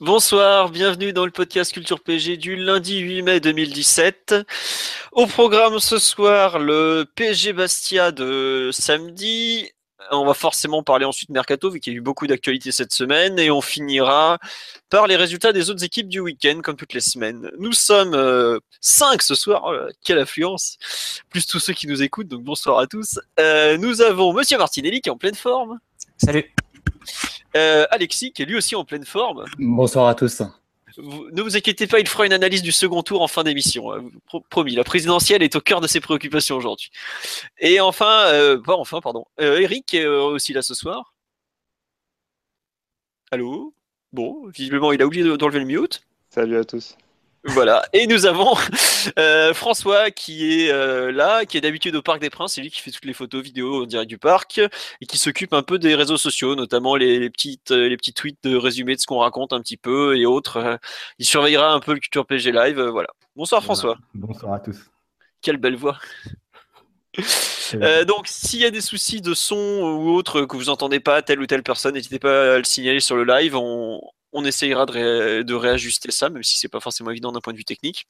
Bonsoir, 0.00 0.70
bienvenue 0.70 1.12
dans 1.12 1.24
le 1.24 1.32
podcast 1.32 1.72
Culture 1.72 1.98
PG 1.98 2.36
du 2.36 2.54
lundi 2.54 2.98
8 3.00 3.22
mai 3.22 3.40
2017. 3.40 4.36
Au 5.10 5.26
programme 5.26 5.80
ce 5.80 5.98
soir, 5.98 6.60
le 6.60 7.04
PSG 7.16 7.52
Bastia 7.52 8.12
de 8.12 8.70
samedi. 8.72 9.68
On 10.12 10.24
va 10.24 10.34
forcément 10.34 10.84
parler 10.84 11.04
ensuite 11.04 11.30
Mercato, 11.30 11.68
vu 11.68 11.80
qu'il 11.80 11.92
y 11.92 11.96
a 11.96 11.98
eu 11.98 12.00
beaucoup 12.00 12.28
d'actualités 12.28 12.70
cette 12.70 12.92
semaine, 12.92 13.40
et 13.40 13.50
on 13.50 13.60
finira 13.60 14.38
par 14.88 15.08
les 15.08 15.16
résultats 15.16 15.52
des 15.52 15.68
autres 15.68 15.82
équipes 15.82 16.08
du 16.08 16.20
week-end, 16.20 16.60
comme 16.62 16.76
toutes 16.76 16.94
les 16.94 17.00
semaines. 17.00 17.50
Nous 17.58 17.72
sommes 17.72 18.14
euh, 18.14 18.60
cinq 18.80 19.20
ce 19.20 19.34
soir, 19.34 19.64
oh 19.66 19.90
quelle 20.04 20.20
affluence, 20.20 20.78
plus 21.28 21.44
tous 21.44 21.58
ceux 21.58 21.72
qui 21.72 21.88
nous 21.88 22.04
écoutent, 22.04 22.28
donc 22.28 22.44
bonsoir 22.44 22.78
à 22.78 22.86
tous. 22.86 23.18
Euh, 23.40 23.76
nous 23.76 24.00
avons 24.00 24.32
Monsieur 24.32 24.58
Martinelli 24.58 25.00
qui 25.00 25.08
est 25.08 25.12
en 25.12 25.18
pleine 25.18 25.34
forme. 25.34 25.80
Salut. 26.18 26.54
Euh, 27.58 27.86
Alexis 27.90 28.32
qui 28.32 28.42
est 28.42 28.44
lui 28.46 28.54
aussi 28.56 28.76
en 28.76 28.84
pleine 28.84 29.04
forme. 29.04 29.44
Bonsoir 29.58 30.06
à 30.08 30.14
tous. 30.14 30.42
Vous- 30.96 31.28
ne 31.32 31.42
vous 31.42 31.56
inquiétez 31.56 31.86
pas, 31.86 31.98
il 32.00 32.08
fera 32.08 32.24
une 32.26 32.32
analyse 32.32 32.62
du 32.62 32.72
second 32.72 33.02
tour 33.02 33.20
en 33.22 33.28
fin 33.28 33.42
d'émission. 33.44 33.92
hein. 33.92 34.04
Pro- 34.26 34.44
promis, 34.48 34.74
la 34.74 34.84
présidentielle 34.84 35.42
est 35.42 35.54
au 35.56 35.60
cœur 35.60 35.80
de 35.80 35.86
ses 35.86 36.00
préoccupations 36.00 36.56
aujourd'hui. 36.56 36.90
Et 37.58 37.80
enfin, 37.80 38.26
euh, 38.26 38.60
pas 38.60 38.74
enfin, 38.76 39.00
pardon, 39.00 39.24
euh, 39.40 39.58
Eric 39.60 39.92
est 39.94 40.04
euh, 40.04 40.22
aussi 40.22 40.52
là 40.52 40.62
ce 40.62 40.74
soir. 40.74 41.14
Allô? 43.30 43.74
Bon, 44.12 44.46
visiblement, 44.48 44.92
il 44.92 45.02
a 45.02 45.06
oublié 45.06 45.22
de- 45.24 45.36
d'enlever 45.36 45.58
le 45.60 45.66
mute. 45.66 46.02
Salut 46.30 46.56
à 46.56 46.64
tous. 46.64 46.96
Voilà. 47.48 47.82
Et 47.92 48.06
nous 48.06 48.26
avons 48.26 48.54
euh, 49.18 49.54
François 49.54 50.10
qui 50.10 50.62
est 50.62 50.70
euh, 50.70 51.10
là, 51.12 51.44
qui 51.44 51.56
est 51.56 51.60
d'habitude 51.60 51.94
au 51.96 52.02
Parc 52.02 52.20
des 52.20 52.30
Princes. 52.30 52.54
C'est 52.54 52.60
lui 52.60 52.70
qui 52.70 52.80
fait 52.80 52.90
toutes 52.90 53.04
les 53.04 53.12
photos, 53.12 53.42
vidéos 53.42 53.82
en 53.82 53.86
direct 53.86 54.08
du 54.08 54.18
parc 54.18 54.58
et 54.58 55.06
qui 55.06 55.18
s'occupe 55.18 55.52
un 55.52 55.62
peu 55.62 55.78
des 55.78 55.94
réseaux 55.94 56.16
sociaux, 56.16 56.54
notamment 56.54 56.96
les, 56.96 57.18
les 57.18 57.30
petites, 57.30 57.70
euh, 57.70 57.88
les 57.88 57.96
petits 57.96 58.12
tweets 58.12 58.38
de 58.42 58.56
résumé 58.56 58.94
de 58.94 59.00
ce 59.00 59.06
qu'on 59.06 59.18
raconte 59.18 59.52
un 59.52 59.60
petit 59.60 59.76
peu 59.76 60.16
et 60.16 60.26
autres. 60.26 60.78
Il 61.18 61.26
surveillera 61.26 61.72
un 61.72 61.80
peu 61.80 61.94
le 61.94 62.00
Culture 62.00 62.26
PG 62.26 62.52
Live. 62.52 62.80
voilà. 62.80 63.08
Bonsoir 63.36 63.62
François. 63.62 63.96
Bonsoir 64.14 64.54
à 64.54 64.60
tous. 64.60 64.76
Quelle 65.40 65.58
belle 65.58 65.76
voix. 65.76 65.98
Euh, 67.74 68.04
donc, 68.04 68.26
s'il 68.26 68.60
y 68.60 68.64
a 68.64 68.70
des 68.70 68.80
soucis 68.80 69.20
de 69.20 69.34
son 69.34 69.56
ou 69.56 70.10
autre 70.10 70.42
que 70.42 70.56
vous 70.56 70.68
entendez 70.68 71.00
pas 71.00 71.22
telle 71.22 71.40
ou 71.40 71.46
telle 71.46 71.62
personne, 71.62 71.94
n'hésitez 71.94 72.18
pas 72.18 72.54
à 72.54 72.58
le 72.58 72.64
signaler 72.64 73.00
sur 73.00 73.16
le 73.16 73.24
live. 73.24 73.56
On, 73.56 74.00
on 74.32 74.44
essayera 74.44 74.86
de, 74.86 74.92
ré- 74.92 75.44
de 75.44 75.54
réajuster 75.54 76.10
ça, 76.10 76.28
même 76.28 76.42
si 76.42 76.58
c'est 76.58 76.68
pas 76.68 76.80
forcément 76.80 77.10
évident 77.10 77.32
d'un 77.32 77.40
point 77.40 77.52
de 77.52 77.58
vue 77.58 77.64
technique. 77.64 78.06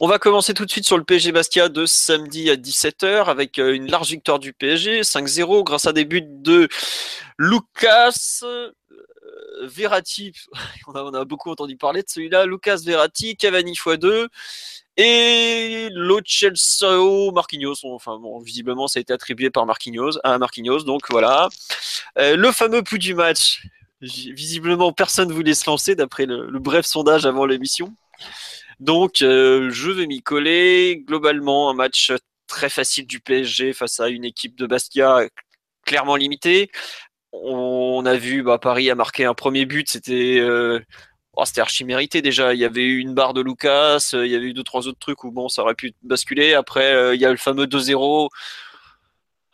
On 0.00 0.06
va 0.06 0.18
commencer 0.18 0.54
tout 0.54 0.64
de 0.64 0.70
suite 0.70 0.86
sur 0.86 0.96
le 0.96 1.04
PSG 1.04 1.32
Bastia 1.32 1.68
de 1.68 1.84
samedi 1.84 2.48
à 2.48 2.56
17h 2.56 3.24
avec 3.24 3.58
euh, 3.58 3.74
une 3.74 3.90
large 3.90 4.10
victoire 4.10 4.38
du 4.38 4.52
PSG, 4.52 5.00
5-0, 5.00 5.64
grâce 5.64 5.86
à 5.86 5.92
des 5.92 6.04
buts 6.04 6.22
de 6.24 6.68
Lucas 7.38 8.40
euh, 8.44 8.70
Verratti. 9.62 10.32
On 10.86 11.12
a, 11.12 11.24
beaucoup 11.24 11.50
entendu 11.50 11.76
parler 11.76 12.02
de 12.02 12.08
celui-là. 12.08 12.46
Lucas 12.46 12.80
Verratti, 12.84 13.36
Cavani 13.36 13.72
x2 13.72 14.28
et 14.96 15.88
Lo 15.92 16.20
Celso 16.24 17.32
Marquinhos. 17.32 17.84
Enfin 17.84 18.18
bon, 18.18 18.38
visiblement 18.38 18.86
ça 18.86 18.98
a 18.98 19.00
été 19.00 19.12
attribué 19.12 19.50
par 19.50 19.66
Marquinhos 19.66 20.18
à 20.22 20.38
Marquinhos. 20.38 20.84
Donc 20.84 21.10
voilà. 21.10 21.48
Euh, 22.18 22.36
le 22.36 22.52
fameux 22.52 22.82
pouls 22.82 22.98
du 22.98 23.14
match. 23.14 23.62
Visiblement 24.00 24.92
personne 24.92 25.32
voulait 25.32 25.54
se 25.54 25.68
lancer 25.68 25.94
d'après 25.94 26.26
le, 26.26 26.58
bref 26.58 26.86
sondage 26.86 27.26
avant 27.26 27.46
l'émission. 27.46 27.94
Donc 28.80 29.22
euh, 29.22 29.70
je 29.70 29.90
vais 29.90 30.06
m'y 30.06 30.22
coller. 30.22 31.02
Globalement 31.06 31.70
un 31.70 31.74
match 31.74 32.12
très 32.46 32.68
facile 32.68 33.06
du 33.06 33.20
PSG 33.20 33.72
face 33.72 34.00
à 34.00 34.08
une 34.08 34.24
équipe 34.24 34.56
de 34.56 34.66
Bastia 34.66 35.26
clairement 35.84 36.16
limitée. 36.16 36.70
On 37.32 38.06
a 38.06 38.16
vu 38.16 38.42
bah, 38.42 38.58
Paris 38.58 38.90
a 38.90 38.94
marqué 38.94 39.24
un 39.24 39.34
premier 39.34 39.66
but, 39.66 39.90
c'était 39.90 40.38
euh, 40.40 40.80
Oh, 41.40 41.44
archi 41.58 41.84
mérité 41.84 42.20
déjà. 42.20 42.52
Il 42.52 42.58
y 42.58 42.64
avait 42.64 42.82
eu 42.82 42.98
une 42.98 43.14
barre 43.14 43.32
de 43.32 43.40
Lucas, 43.40 44.10
euh, 44.12 44.26
il 44.26 44.32
y 44.32 44.34
avait 44.34 44.46
eu 44.46 44.54
deux 44.54 44.64
trois 44.64 44.88
autres 44.88 44.98
trucs 44.98 45.22
où 45.22 45.30
bon, 45.30 45.48
ça 45.48 45.62
aurait 45.62 45.76
pu 45.76 45.92
basculer. 46.02 46.54
Après, 46.54 46.92
euh, 46.92 47.14
il 47.14 47.20
y 47.20 47.24
a 47.24 47.30
le 47.30 47.36
fameux 47.36 47.66
2-0, 47.66 48.28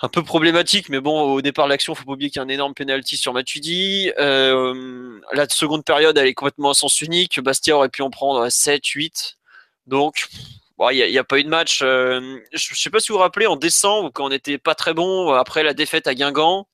un 0.01 0.09
peu 0.09 0.23
problématique, 0.23 0.89
mais 0.89 1.01
bon, 1.01 1.21
au 1.23 1.41
départ 1.41 1.67
de 1.67 1.71
l'action, 1.71 1.95
faut 1.95 2.05
pas 2.05 2.13
oublier 2.13 2.31
qu'il 2.31 2.41
y 2.41 2.43
a 2.43 2.45
un 2.45 2.49
énorme 2.49 2.75
penalty 2.75 3.17
sur 3.17 3.33
Matuidi. 3.33 4.11
Euh, 4.19 5.21
la 5.33 5.49
seconde 5.49 5.85
période, 5.85 6.19
elle 6.19 6.27
est 6.27 6.35
complètement 6.35 6.71
à 6.71 6.75
sens 6.75 7.01
unique. 7.01 7.41
Bastia 7.41 7.77
aurait 7.77 7.89
pu 7.89 8.03
en 8.03 8.11
prendre 8.11 8.49
7, 8.49 8.85
8. 8.85 9.39
Donc, 9.87 10.27
il 10.91 11.11
n'y 11.11 11.19
a, 11.19 11.25
pas 11.25 11.39
eu 11.39 11.45
de 11.45 11.49
match. 11.49 11.81
Euh, 11.83 12.39
je 12.53 12.73
ne 12.73 12.77
sais 12.77 12.91
pas 12.91 13.01
si 13.01 13.09
vous 13.09 13.15
vous 13.15 13.23
rappelez, 13.23 13.47
en 13.47 13.57
décembre, 13.57 14.11
quand 14.13 14.27
on 14.27 14.31
n'était 14.31 14.59
pas 14.59 14.75
très 14.75 14.95
bon, 14.95 15.33
après 15.33 15.63
la 15.63 15.75
défaite 15.75 16.07
à 16.07 16.15
Guingamp, 16.15 16.67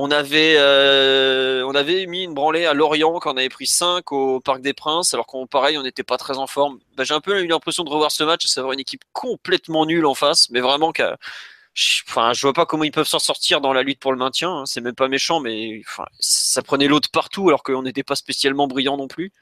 on 0.00 0.12
avait, 0.12 0.54
euh, 0.58 1.64
on 1.66 1.74
avait 1.74 2.06
mis 2.06 2.22
une 2.22 2.32
branlée 2.32 2.66
à 2.66 2.72
Lorient 2.72 3.18
quand 3.18 3.34
on 3.34 3.36
avait 3.36 3.48
pris 3.48 3.66
5 3.66 4.12
au 4.12 4.38
Parc 4.38 4.60
des 4.60 4.72
Princes, 4.72 5.12
alors 5.12 5.26
qu'on 5.26 5.48
pareil, 5.48 5.76
on 5.76 5.82
n'était 5.82 6.04
pas 6.04 6.16
très 6.18 6.38
en 6.38 6.46
forme. 6.46 6.78
Bah, 6.96 7.02
J'ai 7.02 7.14
un 7.14 7.20
peu 7.20 7.42
eu 7.42 7.48
l'impression 7.48 7.82
de 7.82 7.90
revoir 7.90 8.12
ce 8.12 8.22
match, 8.22 8.44
et 8.44 8.48
savoir 8.48 8.74
une 8.74 8.80
équipe 8.80 9.02
complètement 9.12 9.86
nulle 9.86 10.06
en 10.06 10.14
face, 10.14 10.50
mais 10.50 10.60
vraiment 10.60 10.92
qu'à 10.92 11.16
je- 11.78 12.02
Enfin, 12.08 12.32
je 12.32 12.40
vois 12.42 12.52
pas 12.52 12.66
comment 12.66 12.84
ils 12.84 12.90
peuvent 12.90 13.06
s'en 13.06 13.18
sortir 13.18 13.60
dans 13.60 13.72
la 13.72 13.82
lutte 13.82 14.00
pour 14.00 14.12
le 14.12 14.18
maintien. 14.18 14.50
hein. 14.50 14.66
C'est 14.66 14.80
même 14.80 14.94
pas 14.94 15.08
méchant, 15.08 15.40
mais 15.40 15.80
enfin, 15.88 16.04
ça 16.18 16.62
prenait 16.62 16.88
l'autre 16.88 17.10
partout 17.10 17.48
alors 17.48 17.62
qu'on 17.62 17.82
n'était 17.82 18.02
pas 18.02 18.16
spécialement 18.16 18.66
brillant 18.66 18.96
non 18.96 19.08
plus. 19.08 19.32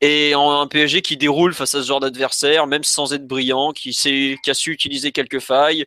Et 0.00 0.34
un 0.34 0.66
PSG 0.66 1.00
qui 1.02 1.16
déroule 1.16 1.54
face 1.54 1.74
à 1.76 1.82
ce 1.82 1.86
genre 1.86 2.00
d'adversaire, 2.00 2.66
même 2.66 2.82
sans 2.84 3.12
être 3.14 3.26
brillant, 3.26 3.72
qui, 3.72 3.92
sait, 3.92 4.36
qui 4.42 4.50
a 4.50 4.54
su 4.54 4.72
utiliser 4.72 5.12
quelques 5.12 5.38
failles, 5.40 5.86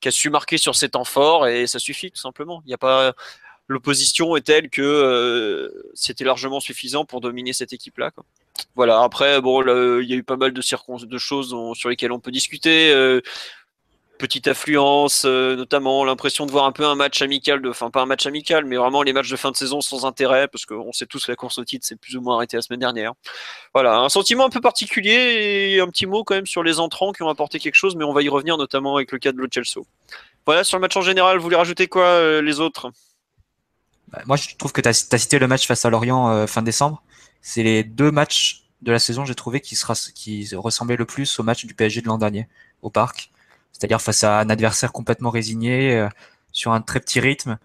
qui 0.00 0.08
a 0.08 0.12
su 0.12 0.30
marquer 0.30 0.56
sur 0.58 0.76
ses 0.76 0.90
temps 0.90 1.04
forts, 1.04 1.48
et 1.48 1.66
ça 1.66 1.80
suffit 1.80 2.12
tout 2.12 2.20
simplement. 2.20 2.62
Il 2.64 2.68
n'y 2.68 2.74
a 2.74 2.78
pas 2.78 3.14
l'opposition 3.68 4.36
est 4.36 4.42
telle 4.42 4.70
que 4.70 4.82
euh, 4.82 5.70
c'était 5.94 6.24
largement 6.24 6.60
suffisant 6.60 7.04
pour 7.04 7.20
dominer 7.20 7.52
cette 7.52 7.72
équipe-là. 7.72 8.12
Voilà. 8.76 9.02
Après, 9.02 9.40
bon, 9.40 9.62
il 10.00 10.08
y 10.08 10.12
a 10.12 10.16
eu 10.16 10.22
pas 10.24 10.36
mal 10.36 10.52
de 10.52 11.06
de 11.06 11.18
choses 11.18 11.56
sur 11.74 11.88
lesquelles 11.88 12.12
on 12.12 12.20
peut 12.20 12.30
discuter. 12.30 12.90
euh, 12.92 13.20
petite 14.16 14.48
affluence, 14.48 15.24
euh, 15.24 15.56
notamment 15.56 16.04
l'impression 16.04 16.46
de 16.46 16.50
voir 16.50 16.64
un 16.64 16.72
peu 16.72 16.84
un 16.84 16.94
match 16.94 17.22
amical, 17.22 17.62
de, 17.62 17.68
enfin 17.68 17.90
pas 17.90 18.02
un 18.02 18.06
match 18.06 18.26
amical, 18.26 18.64
mais 18.64 18.76
vraiment 18.76 19.02
les 19.02 19.12
matchs 19.12 19.30
de 19.30 19.36
fin 19.36 19.50
de 19.50 19.56
saison 19.56 19.80
sans 19.80 20.04
intérêt, 20.04 20.48
parce 20.48 20.66
qu'on 20.66 20.92
sait 20.92 21.06
tous 21.06 21.26
que 21.26 21.32
la 21.32 21.36
course 21.36 21.58
au 21.58 21.64
titre 21.64 21.86
c'est 21.86 21.98
plus 21.98 22.16
ou 22.16 22.20
moins 22.20 22.36
arrêté 22.36 22.56
la 22.56 22.62
semaine 22.62 22.80
dernière. 22.80 23.12
Voilà, 23.74 23.98
un 23.98 24.08
sentiment 24.08 24.46
un 24.46 24.50
peu 24.50 24.60
particulier 24.60 25.72
et 25.72 25.80
un 25.80 25.88
petit 25.88 26.06
mot 26.06 26.24
quand 26.24 26.34
même 26.34 26.46
sur 26.46 26.62
les 26.62 26.80
entrants 26.80 27.12
qui 27.12 27.22
ont 27.22 27.28
apporté 27.28 27.58
quelque 27.58 27.74
chose, 27.74 27.96
mais 27.96 28.04
on 28.04 28.12
va 28.12 28.22
y 28.22 28.28
revenir 28.28 28.56
notamment 28.56 28.96
avec 28.96 29.12
le 29.12 29.18
cas 29.18 29.32
de 29.32 29.38
Lo 29.38 29.46
Celso. 29.52 29.86
Voilà, 30.46 30.64
sur 30.64 30.78
le 30.78 30.80
match 30.80 30.96
en 30.96 31.02
général, 31.02 31.36
vous 31.38 31.42
voulez 31.42 31.56
rajouter 31.56 31.86
quoi 31.86 32.04
euh, 32.04 32.42
les 32.42 32.60
autres? 32.60 32.92
Bah, 34.08 34.22
Moi, 34.26 34.36
je 34.36 34.56
trouve 34.56 34.72
que 34.72 34.80
tu 34.80 34.88
as, 34.88 34.92
cité 34.92 35.38
le 35.38 35.48
match 35.48 35.66
face 35.66 35.84
à 35.84 35.90
Lorient 35.90 36.30
euh, 36.30 36.46
fin 36.46 36.62
décembre. 36.62 37.02
C'est 37.42 37.62
les 37.62 37.84
deux 37.84 38.10
matchs 38.10 38.62
de 38.82 38.92
la 38.92 38.98
saison, 38.98 39.24
j'ai 39.24 39.34
trouvé, 39.34 39.60
qui 39.60 39.76
ressemblaient 40.54 40.96
le 40.96 41.04
plus 41.04 41.40
au 41.40 41.42
match 41.42 41.64
du 41.64 41.74
PSG 41.74 42.02
de 42.02 42.06
l'an 42.06 42.18
dernier 42.18 42.48
au 42.82 42.90
parc. 42.90 43.30
C'est-à-dire 43.78 44.00
face 44.00 44.24
à 44.24 44.40
un 44.40 44.48
adversaire 44.48 44.90
complètement 44.90 45.28
résigné, 45.28 45.94
euh, 45.94 46.08
sur 46.52 46.72
un 46.72 46.80
très 46.80 46.98
petit 46.98 47.20
rythme. 47.20 47.58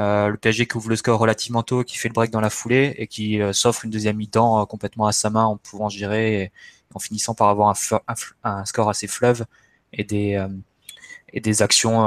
Euh, 0.00 0.28
le 0.28 0.36
PSG 0.38 0.66
qui 0.66 0.76
ouvre 0.78 0.88
le 0.88 0.96
score 0.96 1.18
relativement 1.18 1.62
tôt, 1.62 1.84
qui 1.84 1.98
fait 1.98 2.08
le 2.08 2.14
break 2.14 2.30
dans 2.30 2.40
la 2.40 2.48
foulée 2.50 2.94
et 2.96 3.06
qui 3.06 3.40
euh, 3.40 3.52
s'offre 3.52 3.84
une 3.84 3.90
deuxième 3.90 4.16
mi-temps 4.16 4.64
complètement 4.66 5.06
à 5.06 5.12
sa 5.12 5.28
main 5.28 5.44
en 5.44 5.56
pouvant 5.58 5.90
gérer 5.90 6.42
et 6.42 6.52
en 6.94 6.98
finissant 6.98 7.34
par 7.34 7.48
avoir 7.48 7.74
un, 8.44 8.64
score 8.64 8.88
assez 8.88 9.06
fleuve 9.06 9.44
et 9.92 10.04
des, 10.04 10.36
actions 11.62 12.04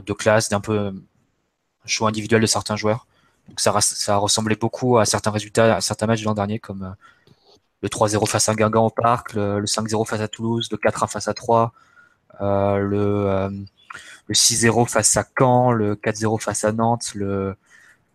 de 0.00 0.12
classe, 0.12 0.48
d'un 0.48 0.60
peu 0.60 0.92
choix 1.84 2.08
individuel 2.08 2.40
de 2.40 2.46
certains 2.46 2.76
joueurs. 2.76 3.06
Donc 3.48 3.60
ça, 3.60 3.80
ça 3.80 4.16
ressemblait 4.16 4.56
beaucoup 4.56 4.98
à 4.98 5.04
certains 5.04 5.30
résultats, 5.30 5.76
à 5.76 5.80
certains 5.80 6.06
matchs 6.06 6.22
de 6.22 6.26
l'an 6.26 6.34
dernier, 6.34 6.58
comme 6.58 6.96
le 7.82 7.88
3-0 7.88 8.26
face 8.28 8.48
à 8.48 8.54
Guingamp 8.54 8.86
au 8.86 8.90
Parc, 8.90 9.34
le, 9.34 9.60
le 9.60 9.66
5-0 9.66 10.06
face 10.06 10.20
à 10.20 10.28
Toulouse, 10.28 10.68
le 10.72 10.78
4-1 10.78 11.08
face 11.08 11.28
à 11.28 11.34
3, 11.34 11.62
euh, 11.66 11.68
le, 12.40 12.98
euh, 12.98 13.50
le 14.26 14.34
6-0 14.34 14.86
face 14.88 15.16
à 15.16 15.24
Caen, 15.38 15.72
le 15.72 15.94
4-0 15.96 16.40
face 16.40 16.64
à 16.64 16.72
Nantes, 16.72 17.12
le, 17.14 17.54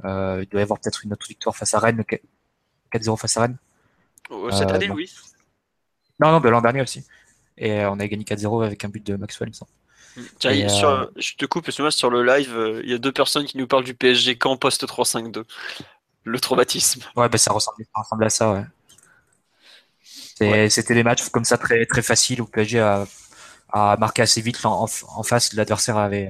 euh, 0.05 0.39
il 0.43 0.49
doit 0.49 0.59
y 0.59 0.63
avoir 0.63 0.79
peut-être 0.79 1.03
une 1.05 1.13
autre 1.13 1.27
victoire 1.27 1.55
face 1.55 1.73
à 1.73 1.79
Rennes, 1.79 1.97
le 1.97 2.99
4-0 2.99 3.17
face 3.17 3.37
à 3.37 3.41
Rennes. 3.41 3.57
Euh, 4.31 4.51
Cette 4.51 4.69
Euh, 4.69 4.75
année, 4.75 4.87
non. 4.87 4.95
Louis 4.95 5.11
Non, 6.19 6.31
non, 6.31 6.39
de 6.39 6.49
l'an 6.49 6.61
dernier 6.61 6.81
aussi. 6.81 7.05
Et 7.57 7.81
euh, 7.81 7.91
on 7.91 7.99
a 7.99 8.07
gagné 8.07 8.23
4-0 8.23 8.65
avec 8.65 8.83
un 8.85 8.89
but 8.89 9.05
de 9.05 9.15
Maxwell, 9.15 9.49
il 9.49 9.51
me 9.51 9.55
semble. 9.55 9.71
je 11.17 11.35
te 11.35 11.45
coupe, 11.45 11.65
parce 11.65 11.77
que 11.77 11.81
moi 11.81 11.91
sur 11.91 12.09
le 12.09 12.23
live, 12.23 12.81
il 12.83 12.89
y 12.89 12.93
a 12.93 12.97
deux 12.97 13.11
personnes 13.11 13.45
qui 13.45 13.57
nous 13.57 13.67
parlent 13.67 13.83
du 13.83 13.93
PSG 13.93 14.37
quand 14.37 14.57
post 14.57 14.83
3-5-2. 14.85 15.43
Le 16.23 16.39
traumatisme. 16.39 17.01
Ouais, 17.15 17.29
bah, 17.29 17.37
ça, 17.39 17.51
ressemble, 17.51 17.83
à 18.23 18.29
ça, 18.29 18.51
ouais. 20.39 20.69
C'était 20.69 20.93
des 20.93 21.03
matchs 21.03 21.29
comme 21.29 21.45
ça 21.45 21.57
très, 21.57 21.85
très 21.85 22.01
faciles 22.01 22.41
où 22.41 22.45
PSG 22.45 22.79
a, 22.79 23.05
a 23.71 23.97
marqué 23.97 24.21
assez 24.21 24.41
vite 24.41 24.65
en, 24.65 24.83
en 24.83 25.23
face. 25.23 25.53
L'adversaire 25.53 25.97
avait, 25.97 26.29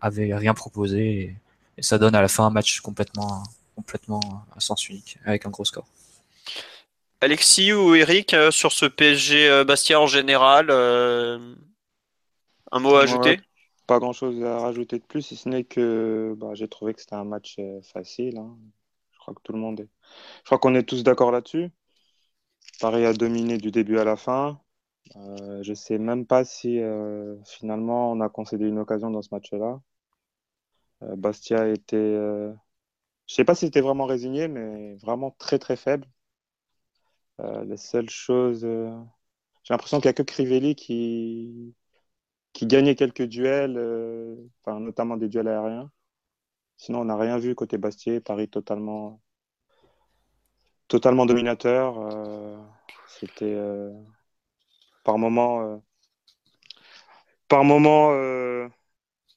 avait 0.00 0.34
rien 0.34 0.54
proposé 0.54 1.36
et, 1.78 1.82
ça 1.82 1.98
donne 1.98 2.14
à 2.14 2.22
la 2.22 2.28
fin 2.28 2.46
un 2.46 2.50
match 2.50 2.80
complètement, 2.80 3.42
complètement 3.74 4.46
à 4.56 4.60
sens 4.60 4.88
unique 4.88 5.18
avec 5.26 5.44
un 5.44 5.50
gros 5.50 5.66
score. 5.66 5.86
Alexis 7.20 7.72
ou 7.74 7.94
Eric 7.94 8.32
euh, 8.32 8.50
sur 8.50 8.72
ce 8.72 8.86
PSG 8.86 9.48
euh, 9.48 9.64
Bastia 9.64 10.00
en 10.00 10.06
général, 10.06 10.68
euh, 10.70 11.54
un 12.72 12.78
mot 12.78 12.94
à 12.94 13.02
ajouter? 13.02 13.40
Pas 13.86 13.98
grand 13.98 14.14
chose 14.14 14.42
à 14.42 14.58
rajouter 14.58 14.98
de 14.98 15.04
plus, 15.04 15.22
si 15.22 15.36
ce 15.36 15.48
n'est 15.48 15.64
que 15.64 16.34
bah, 16.38 16.54
j'ai 16.54 16.66
trouvé 16.66 16.94
que 16.94 17.00
c'était 17.00 17.14
un 17.14 17.24
match 17.24 17.56
facile. 17.92 18.38
Hein. 18.38 18.56
Je 19.12 19.18
crois 19.18 19.34
que 19.34 19.40
tout 19.42 19.52
le 19.52 19.58
monde 19.58 19.80
est. 19.80 19.88
Je 20.40 20.46
crois 20.46 20.58
qu'on 20.58 20.74
est 20.74 20.82
tous 20.82 21.02
d'accord 21.04 21.30
là-dessus. 21.30 21.70
Paris 22.80 23.04
a 23.04 23.12
dominé 23.12 23.58
du 23.58 23.70
début 23.70 23.98
à 23.98 24.04
la 24.04 24.16
fin. 24.16 24.58
Euh, 25.14 25.62
je 25.62 25.70
ne 25.70 25.74
sais 25.74 25.98
même 25.98 26.26
pas 26.26 26.44
si 26.44 26.80
euh, 26.80 27.36
finalement 27.44 28.10
on 28.12 28.20
a 28.20 28.28
concédé 28.28 28.66
une 28.66 28.78
occasion 28.78 29.10
dans 29.10 29.22
ce 29.22 29.28
match-là. 29.32 29.80
Euh, 31.02 31.16
Bastia 31.16 31.68
était. 31.68 32.14
je 32.14 32.52
ne 32.52 32.54
sais 33.26 33.44
pas 33.44 33.54
si 33.54 33.66
c'était 33.66 33.80
vraiment 33.80 34.06
résigné, 34.06 34.48
mais 34.48 34.96
vraiment 34.96 35.30
très 35.32 35.58
très 35.58 35.76
faible. 35.76 36.06
les 37.64 37.76
seules 37.76 38.10
choses. 38.10 38.62
J'ai 39.64 39.74
l'impression 39.74 39.98
qu'il 40.00 40.08
n'y 40.08 40.10
a 40.10 40.14
que 40.14 40.22
Crivelli 40.22 40.74
qui, 40.76 41.74
qui 42.52 42.66
gagnait 42.66 42.94
quelques 42.96 43.24
duels, 43.24 43.78
enfin, 44.64 44.80
notamment 44.80 45.16
des 45.16 45.28
duels 45.28 45.48
aériens. 45.48 45.90
Sinon, 46.78 47.00
on 47.02 47.04
n'a 47.06 47.16
rien 47.16 47.38
vu 47.38 47.54
côté 47.54 47.78
Bastia. 47.78 48.20
Paris 48.20 48.48
totalement 48.48 49.20
totalement 50.88 51.26
dominateur. 51.26 51.98
C'était 53.08 53.56
par 55.06 55.18
moment, 55.18 55.62
euh, 55.62 55.76
par 57.48 57.62
moment 57.62 58.10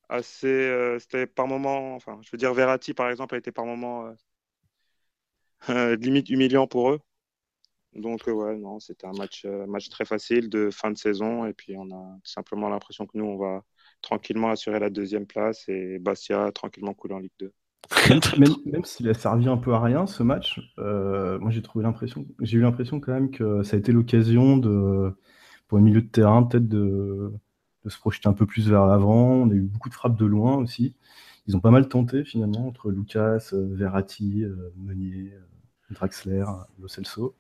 assez. 0.10 0.98
c'était 1.00 1.28
par 1.28 1.48
moment, 1.48 1.96
enfin, 1.96 2.20
je 2.24 2.30
veux 2.32 2.38
dire, 2.40 2.54
Verratti 2.54 2.94
par 2.94 3.10
exemple 3.10 3.36
a 3.36 3.38
été 3.38 3.52
par 3.52 3.66
moment 3.66 4.12
limite 5.70 6.30
humiliant 6.30 6.66
pour 6.68 6.90
eux. 6.92 7.00
Donc 7.94 8.26
ouais, 8.28 8.58
non, 8.58 8.80
c'était 8.80 9.06
un 9.08 9.14
match, 9.14 9.46
match 9.46 9.90
très 9.90 10.06
facile 10.06 10.50
de 10.50 10.70
fin 10.72 10.92
de 10.92 10.98
saison 10.98 11.46
et 11.46 11.54
puis 11.54 11.76
on 11.78 11.92
a 11.92 12.18
simplement 12.24 12.70
l'impression 12.70 13.06
que 13.06 13.18
nous 13.18 13.26
on 13.26 13.38
va 13.38 13.64
tranquillement 14.02 14.50
assurer 14.50 14.80
la 14.80 14.90
deuxième 14.90 15.28
place 15.28 15.68
et 15.70 16.00
Bastia 16.00 16.52
tranquillement 16.52 16.94
couler 16.94 17.16
en 17.16 17.20
Ligue 17.20 17.32
2 17.40 17.54
même, 18.66 18.86
s'il 18.86 19.10
a 19.10 19.14
servi 19.14 19.48
un 19.48 19.58
peu 19.58 19.74
à 19.74 19.80
rien 19.80 20.06
ce 20.06 20.22
match, 20.22 20.60
euh, 20.78 21.40
moi 21.40 21.50
j'ai 21.50 21.62
trouvé 21.62 21.84
l'impression, 21.84 22.26
j'ai 22.42 22.58
eu 22.58 22.62
l'impression 22.62 23.00
quand 23.00 23.14
même 23.14 23.32
que 23.32 23.64
ça 23.64 23.78
a 23.78 23.80
été 23.80 23.92
l'occasion 23.92 24.58
de, 24.58 25.16
pour 25.70 25.78
le 25.78 25.86
milieu 25.86 26.02
de 26.02 26.08
terrain, 26.08 26.44
peut-être 26.44 26.68
de, 26.68 27.32
se 27.88 27.98
projeter 27.98 28.28
un 28.28 28.34
peu 28.34 28.46
plus 28.46 28.70
vers 28.70 28.86
l'avant. 28.86 29.32
On 29.44 29.50
a 29.50 29.54
eu 29.54 29.62
beaucoup 29.62 29.90
de 29.90 29.94
frappes 29.94 30.18
de 30.18 30.26
loin 30.26 30.58
aussi. 30.58 30.94
Ils 31.48 31.56
ont 31.56 31.62
pas 31.62 31.72
mal 31.72 31.88
tenté 31.88 32.26
finalement 32.26 32.68
entre 32.68 32.92
Lucas, 32.92 33.50
euh, 33.54 33.68
Verratti, 33.72 34.44
euh, 34.44 34.74
Meunier, 34.78 35.34
Draxler, 35.92 36.46
Lo 36.80 36.88
Celso. 36.90 37.36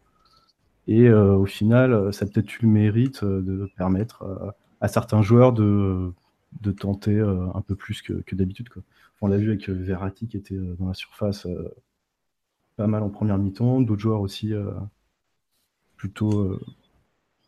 Et 0.88 1.12
au 1.12 1.46
final, 1.46 2.12
ça 2.12 2.26
a 2.26 2.28
peut-être 2.28 2.52
eu 2.58 2.64
le 2.64 2.70
mérite 2.70 3.24
de 3.24 3.70
permettre 3.78 4.56
à 4.82 4.88
certains 4.88 5.22
joueurs 5.22 5.54
de, 5.54 6.12
de 6.62 6.72
tenter 6.72 7.20
un 7.20 7.62
peu 7.62 7.76
plus 7.76 8.02
que, 8.02 8.14
que 8.14 8.36
d'habitude. 8.36 8.70
On 9.22 9.28
l'a 9.28 9.38
vu 9.38 9.50
avec 9.50 9.70
euh, 9.70 9.74
Verratti 9.74 10.28
qui 10.28 10.38
était 10.38 10.56
euh, 10.56 10.76
dans 10.80 10.88
la 10.88 10.94
surface 10.94 11.46
euh, 11.46 11.76
pas 12.78 12.88
mal 12.88 13.04
en 13.04 13.10
première 13.10 13.38
mi-temps, 13.38 13.82
d'autres 13.82 14.02
joueurs 14.02 14.22
aussi 14.22 14.54
plutôt 15.98 16.58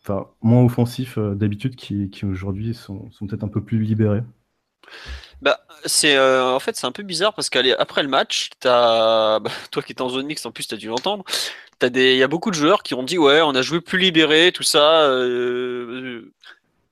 enfin 0.03 0.27
moins 0.41 0.63
offensifs 0.63 1.17
d'habitude 1.17 1.75
qui, 1.75 2.09
aujourd'hui 2.23 2.73
sont, 2.73 3.09
peut-être 3.27 3.43
un 3.43 3.47
peu 3.47 3.63
plus 3.63 3.81
libérés. 3.81 4.23
Bah, 5.41 5.59
c'est 5.85 6.19
en 6.19 6.59
fait 6.59 6.75
c'est 6.75 6.87
un 6.87 6.91
peu 6.91 7.03
bizarre 7.03 7.33
parce 7.33 7.49
qu'après 7.49 8.03
le 8.03 8.09
match, 8.09 8.49
as, 8.65 9.39
bah, 9.43 9.51
toi 9.71 9.81
qui 9.83 9.93
es 9.93 10.01
en 10.01 10.09
zone 10.09 10.25
mixte 10.25 10.45
en 10.45 10.51
plus 10.51 10.67
tu 10.67 10.75
as 10.75 10.77
dû 10.77 10.87
l'entendre, 10.87 11.23
il 11.81 11.97
y 11.97 12.23
a 12.23 12.27
beaucoup 12.27 12.51
de 12.51 12.55
joueurs 12.55 12.83
qui 12.83 12.93
ont 12.93 13.03
dit 13.03 13.17
ouais 13.17 13.41
on 13.41 13.55
a 13.55 13.61
joué 13.61 13.81
plus 13.81 13.97
libéré 13.99 14.51
tout 14.51 14.63
ça. 14.63 15.07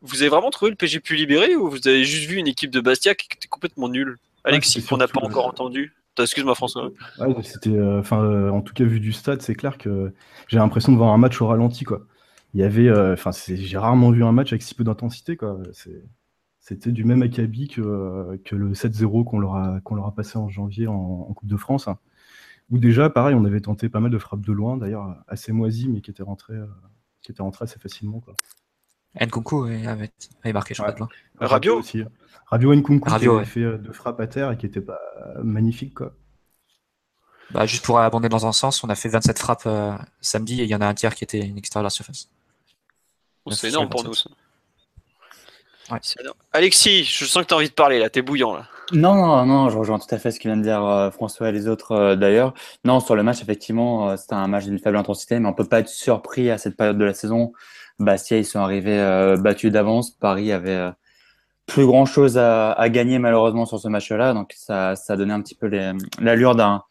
vous 0.02 0.22
avez 0.22 0.30
vraiment 0.30 0.52
trouvé 0.52 0.72
le 0.72 0.78
PG 0.78 1.00
plus 1.00 1.16
libéré 1.16 1.56
ou 1.56 1.70
vous 1.70 1.88
avez 1.88 2.04
juste 2.04 2.30
vu 2.30 2.38
une 2.38 2.48
équipe 2.48 2.72
de 2.72 2.80
Bastia 2.80 3.16
qui 3.16 3.28
était 3.32 3.48
complètement 3.48 3.90
nulle? 3.90 4.18
Alexis, 4.44 4.84
qu'on 4.84 4.98
n'a 4.98 5.08
pas 5.08 5.22
encore 5.22 5.48
entendu. 5.48 5.94
Excuse-moi 6.18 6.56
François. 6.56 6.90
c'était, 7.44 7.70
euh, 7.70 8.00
enfin, 8.00 8.22
euh, 8.24 8.50
en 8.50 8.62
tout 8.62 8.74
cas 8.74 8.84
vu 8.84 9.00
du 9.00 9.14
stade, 9.14 9.42
c'est 9.42 9.56
clair 9.56 9.78
que 9.78 10.12
j'ai 10.48 10.58
l'impression 10.58 10.92
de 10.92 10.98
voir 10.98 11.14
un 11.14 11.18
match 11.18 11.42
au 11.42 11.48
ralenti, 11.48 11.86
quoi. 11.86 12.02
Il 12.54 12.60
y 12.60 12.64
avait, 12.64 12.88
euh, 12.88 13.14
enfin, 13.14 13.32
j'ai 13.34 13.78
rarement 13.78 14.12
vu 14.12 14.24
un 14.24 14.32
match 14.32 14.52
avec 14.52 14.64
si 14.64 14.74
peu 14.76 14.84
d'intensité, 14.84 15.38
quoi. 15.38 15.60
C'était 16.60 16.92
du 16.92 17.04
même 17.04 17.22
acabit 17.22 17.68
que, 17.68 18.40
que 18.46 18.56
le 18.56 18.74
7-0 18.74 19.24
qu'on 19.24 19.40
leur, 19.40 19.56
a, 19.56 19.80
qu'on 19.82 19.96
leur 19.96 20.06
a 20.06 20.14
passé 20.14 20.38
en 20.38 20.50
janvier 20.50 20.88
en, 20.88 21.34
Coupe 21.34 21.48
de 21.48 21.58
France. 21.58 21.88
Hein. 21.88 21.98
Où 22.70 22.78
déjà, 22.78 23.10
pareil, 23.10 23.36
on 23.36 23.46
avait 23.46 23.62
tenté 23.62 23.90
pas 23.90 24.00
mal 24.00 24.12
de 24.12 24.18
frappes 24.18 24.46
de 24.46 24.52
loin, 24.52 24.78
d'ailleurs 24.78 25.16
assez 25.28 25.52
moisies, 25.52 25.90
mais 25.90 26.02
qui 26.02 26.12
étaient 26.12 26.24
rentrées, 26.24 26.60
qui 27.22 27.32
étaient 27.32 27.42
rentrées 27.42 27.64
assez 27.64 27.80
facilement. 27.80 28.20
Quoi. 28.20 28.36
Nkunku 29.20 29.66
avait, 29.66 30.12
marqué, 30.54 30.74
je 30.74 30.84
crois. 30.84 31.08
Rabio 31.40 31.80
aussi. 31.80 32.04
Rabio 32.48 32.74
Nkunku 32.76 33.10
qui 33.10 33.28
avait 33.28 33.46
fait 33.46 33.64
euh, 33.64 33.78
deux 33.78 33.92
frappes 33.92 34.20
à 34.20 34.28
terre 34.28 34.52
et 34.52 34.58
qui 34.58 34.66
était 34.66 34.82
pas 34.82 35.00
magnifique, 35.44 35.96
quoi. 35.96 36.14
Bah, 37.52 37.66
juste 37.66 37.84
pour 37.84 38.00
abonder 38.00 38.30
dans 38.30 38.46
un 38.46 38.52
sens, 38.52 38.84
on 38.84 38.90
a 38.90 38.96
fait 38.96 39.10
27 39.10 39.40
frappes 39.40 39.64
euh, 39.66 39.98
samedi 40.22 40.62
et 40.62 40.66
il 40.66 40.70
y 40.70 40.76
en 40.76 40.82
a 40.82 40.86
un 40.86 40.94
tiers 40.94 41.16
qui 41.16 41.24
était 41.24 41.40
une 41.40 41.58
extérieur 41.58 41.84
de 41.84 41.88
la 41.88 41.90
surface. 41.90 42.30
C'est 43.52 43.70
énorme 43.70 43.90
pour 43.90 44.04
nous, 44.04 44.14
ça. 44.14 44.30
Alexis, 46.54 47.04
je 47.04 47.26
sens 47.26 47.44
que 47.44 47.48
tu 47.48 47.54
as 47.56 47.58
envie 47.58 47.70
de 47.70 47.74
parler 47.74 47.98
là, 47.98 48.12
t'es 48.12 48.22
bouillant 48.22 48.54
là. 48.54 48.68
Non, 48.92 49.16
non, 49.16 49.46
non, 49.46 49.70
je 49.70 49.78
rejoins 49.78 49.98
tout 49.98 50.14
à 50.14 50.20
fait 50.20 50.32
ce 50.32 50.40
que 50.40 50.48
vient 50.48 50.58
de 50.58 50.62
dire 50.62 50.84
euh, 50.84 51.10
François 51.10 51.50
et 51.50 51.52
les 51.52 51.68
autres 51.68 52.16
d'ailleurs. 52.16 52.54
Non, 52.86 53.00
sur 53.00 53.16
le 53.16 53.24
match, 53.24 53.42
effectivement, 53.42 54.16
c'était 54.18 54.36
un 54.36 54.48
match 54.48 54.66
d'une 54.66 54.80
faible 54.80 54.98
intensité, 54.98 55.40
mais 55.40 55.48
on 55.48 55.54
peut 55.54 55.68
pas 55.68 55.80
être 55.80 55.90
surpris 55.90 56.52
à 56.52 56.58
cette 56.58 56.76
période 56.78 56.98
de 56.98 57.06
la 57.06 57.14
saison 57.14 57.54
Bastia, 58.00 58.38
ils 58.38 58.46
sont 58.46 58.60
arrivés 58.60 58.98
euh, 58.98 59.36
battus 59.38 59.72
d'avance. 59.72 60.12
Paris 60.12 60.52
avait 60.52 60.70
euh, 60.72 60.92
plus 61.66 61.86
grand 61.86 62.06
chose 62.06 62.38
à, 62.38 62.90
gagner 62.90 63.20
malheureusement 63.20 63.66
sur 63.66 63.80
ce 63.80 63.88
match-là. 63.88 64.34
Donc 64.34 64.54
ça, 64.56 64.96
ça 64.96 65.18
donnait 65.18 65.34
un 65.34 65.42
petit 65.42 65.56
peu 65.56 65.70
l'allure 66.20 66.56
d'un 66.56 66.84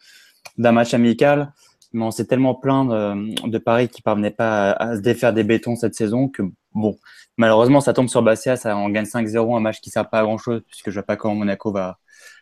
match 0.72 0.94
amical. 0.94 1.53
Mais 1.93 2.05
on 2.05 2.11
s'est 2.11 2.27
tellement 2.27 2.55
plein 2.55 2.85
de, 3.15 3.59
Paris 3.59 3.89
qui 3.89 4.03
parvenait 4.03 4.31
pas 4.31 4.73
à, 4.73 4.97
se 4.97 5.01
défaire 5.01 5.33
des 5.33 5.45
bétons 5.45 5.75
cette 5.75 5.95
saison 5.95 6.29
que 6.29 6.43
bon, 6.75 6.99
malheureusement 7.39 7.81
ça 7.81 7.95
tombe 7.95 8.09
sur 8.09 8.23
Bastia, 8.23 8.57
ça 8.57 8.77
on 8.77 8.91
gagne 8.91 9.07
5-0, 9.07 9.57
un 9.57 9.61
match 9.61 9.81
qui 9.81 9.91
sert 9.91 10.09
pas 10.09 10.21
à 10.21 10.23
grand 10.23 10.39
chose 10.39 10.63
puisque 10.67 10.91
je 10.91 10.95
vois 10.95 11.03
pas 11.05 11.17
comment 11.17 11.35
Monaco 11.35 11.73
va 11.73 11.99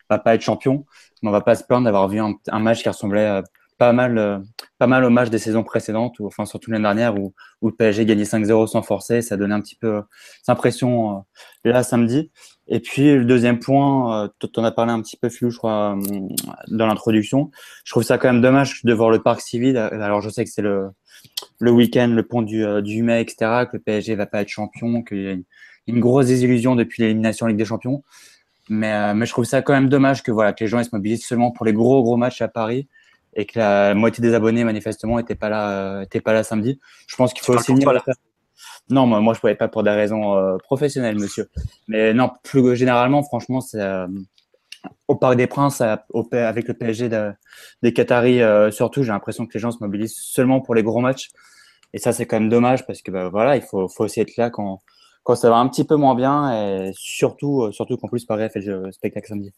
pas 0.09 0.35
être 0.35 0.43
champion. 0.43 0.85
Mais 1.23 1.29
on 1.29 1.33
va 1.33 1.41
pas 1.41 1.55
se 1.55 1.65
plaindre 1.65 1.85
d'avoir 1.85 2.09
vu 2.09 2.21
un, 2.21 2.35
un, 2.49 2.59
match 2.59 2.83
qui 2.83 2.89
ressemblait 2.89 3.43
pas 3.79 3.93
mal, 3.93 4.19
euh, 4.19 4.39
pas 4.79 4.87
mal 4.87 5.09
match 5.11 5.31
des 5.31 5.39
saisons 5.39 5.63
précédentes, 5.63 6.19
ou 6.21 6.27
enfin 6.27 6.45
surtout 6.45 6.71
l'année 6.71 6.83
dernière 6.83 7.19
où, 7.19 7.33
le 7.63 7.73
PSG 7.73 8.05
gagnait 8.05 8.25
5-0 8.25 8.67
sans 8.67 8.83
forcer, 8.83 9.23
ça 9.23 9.37
donnait 9.37 9.55
un 9.55 9.61
petit 9.61 9.77
peu 9.77 9.97
euh, 9.97 10.03
cette 10.39 10.51
impression 10.51 11.25
euh, 11.65 11.71
là 11.71 11.83
samedi. 11.83 12.31
Et 12.69 12.81
puis 12.81 13.15
le 13.15 13.25
deuxième 13.25 13.59
point, 13.59 14.29
tu 14.41 14.49
en 14.61 14.65
as 14.65 14.73
parlé 14.73 14.93
un 14.93 15.01
petit 15.01 15.17
peu 15.17 15.29
flou, 15.29 15.51
je 15.51 15.57
crois, 15.57 15.97
dans 16.69 16.87
l'introduction. 16.87 17.51
Je 17.85 17.93
trouve 17.93 18.03
ça 18.03 18.19
quand 18.19 18.27
même 18.27 18.43
dommage 18.43 18.85
de 18.85 18.93
voir 18.93 19.11
le 19.11 19.23
parc 19.23 19.41
civil. 19.41 19.77
Alors 19.77 20.21
je 20.21 20.29
sais 20.31 20.45
que 20.45 20.51
c'est 20.51 20.63
le, 20.63 20.89
le 21.61 21.71
week-end, 21.71 22.09
le 22.09 22.23
pont 22.25 22.43
du, 22.43 22.65
du 22.83 23.05
mai, 23.05 23.21
etc., 23.21 23.67
que 23.71 23.77
le 23.77 23.79
PSG 23.79 24.17
va 24.17 24.27
pas 24.27 24.43
être 24.43 24.49
champion, 24.49 25.05
qu'il 25.05 25.23
y 25.23 25.29
a 25.29 25.37
une, 25.87 26.01
grosse 26.01 26.27
désillusion 26.27 26.75
depuis 26.75 27.05
l'élimination 27.05 27.47
en 27.47 27.51
Ligue 27.51 27.59
des 27.59 27.65
Champions. 27.65 28.03
Mais, 28.69 29.15
mais 29.15 29.27
je 29.27 29.31
trouve 29.31 29.45
ça 29.45 29.63
quand 29.63 29.73
même 29.73 29.89
dommage 29.89 30.25
que 30.25 30.33
voilà 30.33 30.53
que 30.53 30.65
les 30.65 30.69
gens 30.69 30.83
se 30.83 30.89
mobilisent 30.93 31.25
seulement 31.25 31.53
pour 31.53 31.67
les 31.67 31.73
gros 31.73 32.03
gros 32.03 32.17
matchs 32.17 32.43
à 32.43 32.49
Paris 32.49 32.89
et 33.37 33.45
que 33.45 33.59
la 33.59 33.95
moitié 33.95 34.23
des 34.23 34.35
abonnés 34.35 34.65
manifestement 34.65 35.19
n'étaient 35.19 35.35
pas 35.35 35.51
là, 35.51 36.01
euh, 36.01 36.21
pas 36.25 36.33
là 36.33 36.43
samedi. 36.43 36.81
Je 37.07 37.17
pense 37.17 37.35
qu'il 37.35 37.45
faut 37.45 37.55
aussi 37.55 37.73
venir 37.73 38.03
Non, 38.89 39.07
moi, 39.07 39.21
moi 39.21 39.35
je 39.35 39.41
pouvais 39.41 39.55
pas 39.55 39.69
pour 39.69 39.83
des 39.83 39.91
raisons 39.91 40.37
euh, 40.37 40.57
professionnelles, 40.57 41.19
monsieur. 41.19 41.49
Mais 41.87 42.15
non, 42.15 42.31
plus 42.43 42.75
généralement, 42.75 43.23
franchement, 43.23 43.61
c'est 43.61 43.81
euh, 43.81 44.07
au 45.07 45.17
Parc 45.17 45.37
des 45.37 45.47
Princes, 45.47 45.83
avec 45.83 46.67
le 46.69 46.75
PSG 46.75 47.11
des 47.83 47.93
Qataris 47.93 48.41
surtout, 48.73 49.03
j'ai 49.03 49.13
l'impression 49.13 49.47
que 49.47 49.53
les 49.53 49.61
gens 49.61 49.71
se 49.71 49.79
mobilisent 49.81 50.17
seulement 50.17 50.61
pour 50.61 50.75
les 50.75 50.83
gros 50.83 51.01
matchs. 51.01 51.31
Et 51.93 51.99
ça, 51.99 52.13
c'est 52.13 52.27
quand 52.27 52.41
même 52.41 52.49
dommage 52.49 52.87
parce 52.87 53.03
que 53.03 53.11
bah, 53.11 53.29
voilà, 53.29 53.57
il 53.57 53.63
faut, 53.63 53.89
faut 53.89 54.05
aussi 54.05 54.21
être 54.21 54.37
là 54.37 54.49
quand, 54.51 54.83
quand 55.25 55.35
ça 55.35 55.51
va 55.51 55.57
un 55.57 55.69
petit 55.69 55.85
peu 55.85 55.97
moins 55.97 56.15
bien 56.15 56.53
et 56.53 56.93
surtout, 56.95 57.71
surtout 57.73 57.97
qu'en 57.97 58.09
plus 58.09 58.25
Paris 58.25 58.49
fait 58.49 58.61
le 58.61 58.93
spectacle 58.93 59.29
samedi. 59.29 59.53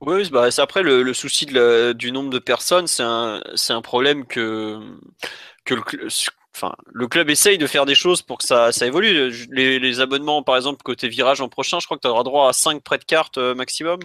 Oui, 0.00 0.28
bah, 0.30 0.48
après 0.58 0.82
le, 0.82 1.12
souci 1.14 1.46
du 1.46 2.12
nombre 2.12 2.30
de 2.30 2.38
personnes, 2.38 2.86
c'est 2.86 3.02
un, 3.02 3.82
problème 3.82 4.26
que, 4.26 4.78
le 6.92 7.06
club 7.08 7.30
essaye 7.30 7.56
de 7.56 7.66
faire 7.66 7.86
des 7.86 7.94
choses 7.94 8.20
pour 8.20 8.38
que 8.38 8.44
ça, 8.44 8.70
évolue. 8.82 9.30
Les, 9.50 10.00
abonnements, 10.00 10.42
par 10.42 10.56
exemple, 10.56 10.82
côté 10.82 11.08
virage 11.08 11.40
en 11.40 11.48
prochain, 11.48 11.80
je 11.80 11.86
crois 11.86 11.96
que 11.96 12.02
tu 12.02 12.08
auras 12.08 12.24
droit 12.24 12.48
à 12.48 12.52
5 12.52 12.82
prêts 12.82 12.98
de 12.98 13.04
cartes 13.04 13.38
euh, 13.38 13.54
maximum, 13.54 14.00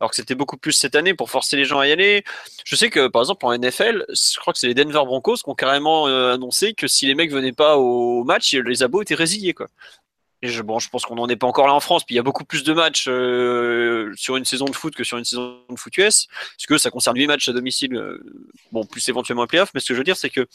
alors 0.00 0.10
que 0.10 0.16
c'était 0.16 0.36
beaucoup 0.36 0.56
plus 0.56 0.72
cette 0.72 0.94
année 0.94 1.14
pour 1.14 1.30
forcer 1.30 1.56
les 1.56 1.64
gens 1.64 1.80
à 1.80 1.88
y 1.88 1.92
aller. 1.92 2.24
Je 2.64 2.76
sais 2.76 2.88
que, 2.90 3.08
par 3.08 3.22
exemple, 3.22 3.44
en 3.44 3.58
NFL, 3.58 4.04
je 4.08 4.38
crois 4.38 4.52
que 4.52 4.58
c'est 4.60 4.68
les 4.68 4.74
Denver 4.74 5.02
Broncos 5.04 5.36
qui 5.36 5.48
ont 5.48 5.54
carrément 5.54 6.06
euh, 6.06 6.34
annoncé 6.34 6.74
que 6.74 6.86
si 6.86 7.06
les 7.06 7.14
mecs 7.16 7.32
venaient 7.32 7.52
pas 7.52 7.76
au 7.76 8.22
match, 8.24 8.54
les 8.54 8.82
abos 8.84 9.02
étaient 9.02 9.14
résiliés, 9.16 9.54
quoi. 9.54 9.66
Je, 10.48 10.62
bon, 10.62 10.78
je 10.78 10.88
pense 10.88 11.04
qu'on 11.04 11.16
n'en 11.16 11.28
est 11.28 11.36
pas 11.36 11.46
encore 11.46 11.66
là 11.66 11.74
en 11.74 11.80
France. 11.80 12.04
Puis 12.04 12.14
il 12.14 12.16
y 12.16 12.20
a 12.20 12.22
beaucoup 12.22 12.44
plus 12.44 12.64
de 12.64 12.72
matchs 12.72 13.06
euh, 13.08 14.12
sur 14.16 14.36
une 14.36 14.44
saison 14.44 14.66
de 14.66 14.74
foot 14.74 14.94
que 14.94 15.04
sur 15.04 15.18
une 15.18 15.24
saison 15.24 15.64
de 15.68 15.78
foot 15.78 15.96
US, 15.98 16.26
parce 16.28 16.66
que 16.68 16.78
ça 16.78 16.90
concerne 16.90 17.16
8 17.16 17.26
matchs 17.26 17.48
à 17.48 17.52
domicile, 17.52 18.00
bon, 18.72 18.84
plus 18.84 19.08
éventuellement 19.08 19.42
un 19.42 19.46
playoff. 19.46 19.70
Mais 19.74 19.80
ce 19.80 19.88
que 19.88 19.94
je 19.94 19.98
veux 19.98 20.04
dire, 20.04 20.16
c'est 20.16 20.30
que 20.30 20.46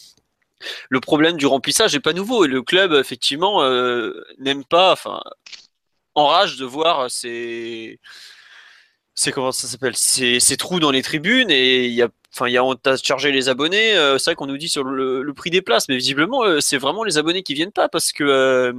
le 0.90 1.00
problème 1.00 1.38
du 1.38 1.46
remplissage 1.46 1.94
n'est 1.94 2.00
pas 2.00 2.14
nouveau 2.14 2.46
et 2.46 2.48
le 2.48 2.62
club 2.62 2.94
effectivement 2.94 3.64
euh, 3.64 4.24
n'aime 4.40 4.64
pas, 4.64 4.92
enfin, 4.92 5.22
enrage 6.16 6.58
de 6.58 6.66
voir 6.66 7.10
ces, 7.10 8.00
c'est 9.16 9.32
comment 9.32 9.52
ça 9.52 9.68
s'appelle, 9.68 9.96
ces, 9.96 10.40
trous 10.58 10.80
dans 10.80 10.92
les 10.92 11.02
tribunes 11.02 11.52
et 11.52 11.86
il 11.86 11.94
y 11.94 12.02
a, 12.02 12.10
enfin, 12.34 12.48
il 12.48 12.54
y 12.54 12.58
a 12.58 13.32
les 13.32 13.50
abonnés. 13.50 13.96
Euh, 13.96 14.18
c'est 14.18 14.32
vrai 14.32 14.36
qu'on 14.36 14.48
nous 14.48 14.58
dit 14.58 14.70
sur 14.70 14.84
le, 14.84 15.34
prix 15.34 15.50
des 15.50 15.62
places, 15.62 15.88
mais 15.90 15.98
visiblement 15.98 16.44
euh, 16.44 16.60
c'est 16.60 16.78
vraiment 16.78 17.04
les 17.04 17.18
abonnés 17.18 17.44
qui 17.44 17.54
viennent 17.54 17.72
pas 17.72 17.90
parce 17.90 18.12
que 18.12 18.74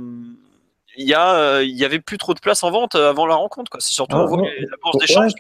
il 1.01 1.09
y 1.09 1.15
a, 1.15 1.63
il 1.63 1.77
y 1.77 1.85
avait 1.85 2.01
plus 2.01 2.19
trop 2.19 2.35
de 2.35 2.41
places 2.41 2.63
en 2.63 2.71
vente 2.71 2.95
avant 2.95 3.27
la 3.27 3.35
rencontre. 3.35 3.71
C'est 3.79 3.95
surtout 3.95 4.17
ah, 4.17 4.27
la 4.31 4.77
bourse 4.83 4.99
d'échange. 4.99 5.33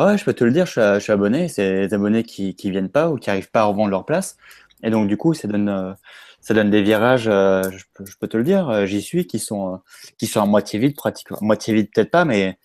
Ouais, 0.00 0.16
je 0.16 0.24
peux 0.24 0.32
te 0.32 0.44
le 0.44 0.50
dire, 0.50 0.64
je 0.64 0.98
suis, 0.98 1.12
abonné. 1.12 1.48
C'est 1.48 1.82
les 1.82 1.94
abonnés 1.94 2.22
qui, 2.22 2.54
qui 2.54 2.70
viennent 2.70 2.88
pas 2.88 3.10
ou 3.10 3.16
qui 3.16 3.28
arrivent 3.28 3.50
pas 3.50 3.60
à 3.60 3.64
revendre 3.64 3.90
leur 3.90 4.06
place. 4.06 4.36
Et 4.82 4.88
donc, 4.88 5.08
du 5.08 5.18
coup, 5.18 5.34
ça 5.34 5.46
donne, 5.46 5.68
euh, 5.68 5.92
ça 6.40 6.54
donne 6.54 6.70
des 6.70 6.82
virages, 6.82 7.28
euh, 7.28 7.62
je, 7.70 7.84
peux, 7.92 8.06
je, 8.06 8.16
peux, 8.18 8.26
te 8.26 8.36
le 8.38 8.44
dire, 8.44 8.68
euh, 8.70 8.86
j'y 8.86 9.02
suis, 9.02 9.26
qui 9.26 9.38
sont, 9.38 9.80
qui 10.16 10.26
sont 10.26 10.40
à 10.40 10.46
moitié 10.46 10.78
vide, 10.78 10.96
pratiquement. 10.96 11.36
Moitié 11.42 11.74
vide, 11.74 11.90
peut-être 11.94 12.10
pas, 12.10 12.24
mais 12.24 12.58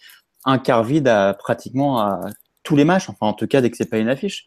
un 0.46 0.60
quart 0.60 0.86
vide 0.86 1.10
à 1.10 1.34
pratiquement 1.34 2.00
à 2.00 2.22
tous 2.64 2.78
les 2.78 2.86
matchs, 2.86 3.10
enfin, 3.10 3.28
en 3.28 3.34
tout 3.34 3.48
cas, 3.48 3.60
dès 3.60 3.70
que 3.70 3.76
c'est 3.76 3.90
pas 3.90 3.98
une 3.98 4.10
affiche. 4.10 4.46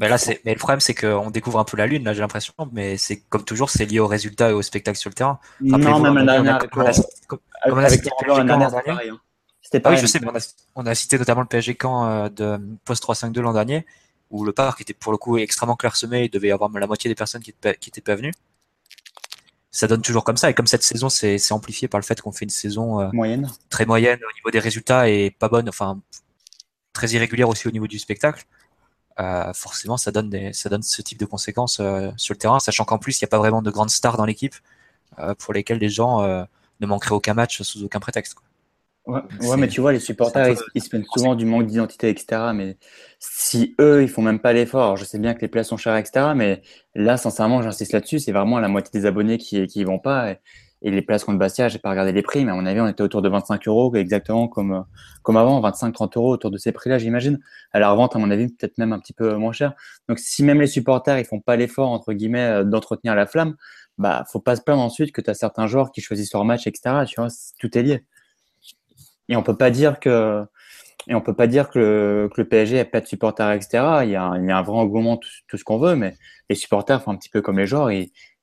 Mais 0.00 0.08
là, 0.08 0.18
c'est, 0.18 0.40
mais 0.44 0.52
le 0.52 0.58
problème, 0.58 0.80
c'est 0.80 0.94
qu'on 0.94 1.30
découvre 1.30 1.58
un 1.58 1.64
peu 1.64 1.76
la 1.76 1.86
lune, 1.86 2.04
là, 2.04 2.12
j'ai 2.12 2.20
l'impression, 2.20 2.54
mais 2.72 2.96
c'est 2.96 3.20
comme 3.28 3.44
toujours, 3.44 3.70
c'est 3.70 3.84
lié 3.84 4.00
au 4.00 4.06
résultat 4.06 4.50
et 4.50 4.52
au 4.52 4.62
spectacle 4.62 4.98
sur 4.98 5.10
le 5.10 5.14
terrain. 5.14 5.38
Non, 5.60 6.00
même 6.00 6.14
la 6.16 6.32
dernière, 6.32 6.56
avec, 6.56 6.76
on 6.76 6.80
a, 6.80 6.92
cité 6.92 7.08
hein. 7.66 9.18
Ah 9.84 9.90
oui, 9.90 9.96
je 9.96 10.06
sais, 10.06 10.20
mais 10.20 10.28
on 10.28 10.36
a, 10.36 10.54
on 10.76 10.86
a, 10.86 10.94
cité 10.94 11.18
notamment 11.18 11.40
le 11.40 11.46
PSG 11.46 11.74
camp 11.76 12.28
de 12.28 12.58
post 12.84 13.02
3-5-2 13.04 13.40
l'an 13.40 13.52
dernier 13.52 13.86
où 14.32 14.44
le 14.44 14.52
parc 14.52 14.80
était 14.80 14.94
pour 14.94 15.12
le 15.12 15.18
coup 15.18 15.38
extrêmement 15.38 15.76
clairsemé, 15.76 16.24
il 16.24 16.30
devait 16.30 16.48
y 16.48 16.52
avoir 16.52 16.70
la 16.70 16.86
moitié 16.86 17.08
des 17.08 17.14
personnes 17.14 17.42
qui 17.42 17.54
n'étaient 17.62 18.00
pas 18.00 18.16
venues. 18.16 18.32
Ça 19.70 19.86
donne 19.86 20.02
toujours 20.02 20.24
comme 20.24 20.36
ça, 20.36 20.50
et 20.50 20.54
comme 20.54 20.66
cette 20.66 20.82
saison 20.82 21.08
c'est 21.08 21.52
amplifié 21.52 21.86
par 21.86 22.00
le 22.00 22.04
fait 22.04 22.20
qu'on 22.20 22.32
fait 22.32 22.46
une 22.46 22.50
saison 22.50 23.00
euh, 23.00 23.08
moyenne. 23.12 23.50
très 23.70 23.86
moyenne 23.86 24.18
au 24.18 24.34
niveau 24.34 24.50
des 24.50 24.58
résultats 24.58 25.08
et 25.08 25.30
pas 25.30 25.48
bonne, 25.48 25.68
enfin 25.68 26.00
très 26.92 27.08
irrégulière 27.10 27.48
aussi 27.48 27.68
au 27.68 27.70
niveau 27.70 27.86
du 27.86 27.98
spectacle. 27.98 28.44
Euh, 29.20 29.52
forcément, 29.52 29.96
ça 29.96 30.10
donne, 30.10 30.30
des, 30.30 30.52
ça 30.52 30.68
donne 30.68 30.82
ce 30.82 31.02
type 31.02 31.18
de 31.18 31.26
conséquences 31.26 31.80
euh, 31.80 32.10
sur 32.16 32.34
le 32.34 32.38
terrain, 32.38 32.58
sachant 32.60 32.84
qu'en 32.84 32.98
plus, 32.98 33.20
il 33.20 33.24
n'y 33.24 33.26
a 33.26 33.28
pas 33.28 33.38
vraiment 33.38 33.62
de 33.62 33.70
grandes 33.70 33.90
stars 33.90 34.16
dans 34.16 34.26
l'équipe 34.26 34.54
pour 35.38 35.52
lesquelles 35.52 35.78
les 35.78 35.90
gens 35.90 36.22
ne 36.22 36.86
manqueraient 36.86 37.14
aucun 37.14 37.34
match 37.34 37.60
sous 37.60 37.84
aucun 37.84 38.00
prétexte. 38.00 38.34
Ouais, 39.06 39.20
mais 39.58 39.66
tu 39.66 39.80
vois, 39.80 39.92
les 39.92 39.98
supporters, 39.98 40.54
ils, 40.74 40.82
se 40.82 40.88
plaignent 40.88 41.04
souvent 41.12 41.34
du 41.34 41.44
manque 41.44 41.66
d'identité, 41.66 42.08
etc. 42.08 42.52
Mais 42.54 42.76
si 43.18 43.74
eux, 43.80 44.02
ils 44.02 44.08
font 44.08 44.22
même 44.22 44.38
pas 44.38 44.52
l'effort, 44.52 44.96
je 44.96 45.04
sais 45.04 45.18
bien 45.18 45.34
que 45.34 45.40
les 45.40 45.48
places 45.48 45.68
sont 45.68 45.76
chères, 45.76 45.96
etc. 45.96 46.32
Mais 46.36 46.62
là, 46.94 47.16
sincèrement, 47.16 47.62
j'insiste 47.62 47.92
là-dessus, 47.92 48.20
c'est 48.20 48.30
vraiment 48.30 48.60
la 48.60 48.68
moitié 48.68 48.90
des 48.92 49.04
abonnés 49.04 49.38
qui 49.38 49.66
qui 49.66 49.82
vont 49.82 49.98
pas. 49.98 50.32
Et, 50.32 50.38
les 50.90 51.02
places 51.02 51.24
contre 51.24 51.38
Bastia, 51.38 51.68
j'ai 51.68 51.78
pas 51.78 51.90
regardé 51.90 52.12
les 52.12 52.22
prix, 52.22 52.44
mais 52.44 52.52
à 52.52 52.54
mon 52.54 52.66
avis, 52.66 52.80
on 52.80 52.88
était 52.88 53.02
autour 53.02 53.22
de 53.22 53.28
25 53.28 53.68
euros, 53.68 53.94
exactement 53.94 54.48
comme, 54.48 54.84
comme 55.22 55.36
avant, 55.36 55.60
25-30 55.60 56.18
euros 56.18 56.32
autour 56.32 56.50
de 56.50 56.58
ces 56.58 56.72
prix-là, 56.72 56.98
j'imagine. 56.98 57.38
À 57.72 57.78
la 57.78 57.90
revente, 57.90 58.16
à 58.16 58.18
mon 58.18 58.30
avis, 58.30 58.48
peut-être 58.48 58.78
même 58.78 58.92
un 58.92 58.98
petit 58.98 59.12
peu 59.12 59.34
moins 59.36 59.52
cher. 59.52 59.74
Donc, 60.08 60.18
si 60.18 60.42
même 60.42 60.60
les 60.60 60.66
supporters, 60.66 61.18
ils 61.18 61.24
font 61.24 61.40
pas 61.40 61.56
l'effort, 61.56 61.90
entre 61.90 62.12
guillemets, 62.12 62.46
euh, 62.46 62.64
d'entretenir 62.64 63.14
la 63.14 63.26
flamme, 63.26 63.54
bah, 63.98 64.24
faut 64.30 64.40
pas 64.40 64.56
se 64.56 64.62
plaindre 64.62 64.82
ensuite 64.82 65.12
que 65.12 65.20
tu 65.20 65.30
as 65.30 65.34
certains 65.34 65.66
joueurs 65.66 65.92
qui 65.92 66.00
choisissent 66.00 66.32
leur 66.32 66.44
match, 66.44 66.66
etc. 66.66 67.04
Tu 67.06 67.20
vois, 67.20 67.28
tout 67.58 67.78
est 67.78 67.82
lié. 67.82 68.04
Et 69.28 69.36
on 69.36 69.42
peut 69.42 69.56
pas 69.56 69.70
dire 69.70 70.00
que 70.00 70.44
et 71.08 71.14
on 71.14 71.20
peut 71.20 71.34
pas 71.34 71.46
dire 71.46 71.68
que 71.70 71.78
le, 71.78 72.30
que 72.32 72.40
le 72.40 72.48
PSG 72.48 72.80
a 72.80 72.84
pas 72.84 73.00
de 73.00 73.06
supporters, 73.06 73.50
etc. 73.52 74.02
Il 74.04 74.10
y 74.10 74.16
a, 74.16 74.24
un 74.24 74.62
vrai 74.62 74.78
engouement, 74.78 75.16
tout, 75.16 75.56
ce 75.56 75.64
qu'on 75.64 75.78
veut, 75.78 75.96
mais 75.96 76.16
les 76.48 76.54
supporters 76.54 77.02
font 77.02 77.12
un 77.12 77.16
petit 77.16 77.28
peu 77.28 77.42
comme 77.42 77.58
les 77.58 77.66
joueurs, 77.66 77.90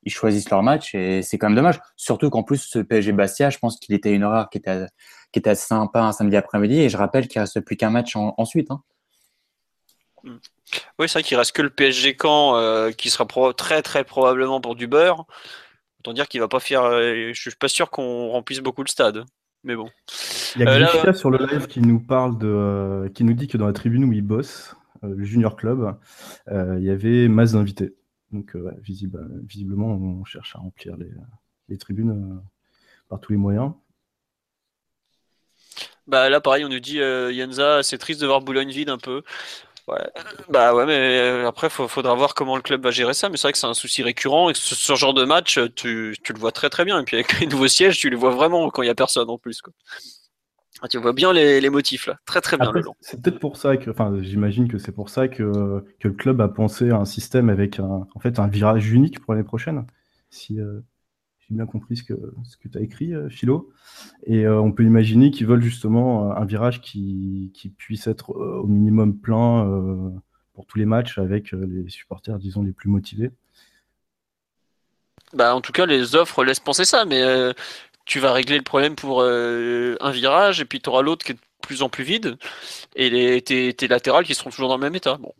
ils 0.03 0.11
choisissent 0.11 0.49
leur 0.49 0.63
match 0.63 0.95
et 0.95 1.21
c'est 1.21 1.37
quand 1.37 1.47
même 1.47 1.55
dommage. 1.55 1.79
Surtout 1.95 2.29
qu'en 2.29 2.43
plus, 2.43 2.57
ce 2.57 2.79
PSG 2.79 3.11
Bastia, 3.11 3.49
je 3.49 3.57
pense 3.57 3.79
qu'il 3.79 3.95
était 3.95 4.13
une 4.13 4.23
heure 4.23 4.49
qui 4.49 4.57
était, 4.57 4.85
qui 5.31 5.39
était 5.39 5.49
assez 5.49 5.67
sympa 5.67 6.01
un 6.01 6.11
samedi 6.11 6.35
après-midi 6.35 6.79
et 6.79 6.89
je 6.89 6.97
rappelle 6.97 7.27
qu'il 7.27 7.41
reste 7.41 7.59
plus 7.61 7.75
qu'un 7.75 7.89
match 7.89 8.13
ensuite. 8.15 8.71
Hein. 8.71 8.81
Oui, 10.23 11.07
c'est 11.07 11.13
vrai 11.13 11.23
qu'il 11.23 11.37
reste 11.37 11.53
que 11.53 11.61
le 11.61 11.69
PSG 11.69 12.17
Caen 12.21 12.55
euh, 12.55 12.91
qui 12.91 13.09
sera 13.09 13.25
très 13.53 13.81
très 13.81 14.03
probablement 14.03 14.61
pour 14.61 14.75
du 14.75 14.87
beurre. 14.87 15.25
Autant 15.99 16.13
dire 16.13 16.27
qu'il 16.27 16.39
va 16.39 16.47
pas 16.47 16.59
faire. 16.59 16.83
Euh, 16.83 17.31
je 17.33 17.41
suis 17.41 17.51
pas 17.51 17.67
sûr 17.67 17.89
qu'on 17.89 18.29
remplisse 18.29 18.59
beaucoup 18.59 18.83
le 18.83 18.89
stade. 18.89 19.25
Mais 19.63 19.75
bon. 19.75 19.89
Il 20.55 20.61
y 20.61 20.65
a 20.65 21.07
euh, 21.07 21.13
sur 21.13 21.29
le 21.29 21.45
live 21.45 21.67
qui 21.67 21.81
nous 21.81 21.99
parle 21.99 22.37
de, 22.37 22.47
euh, 22.47 23.09
qui 23.09 23.23
nous 23.23 23.33
dit 23.33 23.47
que 23.47 23.57
dans 23.57 23.67
la 23.67 23.73
tribune 23.73 24.05
où 24.05 24.13
il 24.13 24.21
bosse, 24.21 24.75
euh, 25.03 25.13
le 25.15 25.23
Junior 25.23 25.55
Club, 25.55 25.95
il 26.49 26.83
y 26.83 26.89
avait 26.89 27.27
masse 27.27 27.53
d'invités. 27.53 27.95
Donc 28.31 28.55
visiblement, 28.81 29.87
on 29.87 30.23
cherche 30.23 30.55
à 30.55 30.59
remplir 30.59 30.95
les, 31.67 31.77
tribunes 31.77 32.41
par 33.07 33.19
tous 33.19 33.31
les 33.31 33.37
moyens. 33.37 33.71
Bah 36.07 36.29
là, 36.29 36.41
pareil, 36.41 36.65
on 36.65 36.69
nous 36.69 36.79
dit 36.79 36.97
Yenza, 36.97 37.83
c'est 37.83 37.97
triste 37.97 38.21
de 38.21 38.27
voir 38.27 38.41
Boulogne 38.41 38.71
vide 38.71 38.89
un 38.89 38.97
peu. 38.97 39.23
Bah 40.49 40.73
ouais, 40.73 40.85
mais 40.85 41.19
euh, 41.19 41.47
après, 41.47 41.67
il 41.67 41.87
faudra 41.87 42.13
voir 42.15 42.33
comment 42.33 42.55
le 42.55 42.61
club 42.61 42.83
va 42.83 42.91
gérer 42.91 43.13
ça. 43.13 43.29
Mais 43.29 43.37
c'est 43.37 43.43
vrai 43.43 43.51
que 43.53 43.57
c'est 43.57 43.67
un 43.67 43.73
souci 43.73 44.03
récurrent 44.03 44.49
et 44.49 44.53
ce, 44.53 44.75
ce 44.75 44.95
genre 44.95 45.13
de 45.13 45.25
match, 45.25 45.59
tu, 45.75 46.15
le 46.27 46.39
vois 46.39 46.51
très 46.51 46.69
très 46.69 46.85
bien. 46.85 46.99
Et 46.99 47.03
puis 47.03 47.17
avec 47.17 47.39
les 47.39 47.47
nouveaux 47.47 47.67
sièges, 47.67 47.99
tu 47.99 48.09
les 48.09 48.15
vois 48.15 48.31
vraiment 48.31 48.69
quand 48.69 48.81
il 48.81 48.85
n'y 48.85 48.91
a 48.91 48.95
personne 48.95 49.29
en 49.29 49.37
plus. 49.37 49.61
Ah, 50.81 50.87
tu 50.87 50.97
vois 50.97 51.13
bien 51.13 51.33
les, 51.33 51.59
les, 51.59 51.69
motifs 51.69 52.07
là, 52.07 52.17
très 52.25 52.39
très 52.39 52.57
bien. 52.57 52.71
C'est 53.01 53.21
peut-être 53.21 53.39
pour 53.39 53.57
ça 53.57 53.75
que, 53.75 53.89
enfin, 53.89 54.17
j'imagine 54.21 54.67
que 54.69 54.77
c'est 54.77 54.93
pour 54.93 55.09
ça 55.09 55.27
que, 55.27 55.83
que 55.99 56.07
le 56.07 56.13
club 56.13 56.39
a 56.39 56.47
pensé 56.47 56.89
à 56.89 56.97
un 56.97 57.05
système 57.05 57.49
avec 57.49 57.79
un, 57.79 58.07
en 58.13 58.19
fait, 58.19 58.39
un 58.39 58.47
virage 58.47 58.91
unique 58.91 59.19
pour 59.19 59.33
l'année 59.33 59.45
prochaine. 59.45 59.85
Si, 60.29 60.59
euh, 60.59 60.79
bien 61.49 61.65
compris 61.65 61.97
ce 61.97 62.03
que, 62.03 62.13
ce 62.43 62.57
que 62.57 62.67
tu 62.67 62.77
as 62.77 62.81
écrit, 62.81 63.13
euh, 63.13 63.27
Philo. 63.27 63.71
Et 64.23 64.45
euh, 64.45 64.61
on 64.61 64.71
peut 64.71 64.83
imaginer 64.83 65.31
qu'ils 65.31 65.47
veulent 65.47 65.63
justement 65.63 66.31
un 66.31 66.45
virage 66.45 66.79
qui, 66.79 67.51
qui 67.55 67.69
puisse 67.69 68.05
être 68.07 68.29
au 68.35 68.67
minimum 68.67 69.17
plein 69.17 70.13
pour 70.53 70.67
tous 70.67 70.77
les 70.77 70.85
matchs 70.85 71.17
avec 71.17 71.51
les 71.51 71.89
supporters, 71.89 72.37
disons, 72.37 72.61
les 72.61 72.71
plus 72.71 72.89
motivés. 72.89 73.31
Bah, 75.33 75.55
en 75.55 75.61
tout 75.61 75.71
cas, 75.71 75.85
les 75.85 76.15
offres 76.15 76.43
laissent 76.43 76.59
penser 76.59 76.85
ça, 76.85 77.05
mais 77.05 77.23
tu 78.09 78.19
vas 78.19 78.33
régler 78.33 78.57
le 78.57 78.63
problème 78.63 78.95
pour 78.95 79.23
un 79.23 80.11
virage 80.11 80.59
et 80.61 80.65
puis 80.65 80.81
tu 80.81 80.89
auras 80.89 81.03
l'autre 81.03 81.23
qui 81.23 81.33
est 81.33 81.35
de 81.35 81.39
plus 81.61 81.83
en 81.83 81.89
plus 81.89 82.03
vide 82.03 82.37
et 82.95 83.09
les, 83.09 83.41
tes, 83.41 83.71
tes 83.73 83.87
latérales 83.87 84.25
qui 84.25 84.33
seront 84.33 84.49
toujours 84.49 84.67
dans 84.67 84.77
le 84.77 84.81
même 84.81 84.95
état. 84.95 85.17
Bon, 85.17 85.31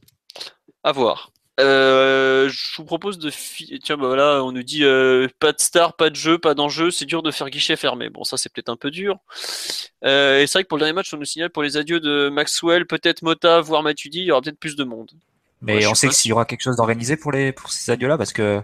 à 0.84 0.92
voir. 0.92 1.32
Euh, 1.60 2.48
je 2.50 2.78
vous 2.78 2.86
propose 2.86 3.18
de. 3.18 3.32
Tiens, 3.80 3.98
bah 3.98 4.08
voilà, 4.08 4.44
on 4.44 4.52
nous 4.52 4.64
dit 4.64 4.84
euh, 4.84 5.28
pas 5.40 5.52
de 5.52 5.60
star, 5.60 5.96
pas 5.96 6.10
de 6.10 6.16
jeu, 6.16 6.38
pas 6.38 6.54
d'enjeu, 6.54 6.90
c'est 6.92 7.06
dur 7.06 7.22
de 7.22 7.32
faire 7.32 7.50
guichet 7.50 7.76
fermé. 7.76 8.10
Bon, 8.10 8.24
ça 8.24 8.38
c'est 8.38 8.54
peut-être 8.54 8.70
un 8.70 8.78
peu 8.78 8.92
dur. 8.92 9.18
Euh, 10.06 10.40
et 10.40 10.48
c'est 10.48 10.60
vrai 10.60 10.64
que 10.64 10.70
pour 10.70 10.78
le 10.78 10.82
dernier 10.82 10.94
match, 10.94 11.14
on 11.14 11.18
nous 11.18 11.26
signale 11.26 11.50
pour 11.50 11.64
les 11.64 11.76
adieux 11.76 12.00
de 12.00 12.30
Maxwell, 12.30 12.86
peut-être 12.86 13.24
Mota, 13.24 13.60
voire 13.60 13.84
Matuidi, 13.84 14.20
il 14.20 14.26
y 14.26 14.32
aura 14.32 14.42
peut-être 14.42 14.60
plus 14.60 14.76
de 14.76 14.84
monde. 14.84 15.12
Mais 15.62 15.86
on 15.88 15.96
sait 15.96 16.08
que 16.08 16.14
s'il 16.14 16.30
y 16.30 16.32
aura 16.32 16.46
quelque 16.46 16.62
chose 16.62 16.78
d'organisé 16.78 17.18
pour, 17.18 17.34
les, 17.34 17.52
pour 17.52 17.72
ces 17.72 17.92
adieux-là, 17.92 18.18
parce 18.18 18.32
que 18.32 18.62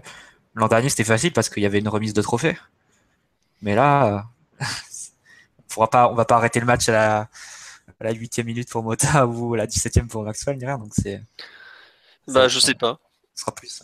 l'an 0.54 0.68
dernier 0.68 0.88
c'était 0.88 1.04
facile 1.04 1.32
parce 1.32 1.50
qu'il 1.50 1.62
y 1.62 1.66
avait 1.66 1.80
une 1.80 1.88
remise 1.88 2.14
de 2.14 2.22
trophée. 2.22 2.56
Mais 3.62 3.74
là, 3.74 4.26
on 4.60 5.62
pourra 5.68 5.90
pas, 5.90 6.10
on 6.10 6.14
va 6.14 6.24
pas 6.24 6.36
arrêter 6.36 6.60
le 6.60 6.66
match 6.66 6.88
à 6.88 7.28
la, 8.00 8.12
8 8.12 8.38
minute 8.44 8.70
pour 8.70 8.82
Mota 8.82 9.26
ou 9.26 9.54
à 9.54 9.58
la 9.58 9.66
17e 9.66 10.08
pour 10.08 10.22
Maxwell, 10.22 10.56
ni 10.56 10.64
rien. 10.64 10.78
Donc 10.78 10.92
c'est. 10.92 11.22
Bah, 12.28 12.48
je 12.48 12.58
sais 12.58 12.74
pas. 12.74 12.98
Ce 13.34 13.42
sera 13.42 13.54
plus. 13.54 13.82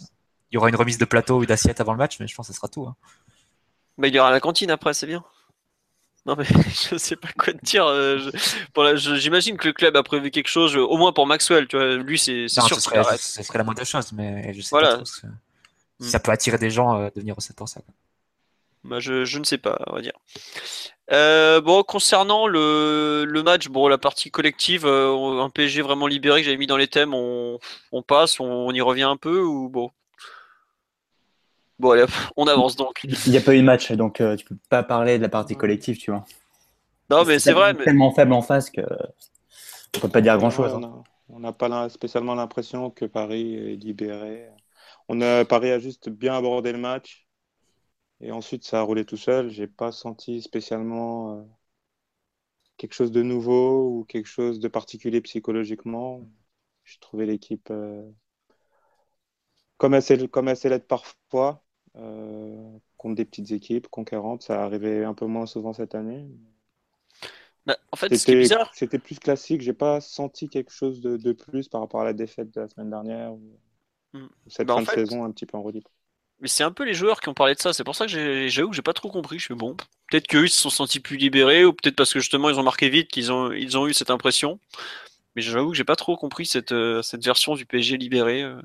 Il 0.51 0.57
y 0.57 0.59
aura 0.59 0.69
une 0.69 0.77
remise 0.77 0.99
de 0.99 1.05
plateau 1.05 1.39
ou 1.39 1.47
d'assiette 1.47 1.81
avant 1.81 1.93
le 1.93 1.99
match, 1.99 2.19
mais 2.21 2.27
je 2.27 2.35
pense 2.35 2.49
que 2.49 2.53
ce 2.53 2.57
sera 2.57 2.69
tout. 2.69 2.87
Hein. 2.87 2.97
Bah, 3.99 4.09
il 4.09 4.15
y 4.15 4.19
aura 4.19 4.31
la 4.31 4.41
cantine 4.41 4.71
après, 4.71 4.95
c'est 4.95 5.07
bien. 5.07 5.25
Non 6.25 6.37
mais 6.37 6.45
je 6.91 6.97
sais 6.97 7.17
pas 7.17 7.29
quoi 7.37 7.53
te 7.53 7.65
dire. 7.65 7.85
Euh, 7.87 8.31
j'imagine 8.97 9.57
que 9.57 9.67
le 9.67 9.73
club 9.73 9.97
a 9.97 10.03
prévu 10.03 10.31
quelque 10.31 10.49
chose, 10.49 10.77
au 10.77 10.97
moins 10.97 11.13
pour 11.13 11.27
Maxwell. 11.27 11.67
Tu 11.67 11.77
vois, 11.77 11.97
lui 11.97 12.19
c'est 12.19 12.49
sûr. 12.49 12.69
Ce 12.69 12.81
serait, 12.81 13.59
la 13.59 13.65
moindre 13.65 13.85
chose, 13.85 14.13
mais 14.13 14.53
je 14.55 14.61
sais 14.61 14.71
pas 14.71 14.99
trop, 14.99 15.05
mm. 15.99 16.05
Ça 16.05 16.21
peut 16.21 16.31
attirer 16.31 16.59
des 16.59 16.71
gens 16.71 16.97
euh, 16.97 17.11
de 17.15 17.21
venir 17.21 17.37
au 17.37 17.41
set 17.41 17.57
pour 17.57 17.69
ça. 17.69 17.81
Bah, 18.85 18.99
je, 18.99 19.25
je, 19.25 19.39
ne 19.39 19.45
sais 19.45 19.59
pas, 19.59 19.79
on 19.87 19.95
va 19.95 20.01
dire. 20.01 20.19
Euh, 21.13 21.61
bon, 21.61 21.83
concernant 21.83 22.47
le, 22.47 23.25
le, 23.27 23.43
match, 23.43 23.69
bon, 23.69 23.87
la 23.87 23.99
partie 23.99 24.31
collective, 24.31 24.87
euh, 24.87 25.41
un 25.41 25.51
PSG 25.51 25.83
vraiment 25.83 26.07
libéré 26.07 26.41
que 26.41 26.47
j'avais 26.47 26.57
mis 26.57 26.67
dans 26.67 26.77
les 26.77 26.89
thèmes, 26.89 27.15
on, 27.15 27.59
on 27.93 28.03
passe, 28.03 28.41
on, 28.41 28.73
y 28.73 28.81
revient 28.81 29.03
un 29.03 29.17
peu 29.17 29.41
ou 29.41 29.69
bon? 29.69 29.91
Bon, 31.79 31.91
allez, 31.91 32.07
on 32.37 32.47
avance 32.47 32.77
donc. 32.77 33.01
Il 33.05 33.31
n'y 33.31 33.37
a 33.37 33.41
pas 33.41 33.55
eu 33.55 33.59
de 33.59 33.65
match, 33.65 33.93
donc 33.93 34.15
tu 34.15 34.37
tu 34.37 34.45
peux 34.45 34.57
pas 34.69 34.83
parler 34.83 35.19
de 35.19 35.23
la 35.23 35.29
partie 35.29 35.57
collective, 35.57 35.97
tu 35.99 36.11
vois. 36.11 36.25
Non, 37.11 37.25
mais 37.25 37.39
c'est 37.39 37.53
vrai. 37.53 37.75
Mais... 37.75 37.85
Tellement 37.85 38.13
faible 38.13 38.33
en 38.33 38.43
face 38.43 38.71
que 38.71 38.83
on 39.97 40.01
peut 40.01 40.09
pas 40.09 40.21
dire 40.21 40.39
grand 40.39 40.51
chose. 40.51 40.73
Hein. 40.73 41.03
On 41.29 41.41
n'a 41.41 41.53
pas 41.53 41.89
spécialement 41.89 42.35
l'impression 42.35 42.91
que 42.91 43.05
Paris 43.05 43.55
est 43.55 43.77
libéré. 43.77 44.49
On 45.09 45.21
a, 45.21 45.45
Paris 45.45 45.71
a 45.71 45.79
juste 45.79 46.09
bien 46.09 46.37
abordé 46.37 46.73
le 46.73 46.79
match. 46.79 47.22
Et 48.23 48.31
ensuite, 48.31 48.65
ça 48.65 48.79
a 48.79 48.83
roulé 48.83 49.05
tout 49.05 49.17
seul. 49.17 49.51
J'ai 49.51 49.67
pas 49.67 49.91
senti 49.91 50.43
spécialement 50.43 51.41
euh, 51.41 51.43
quelque 52.77 52.95
chose 52.95 53.11
de 53.11 53.23
nouveau 53.23 53.99
ou 53.99 54.05
quelque 54.05 54.29
chose 54.29 54.61
de 54.61 54.69
particulier 54.69 55.21
psychologiquement. 55.21 56.25
Je 56.85 56.99
trouvais 57.01 57.27
l'équipe 57.27 57.69
euh, 57.71 58.09
comme 59.77 59.95
elle 59.95 60.03
s'est 60.03 60.17
l'être 60.69 60.87
parfois 60.87 61.65
euh, 61.97 62.79
contre 62.97 63.17
des 63.17 63.25
petites 63.25 63.51
équipes 63.51 63.89
conquérantes. 63.89 64.43
Ça 64.43 64.63
arrivait 64.63 65.03
un 65.03 65.15
peu 65.15 65.27
moins 65.27 65.47
souvent 65.47 65.73
cette 65.73 65.97
année. 65.97 66.25
Bah, 67.67 67.77
en 67.91 67.97
fait. 67.97 68.15
C'était 68.17 68.99
plus 69.01 69.19
classique. 69.19 69.63
J'ai 69.63 69.73
pas 69.73 70.01
senti 70.01 70.49
quelque 70.49 70.71
chose 70.71 71.01
de, 71.01 71.33
plus 71.33 71.69
par 71.69 71.81
rapport 71.81 72.03
à 72.03 72.05
la 72.05 72.13
défaite 72.13 72.53
de 72.55 72.61
la 72.61 72.69
semaine 72.69 72.91
dernière 72.91 73.33
ou, 73.33 73.59
hmm. 74.13 74.29
cette 74.47 74.69
bah, 74.69 74.77
fin 74.77 74.83
de 74.83 74.87
saison 74.87 75.25
un 75.25 75.33
petit 75.33 75.47
peu 75.47 75.57
en 75.57 75.63
relief. 75.63 75.85
Mais 76.43 76.49
c'est 76.49 76.65
un 76.65 76.73
peu 76.73 76.85
les 76.85 76.93
joueurs 76.93 77.21
qui 77.21 77.29
ont 77.29 77.35
parlé 77.35 77.55
de 77.55 77.61
ça. 77.61 77.73
C'est 77.73 77.85
pour 77.85 77.95
ça 77.95 78.07
que 78.07 78.49
j'avoue 78.49 78.71
que 78.71 78.77
j'ai 78.77 78.83
pas 78.83 78.93
trop 78.93 79.09
compris. 79.09 79.39
Je 79.39 79.45
suis 79.45 79.55
bon. 79.55 79.77
Peut-être 80.11 80.27
qu'eux 80.27 80.45
ils 80.47 80.51
se 80.51 80.61
sont 80.61 80.71
sentis 80.71 80.99
plus 80.99 81.17
libérés 81.17 81.65
ou 81.65 81.73
peut-être 81.73 81.95
parce 81.95 82.13
que 82.13 82.19
justement 82.19 82.51
ils 82.51 82.59
ont 82.59 82.65
marqué 82.65 82.89
vite 82.91 83.09
qu'ils 83.09 83.31
ont 83.31 83.53
ils 83.53 83.79
ont 83.79 83.87
eu 83.87 83.95
cette 83.95 84.11
impression. 84.11 84.59
Mais 85.37 85.43
j'avoue 85.43 85.71
que 85.71 85.77
j'ai 85.77 85.85
pas 85.85 85.95
trop 85.95 86.17
compris 86.17 86.45
cette 86.45 86.73
euh, 86.73 87.01
cette 87.01 87.25
version 87.25 87.55
du 87.55 87.65
PSG 87.65 87.97
libéré. 87.97 88.43
Euh. 88.43 88.61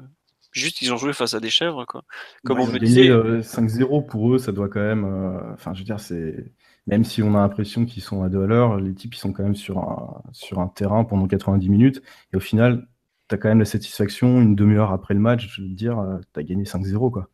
Juste 0.52 0.82
ils 0.82 0.92
ont 0.92 0.98
joué 0.98 1.14
face 1.14 1.36
à 1.36 1.40
des 1.40 1.52
chèvres 1.52 1.86
quoi. 1.86 2.04
Comme 2.44 2.60
on 2.60 2.66
me 2.66 2.80
disait. 2.80 3.10
5-0 3.10 3.84
euh, 3.84 4.02
pour 4.02 4.34
eux, 4.34 4.40
ça 4.40 4.52
doit 4.52 4.70
quand 4.70 4.82
même. 4.82 5.06
Enfin, 5.54 5.76
je 5.76 5.80
veux 5.80 5.86
dire, 5.86 6.00
c'est 6.00 6.52
même 6.88 7.04
si 7.04 7.22
on 7.22 7.36
a 7.36 7.40
l'impression 7.42 7.86
qu'ils 7.86 8.02
sont 8.02 8.24
à 8.24 8.30
deux 8.30 8.42
à 8.44 8.48
l'heure, 8.48 8.78
les 8.80 8.96
types 8.96 9.14
ils 9.14 9.20
sont 9.20 9.34
quand 9.34 9.44
même 9.44 9.56
sur 9.56 9.78
un 9.78 10.24
sur 10.32 10.60
un 10.60 10.68
terrain 10.68 11.04
pendant 11.04 11.28
90 11.28 11.70
minutes 11.70 12.02
et 12.34 12.38
au 12.38 12.40
final 12.40 12.88
tu 13.30 13.36
as 13.36 13.38
quand 13.38 13.50
même 13.50 13.60
la 13.60 13.66
satisfaction 13.66 14.42
une 14.42 14.56
demi-heure 14.56 14.92
après 14.92 15.14
le 15.14 15.20
match 15.20 15.60
de 15.60 15.68
dire 15.68 16.04
tu 16.34 16.40
as 16.40 16.44
gagné 16.44 16.64
5-0 16.64 17.12
quoi. 17.12 17.30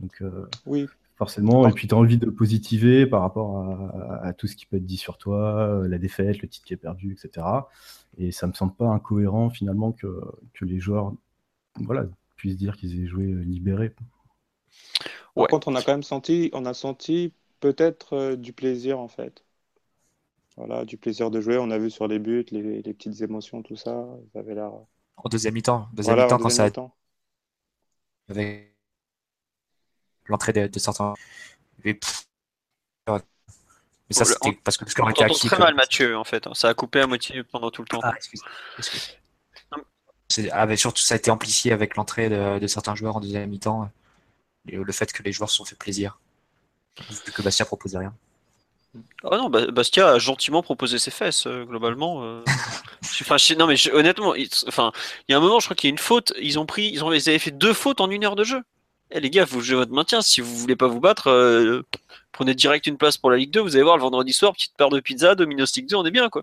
Donc, 0.00 0.22
euh, 0.22 0.46
oui. 0.66 0.86
Forcément, 1.16 1.68
et 1.68 1.72
puis 1.72 1.86
tu 1.86 1.94
as 1.94 1.98
envie 1.98 2.16
de 2.16 2.30
positiver 2.30 3.04
par 3.04 3.20
rapport 3.20 3.78
à, 4.22 4.32
tout 4.32 4.46
ce 4.46 4.56
qui 4.56 4.64
peut 4.64 4.78
être 4.78 4.86
dit 4.86 4.96
sur 4.96 5.18
toi, 5.18 5.58
euh, 5.68 5.86
la 5.86 5.98
défaite, 5.98 6.40
le 6.40 6.48
titre 6.48 6.64
qui 6.64 6.72
est 6.72 6.78
perdu, 6.78 7.12
etc. 7.12 7.46
Et 8.16 8.32
ça 8.32 8.46
me 8.46 8.54
semble 8.54 8.72
pas 8.72 8.86
incohérent 8.86 9.50
finalement 9.50 9.92
que, 9.92 10.18
que 10.54 10.64
les 10.64 10.80
joueurs 10.80 11.12
voilà, 11.78 12.06
puissent 12.36 12.56
dire 12.56 12.74
qu'ils 12.74 13.04
aient 13.04 13.06
joué 13.06 13.24
euh, 13.24 13.42
libérés. 13.42 13.94
Par 15.34 15.46
contre, 15.48 15.68
on 15.68 15.74
a 15.74 15.82
quand 15.82 15.92
même 15.92 16.02
senti, 16.02 16.48
on 16.54 16.64
a 16.64 16.72
senti 16.72 17.34
peut-être 17.60 18.34
du 18.36 18.54
plaisir 18.54 18.98
en 18.98 19.08
fait. 19.08 19.44
Voilà, 20.56 20.86
du 20.86 20.96
plaisir 20.96 21.30
de 21.30 21.42
jouer. 21.42 21.58
On 21.58 21.70
a 21.70 21.76
vu 21.76 21.90
sur 21.90 22.08
les 22.08 22.18
buts, 22.18 22.46
les, 22.50 22.82
petites 22.94 23.20
émotions, 23.20 23.62
tout 23.62 23.76
ça. 23.76 24.06
Ils 24.34 24.38
avaient 24.38 24.54
l'air. 24.54 24.72
En 25.18 25.28
deuxième 25.28 25.52
mi-temps, 25.52 25.86
deuxième 25.92 26.18
mi-temps 26.18 26.38
quand 26.38 26.48
ça. 26.48 26.70
Avec 28.30 28.70
l'entrée 30.30 30.52
de, 30.52 30.78
certains. 30.78 31.14
Mais, 31.84 31.98
ça, 34.10 34.24
c'était 34.24 34.58
parce 34.64 34.76
que 34.76 34.84
le 34.84 34.90
score 34.90 35.08
était 35.10 35.24
acquis. 35.24 35.46
très 35.46 35.58
mal 35.58 35.74
Mathieu, 35.74 36.16
en 36.16 36.24
fait. 36.24 36.46
Hein. 36.46 36.54
Ça 36.54 36.68
a 36.68 36.74
coupé 36.74 37.00
à 37.00 37.06
moitié 37.06 37.44
pendant 37.44 37.70
tout 37.70 37.82
le 37.82 37.88
temps. 37.88 38.00
Ah, 38.02 38.12
excuse. 38.16 38.42
Ah, 40.52 40.76
surtout, 40.76 41.02
ça 41.02 41.14
a 41.14 41.16
été 41.16 41.30
amplifié 41.30 41.72
avec 41.72 41.96
l'entrée 41.96 42.28
de, 42.28 42.66
certains 42.66 42.94
joueurs 42.94 43.16
en 43.16 43.20
deuxième 43.20 43.48
mi-temps. 43.48 43.90
Et 44.68 44.76
le 44.76 44.92
fait 44.92 45.12
que 45.12 45.22
les 45.22 45.32
joueurs 45.32 45.50
se 45.50 45.56
sont 45.56 45.64
fait 45.64 45.76
plaisir. 45.76 46.18
Vu 47.08 47.32
que 47.32 47.42
Bastia 47.42 47.64
proposait 47.64 47.98
rien. 47.98 48.14
Ah 49.24 49.36
non, 49.36 49.48
Bastia 49.48 50.10
a 50.10 50.18
gentiment 50.18 50.62
proposé 50.62 50.98
ses 50.98 51.12
fesses, 51.12 51.46
euh, 51.46 51.64
globalement. 51.64 52.24
Euh. 52.24 52.42
enfin, 53.20 53.36
non, 53.56 53.66
mais 53.66 53.76
honnêtement, 53.92 54.34
il... 54.34 54.48
enfin, 54.66 54.92
il 55.28 55.32
y 55.32 55.34
a 55.34 55.38
un 55.38 55.40
moment, 55.40 55.60
je 55.60 55.66
crois 55.66 55.76
qu'il 55.76 55.88
y 55.88 55.90
a 55.90 55.92
une 55.92 55.98
faute. 55.98 56.32
Ils 56.40 56.58
ont 56.58 56.66
pris, 56.66 56.90
ils 56.92 57.04
ont, 57.04 57.12
ils 57.12 57.28
avaient 57.28 57.38
fait 57.38 57.52
deux 57.52 57.72
fautes 57.72 58.00
en 58.00 58.10
une 58.10 58.24
heure 58.24 58.36
de 58.36 58.44
jeu. 58.44 58.62
Eh 59.12 59.20
les 59.20 59.30
gars, 59.30 59.44
vous 59.44 59.60
jouez 59.60 59.76
votre 59.76 59.92
maintien. 59.92 60.22
Si 60.22 60.40
vous 60.40 60.54
voulez 60.56 60.76
pas 60.76 60.86
vous 60.86 61.00
battre, 61.00 61.28
euh, 61.28 61.82
prenez 62.32 62.54
direct 62.54 62.86
une 62.86 62.96
place 62.96 63.16
pour 63.16 63.30
la 63.30 63.36
Ligue 63.38 63.50
2. 63.50 63.60
Vous 63.60 63.74
allez 63.74 63.82
voir 63.82 63.96
le 63.96 64.02
vendredi 64.02 64.32
soir, 64.32 64.52
petite 64.52 64.76
paire 64.76 64.88
de 64.88 65.00
pizza, 65.00 65.34
Domino's 65.34 65.74
League 65.76 65.88
2, 65.88 65.96
on 65.96 66.04
est 66.04 66.10
bien 66.12 66.28
quoi. 66.28 66.42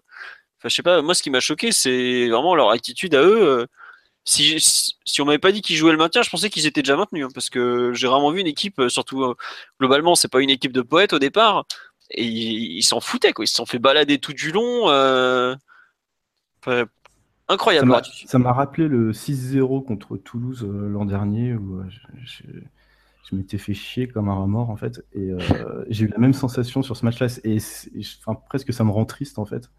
Enfin, 0.60 0.69
je 0.69 0.75
sais 0.75 0.84
pas. 0.84 1.01
Moi, 1.01 1.13
ce 1.15 1.23
qui 1.23 1.30
m'a 1.30 1.39
choqué, 1.39 1.71
c'est 1.71 2.27
vraiment 2.30 2.56
leur 2.56 2.71
attitude 2.71 3.15
à 3.15 3.21
eux. 3.23 3.62
Euh, 3.62 3.67
si, 4.25 4.60
on 5.19 5.25
m'avait 5.25 5.39
pas 5.39 5.51
dit 5.53 5.62
qu'ils 5.62 5.77
jouaient 5.77 5.93
le 5.93 5.97
maintien, 5.97 6.21
je 6.23 6.30
pensais 6.30 6.49
qu'ils 6.49 6.65
étaient 6.67 6.82
déjà 6.82 6.97
maintenus, 6.97 7.25
hein, 7.25 7.30
parce 7.34 7.49
que 7.49 7.93
j'ai 7.93 8.08
vraiment 8.08 8.32
vu 8.32 8.41
une 8.41 8.47
équipe, 8.47 8.80
euh, 8.80 8.89
surtout 8.89 9.36
globalement, 9.80 10.15
c'est 10.15 10.27
pas 10.27 10.41
une 10.41 10.49
équipe 10.49 10.73
de 10.73 10.82
poètes 10.82 11.13
au 11.13 11.19
départ, 11.19 11.65
et 12.12 12.25
ils 12.25 12.84
s'en 12.84 12.99
foutaient 12.99 13.34
quoi. 13.34 13.45
Ils 13.45 13.47
se 13.47 13.56
sont 13.56 13.65
fait 13.65 13.80
balader 13.80 14.19
tout 14.19 14.34
du 14.34 14.51
long. 14.51 14.89
Incroyable. 17.49 17.95
Ça 18.25 18.39
m'a 18.39 18.51
rappelé 18.51 18.88
le 18.88 19.13
6-0 19.13 19.86
contre 19.86 20.17
Toulouse 20.17 20.63
euh, 20.63 20.89
l'an 20.89 21.05
dernier 21.05 21.53
où 21.53 21.79
euh, 21.79 21.86
je, 22.25 23.36
m'étais 23.36 23.57
fait 23.57 23.73
chier 23.73 24.07
comme 24.07 24.27
un 24.27 24.36
remords 24.36 24.69
en 24.69 24.75
fait. 24.75 25.05
Et 25.13 25.31
euh, 25.31 25.39
j'ai 25.89 26.05
eu 26.05 26.10
la 26.10 26.17
même 26.17 26.33
sensation 26.33 26.83
sur 26.83 26.97
ce 26.97 27.05
match-là. 27.05 27.27
Et 27.45 27.60
enfin, 28.25 28.39
presque 28.49 28.73
ça 28.73 28.83
me 28.83 28.91
rend 28.91 29.05
triste 29.05 29.39
en 29.39 29.45
fait 29.45 29.69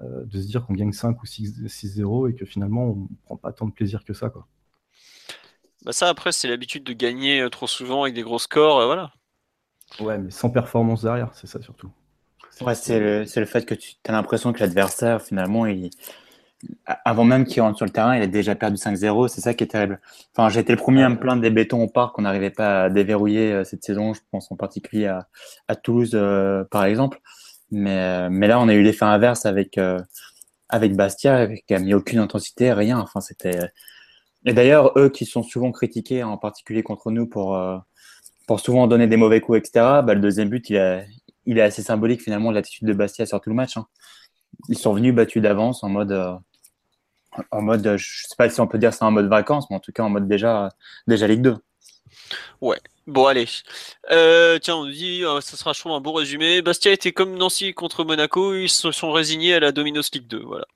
de 0.00 0.40
se 0.40 0.46
dire 0.46 0.64
qu'on 0.64 0.74
gagne 0.74 0.92
5 0.92 1.20
ou 1.20 1.26
6-0 1.26 2.30
et 2.30 2.34
que 2.34 2.46
finalement 2.46 2.84
on 2.84 3.08
prend 3.24 3.36
pas 3.36 3.52
tant 3.52 3.66
de 3.66 3.72
plaisir 3.72 4.04
que 4.04 4.12
ça. 4.14 4.30
Quoi. 4.30 4.46
Bah 5.84 5.90
ça 5.90 6.08
après 6.08 6.30
c'est 6.30 6.46
l'habitude 6.46 6.84
de 6.84 6.92
gagner 6.92 7.44
trop 7.50 7.66
souvent 7.66 8.02
avec 8.04 8.14
des 8.14 8.22
gros 8.22 8.38
scores. 8.38 8.86
voilà. 8.86 9.10
Ouais 9.98 10.16
mais 10.16 10.30
sans 10.30 10.48
performance 10.48 11.02
derrière, 11.02 11.34
c'est 11.34 11.48
ça 11.48 11.60
surtout. 11.60 11.90
Ouais, 12.60 12.76
c'est 12.76 13.00
le, 13.00 13.24
le, 13.34 13.46
fait 13.46 13.66
que 13.66 13.74
tu 13.74 13.96
as 14.06 14.12
l'impression 14.12 14.52
que 14.52 14.60
l'adversaire 14.60 15.20
finalement 15.20 15.66
il 15.66 15.90
avant 17.04 17.24
même 17.24 17.44
qu'il 17.44 17.62
rentre 17.62 17.76
sur 17.76 17.86
le 17.86 17.92
terrain, 17.92 18.16
il 18.16 18.22
a 18.22 18.26
déjà 18.26 18.54
perdu 18.54 18.76
5-0. 18.76 19.28
C'est 19.28 19.40
ça 19.40 19.54
qui 19.54 19.64
est 19.64 19.68
terrible. 19.68 20.00
Enfin, 20.34 20.48
j'ai 20.50 20.60
été 20.60 20.72
le 20.72 20.78
premier 20.78 21.02
à 21.02 21.08
me 21.08 21.18
plaindre 21.18 21.42
des 21.42 21.50
bétons 21.50 21.82
au 21.82 21.88
parc 21.88 22.14
qu'on 22.14 22.22
n'arrivait 22.22 22.50
pas 22.50 22.84
à 22.84 22.90
déverrouiller 22.90 23.52
euh, 23.52 23.64
cette 23.64 23.82
saison. 23.82 24.12
Je 24.12 24.20
pense 24.30 24.50
en 24.52 24.56
particulier 24.56 25.06
à, 25.06 25.28
à 25.68 25.76
Toulouse, 25.76 26.12
euh, 26.14 26.64
par 26.70 26.84
exemple. 26.84 27.20
Mais, 27.70 27.98
euh, 27.98 28.28
mais 28.30 28.48
là, 28.48 28.60
on 28.60 28.68
a 28.68 28.74
eu 28.74 28.82
l'effet 28.82 29.04
inverse 29.04 29.46
avec, 29.46 29.78
avec 30.68 30.96
Bastia, 30.96 31.48
qui 31.48 31.74
a 31.74 31.78
mis 31.78 31.94
aucune 31.94 32.18
intensité, 32.18 32.72
rien. 32.72 32.98
Enfin, 32.98 33.20
c'était. 33.20 33.58
Et 34.46 34.52
d'ailleurs, 34.54 34.92
eux 34.98 35.10
qui 35.10 35.26
sont 35.26 35.42
souvent 35.42 35.70
critiqués, 35.70 36.22
en 36.22 36.38
particulier 36.38 36.82
contre 36.82 37.10
nous, 37.10 37.26
pour, 37.26 37.60
pour 38.46 38.60
souvent 38.60 38.86
donner 38.86 39.06
des 39.06 39.16
mauvais 39.16 39.40
coups, 39.40 39.58
etc., 39.58 39.72
bah, 40.04 40.14
le 40.14 40.20
deuxième 40.20 40.48
but, 40.48 40.68
il, 40.70 40.78
a, 40.78 41.02
il 41.46 41.58
est 41.58 41.62
assez 41.62 41.82
symbolique 41.82 42.22
finalement 42.22 42.50
de 42.50 42.56
l'attitude 42.56 42.88
de 42.88 42.92
Bastia 42.92 43.26
sur 43.26 43.40
tout 43.40 43.50
le 43.50 43.56
match. 43.56 43.76
Hein. 43.76 43.86
Ils 44.68 44.78
sont 44.78 44.92
venus 44.94 45.14
battus 45.14 45.42
d'avance 45.42 45.84
en 45.84 45.88
mode 45.90 46.40
en 47.50 47.62
mode, 47.62 47.96
je 47.96 48.26
sais 48.26 48.36
pas 48.36 48.48
si 48.48 48.60
on 48.60 48.66
peut 48.66 48.78
dire 48.78 48.92
c'est 48.94 49.04
en 49.04 49.10
mode 49.10 49.28
vacances, 49.28 49.68
mais 49.70 49.76
en 49.76 49.80
tout 49.80 49.92
cas 49.92 50.02
en 50.02 50.10
mode 50.10 50.28
déjà, 50.28 50.70
déjà 51.06 51.26
Ligue 51.26 51.42
2. 51.42 51.56
Ouais, 52.60 52.78
bon 53.06 53.26
allez. 53.26 53.48
Euh, 54.10 54.58
tiens, 54.58 54.76
on 54.76 54.86
dit, 54.86 55.24
euh, 55.24 55.40
ça 55.40 55.56
sera 55.56 55.72
chaud 55.72 55.92
un 55.92 56.00
beau 56.00 56.12
résumé. 56.12 56.62
Bastia 56.62 56.92
était 56.92 57.12
comme 57.12 57.36
Nancy 57.36 57.74
contre 57.74 58.04
Monaco, 58.04 58.54
ils 58.54 58.68
se 58.68 58.92
sont 58.92 59.12
résignés 59.12 59.54
à 59.54 59.60
la 59.60 59.72
Dominos 59.72 60.10
League 60.12 60.26
2, 60.26 60.42
voilà. 60.44 60.66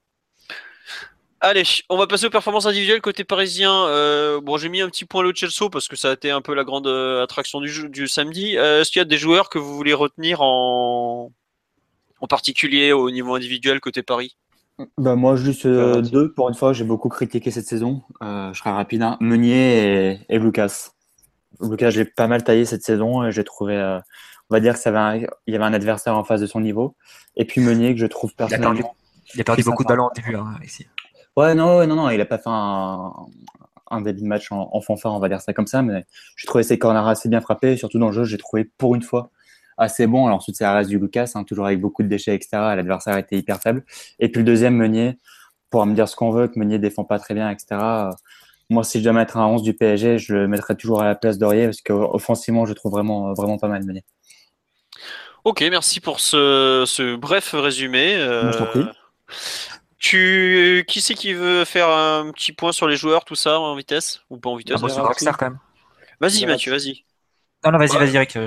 Allez, 1.41 1.65
on 1.91 1.99
va 1.99 2.07
passer 2.07 2.27
aux 2.27 2.31
performances 2.31 2.65
individuelles 2.65 3.03
côté 3.03 3.23
parisien. 3.23 3.87
Euh, 3.87 4.41
bon, 4.41 4.57
j'ai 4.57 4.71
mis 4.71 4.81
un 4.81 4.89
petit 4.89 5.05
point 5.05 5.23
le 5.23 5.35
Chelsea 5.35 5.69
parce 5.71 5.89
que 5.89 5.97
ça 5.97 6.11
a 6.11 6.13
été 6.15 6.31
un 6.31 6.41
peu 6.41 6.55
la 6.55 6.65
grande 6.65 6.87
attraction 6.87 7.61
du, 7.61 8.09
samedi. 8.09 8.55
Est-ce 8.55 8.91
qu'il 8.91 9.01
y 9.01 9.03
a 9.03 9.05
des 9.05 9.19
joueurs 9.19 9.51
que 9.51 9.59
vous 9.59 9.75
voulez 9.75 9.93
retenir 9.93 10.41
en, 10.41 11.31
en 12.21 12.27
particulier 12.27 12.93
au 12.93 13.11
niveau 13.11 13.35
individuel 13.35 13.81
côté 13.81 14.03
Paris? 14.03 14.37
Bah 14.99 15.15
moi, 15.15 15.37
juste 15.37 15.67
euh, 15.67 16.03
deux. 16.03 16.33
Pour 16.33 16.49
une 16.49 16.55
fois, 16.55 16.73
j'ai 16.73 16.85
beaucoup 16.85 17.09
critiqué 17.09 17.51
cette 17.51 17.67
saison. 17.67 18.03
Euh, 18.23 18.53
je 18.53 18.59
serai 18.59 18.71
rapide. 18.71 19.03
Hein. 19.03 19.17
Meunier 19.21 20.19
et, 20.29 20.39
Lucas. 20.39 20.91
Lucas, 21.61 21.91
j'ai 21.91 22.05
pas 22.05 22.27
mal 22.27 22.43
taillé 22.43 22.65
cette 22.65 22.83
saison. 22.83 23.31
J'ai 23.31 23.45
trouvé, 23.45 23.77
euh, 23.77 23.99
on 24.51 24.55
va 24.55 24.61
dire 24.61 24.75
que 24.75 24.81
ça 24.81 24.91
avait 24.91 25.27
il 25.47 25.53
y 25.53 25.57
avait 25.57 25.65
un 25.65 25.73
adversaire 25.73 26.17
en 26.17 26.25
face 26.25 26.41
de 26.41 26.47
son 26.47 26.61
niveau. 26.61 26.97
Et 27.37 27.45
puis 27.45 27.61
Meunier, 27.61 27.95
que 27.95 28.01
je 28.01 28.07
trouve 28.07 28.35
personnellement. 28.35 28.95
Il 29.35 29.41
a 29.41 29.45
perdu, 29.45 29.63
beaucoup 29.63 29.85
de 29.85 29.89
ballons 29.89 30.07
au 30.07 30.13
début 30.15 30.37
hein, 30.37 30.55
ici. 30.65 30.87
Ouais, 31.37 31.55
non, 31.55 31.87
non, 31.87 31.97
non, 31.97 32.11
il 32.11 32.21
a 32.21 32.27
pas 32.27 32.39
fait 32.39 32.51
un, 32.51 33.13
un 33.91 34.01
début 34.01 34.21
de 34.21 34.27
match 34.27 34.53
en, 34.53 34.69
en, 34.73 34.81
fanfare, 34.81 35.13
on 35.13 35.19
va 35.19 35.29
dire 35.29 35.41
ça 35.41 35.53
comme 35.53 35.67
ça. 35.67 35.83
Mais 35.83 36.05
j'ai 36.37 36.47
trouvé 36.47 36.63
ses 36.63 36.79
corners 36.79 37.09
assez 37.09 37.29
bien 37.29 37.41
frappés. 37.41 37.77
Surtout 37.77 37.99
dans 37.99 38.09
le 38.09 38.13
jeu, 38.13 38.25
j'ai 38.25 38.39
trouvé 38.39 38.65
pour 38.65 38.95
une 38.95 39.03
fois 39.03 39.31
assez 39.77 40.07
bon. 40.07 40.27
Alors 40.27 40.39
ensuite, 40.39 40.57
c'est 40.57 40.67
reste 40.67 40.91
du 40.91 40.99
Lucas, 40.99 41.33
hein, 41.35 41.45
toujours 41.45 41.67
avec 41.67 41.81
beaucoup 41.81 42.03
de 42.03 42.09
déchets, 42.09 42.35
etc. 42.35 42.49
L'adversaire 42.53 43.17
était 43.17 43.37
hyper 43.37 43.61
faible. 43.61 43.85
Et 44.19 44.29
puis 44.29 44.41
le 44.41 44.45
deuxième, 44.45 44.77
Meunier, 44.77 45.19
pour 45.71 45.85
me 45.87 45.95
dire 45.95 46.09
ce 46.09 46.17
qu'on 46.17 46.31
veut, 46.31 46.49
que 46.49 46.59
Meunier 46.59 46.79
défend 46.79 47.05
pas 47.05 47.19
très 47.19 47.35
bien, 47.35 47.51
etc. 47.51 47.77
Moi, 48.71 48.85
si 48.85 48.99
je 48.99 49.05
dois 49.05 49.13
mettre 49.13 49.37
un 49.37 49.47
11 49.47 49.63
du 49.63 49.75
PSG, 49.75 50.19
je 50.19 50.35
le 50.35 50.49
mettrais 50.49 50.75
toujours 50.75 51.03
à 51.03 51.05
la 51.05 51.15
place 51.15 51.39
d'Aurier 51.39 51.67
parce 51.67 51.83
qu'offensivement, 51.83 52.65
je 52.65 52.73
trouve 52.73 52.93
vraiment, 52.93 53.35
vraiment 53.35 53.59
pas 53.59 53.69
mal 53.69 53.85
Meunier. 53.85 54.05
Ok, 55.45 55.61
merci 55.71 56.01
pour 56.01 56.21
ce, 56.21 57.17
bref 57.17 57.55
résumé. 57.55 58.17
Euh, 58.17 58.51
tu, 59.99 60.85
qui 60.89 61.01
c'est 61.01 61.15
qui 61.15 61.35
veut 61.35 61.65
faire 61.65 61.89
un 61.89 62.31
petit 62.33 62.53
point 62.53 62.73
sur 62.73 62.89
les 62.89 62.97
joueurs, 62.97 63.25
tout 63.25 63.35
ça, 63.35 63.61
en 63.61 63.75
vitesse 63.75 64.21
ou 64.31 64.39
pas 64.39 64.51
en 64.51 64.57
vitesse 64.57 64.81
ah, 64.83 65.33
quand 65.39 65.47
même. 65.47 65.59
Vas-y, 66.21 66.47
Mathieu, 66.47 66.73
vas-y. 66.73 67.05
Non, 67.65 67.73
non, 67.73 67.79
vas-y, 67.79 67.97
vas-y, 67.97 68.17
Eric, 68.17 68.39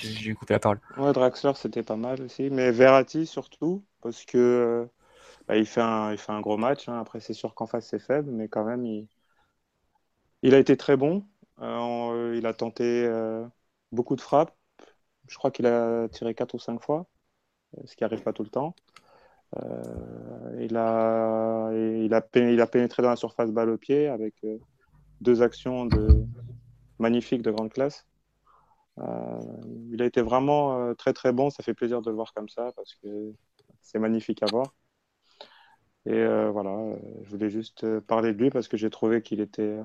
j'ai 0.00 0.34
coupé 0.34 0.54
la 0.54 0.60
parole. 0.60 0.80
Draxler, 0.96 1.52
c'était 1.56 1.82
pas 1.82 1.96
mal 1.96 2.22
aussi. 2.22 2.50
Mais 2.50 2.70
Verratti, 2.70 3.26
surtout, 3.26 3.84
parce 4.00 4.24
que 4.24 4.88
bah, 5.48 5.56
il, 5.56 5.66
fait 5.66 5.80
un, 5.80 6.40
gros 6.40 6.56
match. 6.56 6.88
Hein. 6.88 7.00
Après, 7.00 7.20
c'est 7.20 7.32
sûr 7.32 7.54
qu'en 7.54 7.66
face, 7.66 7.86
c'est 7.88 7.98
faible, 7.98 8.30
mais 8.30 8.48
quand 8.48 8.64
même, 8.64 8.84
il, 10.42 10.54
a 10.54 10.58
été 10.58 10.76
très 10.76 10.96
bon. 10.96 11.24
Euh, 11.60 12.34
il 12.36 12.46
a 12.46 12.54
tenté 12.54 13.04
euh, 13.06 13.46
beaucoup 13.92 14.16
de 14.16 14.20
frappes. 14.20 14.54
Je 15.28 15.36
crois 15.36 15.50
qu'il 15.50 15.66
a 15.66 16.08
tiré 16.08 16.34
4 16.34 16.54
ou 16.54 16.58
5 16.58 16.82
fois, 16.82 17.06
ce 17.84 17.96
qui 17.96 18.04
n'arrive 18.04 18.22
pas 18.22 18.32
tout 18.32 18.44
le 18.44 18.50
temps. 18.50 18.74
Euh, 19.56 20.56
il, 20.60 20.76
a, 20.76 22.20
pénétré 22.20 23.02
dans 23.02 23.10
la 23.10 23.16
surface 23.16 23.50
balle 23.50 23.70
au 23.70 23.78
pied 23.78 24.08
avec 24.08 24.34
deux 25.20 25.42
actions 25.42 25.88
magnifiques 26.98 27.42
de 27.42 27.50
grande 27.50 27.72
classe. 27.72 28.07
Il 29.90 30.02
a 30.02 30.04
été 30.06 30.22
vraiment 30.22 30.94
très 30.94 31.12
très 31.12 31.32
bon. 31.32 31.50
Ça 31.50 31.62
fait 31.62 31.74
plaisir 31.74 32.02
de 32.02 32.10
le 32.10 32.16
voir 32.16 32.32
comme 32.34 32.48
ça 32.48 32.72
parce 32.76 32.94
que 32.96 33.32
c'est 33.82 33.98
magnifique 33.98 34.42
à 34.42 34.46
voir. 34.50 34.74
Et 36.06 36.24
voilà, 36.50 36.96
je 37.22 37.30
voulais 37.30 37.50
juste 37.50 38.00
parler 38.00 38.32
de 38.32 38.38
lui 38.38 38.50
parce 38.50 38.68
que 38.68 38.76
j'ai 38.76 38.90
trouvé 38.90 39.22
qu'il 39.22 39.40
était 39.40 39.80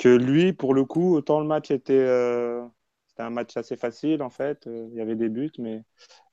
que 0.00 0.08
lui, 0.08 0.54
pour 0.54 0.72
le 0.74 0.84
coup, 0.86 1.14
autant 1.14 1.40
le 1.40 1.46
match 1.46 1.70
était, 1.70 1.92
euh, 1.92 2.66
c'était 3.06 3.22
un 3.22 3.30
match 3.30 3.56
assez 3.58 3.76
facile 3.76 4.22
en 4.22 4.30
fait. 4.30 4.66
Euh, 4.66 4.88
il 4.92 4.96
y 4.96 5.00
avait 5.02 5.14
des 5.14 5.28
buts, 5.28 5.52
mais 5.58 5.84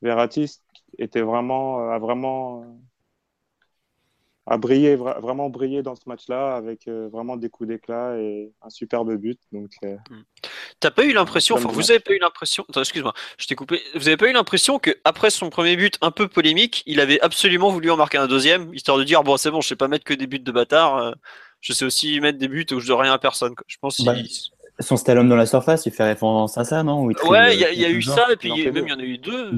Verratti 0.02 0.62
était 0.98 1.22
vraiment, 1.22 1.82
euh, 1.82 1.92
a 1.92 2.00
vraiment, 2.00 2.64
a 4.50 4.58
brillé, 4.58 4.96
vraiment 4.96 5.50
brillé 5.50 5.84
dans 5.84 5.96
ce 5.96 6.02
match-là 6.06 6.56
avec 6.56 6.88
vraiment 6.88 7.36
des 7.36 7.50
coups 7.50 7.68
d'éclat 7.70 8.18
et 8.18 8.52
un 8.62 8.70
superbe 8.70 9.14
but. 9.16 9.40
Donc, 9.52 9.72
hmm. 9.84 10.22
T'as 10.80 10.92
pas 10.92 11.04
eu 11.04 11.14
l'impression, 11.14 11.56
enfin 11.56 11.70
vous 11.70 11.92
avez 11.92 12.00
pas 12.00 12.14
eu 12.14 12.20
l'impression, 12.20 12.66
excuse-moi, 12.76 13.14
je 13.38 13.48
t'ai 13.48 13.56
coupé, 13.56 13.82
vous 13.96 14.08
avez 14.08 14.18
pas 14.18 14.30
eu 14.30 14.34
l'impression 14.34 14.80
que 14.80 14.92
après 15.04 15.32
son 15.32 15.50
premier 15.50 15.76
but 15.76 15.98
un 16.02 16.12
peu 16.12 16.28
polémique, 16.28 16.84
il 16.86 17.00
avait 17.02 17.20
absolument 17.22 17.70
voulu 17.70 17.92
en 17.92 17.98
marquer 17.98 18.20
un 18.20 18.28
deuxième, 18.28 18.74
histoire 18.74 18.98
de 18.98 19.04
dire 19.04 19.24
bon 19.24 19.38
c'est 19.38 19.52
bon, 19.52 19.60
je 19.60 19.68
sais 19.68 19.76
pas 19.76 19.88
mettre 19.88 20.06
que 20.06 20.14
des 20.14 20.28
buts 20.28 20.40
de 20.40 20.52
bâtard, 20.52 21.16
je 21.62 21.74
sais 21.74 21.86
aussi 21.86 22.20
mettre 22.22 22.38
des 22.38 22.48
buts 22.48 22.66
où 22.72 22.80
je 22.80 22.88
dois 22.88 23.02
rien 23.02 23.14
à 23.14 23.18
personne. 23.18 23.54
Je 23.68 23.78
pense 23.82 24.02
bah, 24.02 24.14
Son 24.80 24.98
Stallone 24.98 25.28
dans 25.28 25.36
la 25.36 25.46
surface, 25.46 25.86
il 25.86 25.92
fait 25.92 26.04
référence 26.04 26.58
à 26.58 26.64
ça, 26.64 26.84
non? 26.84 27.06
Ouais, 27.06 27.56
il 27.56 27.60
y 27.60 27.86
a, 27.86 27.90
eu 27.90 28.02
ça, 28.02 28.32
et 28.32 28.36
puis 28.36 28.52
même 28.72 28.86
il 28.86 28.90
y 28.90 28.94
en 28.94 29.00
a 29.00 29.04
eu 29.04 29.18
deux. 29.18 29.52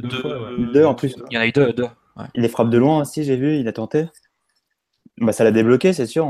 Deux, 0.74 0.86
en 0.86 0.96
plus. 0.96 1.16
Il 1.30 1.36
y 1.36 1.38
en 1.38 1.42
a 1.42 1.48
eu 1.48 1.52
deux. 1.52 1.74
deux 1.74 1.88
Il 2.36 2.42
les 2.42 2.50
frappe 2.50 2.70
de 2.70 2.78
loin 2.78 3.02
aussi, 3.02 3.24
j'ai 3.24 3.36
vu, 3.36 3.58
il 3.58 3.68
a 3.68 3.74
tenté. 3.74 4.08
Bah, 5.22 5.34
ça 5.34 5.44
l'a 5.44 5.52
débloqué, 5.52 5.94
c'est 5.94 6.06
sûr. 6.06 6.28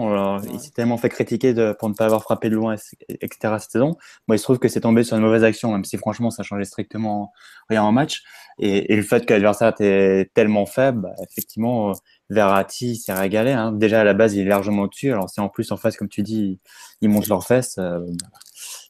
il 0.51 0.59
s'est 0.59 0.71
tellement 0.71 0.97
fait 0.97 1.09
critiquer 1.09 1.53
de, 1.53 1.73
pour 1.77 1.89
ne 1.89 1.93
pas 1.93 2.05
avoir 2.05 2.23
frappé 2.23 2.49
de 2.49 2.55
loin, 2.55 2.75
etc. 3.09 3.55
cette 3.59 3.71
saison. 3.71 3.95
Moi, 4.27 4.35
il 4.35 4.39
se 4.39 4.43
trouve 4.43 4.59
que 4.59 4.67
c'est 4.67 4.81
tombé 4.81 5.03
sur 5.03 5.15
une 5.17 5.23
mauvaise 5.23 5.43
action, 5.43 5.71
même 5.71 5.85
si 5.85 5.97
franchement, 5.97 6.31
ça 6.31 6.43
changeait 6.43 6.65
strictement 6.65 7.31
rien 7.69 7.83
en 7.83 7.91
match. 7.91 8.23
Et, 8.59 8.95
le 8.95 9.01
fait 9.03 9.25
que 9.25 9.33
l'adversaire 9.33 9.69
était 9.69 10.29
tellement 10.33 10.65
faible, 10.65 11.01
bah, 11.01 11.13
effectivement, 11.29 11.93
Verratti 12.29 12.95
s'est 12.97 13.13
régalé. 13.13 13.51
Hein. 13.51 13.71
Déjà 13.71 14.01
à 14.01 14.03
la 14.03 14.13
base, 14.13 14.35
il 14.35 14.41
est 14.41 14.49
largement 14.49 14.83
au-dessus. 14.83 15.11
Alors 15.11 15.29
si 15.29 15.39
en 15.39 15.49
plus 15.49 15.71
en 15.71 15.77
face, 15.77 15.95
comme 15.95 16.09
tu 16.09 16.21
dis, 16.21 16.59
ils 17.01 17.09
montent 17.09 17.27
leurs 17.27 17.45
fesses, 17.45 17.77
euh, 17.77 17.99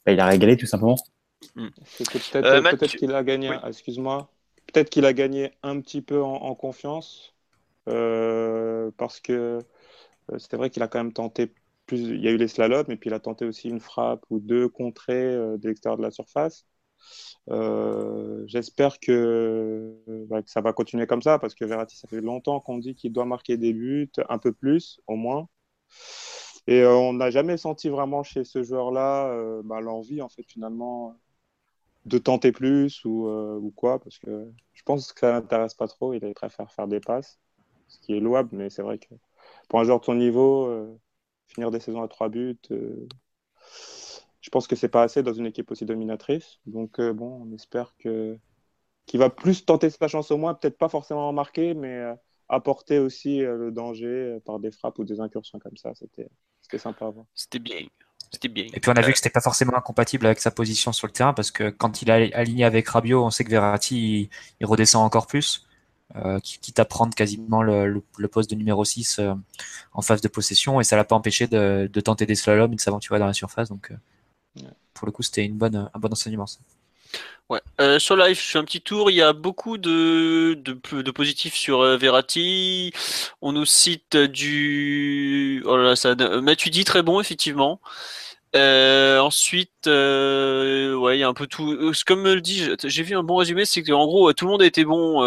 bah, 0.06 0.12
il 0.12 0.20
a 0.20 0.26
régalé 0.26 0.58
tout 0.58 0.66
simplement. 0.66 0.98
Euh, 1.58 1.70
peut-être 1.98 2.96
qu'il 2.98 3.14
a 3.14 3.24
gagné. 3.24 3.52
Excuse-moi. 3.68 4.30
Peut-être 4.72 4.90
qu'il 4.90 5.06
a 5.06 5.14
gagné 5.14 5.52
un 5.64 5.80
petit 5.82 6.02
peu 6.02 6.22
en, 6.22 6.54
confiance 6.54 7.34
euh, 7.88 8.92
parce 8.98 9.20
que 9.20 9.60
c'est 10.38 10.56
vrai 10.56 10.70
qu'il 10.70 10.84
a 10.84 10.88
quand 10.88 11.00
même 11.00 11.14
tenté 11.14 11.54
plus. 11.86 12.00
Il 12.00 12.24
y 12.24 12.28
a 12.28 12.32
eu 12.32 12.38
les 12.38 12.48
slaloms 12.48 12.90
et 12.92 12.98
puis 12.98 13.10
il 13.10 13.14
a 13.14 13.20
tenté 13.20 13.46
aussi 13.46 13.70
une 13.70 13.80
frappe 13.80 14.24
ou 14.30 14.40
deux 14.40 14.70
contrées 14.70 15.36
de 15.36 15.68
l'extérieur 15.68 15.98
de 15.98 16.04
la 16.04 16.12
surface. 16.12 16.66
Euh, 17.50 18.44
j'espère 18.48 19.00
que, 19.00 19.96
ça 20.46 20.62
va 20.62 20.74
continuer 20.74 21.08
comme 21.08 21.22
ça 21.22 21.40
parce 21.40 21.56
que 21.56 21.66
Verratti, 21.66 21.98
ça 21.98 22.08
fait 22.08 22.22
longtemps 22.22 22.60
qu'on 22.60 22.78
dit 22.78 22.96
qu'il 22.96 23.12
doit 23.12 23.26
marquer 23.26 23.58
des 23.58 23.74
buts, 23.74 24.12
un 24.30 24.38
peu 24.38 24.52
plus 24.54 25.00
au 25.08 25.16
moins. 25.16 25.48
Et 26.68 26.82
euh, 26.82 26.96
on 26.96 27.14
n'a 27.14 27.32
jamais 27.32 27.58
senti 27.58 27.90
vraiment 27.90 28.24
chez 28.24 28.44
ce 28.44 28.64
joueur-là 28.64 29.28
euh, 29.30 29.62
bah, 29.64 29.82
l'envie, 29.82 30.22
en 30.22 30.30
fait, 30.30 30.44
finalement, 30.44 31.16
de 32.06 32.18
tenter 32.18 32.52
plus 32.52 33.04
ou, 33.06 33.28
ou, 33.30 33.72
quoi, 33.72 34.00
parce 34.00 34.20
que 34.20 34.52
je 34.74 34.84
pense 34.84 35.12
que 35.14 35.22
ça 35.22 35.34
n'intéresse 35.34 35.74
pas 35.74 35.88
trop. 35.88 36.14
Il 36.14 36.34
préfère 36.34 36.72
faire 36.72 36.88
des 36.88 37.00
passes, 37.00 37.40
ce 37.88 38.00
qui 38.00 38.16
est 38.16 38.20
louable, 38.20 38.50
mais 38.54 38.70
c'est 38.70 38.84
vrai 38.84 39.00
que 39.00 39.16
pour 39.70 39.80
un 39.80 39.86
joueur 39.86 40.02
de 40.02 40.06
son 40.06 40.16
niveau, 40.16 41.00
finir 41.48 41.72
des 41.72 41.80
saisons 41.80 42.04
à 42.04 42.08
trois 42.10 42.28
buts, 42.28 42.60
je 44.42 44.50
pense 44.50 44.68
que 44.68 44.76
c'est 44.76 44.90
pas 44.90 45.04
assez 45.04 45.24
dans 45.24 45.34
une 45.34 45.46
équipe 45.46 45.70
aussi 45.72 45.86
dominatrice. 45.86 46.60
Donc 46.66 47.00
euh, 47.00 47.14
bon, 47.14 47.46
on 47.46 47.54
espère 47.54 47.94
que 48.00 48.38
qu'il 49.06 49.20
va 49.20 49.30
plus 49.30 49.66
tenter 49.66 49.90
sa 49.90 50.08
chance 50.08 50.30
au 50.32 50.38
moins, 50.38 50.54
peut-être 50.54 50.78
pas 50.78 50.90
forcément 50.90 51.34
marquer, 51.34 51.74
mais 51.74 51.96
euh, 51.98 52.14
apporter 52.48 53.00
aussi 53.00 53.44
euh, 53.44 53.58
le 53.58 53.72
danger 53.72 54.38
par 54.46 54.60
des 54.60 54.72
frappes 54.72 55.00
ou 55.00 55.04
des 55.04 55.20
incursions 55.20 55.60
comme 55.60 55.78
ça. 55.78 55.94
C'était 55.96 56.78
sympa 56.78 57.08
à 57.08 57.10
voir. 57.10 57.26
C'était 57.34 57.60
bien. 57.60 57.88
C'était 58.32 58.48
bien. 58.48 58.68
Et 58.74 58.80
puis 58.80 58.92
on 58.92 58.94
a 58.94 59.02
vu 59.02 59.12
que 59.12 59.18
c'était 59.18 59.32
pas 59.32 59.42
forcément 59.42 59.76
incompatible 59.76 60.28
avec 60.28 60.40
sa 60.40 60.52
position 60.52 60.94
sur 60.94 61.08
le 61.08 61.14
terrain 61.14 61.34
parce 61.34 61.50
que 61.50 61.70
quand 61.72 62.04
il 62.04 62.12
est 62.12 62.32
aligné 62.34 62.64
avec 62.64 62.88
Rabiot, 62.88 63.26
on 63.26 63.32
sait 63.32 63.44
que 63.44 63.50
Verratti 63.50 64.30
il, 64.60 64.66
redescend 64.66 65.04
encore 65.04 65.26
plus, 65.26 65.68
quitte 66.44 66.80
à 66.80 66.86
prendre 66.86 67.14
quasiment 67.14 67.62
le, 67.62 68.02
poste 68.32 68.50
de 68.50 68.56
numéro 68.56 68.84
6 68.84 69.22
en 69.94 70.02
phase 70.02 70.22
de 70.22 70.28
possession 70.28 70.82
et 70.82 70.84
ça 70.84 70.96
l'a 70.96 71.04
pas 71.04 71.16
empêché 71.16 71.48
de, 71.48 71.88
tenter 72.04 72.26
des 72.26 72.36
slaloms 72.36 72.74
et 72.74 72.76
de 72.76 72.82
s'aventurer 72.82 73.20
dans 73.20 73.28
la 73.28 73.34
surface. 73.34 73.70
Donc 73.70 73.92
pour 74.94 75.06
le 75.06 75.12
coup, 75.12 75.24
c'était 75.24 75.46
une 75.46 75.58
bonne, 75.58 75.90
un 75.94 76.00
bon 76.00 76.12
enseignement. 76.12 76.46
Ouais. 77.50 77.62
Euh, 77.82 77.98
sur 77.98 78.16
live, 78.16 78.40
je 78.40 78.52
fais 78.52 78.60
un 78.60 78.64
petit 78.64 78.82
tour. 78.82 79.10
Il 79.10 79.16
y 79.16 79.24
a 79.24 79.34
beaucoup 79.34 79.80
de, 79.80 80.54
de, 80.54 81.02
de 81.02 81.12
positifs 81.12 81.56
sur 81.56 81.82
euh, 81.82 81.98
Verratti. 81.98 82.92
On 83.42 83.54
nous 83.54 83.66
cite 83.66 84.16
du. 84.18 85.64
Oh 85.66 85.76
là 85.76 85.84
là, 85.84 85.96
ça. 85.96 86.14
dit 86.14 86.84
très 86.84 87.02
bon, 87.02 87.20
effectivement. 87.20 87.82
Euh, 88.56 89.20
ensuite, 89.20 89.86
euh, 89.86 90.96
ouais, 90.96 91.18
il 91.18 91.20
y 91.20 91.24
a 91.24 91.28
un 91.28 91.34
peu 91.34 91.46
tout. 91.46 91.72
Euh, 91.72 91.92
comme 92.08 92.22
me 92.22 92.34
le 92.34 92.42
dit, 92.42 92.68
j'ai 92.84 93.04
vu 93.04 93.16
un 93.16 93.22
bon 93.22 93.36
résumé, 93.36 93.66
c'est 93.66 93.84
que 93.84 93.92
en 93.92 94.06
gros, 94.08 94.34
tout 94.34 94.46
le 94.46 94.52
monde 94.52 94.62
a 94.64 94.66
été 94.66 94.86
bon 94.86 95.22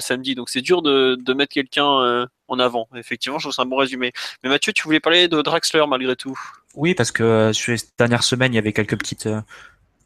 samedi, 0.00 0.34
donc 0.34 0.48
c'est 0.48 0.62
dur 0.62 0.80
de, 0.82 1.34
mettre 1.34 1.52
quelqu'un 1.52 2.26
en 2.48 2.58
avant. 2.58 2.88
Effectivement, 2.94 3.38
je 3.38 3.44
trouve 3.44 3.54
c'est 3.54 3.62
un 3.62 3.66
bon 3.66 3.76
résumé. 3.76 4.12
Mais 4.42 4.48
Mathieu, 4.48 4.72
tu 4.72 4.84
voulais 4.84 5.00
parler 5.00 5.28
de 5.28 5.42
Draxler 5.42 5.84
malgré 5.86 6.16
tout 6.16 6.38
Oui, 6.74 6.94
parce 6.94 7.12
que 7.12 7.52
sur 7.52 7.72
les 7.72 7.78
dernières 7.98 8.24
semaines, 8.24 8.52
il 8.52 8.56
y 8.56 8.58
avait 8.58 8.72
quelques 8.72 8.98
petites 8.98 9.28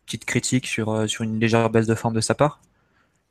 petites 0.06 0.24
critiques 0.24 0.66
sur 0.66 1.06
une 1.20 1.40
légère 1.40 1.70
baisse 1.70 1.86
de 1.86 1.94
forme 1.94 2.14
de 2.14 2.20
sa 2.20 2.34
part. 2.34 2.60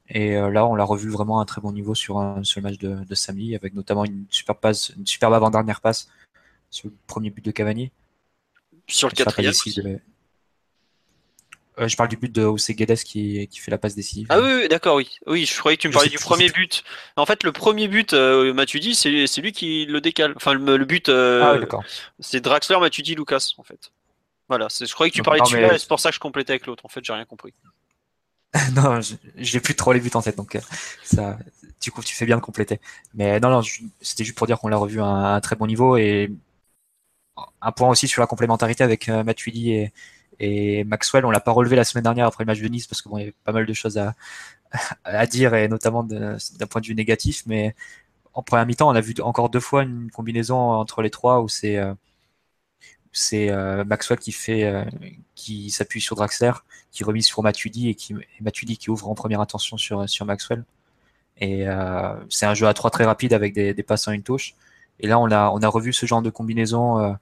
Et 0.07 0.35
là, 0.35 0.65
on 0.65 0.75
l'a 0.75 0.83
revu 0.83 1.09
vraiment 1.09 1.39
à 1.39 1.43
un 1.43 1.45
très 1.45 1.61
bon 1.61 1.73
niveau 1.73 1.95
sur, 1.95 2.19
le 2.19 2.61
match 2.61 2.77
de, 2.77 3.03
de 3.03 3.15
samedi, 3.15 3.55
avec 3.55 3.73
notamment 3.73 4.05
une 4.05 4.25
super 4.29 4.55
passe, 4.55 4.93
une 4.97 5.05
superbe 5.05 5.33
avant-dernière 5.33 5.81
passe 5.81 6.09
sur 6.69 6.87
le 6.87 6.93
premier 7.07 7.31
but 7.31 7.43
de 7.43 7.51
Cavani. 7.51 7.91
Sur 8.87 9.09
le 9.09 9.13
quatrième. 9.13 9.53
Euh, 11.77 11.89
je 11.89 11.97
parle 11.97 12.07
du 12.07 12.15
but 12.15 12.31
de 12.31 12.41
José 12.43 12.73
Guedes 12.73 12.99
qui, 12.99 13.47
qui 13.49 13.59
fait 13.59 13.69
la 13.69 13.77
passe 13.77 13.95
décisive. 13.95 14.27
Ah 14.29 14.39
oui, 14.39 14.67
d'accord, 14.69 14.95
oui. 14.95 15.09
Oui, 15.25 15.45
je 15.45 15.57
croyais 15.59 15.75
que 15.75 15.81
tu 15.81 15.89
me 15.89 15.93
parlais 15.93 16.09
du 16.09 16.17
premier 16.17 16.49
but. 16.49 16.83
En 17.17 17.25
fait, 17.25 17.43
le 17.43 17.51
premier 17.51 17.89
but, 17.89 18.13
euh, 18.13 18.53
dit, 18.65 18.95
c'est 18.95 19.41
lui 19.41 19.51
qui 19.51 19.85
le 19.85 19.99
décale. 19.99 20.33
Enfin, 20.37 20.53
le, 20.53 20.85
but, 20.85 21.09
euh, 21.09 21.43
ah, 21.43 21.57
d'accord. 21.57 21.83
c'est 22.19 22.39
Draxler, 22.39 22.77
Lucas, 23.15 23.53
en 23.57 23.63
fait. 23.63 23.91
Voilà, 24.47 24.67
je 24.69 24.93
croyais 24.93 25.09
que 25.09 25.15
tu 25.15 25.23
parlais 25.23 25.41
de 25.41 25.47
celui-là, 25.47 25.77
c'est 25.77 25.87
pour 25.87 25.99
ça 25.99 26.09
que 26.09 26.15
je 26.15 26.19
complétais 26.19 26.53
avec 26.53 26.67
l'autre. 26.67 26.85
En 26.85 26.89
fait, 26.89 27.03
j'ai 27.03 27.13
rien 27.13 27.25
compris. 27.25 27.53
non, 28.75 28.99
j'ai 29.35 29.59
plus 29.59 29.75
trop 29.75 29.91
les 29.91 29.99
buts 29.99 30.11
en 30.13 30.21
tête, 30.21 30.37
donc 30.37 30.55
euh, 30.55 30.61
ça, 31.03 31.37
du 31.81 31.91
coup, 31.91 32.01
tu 32.01 32.15
fais 32.15 32.25
bien 32.25 32.37
de 32.37 32.41
compléter. 32.41 32.79
Mais 33.13 33.39
non, 33.39 33.49
non, 33.49 33.61
c'était 34.01 34.23
juste 34.23 34.37
pour 34.37 34.47
dire 34.47 34.59
qu'on 34.59 34.69
l'a 34.69 34.77
revu 34.77 35.01
à 35.01 35.05
un, 35.05 35.41
très 35.41 35.55
bon 35.55 35.67
niveau 35.67 35.97
et 35.97 36.31
un 37.61 37.71
point 37.71 37.89
aussi 37.89 38.07
sur 38.07 38.21
la 38.21 38.27
complémentarité 38.27 38.83
avec 38.83 39.09
euh, 39.09 39.23
Matuidi 39.23 39.89
et, 40.39 40.83
Maxwell. 40.85 41.25
On 41.25 41.31
l'a 41.31 41.39
pas 41.39 41.51
relevé 41.51 41.75
la 41.75 41.83
semaine 41.83 42.03
dernière 42.03 42.27
après 42.27 42.43
le 42.43 42.47
match 42.47 42.59
de 42.59 42.67
Nice 42.67 42.87
parce 42.87 43.01
que 43.01 43.09
bon, 43.09 43.17
il 43.17 43.21
y 43.21 43.23
avait 43.23 43.35
pas 43.43 43.51
mal 43.51 43.65
de 43.65 43.73
choses 43.73 43.97
à, 43.97 44.15
dire 45.27 45.53
et 45.55 45.67
notamment 45.67 46.03
d'un 46.03 46.37
point 46.69 46.81
de 46.81 46.87
vue 46.87 46.95
négatif. 46.95 47.43
Mais 47.45 47.75
en 48.33 48.43
première 48.43 48.65
mi-temps, 48.65 48.89
on 48.89 48.95
a 48.95 49.01
vu 49.01 49.15
encore 49.21 49.49
deux 49.49 49.59
fois 49.59 49.83
une 49.83 50.11
combinaison 50.11 50.55
entre 50.57 51.01
les 51.01 51.09
trois 51.09 51.41
où 51.41 51.49
c'est 51.49 51.77
euh, 51.77 51.93
euh, 53.33 53.85
Maxwell 53.85 54.19
qui 54.19 54.35
qui 55.35 55.69
s'appuie 55.71 56.01
sur 56.01 56.15
Draxler, 56.15 56.51
qui 56.91 57.03
remise 57.03 57.25
sur 57.25 57.43
Matuidi 57.43 57.89
et 57.89 57.95
qui 57.95 58.15
Matuidi 58.41 58.77
qui 58.77 58.89
ouvre 58.89 59.09
en 59.09 59.15
première 59.15 59.41
intention 59.41 59.77
sur 59.77 60.09
sur 60.09 60.25
Maxwell. 60.25 60.63
Et 61.39 61.65
c'est 62.29 62.45
un 62.45 62.53
jeu 62.53 62.67
à 62.67 62.73
trois 62.73 62.91
très 62.91 63.05
rapide 63.05 63.33
avec 63.33 63.53
des, 63.53 63.73
des 63.73 63.83
passes 63.83 64.07
en 64.07 64.11
une 64.13 64.23
touche. 64.23 64.55
Et 64.99 65.08
là, 65.08 65.19
on 65.19 65.29
a, 65.31 65.67
revu 65.67 65.93
ce 65.93 66.05
genre 66.05 66.21
de 66.21 66.29
combinaison 66.29 66.99
euh, 66.99 67.13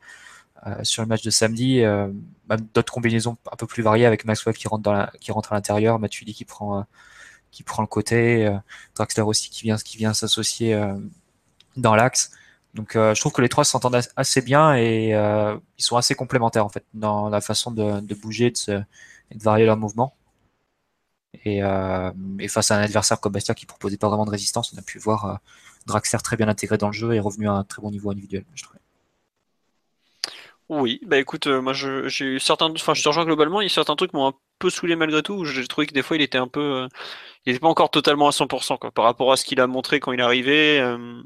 euh, 0.67 0.83
sur 0.83 1.01
le 1.01 1.07
match 1.07 1.23
de 1.23 1.29
samedi. 1.29 1.81
Euh, 1.81 2.09
d'autres 2.73 2.93
combinaisons 2.93 3.37
un 3.51 3.55
peu 3.55 3.67
plus 3.67 3.83
variées 3.83 4.05
avec 4.05 4.25
Maxwell 4.25 4.55
qui 4.55 4.67
rentre, 4.67 5.11
qui 5.19 5.31
rentre 5.31 5.53
à 5.53 5.55
l'intérieur, 5.55 5.99
Matuidi 5.99 6.33
qui 6.33 6.45
prend, 6.45 6.85
le 7.79 7.85
côté, 7.87 8.51
Draxler 8.95 9.23
aussi 9.23 9.49
qui 9.49 9.63
vient, 9.63 10.13
s'associer 10.13 10.79
dans 11.77 11.95
l'axe. 11.95 12.31
Donc 12.75 12.91
je 12.93 13.19
trouve 13.19 13.31
que 13.31 13.41
les 13.41 13.49
trois 13.49 13.63
s'entendent 13.63 14.01
assez 14.15 14.41
bien 14.41 14.75
et 14.75 15.09
ils 15.09 15.83
sont 15.83 15.97
assez 15.97 16.15
complémentaires 16.15 16.65
en 16.65 16.69
fait 16.69 16.85
dans 16.93 17.29
la 17.29 17.41
façon 17.41 17.71
de, 17.71 18.13
bouger 18.13 18.51
de 18.51 18.83
et 19.31 19.35
de 19.35 19.43
varier 19.43 19.65
leurs 19.65 19.77
mouvements. 19.77 20.15
Et, 21.45 21.59
et, 22.39 22.47
face 22.49 22.71
à 22.71 22.77
un 22.77 22.81
adversaire 22.83 23.19
comme 23.19 23.31
Bastia 23.31 23.55
qui 23.55 23.65
proposait 23.65 23.97
pas 23.97 24.09
vraiment 24.09 24.25
de 24.25 24.31
résistance, 24.31 24.73
on 24.73 24.77
a 24.77 24.83
pu 24.83 24.99
voir 24.99 25.39
Draxler 25.85 26.19
très 26.23 26.37
bien 26.37 26.47
intégré 26.47 26.77
dans 26.77 26.87
le 26.87 26.93
jeu 26.93 27.13
et 27.13 27.19
revenu 27.19 27.47
à 27.47 27.53
un 27.53 27.63
très 27.63 27.81
bon 27.81 27.91
niveau 27.91 28.11
individuel, 28.11 28.45
je 28.55 28.63
trouve. 28.63 28.77
Oui, 30.69 30.99
bah 31.05 31.19
écoute, 31.19 31.47
euh, 31.47 31.61
moi 31.61 31.73
j'ai 31.73 32.25
eu 32.25 32.39
certains, 32.39 32.71
enfin 32.71 32.93
je 32.93 33.03
te 33.03 33.07
rejoins 33.09 33.25
globalement, 33.25 33.59
il 33.61 33.65
y 33.65 33.67
a 33.67 33.69
certains 33.69 33.95
trucs 33.95 34.11
qui 34.11 34.15
m'ont 34.17 34.27
un 34.27 34.33
peu 34.59 34.69
saoulé 34.69 34.95
malgré 34.95 35.21
tout. 35.21 35.43
J'ai 35.45 35.67
trouvé 35.67 35.85
que 35.87 35.93
des 35.93 36.01
fois 36.01 36.15
il 36.15 36.21
était 36.23 36.37
un 36.37 36.47
peu, 36.47 36.61
euh, 36.61 36.87
il 37.45 37.51
n'était 37.51 37.59
pas 37.59 37.67
encore 37.67 37.91
totalement 37.91 38.27
à 38.27 38.31
100% 38.31 38.77
quoi, 38.79 38.89
par 38.91 39.03
rapport 39.03 39.31
à 39.31 39.37
ce 39.37 39.43
qu'il 39.43 39.59
a 39.59 39.67
montré 39.67 39.99
quand 39.99 40.13
il 40.13 40.19
est 40.21 40.23
arrivé. 40.23 40.79
Euh. 40.79 41.21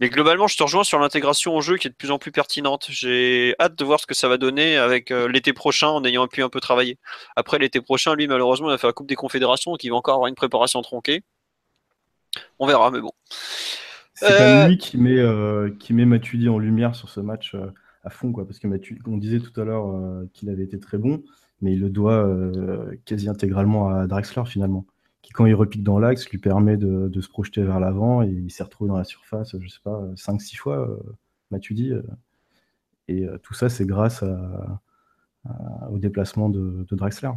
mais 0.00 0.08
globalement, 0.08 0.46
je 0.48 0.56
te 0.56 0.62
rejoins 0.62 0.84
sur 0.84 0.98
l'intégration 0.98 1.54
au 1.54 1.60
jeu 1.60 1.76
qui 1.76 1.86
est 1.86 1.90
de 1.90 1.96
plus 1.96 2.10
en 2.10 2.18
plus 2.18 2.32
pertinente. 2.32 2.86
J'ai 2.90 3.54
hâte 3.60 3.76
de 3.76 3.84
voir 3.84 4.00
ce 4.00 4.06
que 4.06 4.14
ça 4.14 4.26
va 4.26 4.38
donner 4.38 4.78
avec 4.78 5.10
l'été 5.10 5.52
prochain 5.52 5.88
en 5.88 6.02
ayant 6.04 6.26
pu 6.26 6.42
un 6.42 6.48
peu 6.48 6.60
travailler. 6.60 6.98
Après 7.36 7.58
l'été 7.58 7.80
prochain, 7.80 8.14
lui 8.14 8.26
malheureusement 8.26 8.68
il 8.68 8.72
va 8.72 8.78
faire 8.78 8.88
la 8.88 8.94
Coupe 8.94 9.08
des 9.08 9.16
Confédérations 9.16 9.70
donc 9.72 9.84
il 9.84 9.90
va 9.90 9.96
encore 9.96 10.14
avoir 10.14 10.28
une 10.28 10.34
préparation 10.34 10.80
tronquée. 10.82 11.22
On 12.58 12.66
verra, 12.66 12.90
mais 12.90 13.00
bon. 13.00 13.12
C'est 14.20 14.36
pas 14.36 14.68
lui 14.68 14.78
qui 14.78 14.98
met, 14.98 15.22
qui 15.78 15.94
met 15.94 16.04
Matuidi 16.04 16.48
en 16.48 16.58
lumière 16.58 16.94
sur 16.94 17.08
ce 17.08 17.20
match 17.20 17.54
à 18.04 18.10
fond, 18.10 18.32
quoi, 18.32 18.46
parce 18.46 18.58
que 18.58 18.68
on 19.06 19.16
disait 19.18 19.40
tout 19.40 19.60
à 19.60 19.64
l'heure 19.64 19.90
euh, 19.90 20.28
qu'il 20.32 20.48
avait 20.50 20.64
été 20.64 20.78
très 20.78 20.98
bon, 20.98 21.22
mais 21.60 21.72
il 21.72 21.80
le 21.80 21.90
doit 21.90 22.26
euh, 22.26 22.96
quasi 23.04 23.28
intégralement 23.28 23.90
à 23.90 24.06
Draxler 24.06 24.44
finalement, 24.46 24.86
qui 25.22 25.32
quand 25.32 25.46
il 25.46 25.54
repique 25.54 25.82
dans 25.82 25.98
l'axe 25.98 26.28
lui 26.30 26.38
permet 26.38 26.76
de, 26.76 27.20
se 27.20 27.28
projeter 27.28 27.62
vers 27.62 27.80
l'avant 27.80 28.22
et 28.22 28.28
il 28.28 28.50
s'est 28.50 28.62
retrouvé 28.62 28.88
dans 28.88 28.96
la 28.96 29.04
surface, 29.04 29.56
je 29.58 29.68
sais 29.68 29.80
pas, 29.82 30.00
5-6 30.14 30.56
fois, 30.56 30.88
euh, 30.88 32.02
et 33.08 33.26
tout 33.42 33.54
ça 33.54 33.68
c'est 33.68 33.86
grâce 33.86 34.22
au 35.90 35.98
déplacement 35.98 36.48
de, 36.48 36.86
Draxler. 36.90 37.30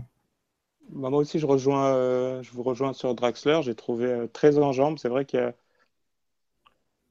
Bah, 0.90 1.10
moi 1.10 1.20
aussi, 1.20 1.40
je, 1.40 1.46
rejoins, 1.46 2.42
je 2.42 2.52
vous 2.52 2.64
rejoins 2.64 2.92
sur 2.92 3.16
Draxler. 3.16 3.62
J'ai 3.62 3.76
trouvé 3.76 4.28
très 4.34 4.58
en 4.58 4.74
jambes. 4.74 4.98
C'est 4.98 5.08
vrai 5.08 5.24
qu'il 5.24 5.40
a, 5.40 5.54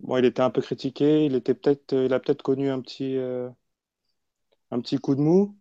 Il 0.09 0.25
était 0.25 0.43
un 0.43 0.51
peu 0.51 0.61
critiqué, 0.61 1.25
il 1.27 1.35
était 1.35 1.55
peut-être, 1.55 1.93
il 1.95 2.13
a 2.13 2.21
peut-être 2.21 2.43
connu 2.43 2.69
un 2.71 2.81
petit, 2.81 3.17
euh, 3.17 3.49
un 4.71 4.81
petit 4.81 4.99
coup 4.99 5.15
de 5.15 5.21
mou, 5.21 5.57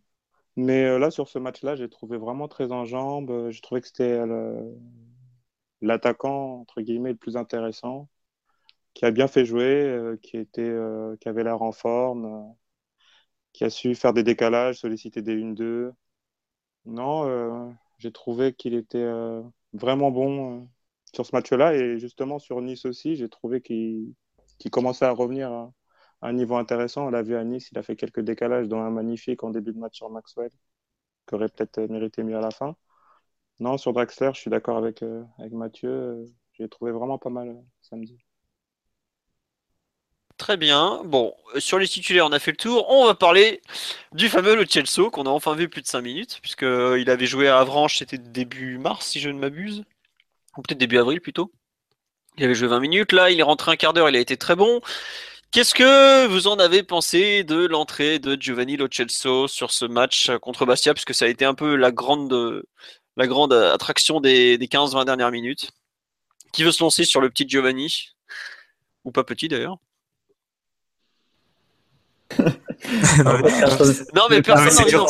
mais 0.55 0.85
euh, 0.85 0.99
là 0.99 1.11
sur 1.11 1.29
ce 1.29 1.39
match-là, 1.39 1.75
j'ai 1.75 1.89
trouvé 1.89 2.17
vraiment 2.17 2.47
très 2.47 2.71
en 2.71 2.85
jambes. 2.85 3.49
J'ai 3.51 3.61
trouvé 3.61 3.81
que 3.81 3.87
c'était 3.87 4.19
l'attaquant 5.81 6.59
entre 6.61 6.81
guillemets 6.81 7.11
le 7.11 7.17
plus 7.17 7.37
intéressant, 7.37 8.09
qui 8.93 9.05
a 9.05 9.11
bien 9.11 9.27
fait 9.27 9.45
jouer, 9.45 9.83
euh, 9.83 10.17
qui 10.21 10.37
était, 10.37 10.75
qui 11.21 11.29
avait 11.29 11.43
l'air 11.43 11.61
en 11.61 11.71
forme, 11.71 12.55
qui 13.53 13.63
a 13.65 13.69
su 13.69 13.95
faire 13.95 14.13
des 14.13 14.23
décalages, 14.23 14.79
solliciter 14.79 15.21
des 15.21 15.35
1-2. 15.35 15.93
Non, 16.85 17.75
j'ai 17.99 18.11
trouvé 18.11 18.53
qu'il 18.53 18.73
était 18.75 19.07
vraiment 19.73 20.11
bon 20.11 20.69
sur 21.13 21.25
ce 21.25 21.35
match-là 21.35 21.75
et 21.75 21.99
justement 21.99 22.39
sur 22.39 22.61
Nice 22.61 22.85
aussi, 22.85 23.15
j'ai 23.15 23.29
trouvé 23.29 23.61
qu'il 23.61 24.13
qui 24.59 24.69
commençait 24.69 25.05
à 25.05 25.11
revenir 25.11 25.51
à, 25.51 25.71
un 26.21 26.33
niveau 26.33 26.55
intéressant. 26.57 27.07
On 27.07 27.09
l'a 27.09 27.23
vu 27.23 27.35
à 27.35 27.43
Nice, 27.43 27.69
il 27.71 27.77
a 27.79 27.83
fait 27.83 27.95
quelques 27.95 28.21
décalages, 28.21 28.67
dont 28.67 28.81
un 28.81 28.91
magnifique 28.91 29.43
en 29.43 29.49
début 29.51 29.73
de 29.73 29.79
match 29.79 29.97
sur 29.97 30.09
Maxwell, 30.09 30.51
qui 31.27 31.35
aurait 31.35 31.49
peut-être 31.49 31.79
mérité 31.89 32.23
mieux 32.23 32.37
à 32.37 32.41
la 32.41 32.51
fin. 32.51 32.75
Non, 33.59 33.77
sur 33.77 33.93
Draxler, 33.93 34.31
je 34.33 34.39
suis 34.39 34.49
d'accord 34.49 34.77
avec, 34.77 35.03
euh, 35.03 35.23
avec 35.37 35.51
Mathieu. 35.53 36.25
J'ai 36.53 36.69
trouvé 36.69 36.91
vraiment 36.91 37.17
pas 37.17 37.29
mal 37.29 37.49
euh, 37.49 37.61
samedi. 37.81 38.17
Très 40.37 40.55
bien. 40.55 41.01
Bon, 41.03 41.35
euh, 41.55 41.59
sur 41.59 41.77
les 41.77 41.87
titulaires, 41.87 42.25
on 42.25 42.31
a 42.31 42.39
fait 42.39 42.51
le 42.51 42.57
tour. 42.57 42.89
On 42.89 43.05
va 43.05 43.15
parler 43.15 43.61
du 44.13 44.29
fameux 44.29 44.55
Lo 44.55 44.65
Celso, 44.65 45.11
qu'on 45.11 45.25
a 45.25 45.29
enfin 45.29 45.55
vu 45.55 45.67
plus 45.67 45.81
de 45.81 45.87
5 45.87 46.01
minutes, 46.01 46.39
puisqu'il 46.41 47.09
avait 47.09 47.25
joué 47.25 47.49
à 47.49 47.59
Avranches, 47.59 47.97
c'était 47.99 48.17
début 48.17 48.77
mars, 48.77 49.07
si 49.07 49.19
je 49.19 49.29
ne 49.29 49.39
m'abuse. 49.39 49.83
Ou 50.57 50.61
peut-être 50.61 50.79
début 50.79 50.97
avril 50.97 51.21
plutôt. 51.21 51.51
Il 52.39 52.45
avait 52.45 52.55
joué 52.55 52.69
20 52.69 52.79
minutes, 52.79 53.11
là, 53.11 53.31
il 53.31 53.39
est 53.41 53.43
rentré 53.43 53.71
un 53.71 53.75
quart 53.75 53.91
d'heure, 53.91 54.07
il 54.07 54.15
a 54.15 54.19
été 54.19 54.37
très 54.37 54.55
bon. 54.55 54.79
Qu'est-ce 55.51 55.73
que 55.73 56.25
vous 56.27 56.47
en 56.47 56.57
avez 56.57 56.83
pensé 56.83 57.43
de 57.43 57.65
l'entrée 57.67 58.17
de 58.17 58.41
Giovanni 58.41 58.77
Lo 58.77 58.87
sur 58.89 59.71
ce 59.71 59.85
match 59.85 60.31
contre 60.41 60.65
Bastia, 60.65 60.93
puisque 60.93 61.13
ça 61.13 61.25
a 61.25 61.27
été 61.27 61.43
un 61.43 61.53
peu 61.53 61.75
la 61.75 61.91
grande, 61.91 62.63
la 63.17 63.27
grande 63.27 63.51
attraction 63.51 64.21
des, 64.21 64.57
15-20 64.57 65.03
dernières 65.03 65.31
minutes. 65.31 65.71
Qui 66.53 66.63
veut 66.63 66.71
se 66.71 66.81
lancer 66.81 67.03
sur 67.03 67.19
le 67.19 67.29
petit 67.29 67.43
Giovanni? 67.45 68.13
Ou 69.03 69.11
pas 69.11 69.25
petit 69.25 69.49
d'ailleurs 69.49 69.77
non 74.13 74.27
mais 74.29 74.41
personne 74.43 74.71
c'est 74.71 74.85
dur, 74.85 75.07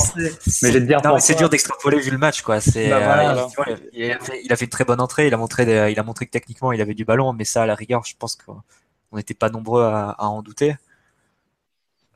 c'est 1.19 1.37
dur 1.37 1.49
d'extrapoler 1.49 1.99
vu 1.99 2.11
le 2.11 2.17
match 2.17 2.41
quoi. 2.41 2.61
C'est, 2.61 2.89
bah, 2.89 3.35
euh, 3.35 3.47
il, 3.93 4.11
a 4.11 4.19
fait, 4.19 4.41
il, 4.43 4.51
a 4.51 4.55
fait, 4.55 4.65
une 4.65 4.71
très 4.71 4.85
bonne 4.85 5.01
entrée. 5.01 5.27
Il 5.27 5.33
a 5.33 5.37
montré, 5.37 5.91
il 5.91 5.99
a 5.99 6.03
montré 6.03 6.25
que 6.25 6.31
techniquement 6.31 6.71
il 6.71 6.81
avait 6.81 6.93
du 6.93 7.05
ballon, 7.05 7.33
mais 7.33 7.45
ça 7.45 7.63
à 7.63 7.65
la 7.65 7.75
rigueur, 7.75 8.03
je 8.05 8.15
pense 8.17 8.35
qu'on 8.35 8.61
n'était 9.13 9.33
pas 9.33 9.49
nombreux 9.49 9.83
à, 9.83 10.15
en 10.19 10.41
douter. 10.41 10.75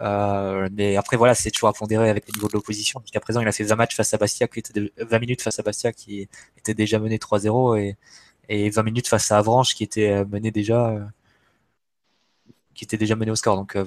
Euh, 0.01 0.67
mais 0.71 0.95
après 0.95 1.17
voilà, 1.17 1.35
c'est 1.35 1.51
toujours 1.51 1.69
à 1.69 1.73
pondérer 1.73 2.09
avec 2.09 2.27
le 2.27 2.33
niveau 2.33 2.47
de 2.47 2.53
l'opposition. 2.53 2.99
Jusqu'à 3.01 3.19
présent, 3.19 3.41
il 3.41 3.47
a 3.47 3.51
fait 3.51 3.63
20 3.63 3.75
matchs 3.75 3.95
face 3.95 4.13
à 4.13 4.17
Bastia, 4.17 4.47
qui 4.47 4.59
était 4.59 4.91
20 4.97 5.19
minutes 5.19 5.41
face 5.41 5.59
à 5.59 5.63
Bastia, 5.63 5.93
qui 5.93 6.27
était 6.57 6.73
déjà 6.73 6.99
mené 6.99 7.17
3-0 7.17 7.79
et, 7.79 7.97
et 8.49 8.69
20 8.69 8.83
minutes 8.83 9.07
face 9.07 9.31
à 9.31 9.37
Avranches, 9.37 9.75
qui 9.75 9.83
était 9.83 10.09
euh, 10.09 10.25
mené 10.25 10.51
déjà, 10.51 10.97
qui 12.73 12.83
était 12.85 12.97
déjà 12.97 13.15
mené 13.15 13.31
au 13.31 13.35
score. 13.35 13.55
Donc 13.55 13.77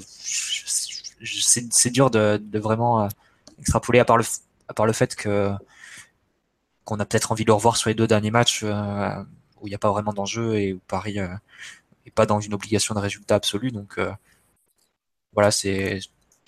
c'est 1.23 1.91
dur 1.91 2.11
de, 2.11 2.41
vraiment 2.59 3.03
euh, 3.03 3.09
extrapoler 3.59 3.99
à 3.99 4.05
part 4.05 4.19
le, 4.19 4.25
à 4.69 4.75
part 4.75 4.87
le 4.87 4.93
fait 4.93 5.15
que 5.15 5.51
qu'on 6.85 7.01
a 7.01 7.05
peut-être 7.05 7.33
envie 7.33 7.45
de 7.45 7.49
le 7.49 7.55
revoir 7.55 7.77
sur 7.77 7.89
les 7.89 7.95
deux 7.95 8.07
derniers 8.07 8.31
matchs 8.31 8.61
euh, 8.63 9.23
où 9.61 9.67
il 9.67 9.71
n'y 9.71 9.75
a 9.75 9.79
pas 9.79 9.91
vraiment 9.91 10.13
d'enjeu 10.13 10.55
et 10.57 10.75
où 10.75 10.81
Paris 10.87 11.15
n'est 11.15 11.21
euh, 11.21 12.11
pas 12.15 12.27
dans 12.27 12.39
une 12.39 12.55
obligation 12.55 12.95
de 12.95 13.01
résultat 13.01 13.35
absolu. 13.35 13.73
Donc 13.73 13.99
voilà, 15.33 15.51
c'est 15.51 16.01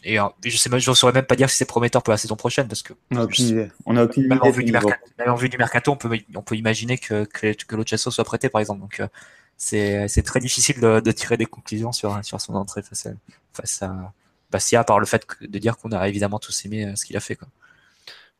et 0.04 0.16
je 0.44 0.56
sais 0.56 0.70
je 0.78 0.90
ne 0.90 0.94
saurais 0.94 1.12
même 1.12 1.26
pas 1.26 1.34
dire 1.34 1.50
si 1.50 1.56
c'est 1.56 1.64
prometteur 1.64 2.04
pour 2.04 2.12
la 2.12 2.18
saison 2.18 2.36
prochaine 2.36 2.68
parce 2.68 2.82
que 2.82 2.92
on 3.10 3.16
a 3.16 3.24
aucune 3.24 3.46
idée. 3.46 3.68
On 3.84 3.96
a 3.96 4.04
aucune 4.04 4.28
même, 4.28 4.38
en 4.40 4.50
vue 4.50 4.62
du 4.62 4.70
mercato, 4.70 5.04
même 5.18 5.30
en 5.30 5.34
vue 5.34 5.48
du 5.48 5.58
mercato, 5.58 5.90
on 5.90 5.96
peut 5.96 6.20
on 6.36 6.42
peut 6.42 6.56
imaginer 6.56 6.98
que 6.98 7.24
que, 7.24 7.52
que 7.52 7.96
soit 7.96 8.24
prêté 8.24 8.48
par 8.48 8.60
exemple. 8.60 8.80
Donc 8.80 9.02
c'est 9.56 10.22
très 10.24 10.38
difficile 10.38 10.80
de, 10.80 11.00
de, 11.00 11.10
tirer 11.10 11.36
des 11.36 11.46
conclusions 11.46 11.90
sur 11.90 12.24
sur 12.24 12.40
son 12.40 12.54
entrée 12.54 12.82
face 12.82 13.06
à, 13.06 13.10
face 13.52 13.82
à 13.82 14.12
Bastia, 14.50 14.84
par 14.84 14.98
le 14.98 15.06
fait 15.06 15.26
de 15.40 15.58
dire 15.58 15.76
qu'on 15.76 15.92
a 15.92 16.08
évidemment 16.08 16.38
tous 16.38 16.64
aimé 16.64 16.86
euh, 16.86 16.96
ce 16.96 17.04
qu'il 17.04 17.16
a 17.16 17.20
fait. 17.20 17.36
Quoi. 17.36 17.48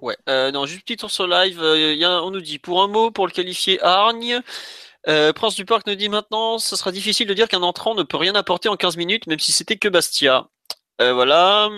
Ouais, 0.01 0.17
euh, 0.29 0.51
non, 0.51 0.65
juste 0.67 0.83
petit 0.83 0.97
tour 0.97 1.11
sur 1.11 1.27
live. 1.27 1.61
Euh, 1.61 2.21
on 2.23 2.31
nous 2.31 2.41
dit 2.41 2.59
pour 2.59 2.83
un 2.83 2.89
mot, 2.89 3.11
pour 3.11 3.27
le 3.27 3.33
qualifier 3.33 3.83
Argne. 3.83 4.41
Prince 5.35 5.55
du 5.55 5.65
Parc 5.65 5.87
nous 5.87 5.95
dit 5.95 6.11
maintenant, 6.11 6.59
ce 6.59 6.77
sera 6.77 6.93
difficile 6.93 7.27
de 7.27 7.33
dire 7.33 7.49
qu'un 7.49 7.63
entrant 7.63 7.95
ne 7.95 8.03
peut 8.03 8.19
rien 8.19 8.35
apporter 8.35 8.69
en 8.69 8.77
15 8.77 8.99
minutes, 8.99 9.27
même 9.27 9.39
si 9.39 9.53
c'était 9.53 9.77
que 9.77 9.89
Bastia. 9.89 10.49
voilà. 10.99 11.71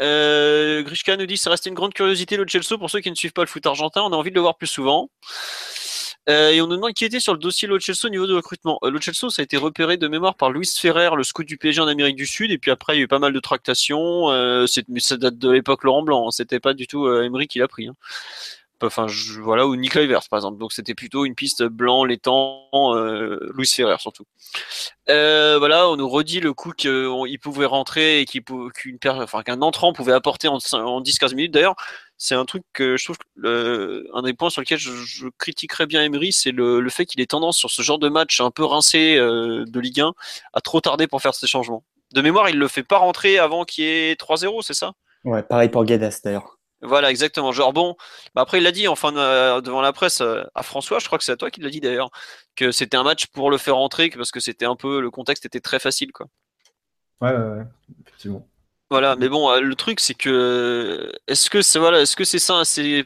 Grishka 0.00 1.18
nous 1.18 1.26
dit 1.26 1.36
ça 1.36 1.50
reste 1.50 1.66
une 1.66 1.74
grande 1.74 1.92
curiosité 1.92 2.38
le 2.38 2.46
Chelsea 2.46 2.78
pour 2.78 2.88
ceux 2.88 3.00
qui 3.00 3.10
ne 3.10 3.14
suivent 3.14 3.34
pas 3.34 3.42
le 3.42 3.48
foot 3.48 3.66
argentin. 3.66 4.00
On 4.02 4.12
a 4.12 4.16
envie 4.16 4.30
de 4.30 4.36
le 4.36 4.40
voir 4.40 4.56
plus 4.56 4.68
souvent. 4.68 5.10
Euh, 6.28 6.50
et 6.50 6.60
on 6.60 6.66
nous 6.66 6.76
demande 6.76 6.92
qui 6.92 7.04
était 7.04 7.20
sur 7.20 7.32
le 7.32 7.38
dossier 7.38 7.66
Lo 7.66 7.78
au 7.78 8.08
niveau 8.08 8.26
de 8.26 8.34
recrutement. 8.34 8.78
Euh, 8.82 8.90
Lo 8.90 9.00
ça 9.00 9.26
a 9.38 9.42
été 9.42 9.56
repéré 9.56 9.96
de 9.96 10.08
mémoire 10.08 10.34
par 10.34 10.50
Luis 10.50 10.70
Ferrer, 10.78 11.10
le 11.16 11.22
scout 11.22 11.46
du 11.46 11.56
PSG 11.56 11.80
en 11.80 11.88
Amérique 11.88 12.16
du 12.16 12.26
Sud. 12.26 12.50
Et 12.50 12.58
puis 12.58 12.70
après, 12.70 12.96
il 12.96 12.98
y 12.98 13.00
a 13.00 13.04
eu 13.04 13.08
pas 13.08 13.18
mal 13.18 13.32
de 13.32 13.40
tractations. 13.40 14.30
Euh, 14.30 14.66
mais 14.88 15.00
ça 15.00 15.16
date 15.16 15.38
de 15.38 15.50
l'époque 15.50 15.84
Laurent 15.84 16.02
Blanc. 16.02 16.28
Hein. 16.28 16.30
C'était 16.30 16.60
pas 16.60 16.74
du 16.74 16.86
tout 16.86 17.06
euh, 17.06 17.24
Emery 17.24 17.48
qui 17.48 17.58
l'a 17.58 17.68
pris. 17.68 17.88
Hein 17.88 17.94
enfin 18.80 19.06
voilà 19.40 19.66
ou 19.66 19.74
Nicolas 19.74 20.04
Ivers 20.04 20.28
par 20.30 20.38
exemple 20.38 20.58
donc 20.58 20.72
c'était 20.72 20.94
plutôt 20.94 21.24
une 21.24 21.34
piste 21.34 21.64
blanc 21.64 22.04
l'étang 22.04 22.68
euh, 22.94 23.38
Louis 23.52 23.66
Ferrer 23.66 23.96
surtout 23.98 24.24
voilà 25.06 25.88
on 25.88 25.96
nous 25.96 26.08
redit 26.08 26.40
le 26.40 26.52
coup 26.52 26.70
qu'il 26.70 27.40
pouvait 27.42 27.66
rentrer 27.66 28.20
et 28.20 28.24
qu'une 28.24 28.98
enfin 29.04 29.42
qu'un 29.42 29.62
entrant 29.62 29.92
pouvait 29.92 30.12
apporter 30.12 30.46
en, 30.48 30.58
en 30.74 31.02
10-15 31.02 31.34
minutes 31.34 31.52
d'ailleurs 31.52 31.74
c'est 32.18 32.34
un 32.34 32.44
truc 32.44 32.64
que 32.72 32.96
je 32.96 33.04
trouve 33.04 33.16
un 33.44 34.22
des 34.22 34.34
points 34.34 34.50
sur 34.50 34.60
lequel 34.60 34.78
je, 34.78 34.90
je 34.90 35.28
critiquerais 35.38 35.86
bien 35.86 36.02
Emery 36.02 36.32
c'est 36.32 36.50
le, 36.50 36.80
le, 36.80 36.90
fait 36.90 37.06
qu'il 37.06 37.20
ait 37.20 37.26
tendance 37.26 37.56
sur 37.56 37.70
ce 37.70 37.80
genre 37.80 37.98
de 37.98 38.08
match 38.08 38.40
un 38.40 38.50
peu 38.50 38.64
rincé 38.64 39.16
euh, 39.16 39.64
de 39.66 39.80
Ligue 39.80 40.00
1 40.00 40.12
à 40.52 40.60
trop 40.60 40.80
tarder 40.80 41.06
pour 41.06 41.22
faire 41.22 41.34
ces 41.34 41.46
changements 41.46 41.84
de 42.12 42.20
mémoire 42.20 42.50
il 42.50 42.58
le 42.58 42.68
fait 42.68 42.82
pas 42.82 42.98
rentrer 42.98 43.38
avant 43.38 43.64
qu'il 43.64 43.84
y 43.84 43.86
ait 43.86 44.14
3-0 44.14 44.62
c'est 44.62 44.74
ça? 44.74 44.92
Ouais 45.24 45.42
pareil 45.42 45.68
pour 45.68 45.84
Guedes 45.84 46.12
d'ailleurs 46.24 46.58
voilà, 46.80 47.10
exactement. 47.10 47.50
Genre, 47.50 47.72
bon, 47.72 47.96
bah 48.34 48.42
après, 48.42 48.58
il 48.58 48.62
l'a 48.62 48.70
dit 48.70 48.86
enfin 48.86 49.10
devant 49.10 49.80
la 49.80 49.92
presse 49.92 50.20
euh, 50.20 50.44
à 50.54 50.62
François, 50.62 51.00
je 51.00 51.06
crois 51.06 51.18
que 51.18 51.24
c'est 51.24 51.32
à 51.32 51.36
toi 51.36 51.50
qui 51.50 51.60
l'a 51.60 51.70
dit 51.70 51.80
d'ailleurs, 51.80 52.10
que 52.54 52.70
c'était 52.70 52.96
un 52.96 53.02
match 53.02 53.26
pour 53.26 53.50
le 53.50 53.58
faire 53.58 53.76
entrer, 53.76 54.10
parce 54.10 54.30
que 54.30 54.38
c'était 54.38 54.64
un 54.64 54.76
peu, 54.76 55.00
le 55.00 55.10
contexte 55.10 55.44
était 55.44 55.60
très 55.60 55.80
facile, 55.80 56.12
quoi. 56.12 56.28
Ouais, 57.20 57.32
ouais, 57.32 57.36
ouais, 57.36 57.64
effectivement. 58.06 58.46
Voilà, 58.90 59.16
mais 59.16 59.28
bon, 59.28 59.50
euh, 59.50 59.60
le 59.60 59.74
truc, 59.74 60.00
c'est 60.00 60.14
que, 60.14 61.12
est-ce 61.26 61.50
que 61.50 61.60
c'est, 61.60 61.78
voilà, 61.78 62.00
est-ce 62.00 62.16
que 62.16 62.24
c'est 62.24 62.38
ça, 62.38 62.64
c'est 62.64 63.04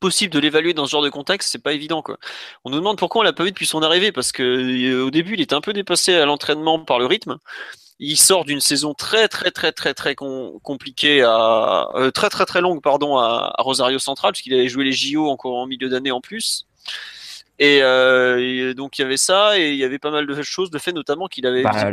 possible 0.00 0.32
de 0.32 0.38
l'évaluer 0.38 0.72
dans 0.72 0.86
ce 0.86 0.90
genre 0.90 1.02
de 1.02 1.10
contexte? 1.10 1.50
C'est 1.52 1.62
pas 1.62 1.74
évident, 1.74 2.00
quoi. 2.00 2.18
On 2.64 2.70
nous 2.70 2.78
demande 2.78 2.96
pourquoi 2.96 3.20
on 3.20 3.24
l'a 3.24 3.34
pas 3.34 3.44
vu 3.44 3.50
depuis 3.50 3.66
son 3.66 3.82
arrivée, 3.82 4.10
parce 4.10 4.32
que 4.32 4.42
euh, 4.42 5.04
au 5.04 5.10
début, 5.10 5.34
il 5.34 5.42
était 5.42 5.54
un 5.54 5.60
peu 5.60 5.74
dépassé 5.74 6.14
à 6.14 6.24
l'entraînement 6.24 6.78
par 6.78 6.98
le 6.98 7.06
rythme 7.06 7.38
il 8.04 8.16
sort 8.16 8.44
d'une 8.44 8.58
saison 8.58 8.94
très 8.94 9.28
très 9.28 9.52
très 9.52 9.70
très 9.70 9.94
très 9.94 10.16
compliquée 10.16 11.22
à 11.22 11.86
très 12.12 12.30
très 12.30 12.46
très 12.46 12.60
longue 12.60 12.82
pardon 12.82 13.16
à, 13.16 13.54
Rosario 13.58 14.00
Central 14.00 14.32
parce 14.32 14.40
qu'il 14.40 14.54
avait 14.54 14.66
joué 14.66 14.82
les 14.84 14.90
JO 14.90 15.28
encore 15.28 15.54
en 15.56 15.66
milieu 15.66 15.88
d'année 15.88 16.10
en 16.10 16.20
plus. 16.20 16.66
Et, 17.60 17.80
donc 18.74 18.98
il 18.98 19.02
y 19.02 19.04
avait 19.04 19.16
ça 19.16 19.56
et 19.56 19.70
il 19.70 19.76
y 19.76 19.84
avait 19.84 20.00
pas 20.00 20.10
mal 20.10 20.26
de 20.26 20.42
choses, 20.42 20.70
de 20.70 20.78
fait 20.78 20.92
notamment 20.92 21.28
qu'il 21.28 21.46
avait 21.46 21.62
bah, 21.62 21.92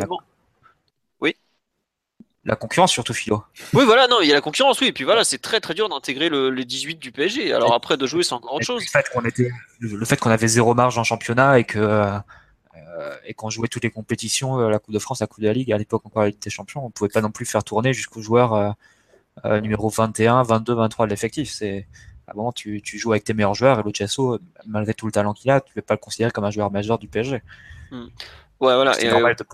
la 2.46 2.56
concurrence 2.56 2.92
surtout 2.92 3.14
Philo. 3.14 3.44
Oui 3.74 3.84
voilà 3.86 4.08
non 4.08 4.22
il 4.22 4.28
y 4.28 4.32
a 4.32 4.34
la 4.34 4.42
concurrence 4.42 4.80
oui 4.80 4.88
et 4.88 4.94
puis 4.94 5.04
voilà 5.04 5.24
c'est 5.24 5.40
très 5.40 5.60
très 5.60 5.74
dur 5.74 5.90
d'intégrer 5.90 6.30
le, 6.30 6.52
18 6.52 6.96
du 6.96 7.12
PSG 7.12 7.54
alors 7.54 7.74
après 7.74 7.98
de 7.98 8.08
jouer 8.08 8.24
c'est 8.24 8.34
encore 8.34 8.54
autre 8.56 8.66
chose. 8.66 8.82
Le 8.82 8.88
fait 8.88 9.10
qu'on 9.14 9.26
était 9.26 9.52
le 9.80 10.06
fait 10.06 10.18
qu'on 10.18 10.30
avait 10.30 10.48
zéro 10.48 10.74
marge 10.74 10.98
en 10.98 11.04
championnat 11.04 11.60
et 11.60 11.64
que 11.66 11.80
euh, 11.80 13.16
et 13.26 13.34
qu'on 13.34 13.50
jouait 13.50 13.68
toutes 13.68 13.84
les 13.84 13.92
compétitions 13.92 14.60
euh, 14.60 14.70
la 14.70 14.80
Coupe 14.80 14.94
de 14.94 15.00
France 15.00 15.20
la 15.20 15.28
Coupe 15.28 15.42
de 15.42 15.48
la 15.48 15.54
Ligue 15.54 15.72
à 15.72 15.78
l'époque 15.78 16.06
encore 16.06 16.24
la 16.24 16.30
Ligue 16.30 16.42
des 16.42 16.50
Champions 16.50 16.86
on 16.86 16.90
pouvait 16.90 17.10
pas 17.10 17.22
non 17.22 17.32
plus 17.32 17.46
faire 17.46 17.64
tourner 17.64 17.94
jusqu'aux 17.94 18.22
joueurs 18.22 18.76
euh, 19.46 19.62
numéro 19.62 19.90
21 19.90 20.44
22 20.44 20.74
23 20.74 21.06
de 21.06 21.12
l'effectif 21.12 21.52
c'est 21.52 21.88
à 22.28 22.32
un 22.32 22.36
moment 22.36 22.52
tu, 22.52 22.82
tu, 22.82 22.98
joues 22.98 23.12
avec 23.12 23.26
tes 23.26 23.34
meilleurs 23.34 23.56
joueurs 23.56 23.80
et 23.80 23.84
le 23.84 23.92
Chasso 23.94 24.40
malgré 24.66 24.94
tout 24.94 25.06
le 25.06 25.12
talent 25.12 25.34
qu'il 25.34 25.52
a 25.52 25.60
tu 25.60 25.72
ne 25.72 25.76
peux 25.76 25.82
pas 25.82 25.96
le 25.96 26.00
considérer 26.00 26.32
comme 26.32 26.46
un 26.46 26.52
joueur 26.52 26.72
majeur 26.72 27.00
du 27.00 27.08
PSG. 27.08 27.42
Hmm. 27.92 28.08
Ouais, 28.60 28.76
voilà. 28.76 28.94
C'est 28.94 29.10
normal, 29.10 29.36
de, 29.36 29.46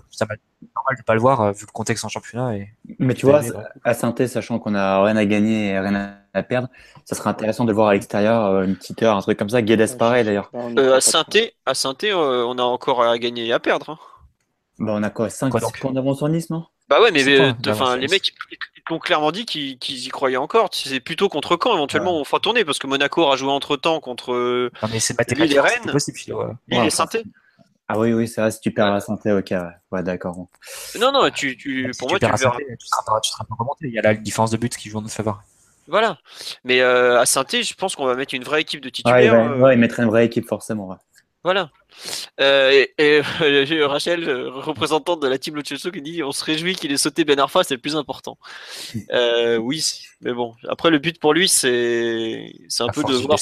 normal 0.74 0.96
de 0.98 1.02
pas 1.04 1.14
le 1.14 1.20
voir 1.20 1.40
euh, 1.40 1.52
vu 1.52 1.64
le 1.64 1.72
contexte 1.72 2.04
en 2.04 2.08
championnat. 2.08 2.56
Et, 2.56 2.68
mais 2.98 3.14
tu 3.14 3.26
vois, 3.26 3.40
à 3.84 3.94
saint 3.94 4.14
sachant 4.26 4.58
qu'on 4.58 4.74
a 4.74 5.04
rien 5.04 5.16
à 5.16 5.24
gagner 5.24 5.68
et 5.68 5.78
rien 5.78 6.16
à 6.34 6.42
perdre, 6.42 6.68
ça 7.04 7.14
serait 7.14 7.30
intéressant 7.30 7.64
de 7.64 7.70
le 7.70 7.76
voir 7.76 7.88
à 7.88 7.94
l'extérieur, 7.94 8.46
euh, 8.46 8.64
une 8.64 8.74
petite 8.74 9.00
heure, 9.04 9.16
un 9.16 9.20
truc 9.20 9.38
comme 9.38 9.48
ça. 9.48 9.62
Guedes 9.62 9.96
pareil 9.96 10.24
d'ailleurs. 10.24 10.50
Euh, 10.54 10.96
à 10.96 11.00
saint 11.00 11.24
à 11.66 11.74
saint 11.74 11.94
on 12.02 12.58
a 12.58 12.62
encore 12.62 13.02
à 13.02 13.16
gagner 13.18 13.46
et 13.46 13.52
à 13.52 13.60
perdre. 13.60 13.90
Hein. 13.90 13.98
Bah, 14.78 14.92
on 14.96 15.02
a 15.04 15.10
quoi 15.10 15.30
5 15.30 15.52
points 15.80 15.92
d'avance 15.92 16.18
sur 16.18 16.28
Nice, 16.28 16.50
non? 16.50 16.66
Bah 16.88 17.00
ouais, 17.00 17.10
mais 17.10 17.22
enfin, 17.68 17.96
les 17.96 18.08
mecs, 18.08 18.32
ils 18.50 18.82
l'ont 18.90 18.98
clairement 18.98 19.32
dit 19.32 19.46
qu'ils 19.46 20.06
y 20.06 20.08
croyaient 20.08 20.36
encore. 20.36 20.68
C'est 20.72 21.00
plutôt 21.00 21.28
contre 21.28 21.56
quand 21.56 21.74
éventuellement 21.74 22.20
on 22.20 22.24
fera 22.24 22.40
tourner 22.40 22.64
parce 22.64 22.78
que 22.80 22.88
Monaco 22.88 23.30
a 23.30 23.36
joué 23.36 23.50
entre 23.50 23.76
temps 23.76 24.00
contre 24.00 24.32
non, 24.82 24.88
mais 24.92 24.98
c'est 24.98 25.18
Lille 25.32 25.52
et 25.52 25.60
Rennes, 25.60 25.92
Lille 26.68 26.84
et 26.84 26.90
saint 26.90 27.06
ah 27.88 27.98
oui, 27.98 28.12
oui, 28.12 28.26
c'est 28.26 28.40
vrai, 28.40 28.50
si 28.50 28.60
tu 28.60 28.72
perds 28.72 28.92
la 28.92 29.00
santé, 29.00 29.32
ok, 29.32 29.54
ouais, 29.92 30.02
d'accord. 30.02 30.36
Non, 30.98 31.12
non, 31.12 31.30
tu, 31.30 31.56
tu, 31.56 31.90
pour 31.98 32.08
moi, 32.08 32.18
tu, 32.18 32.26
perds 32.26 32.38
santé, 32.38 32.64
tu, 32.78 32.86
seras 32.86 33.02
pas, 33.06 33.20
tu 33.20 33.30
seras 33.30 33.44
pas 33.44 33.54
remonté. 33.56 33.86
Il 33.86 33.92
y 33.92 33.98
a 33.98 34.02
la 34.02 34.14
différence 34.14 34.50
de 34.50 34.56
but 34.56 34.76
qui 34.76 34.90
joue 34.90 34.98
en 34.98 35.02
notre 35.02 35.14
faveur. 35.14 35.42
Voilà. 35.86 36.18
Mais 36.64 36.80
euh, 36.80 37.20
à 37.20 37.26
saint 37.26 37.44
je 37.48 37.74
pense 37.74 37.94
qu'on 37.94 38.06
va 38.06 38.16
mettre 38.16 38.34
une 38.34 38.42
vraie 38.42 38.62
équipe 38.62 38.80
de 38.80 38.88
titulaires. 38.88 39.32
Ouais, 39.32 39.56
il, 39.56 39.62
ouais, 39.62 39.76
mettrait 39.76 40.02
une 40.02 40.08
vraie 40.08 40.26
équipe, 40.26 40.48
forcément. 40.48 40.88
Ouais. 40.88 40.96
Voilà. 41.44 41.70
Euh, 42.40 42.72
et, 42.72 42.92
et 42.98 43.22
euh, 43.40 43.86
Rachel, 43.86 44.28
représentante 44.48 45.22
de 45.22 45.28
la 45.28 45.38
team 45.38 45.54
Lucelso, 45.54 45.92
qui 45.92 46.02
dit 46.02 46.24
on 46.24 46.32
se 46.32 46.44
réjouit 46.44 46.74
qu'il 46.74 46.90
ait 46.90 46.96
sauté 46.96 47.24
Ben 47.24 47.38
Arfa, 47.38 47.62
c'est 47.62 47.74
le 47.74 47.80
plus 47.80 47.94
important. 47.94 48.36
euh, 49.12 49.56
oui, 49.58 49.84
mais 50.22 50.32
bon. 50.32 50.56
Après, 50.68 50.90
le 50.90 50.98
but 50.98 51.20
pour 51.20 51.34
lui, 51.34 51.48
c'est 51.48 52.52
c'est 52.68 52.82
un 52.82 52.88
peu 52.88 53.04
de 53.04 53.14
voir. 53.14 53.38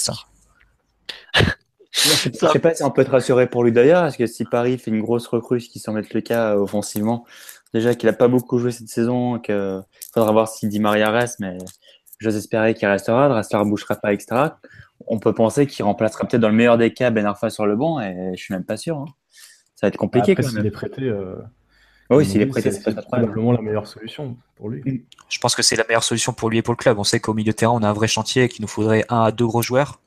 Je 1.95 2.29
ne 2.29 2.51
sais 2.51 2.59
pas 2.59 2.75
si 2.75 2.83
on 2.83 2.91
peut 2.91 3.03
être 3.03 3.13
rassuré 3.13 3.47
pour 3.49 3.63
lui 3.63 3.71
d'ailleurs, 3.71 4.03
parce 4.03 4.17
que 4.17 4.27
si 4.27 4.45
Paris 4.45 4.79
fait 4.79 4.91
une 4.91 5.01
grosse 5.01 5.29
recrue, 5.29 5.61
ce 5.61 5.69
qui 5.69 5.79
semble 5.79 6.01
être 6.01 6.13
le 6.13 6.21
cas 6.21 6.55
euh, 6.55 6.59
offensivement, 6.59 7.25
déjà 7.73 7.95
qu'il 7.95 8.09
n'a 8.09 8.13
pas 8.13 8.27
beaucoup 8.27 8.59
joué 8.59 8.73
cette 8.73 8.89
saison, 8.89 9.39
qu'il 9.39 9.83
faudra 10.13 10.33
voir 10.33 10.49
si 10.49 10.69
Di 10.69 10.81
Maria 10.81 11.11
reste, 11.11 11.39
mais 11.39 11.57
j'ose 12.19 12.37
espérer 12.37 12.75
qu'il 12.75 12.89
restera, 12.89 13.29
Drassler 13.29 13.61
ne 13.61 13.71
bougera 13.71 13.95
pas, 13.95 14.13
etc. 14.13 14.49
On 15.07 15.21
peut 15.21 15.33
penser 15.33 15.67
qu'il 15.67 15.85
remplacera 15.85 16.27
peut-être 16.27 16.41
dans 16.41 16.49
le 16.49 16.55
meilleur 16.55 16.79
des 16.79 16.93
cas 16.93 17.11
Ben 17.11 17.27
Arfa 17.27 17.49
sur 17.49 17.65
le 17.65 17.77
banc, 17.77 18.01
et 18.01 18.33
je 18.35 18.43
suis 18.43 18.53
même 18.53 18.65
pas 18.65 18.77
sûr. 18.77 18.99
Hein. 18.99 19.07
Ça 19.77 19.87
va 19.87 19.89
être 19.89 19.97
compliqué 19.97 20.33
Après, 20.33 20.43
quand 20.43 20.53
même. 20.53 20.63
S'il 20.63 20.67
est 20.67 20.71
prêté, 20.73 21.03
euh... 21.03 21.37
oui, 22.11 22.27
s'il 22.27 22.41
est 22.41 22.47
prêté, 22.47 22.73
c'est 22.73 22.95
probablement 23.03 23.53
la 23.53 23.63
meilleure 23.63 23.87
solution 23.87 24.37
pour 24.57 24.69
lui. 24.69 25.05
Je 25.29 25.39
pense 25.39 25.55
que 25.55 25.63
c'est 25.63 25.77
la 25.77 25.85
meilleure 25.85 26.05
solution 26.05 26.33
pour 26.33 26.51
lui 26.51 26.59
et 26.59 26.63
pour 26.63 26.73
le 26.73 26.79
club. 26.79 26.99
On 26.99 27.05
sait 27.05 27.21
qu'au 27.21 27.35
milieu 27.35 27.53
de 27.53 27.57
terrain, 27.57 27.73
on 27.73 27.83
a 27.85 27.89
un 27.89 27.93
vrai 27.93 28.09
chantier 28.09 28.45
et 28.45 28.49
qu'il 28.49 28.63
nous 28.63 28.69
faudrait 28.69 29.05
un 29.09 29.23
à 29.23 29.31
deux 29.31 29.47
gros 29.47 29.63
joueurs 29.63 30.01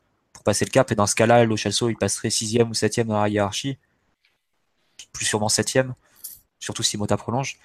passer 0.47 0.65
le 0.65 0.71
cap. 0.71 0.91
Et 0.91 0.95
dans 0.95 1.07
ce 1.07 1.15
cas-là, 1.15 1.43
Lo 1.43 1.55
il 1.57 1.97
passerait 1.97 2.29
sixième 2.29 2.69
ou 2.69 2.73
septième 2.73 3.07
dans 3.07 3.21
la 3.21 3.27
hiérarchie. 3.29 3.77
Plus 5.11 5.25
sûrement 5.25 5.49
septième, 5.49 5.93
surtout 6.59 6.83
si 6.83 6.97
Mota 6.97 7.17
prolonge. 7.17 7.59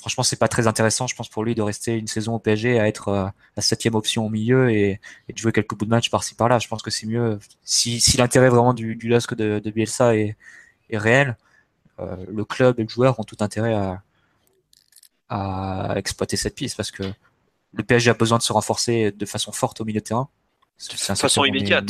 Franchement, 0.00 0.22
c'est 0.22 0.36
pas 0.36 0.48
très 0.48 0.66
intéressant, 0.66 1.06
je 1.06 1.14
pense, 1.14 1.28
pour 1.28 1.44
lui 1.44 1.54
de 1.54 1.62
rester 1.62 1.96
une 1.96 2.06
saison 2.06 2.34
au 2.34 2.38
PSG 2.38 2.80
à 2.80 2.88
être 2.88 3.08
euh, 3.08 3.26
la 3.56 3.62
septième 3.62 3.94
option 3.94 4.24
au 4.26 4.30
milieu 4.30 4.70
et, 4.70 5.00
de 5.28 5.36
jouer 5.36 5.52
quelques 5.52 5.74
bouts 5.74 5.84
de 5.84 5.90
match 5.90 6.08
par-ci 6.08 6.34
par-là. 6.34 6.58
Je 6.58 6.68
pense 6.68 6.82
que 6.82 6.90
c'est 6.90 7.06
mieux. 7.06 7.38
Si, 7.64 8.00
l'intérêt 8.16 8.48
vraiment 8.48 8.74
du, 8.74 8.96
du 8.96 9.08
de, 9.08 9.70
Bielsa 9.70 10.16
est, 10.16 10.36
réel, 10.92 11.36
euh, 12.00 12.16
le 12.28 12.44
club 12.44 12.80
et 12.80 12.84
le 12.84 12.88
joueur 12.88 13.20
ont 13.20 13.24
tout 13.24 13.36
intérêt 13.40 13.74
à 15.28 15.94
exploiter 15.96 16.36
cette 16.38 16.54
piste 16.54 16.76
parce 16.76 16.90
que 16.90 17.02
le 17.74 17.82
PSG 17.84 18.10
a 18.10 18.14
besoin 18.14 18.38
de 18.38 18.42
se 18.42 18.52
renforcer 18.52 19.12
de 19.12 19.26
façon 19.26 19.52
forte 19.52 19.80
au 19.80 19.84
milieu 19.84 20.00
de 20.00 20.04
terrain. 20.04 20.28
De 20.78 21.16
façon 21.16 21.44
immédiate, 21.44 21.84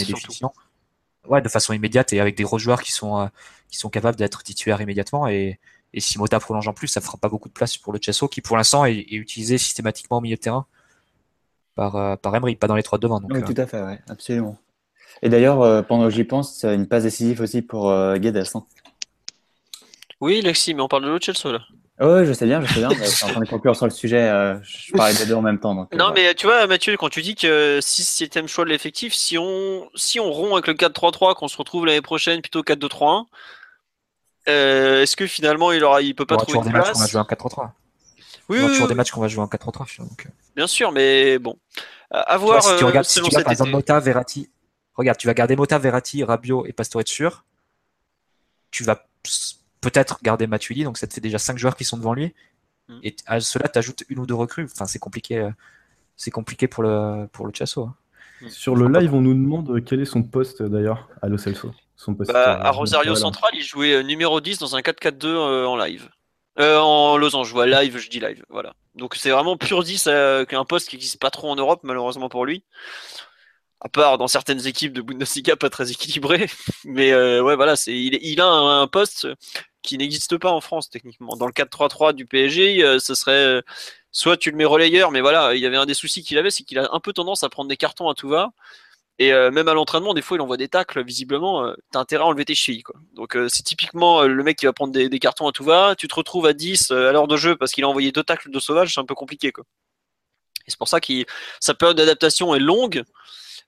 Ouais, 1.26 1.42
de 1.42 1.48
façon 1.48 1.74
immédiate 1.74 2.12
et 2.14 2.20
avec 2.20 2.36
des 2.36 2.42
gros 2.42 2.58
joueurs 2.58 2.82
qui 2.82 2.90
sont, 2.90 3.20
euh, 3.20 3.26
qui 3.68 3.76
sont 3.76 3.90
capables 3.90 4.16
d'être 4.16 4.42
titulaires 4.42 4.80
immédiatement. 4.80 5.28
Et, 5.28 5.58
et 5.92 6.00
si 6.00 6.18
Mota 6.18 6.40
prolonge 6.40 6.66
en 6.68 6.72
plus, 6.72 6.88
ça 6.88 7.02
fera 7.02 7.18
pas 7.18 7.28
beaucoup 7.28 7.48
de 7.48 7.52
place 7.52 7.76
pour 7.76 7.92
le 7.92 7.98
Chesso 7.98 8.28
qui, 8.28 8.40
pour 8.40 8.56
l'instant, 8.56 8.86
est, 8.86 9.04
utilisé 9.10 9.58
systématiquement 9.58 10.18
au 10.18 10.20
milieu 10.22 10.36
de 10.36 10.40
terrain 10.40 10.66
par, 11.74 11.96
euh, 11.96 12.16
par 12.16 12.34
Emery, 12.34 12.56
pas 12.56 12.66
dans 12.66 12.76
les 12.76 12.82
trois 12.82 12.98
devant. 12.98 13.20
Donc, 13.20 13.30
oui, 13.32 13.40
euh. 13.42 13.44
tout 13.44 13.60
à 13.60 13.66
fait, 13.66 13.82
ouais, 13.82 14.00
absolument. 14.08 14.58
Et 15.20 15.28
d'ailleurs, 15.28 15.86
pendant 15.86 16.04
que 16.04 16.10
j'y 16.10 16.24
pense, 16.24 16.58
c'est 16.58 16.74
une 16.74 16.86
passe 16.86 17.02
décisive 17.02 17.40
aussi 17.40 17.60
pour 17.60 17.90
Guedes. 18.18 18.44
Hein. 18.54 18.64
Oui, 20.20 20.40
Lexi, 20.40 20.74
mais 20.74 20.82
on 20.82 20.88
parle 20.88 21.04
de 21.04 21.08
l'autre 21.08 21.24
Chelsea 21.24 21.52
là. 21.52 21.60
Oui, 22.00 22.26
je 22.26 22.32
sais 22.32 22.46
bien, 22.46 22.60
je 22.60 22.72
sais 22.72 22.80
bien. 22.80 22.90
je 22.90 23.04
suis 23.04 23.24
en 23.24 23.30
train 23.30 23.40
de 23.40 23.48
conclure 23.48 23.74
sur 23.74 23.86
le 23.86 23.90
sujet. 23.90 24.28
Euh, 24.28 24.56
je 24.62 24.92
parlais 24.92 25.14
des 25.14 25.26
deux 25.26 25.34
en 25.34 25.42
même 25.42 25.58
temps. 25.58 25.74
Donc, 25.74 25.92
euh, 25.92 25.96
non, 25.96 26.12
mais 26.14 26.32
tu 26.34 26.46
vois, 26.46 26.66
Mathieu, 26.68 26.96
quand 26.96 27.08
tu 27.08 27.22
dis 27.22 27.34
que 27.34 27.80
6 27.82 28.04
7 28.04 28.46
choix 28.46 28.64
de 28.64 28.70
l'effectif, 28.70 29.12
si 29.12 29.36
on, 29.36 29.88
si 29.96 30.20
on 30.20 30.30
rompt 30.30 30.52
avec 30.52 30.68
le 30.68 30.74
4-3-3, 30.74 31.34
qu'on 31.34 31.48
se 31.48 31.56
retrouve 31.56 31.86
l'année 31.86 32.00
prochaine 32.00 32.40
plutôt 32.40 32.62
4-2-3-1, 32.62 33.24
euh, 34.48 35.02
est-ce 35.02 35.16
que 35.16 35.26
finalement 35.26 35.72
il 35.72 35.82
aura, 35.82 36.00
il 36.00 36.14
peut 36.14 36.24
pas 36.24 36.36
trouver 36.36 36.68
de 36.68 36.72
place 36.72 36.92
On 36.94 37.00
va 37.00 37.06
jouer 37.06 37.20
en 37.20 37.24
4-3-3. 37.24 37.70
Oui, 38.48 38.58
oui, 38.60 38.68
toujours 38.68 38.88
des 38.88 38.94
matchs 38.94 39.10
qu'on 39.10 39.20
va 39.20 39.28
jouer 39.28 39.42
en 39.42 39.48
4-3-3. 39.48 39.98
Donc... 39.98 40.28
Bien 40.54 40.68
sûr, 40.68 40.92
mais 40.92 41.38
bon. 41.38 41.58
À 42.10 42.36
voir. 42.36 42.62
si 42.62 42.76
tu 42.76 42.84
regardes, 42.84 43.06
si 43.06 43.20
tu 43.20 43.42
par 43.42 43.50
exemple 43.50 43.72
Mota, 43.72 43.98
Verratti, 43.98 44.48
regarde, 44.94 45.18
tu 45.18 45.26
vas 45.26 45.34
garder 45.34 45.56
Mota, 45.56 45.78
Verratti, 45.78 46.22
Rabiot 46.22 46.64
et 46.66 46.72
Pastore 46.72 47.02
sûr. 47.04 47.44
Tu 48.70 48.84
vas 48.84 49.04
peut-être 49.80 50.18
garder 50.22 50.46
Matuidi, 50.46 50.84
donc 50.84 50.98
ça 50.98 51.06
te 51.06 51.14
fait 51.14 51.20
déjà 51.20 51.38
5 51.38 51.58
joueurs 51.58 51.76
qui 51.76 51.84
sont 51.84 51.96
devant 51.96 52.14
lui. 52.14 52.34
Mm. 52.88 53.00
Et 53.02 53.16
à 53.26 53.40
cela, 53.40 53.68
tu 53.68 53.78
ajoutes 53.78 54.04
une 54.08 54.18
ou 54.18 54.26
deux 54.26 54.34
recrues. 54.34 54.64
Enfin, 54.64 54.86
c'est 54.86 54.98
compliqué, 54.98 55.38
euh, 55.38 55.50
c'est 56.16 56.30
compliqué 56.30 56.68
pour 56.68 56.82
le, 56.82 57.26
pour 57.32 57.46
le 57.46 57.52
Chasso. 57.52 57.82
Hein. 57.82 57.94
Mm. 58.42 58.48
Sur 58.48 58.76
le 58.76 58.88
live, 58.88 59.14
on 59.14 59.20
nous 59.20 59.34
demande 59.34 59.84
quel 59.84 60.00
est 60.00 60.06
son 60.06 60.22
poste 60.22 60.62
d'ailleurs 60.62 61.08
à 61.22 61.28
Lo 61.28 61.38
Celso. 61.38 61.72
Son 61.96 62.14
poste, 62.14 62.32
bah, 62.32 62.60
à 62.60 62.70
Rosario 62.70 63.16
Central, 63.16 63.50
il 63.54 63.62
jouait 63.62 63.94
euh, 63.94 64.02
numéro 64.02 64.40
10 64.40 64.58
dans 64.58 64.76
un 64.76 64.80
4-4-2 64.80 65.26
euh, 65.26 65.66
en 65.66 65.76
live. 65.76 66.08
en 66.56 67.16
losange, 67.16 67.48
je 67.48 67.52
vois 67.52 67.66
live, 67.66 67.98
je 67.98 68.08
dis 68.08 68.20
live. 68.20 68.44
Voilà. 68.48 68.72
Donc 68.94 69.16
c'est 69.16 69.30
vraiment 69.30 69.56
pur 69.56 69.82
10 69.82 70.08
qu'un 70.48 70.64
poste 70.64 70.88
qui 70.88 70.96
n'existe 70.96 71.20
pas 71.20 71.30
trop 71.30 71.50
en 71.50 71.56
Europe, 71.56 71.80
malheureusement 71.82 72.28
pour 72.28 72.44
lui. 72.46 72.64
À 73.80 73.88
part 73.88 74.18
dans 74.18 74.26
certaines 74.26 74.66
équipes 74.66 74.92
de 74.92 75.02
Bundesliga 75.02 75.54
pas 75.56 75.70
très 75.70 75.90
équilibrées. 75.90 76.48
Mais 76.84 77.12
ouais, 77.14 77.56
voilà, 77.56 77.74
c'est, 77.74 77.96
il, 77.96 78.18
il, 78.22 78.40
a 78.40 78.46
un 78.46 78.86
poste 78.86 79.26
qui 79.82 79.98
n'existe 79.98 80.36
pas 80.38 80.50
en 80.50 80.60
France 80.60 80.90
techniquement. 80.90 81.36
Dans 81.36 81.46
le 81.46 81.52
4-3-3 81.52 82.12
du 82.12 82.26
PSG, 82.26 82.82
euh, 82.82 82.98
ce 82.98 83.14
serait 83.14 83.32
euh, 83.32 83.62
soit 84.12 84.36
tu 84.36 84.50
le 84.50 84.56
mets 84.56 84.64
relayeur, 84.64 85.10
mais 85.10 85.20
voilà, 85.20 85.54
il 85.54 85.60
y 85.60 85.66
avait 85.66 85.76
un 85.76 85.86
des 85.86 85.94
soucis 85.94 86.22
qu'il 86.22 86.38
avait, 86.38 86.50
c'est 86.50 86.64
qu'il 86.64 86.78
a 86.78 86.88
un 86.92 87.00
peu 87.00 87.12
tendance 87.12 87.44
à 87.44 87.48
prendre 87.48 87.68
des 87.68 87.76
cartons 87.76 88.08
à 88.08 88.14
tout 88.14 88.28
va. 88.28 88.50
Et 89.20 89.32
euh, 89.32 89.50
même 89.50 89.66
à 89.66 89.74
l'entraînement, 89.74 90.14
des 90.14 90.22
fois, 90.22 90.36
il 90.36 90.40
envoie 90.40 90.56
des 90.56 90.68
tacles, 90.68 91.02
visiblement, 91.02 91.72
t'as 91.90 91.98
intérêt 91.98 92.22
à 92.22 92.26
enlever 92.26 92.44
tes 92.44 92.54
chevilles. 92.54 92.84
Donc 93.14 93.36
c'est 93.48 93.64
typiquement 93.64 94.22
le 94.22 94.42
mec 94.44 94.56
qui 94.58 94.66
va 94.66 94.72
prendre 94.72 94.92
des, 94.92 95.18
cartons 95.18 95.48
à 95.48 95.52
tout 95.52 95.64
va. 95.64 95.94
Tu 95.96 96.06
te 96.06 96.14
retrouves 96.14 96.46
à 96.46 96.52
10 96.52 96.92
à 96.92 97.12
l'heure 97.12 97.26
de 97.26 97.36
jeu 97.36 97.56
parce 97.56 97.72
qu'il 97.72 97.82
a 97.84 97.88
envoyé 97.88 98.12
deux 98.12 98.22
tacles 98.22 98.50
de 98.50 98.60
sauvage, 98.60 98.94
c'est 98.94 99.00
un 99.00 99.04
peu 99.04 99.16
compliqué. 99.16 99.50
Quoi. 99.50 99.64
Et 100.66 100.70
c'est 100.70 100.78
pour 100.78 100.88
ça 100.88 101.00
que 101.00 101.12
sa 101.60 101.74
période 101.74 101.96
d'adaptation 101.96 102.54
est 102.54 102.60
longue 102.60 103.02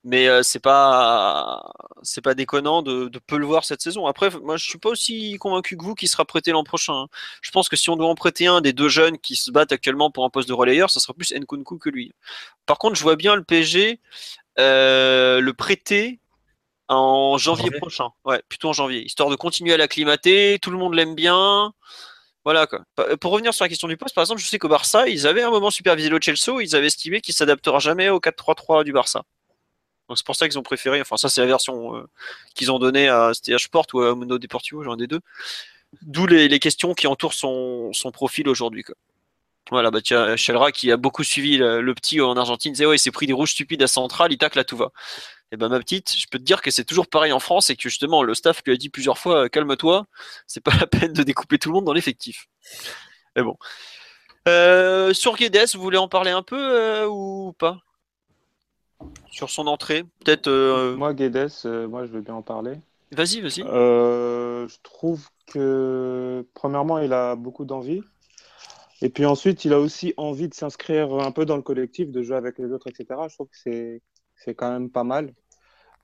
mais 0.04 0.28
euh, 0.28 0.42
c'est 0.42 0.60
pas 0.60 1.72
c'est 2.02 2.22
pas 2.22 2.34
déconnant 2.34 2.82
de, 2.82 3.08
de, 3.08 3.18
peu 3.18 3.36
le 3.36 3.46
voir 3.46 3.64
cette 3.64 3.82
saison. 3.82 4.06
Après, 4.06 4.30
moi 4.42 4.56
je 4.56 4.64
suis 4.64 4.78
pas 4.78 4.88
aussi 4.90 5.36
convaincu 5.38 5.76
que 5.76 5.84
vous 5.84 5.94
qu'il 5.94 6.08
sera 6.08 6.24
prêté 6.24 6.52
l'an 6.52 6.64
prochain. 6.64 6.94
Hein. 6.94 7.08
Je 7.42 7.50
pense 7.50 7.68
que 7.68 7.76
si 7.76 7.90
on 7.90 7.96
doit 7.96 8.08
en 8.08 8.14
prêter 8.14 8.46
un 8.46 8.60
des 8.60 8.72
deux 8.72 8.88
jeunes 8.88 9.18
qui 9.18 9.36
se 9.36 9.50
battent 9.50 9.72
actuellement 9.72 10.10
pour 10.10 10.24
un 10.24 10.30
poste 10.30 10.48
de 10.48 10.54
relayeur, 10.54 10.90
ça 10.90 11.00
sera 11.00 11.14
plus 11.14 11.32
Nkunku 11.32 11.78
que 11.78 11.90
lui. 11.90 12.12
Par 12.66 12.78
contre, 12.78 12.96
je 12.96 13.02
vois 13.02 13.16
bien 13.16 13.36
le 13.36 13.44
PSG 13.44 14.00
euh, 14.58 15.40
le 15.40 15.52
prêter 15.54 16.20
en 16.88 17.38
janvier, 17.38 17.70
prochain. 17.70 18.08
Ouais, 18.24 18.42
plutôt 18.48 18.70
en 18.70 18.72
janvier, 18.72 19.04
histoire 19.04 19.30
de 19.30 19.36
continuer 19.36 19.74
à 19.74 19.76
l'acclimater. 19.76 20.58
Tout 20.60 20.70
le 20.70 20.78
monde 20.78 20.94
l'aime 20.94 21.14
bien. 21.14 21.72
Voilà 22.44 22.66
quoi. 22.66 22.80
Pour 23.20 23.32
revenir 23.32 23.52
sur 23.54 23.64
la 23.64 23.68
question 23.68 23.86
du 23.86 23.96
poste, 23.96 24.14
par 24.14 24.22
exemple, 24.22 24.40
je 24.40 24.46
sais 24.46 24.58
qu'au 24.58 24.68
Barça, 24.68 25.08
ils 25.08 25.26
avaient 25.26 25.42
un 25.42 25.50
moment 25.50 25.70
supervisé 25.70 26.08
le 26.08 26.18
Chelsea, 26.20 26.62
ils 26.62 26.74
avaient 26.74 26.86
estimé 26.86 27.20
qu'il 27.20 27.34
s'adaptera 27.34 27.78
jamais 27.78 28.08
au 28.08 28.18
4-3-3 28.18 28.82
du 28.82 28.92
Barça. 28.92 29.24
Donc 30.10 30.18
c'est 30.18 30.26
pour 30.26 30.34
ça 30.34 30.48
qu'ils 30.48 30.58
ont 30.58 30.64
préféré, 30.64 31.00
enfin 31.00 31.16
ça 31.16 31.28
c'est 31.28 31.40
la 31.40 31.46
version 31.46 31.96
euh, 31.96 32.02
qu'ils 32.56 32.72
ont 32.72 32.80
donnée 32.80 33.08
à 33.08 33.32
STH 33.32 33.66
Sport 33.66 33.86
ou 33.92 34.00
à 34.00 34.16
Mundo 34.16 34.40
Deportivo, 34.40 34.82
genre 34.82 34.96
des 34.96 35.06
deux. 35.06 35.20
D'où 36.02 36.26
les, 36.26 36.58
questions 36.58 36.94
qui 36.94 37.06
entourent 37.06 37.32
son, 37.32 37.92
profil 38.12 38.48
aujourd'hui. 38.48 38.84
Voilà, 39.70 39.92
bah 39.92 40.00
tiens, 40.02 40.34
Shelra 40.34 40.72
qui 40.72 40.90
a 40.90 40.96
beaucoup 40.96 41.22
suivi 41.22 41.58
le, 41.58 41.94
petit 41.94 42.20
en 42.20 42.36
Argentine, 42.36 42.72
disait 42.72 42.86
ouais, 42.86 42.96
il 42.96 42.98
s'est 42.98 43.12
pris 43.12 43.28
des 43.28 43.32
rouges 43.32 43.52
stupides 43.52 43.84
à 43.84 43.86
Central, 43.86 44.32
il 44.32 44.38
tacle 44.38 44.58
à 44.58 44.64
tout 44.64 44.76
va. 44.76 44.86
Et 44.86 45.54
eh 45.54 45.56
ben 45.56 45.68
ma 45.68 45.78
petite, 45.78 46.12
je 46.16 46.26
peux 46.28 46.38
te 46.38 46.44
dire 46.44 46.60
que 46.60 46.72
c'est 46.72 46.84
toujours 46.84 47.06
pareil 47.06 47.30
en 47.30 47.40
France 47.40 47.70
et 47.70 47.76
que 47.76 47.82
justement 47.82 48.24
le 48.24 48.34
staff 48.34 48.62
lui 48.66 48.72
a 48.72 48.76
dit 48.76 48.88
plusieurs 48.88 49.18
fois 49.18 49.48
calme-toi, 49.48 50.06
c'est 50.48 50.60
pas 50.60 50.72
la 50.80 50.88
peine 50.88 51.12
de 51.12 51.22
découper 51.22 51.58
tout 51.58 51.68
le 51.68 51.74
monde 51.74 51.84
dans 51.84 51.92
l'effectif. 51.92 52.48
Mais 53.36 53.44
bon. 53.44 53.56
Euh, 54.48 55.14
sur 55.14 55.36
Guedes, 55.36 55.70
vous 55.74 55.82
voulez 55.82 55.98
en 55.98 56.08
parler 56.08 56.32
un 56.32 56.42
peu 56.42 56.58
euh, 56.58 57.06
ou 57.06 57.52
pas? 57.56 57.78
Sur 59.30 59.50
son 59.50 59.66
entrée, 59.66 60.04
peut-être. 60.24 60.48
Euh, 60.48 60.96
moi 60.96 61.14
Guedes, 61.14 61.50
moi 61.64 62.06
je 62.06 62.12
veux 62.12 62.20
bien 62.20 62.34
en 62.34 62.42
parler. 62.42 62.78
Vas-y, 63.12 63.40
vas-y. 63.40 63.62
je 63.62 64.76
trouve 64.82 65.26
que 65.46 66.46
premièrement 66.54 66.98
il 66.98 67.12
a 67.12 67.36
beaucoup 67.36 67.64
d'envie. 67.64 68.02
Et 69.02 69.08
puis 69.08 69.24
ensuite, 69.24 69.64
il 69.64 69.72
a 69.72 69.80
aussi 69.80 70.12
envie 70.18 70.48
de 70.48 70.54
s'inscrire 70.54 71.12
un 71.14 71.32
peu 71.32 71.46
dans 71.46 71.56
le 71.56 71.62
collectif, 71.62 72.10
de 72.10 72.22
jouer 72.22 72.36
avec 72.36 72.58
les 72.58 72.70
autres, 72.70 72.88
etc. 72.88 73.28
Je 73.28 73.34
trouve 73.34 73.48
que 73.48 73.56
c'est 73.56 74.02
c'est 74.36 74.54
quand 74.54 74.70
même 74.70 74.90
pas 74.90 75.04
mal. 75.04 75.34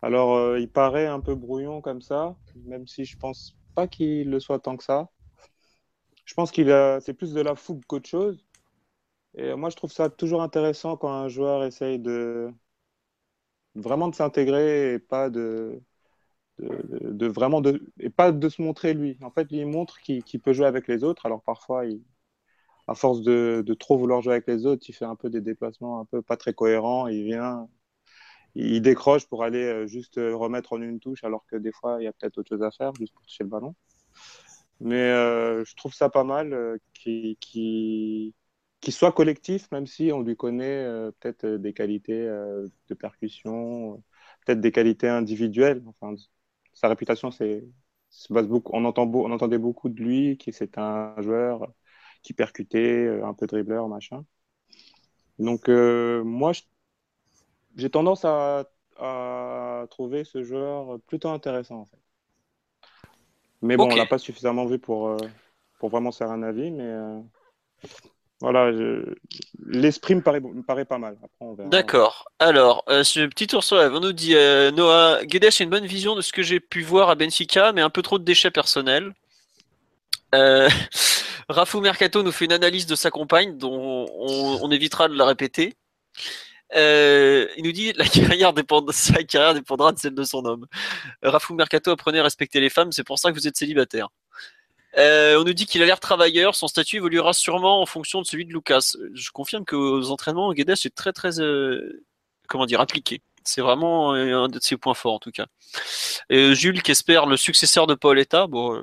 Alors, 0.02 0.36
euh, 0.36 0.60
il 0.60 0.70
paraît 0.70 1.06
un 1.06 1.20
peu 1.20 1.34
brouillon 1.34 1.80
comme 1.80 2.02
ça, 2.02 2.36
même 2.66 2.86
si 2.86 3.04
je 3.04 3.16
pense 3.18 3.56
pas 3.74 3.88
qu'il 3.88 4.30
le 4.30 4.40
soit 4.40 4.58
tant 4.60 4.76
que 4.76 4.84
ça. 4.84 5.08
Je 6.24 6.34
pense 6.34 6.50
qu'il 6.50 6.70
a, 6.72 7.00
c'est 7.00 7.14
plus 7.14 7.32
de 7.32 7.40
la 7.40 7.54
fougue 7.54 7.84
qu'autre 7.86 8.08
chose. 8.08 8.44
Et 9.34 9.54
moi, 9.54 9.70
je 9.70 9.76
trouve 9.76 9.92
ça 9.92 10.10
toujours 10.10 10.42
intéressant 10.42 10.96
quand 10.96 11.10
un 11.12 11.28
joueur 11.28 11.64
essaye 11.64 11.98
de 11.98 12.50
vraiment 13.76 14.08
de 14.08 14.14
s'intégrer 14.14 14.94
et 14.94 14.98
pas 14.98 15.30
de, 15.30 15.80
vraiment 16.58 17.60
de 17.60 17.82
et 18.00 18.10
pas 18.10 18.32
de 18.32 18.48
se 18.48 18.62
montrer 18.62 18.94
lui. 18.94 19.18
En 19.22 19.30
fait, 19.30 19.48
il 19.50 19.66
montre 19.66 20.00
qu'il 20.00 20.40
peut 20.40 20.52
jouer 20.52 20.66
avec 20.66 20.88
les 20.88 21.04
autres. 21.04 21.26
Alors 21.26 21.42
parfois, 21.42 21.84
à 22.88 22.94
force 22.94 23.22
de, 23.22 23.62
trop 23.78 23.98
vouloir 23.98 24.22
jouer 24.22 24.34
avec 24.34 24.46
les 24.46 24.66
autres, 24.66 24.84
il 24.88 24.92
fait 24.92 25.04
un 25.04 25.16
peu 25.16 25.30
des 25.30 25.40
déplacements 25.40 26.00
un 26.00 26.04
peu 26.04 26.22
pas 26.22 26.36
très 26.36 26.54
cohérents. 26.54 27.08
Il 27.08 27.24
vient, 27.24 27.68
il 28.54 28.80
décroche 28.82 29.26
pour 29.26 29.44
aller 29.44 29.64
euh, 29.64 29.86
juste 29.86 30.18
euh, 30.18 30.34
remettre 30.36 30.72
en 30.72 30.82
une 30.82 31.00
touche, 31.00 31.24
alors 31.24 31.46
que 31.46 31.56
des 31.56 31.72
fois, 31.72 31.98
il 32.00 32.04
y 32.04 32.06
a 32.08 32.12
peut-être 32.12 32.38
autre 32.38 32.48
chose 32.48 32.62
à 32.62 32.70
faire, 32.70 32.92
juste 32.98 33.12
pour 33.14 33.22
toucher 33.22 33.44
le 33.44 33.50
ballon. 33.50 33.74
Mais 34.80 35.10
euh, 35.10 35.64
je 35.64 35.74
trouve 35.76 35.94
ça 35.94 36.08
pas 36.10 36.24
mal 36.24 36.78
qu'il 36.94 37.36
qui, 37.38 38.34
soit 38.92 39.12
collectif, 39.12 39.70
même 39.72 39.86
si 39.86 40.12
on 40.12 40.22
lui 40.22 40.36
connaît 40.36 40.84
peut-être 41.20 41.46
des 41.46 41.72
qualités 41.72 42.24
de 42.24 42.94
percussion, 42.94 44.02
peut-être 44.44 44.60
des 44.60 44.72
qualités 44.72 45.08
individuelles. 45.08 45.82
Enfin, 45.86 46.14
sa 46.72 46.88
réputation, 46.88 47.30
c'est 47.30 47.64
se 48.10 48.32
base 48.32 48.46
beaucoup. 48.46 48.72
On, 48.74 48.84
entend 48.84 49.10
on 49.12 49.30
entendait 49.30 49.58
beaucoup 49.58 49.88
de 49.88 50.00
lui, 50.00 50.38
qui 50.38 50.52
c'est 50.52 50.78
un 50.78 51.14
joueur 51.20 51.72
qui 52.22 52.32
percutait, 52.32 53.20
un 53.22 53.34
peu 53.34 53.46
dribbleur, 53.46 53.88
machin. 53.88 54.24
Donc 55.38 55.68
moi, 55.68 56.52
j'ai 57.76 57.90
tendance 57.90 58.24
à, 58.24 58.64
trouver 59.90 60.24
ce 60.24 60.42
joueur 60.42 60.98
plutôt 61.06 61.28
intéressant 61.28 61.80
en 61.80 61.84
fait. 61.84 61.98
Mais 63.62 63.76
bon, 63.76 63.90
on 63.90 63.96
l'a 63.96 64.06
pas 64.06 64.18
suffisamment 64.18 64.66
vu 64.66 64.78
pour, 64.78 65.08
euh, 65.08 65.16
pour 65.78 65.90
vraiment 65.90 66.12
faire 66.12 66.30
un 66.30 66.42
avis, 66.42 66.70
mais 66.70 66.94
euh, 68.42 68.46
voilà, 68.48 68.70
l'esprit 69.66 70.14
me 70.14 70.20
paraît, 70.20 70.84
pas 70.84 70.98
mal. 70.98 71.16
D'accord. 71.70 72.26
Alors, 72.38 72.84
euh, 72.88 73.02
ce 73.02 73.26
petit 73.26 73.46
tour 73.46 73.64
sur 73.64 74.00
nous 74.00 74.12
dit 74.12 74.34
Noah 74.74 75.24
Guedes 75.24 75.44
a 75.44 75.62
une 75.62 75.70
bonne 75.70 75.86
vision 75.86 76.14
de 76.14 76.20
ce 76.20 76.32
que 76.32 76.42
j'ai 76.42 76.60
pu 76.60 76.82
voir 76.82 77.08
à 77.08 77.14
Benfica, 77.14 77.72
mais 77.72 77.80
un 77.80 77.90
peu 77.90 78.02
trop 78.02 78.18
de 78.18 78.24
déchets 78.24 78.50
personnels. 78.50 79.12
Rafou 81.48 81.80
Mercato 81.80 82.22
nous 82.22 82.32
fait 82.32 82.44
une 82.44 82.52
analyse 82.52 82.86
de 82.86 82.94
sa 82.94 83.10
compagne, 83.10 83.56
dont 83.56 84.06
on 84.10 84.70
évitera 84.70 85.08
de 85.08 85.14
la 85.14 85.24
répéter. 85.24 85.74
Euh, 86.74 87.46
il 87.56 87.64
nous 87.64 87.72
dit 87.72 87.92
la 87.92 88.04
carrière 88.06 88.52
sa 88.90 89.22
carrière 89.22 89.54
dépendra 89.54 89.92
de 89.92 89.98
celle 89.98 90.14
de 90.14 90.24
son 90.24 90.44
homme. 90.44 90.66
Rafou 91.22 91.54
Mercato 91.54 91.90
apprenait 91.90 92.18
à 92.18 92.24
respecter 92.24 92.60
les 92.60 92.70
femmes, 92.70 92.92
c'est 92.92 93.04
pour 93.04 93.18
ça 93.18 93.30
que 93.30 93.36
vous 93.36 93.46
êtes 93.46 93.56
célibataire. 93.56 94.08
Euh, 94.98 95.38
on 95.38 95.44
nous 95.44 95.52
dit 95.52 95.66
qu'il 95.66 95.82
a 95.82 95.86
l'air 95.86 96.00
travailleur, 96.00 96.54
son 96.54 96.68
statut 96.68 96.96
évoluera 96.96 97.32
sûrement 97.32 97.82
en 97.82 97.86
fonction 97.86 98.22
de 98.22 98.26
celui 98.26 98.46
de 98.46 98.52
Lucas. 98.52 98.96
Je 99.12 99.30
confirme 99.30 99.64
qu'aux 99.64 100.10
entraînements, 100.10 100.52
Guedes 100.52 100.70
est 100.70 100.94
très 100.94 101.12
très 101.12 101.40
euh, 101.40 102.04
comment 102.48 102.66
dire 102.66 102.80
appliqué. 102.80 103.20
C'est 103.44 103.60
vraiment 103.60 104.12
un 104.12 104.48
de 104.48 104.58
ses 104.60 104.76
points 104.76 104.94
forts 104.94 105.14
en 105.14 105.18
tout 105.20 105.30
cas. 105.30 105.46
Jules 106.30 106.82
qui 106.82 106.90
espère 106.90 107.26
le 107.26 107.36
successeur 107.36 107.86
de 107.86 107.94
Pauletta. 107.94 108.48
Bon, 108.48 108.82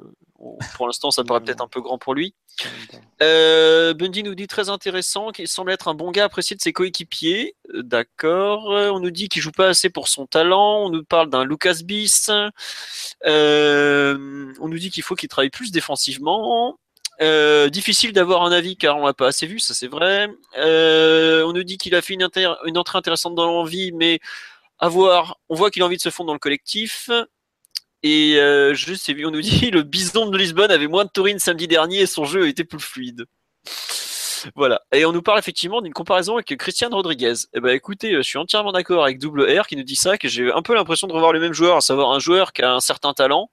pour 0.75 0.87
l'instant, 0.87 1.11
ça 1.11 1.23
paraît 1.23 1.41
peut-être 1.41 1.61
un 1.61 1.67
peu 1.67 1.81
grand 1.81 1.97
pour 1.97 2.13
lui. 2.13 2.33
Euh, 3.21 3.93
Bundy 3.93 4.23
nous 4.23 4.35
dit 4.35 4.47
très 4.47 4.69
intéressant, 4.69 5.31
qu'il 5.31 5.47
semble 5.47 5.71
être 5.71 5.87
un 5.87 5.93
bon 5.93 6.11
gars 6.11 6.25
apprécié 6.25 6.55
de 6.55 6.61
ses 6.61 6.73
coéquipiers. 6.73 7.55
Euh, 7.73 7.83
d'accord. 7.83 8.65
On 8.67 8.99
nous 8.99 9.11
dit 9.11 9.29
qu'il 9.29 9.41
joue 9.41 9.51
pas 9.51 9.67
assez 9.67 9.89
pour 9.89 10.07
son 10.07 10.25
talent. 10.25 10.85
On 10.85 10.89
nous 10.89 11.03
parle 11.03 11.29
d'un 11.29 11.45
Lucas 11.45 11.79
Bis. 11.83 12.29
Euh, 13.25 14.53
on 14.59 14.67
nous 14.67 14.79
dit 14.79 14.91
qu'il 14.91 15.03
faut 15.03 15.15
qu'il 15.15 15.29
travaille 15.29 15.49
plus 15.49 15.71
défensivement. 15.71 16.77
difficile 17.71 18.13
d'avoir 18.13 18.43
un 18.43 18.51
avis 18.51 18.75
car 18.75 18.97
on 18.97 19.05
l'a 19.05 19.13
pas 19.13 19.27
assez 19.27 19.47
vu, 19.47 19.59
ça 19.59 19.73
c'est 19.73 19.87
vrai. 19.87 20.29
on 20.57 21.53
nous 21.53 21.63
dit 21.63 21.77
qu'il 21.77 21.95
a 21.95 22.01
fait 22.01 22.13
une, 22.13 22.27
une 22.65 22.77
entrée 22.77 22.97
intéressante 22.97 23.35
dans 23.35 23.45
l'envie, 23.45 23.91
mais 23.93 24.19
à 24.79 24.89
voir, 24.89 25.37
on 25.49 25.55
voit 25.55 25.71
qu'il 25.71 25.81
a 25.81 25.85
envie 25.85 25.97
de 25.97 26.01
se 26.01 26.09
fondre 26.09 26.27
dans 26.27 26.33
le 26.33 26.39
collectif. 26.39 27.09
Et 28.03 28.35
euh, 28.37 28.75
on 29.25 29.31
nous 29.31 29.41
dit 29.41 29.71
le 29.71 29.83
bison 29.83 30.29
de 30.29 30.37
Lisbonne 30.37 30.71
avait 30.71 30.87
moins 30.87 31.05
de 31.05 31.09
taurine 31.09 31.39
samedi 31.39 31.67
dernier 31.67 32.01
et 32.01 32.05
son 32.05 32.25
jeu 32.25 32.47
était 32.47 32.65
plus 32.65 32.79
fluide. 32.79 33.25
Voilà. 34.55 34.81
Et 34.91 35.05
on 35.05 35.13
nous 35.13 35.21
parle 35.21 35.39
effectivement 35.39 35.81
d'une 35.81 35.93
comparaison 35.93 36.33
avec 36.33 36.57
Christian 36.57 36.89
Rodriguez. 36.89 37.33
Eh 37.53 37.61
ben 37.61 37.69
écoutez, 37.69 38.13
je 38.13 38.21
suis 38.21 38.37
entièrement 38.37 38.73
d'accord 38.73 39.03
avec 39.03 39.17
Double 39.17 39.43
R 39.57 39.67
qui 39.67 39.77
nous 39.77 39.83
dit 39.83 39.95
ça, 39.95 40.17
que 40.17 40.27
j'ai 40.27 40.51
un 40.51 40.61
peu 40.61 40.75
l'impression 40.75 41.07
de 41.07 41.13
revoir 41.13 41.31
le 41.31 41.39
même 41.39 41.53
joueur, 41.53 41.77
à 41.77 41.81
savoir 41.81 42.11
un 42.11 42.19
joueur 42.19 42.51
qui 42.51 42.61
a 42.61 42.73
un 42.73 42.81
certain 42.81 43.13
talent, 43.13 43.49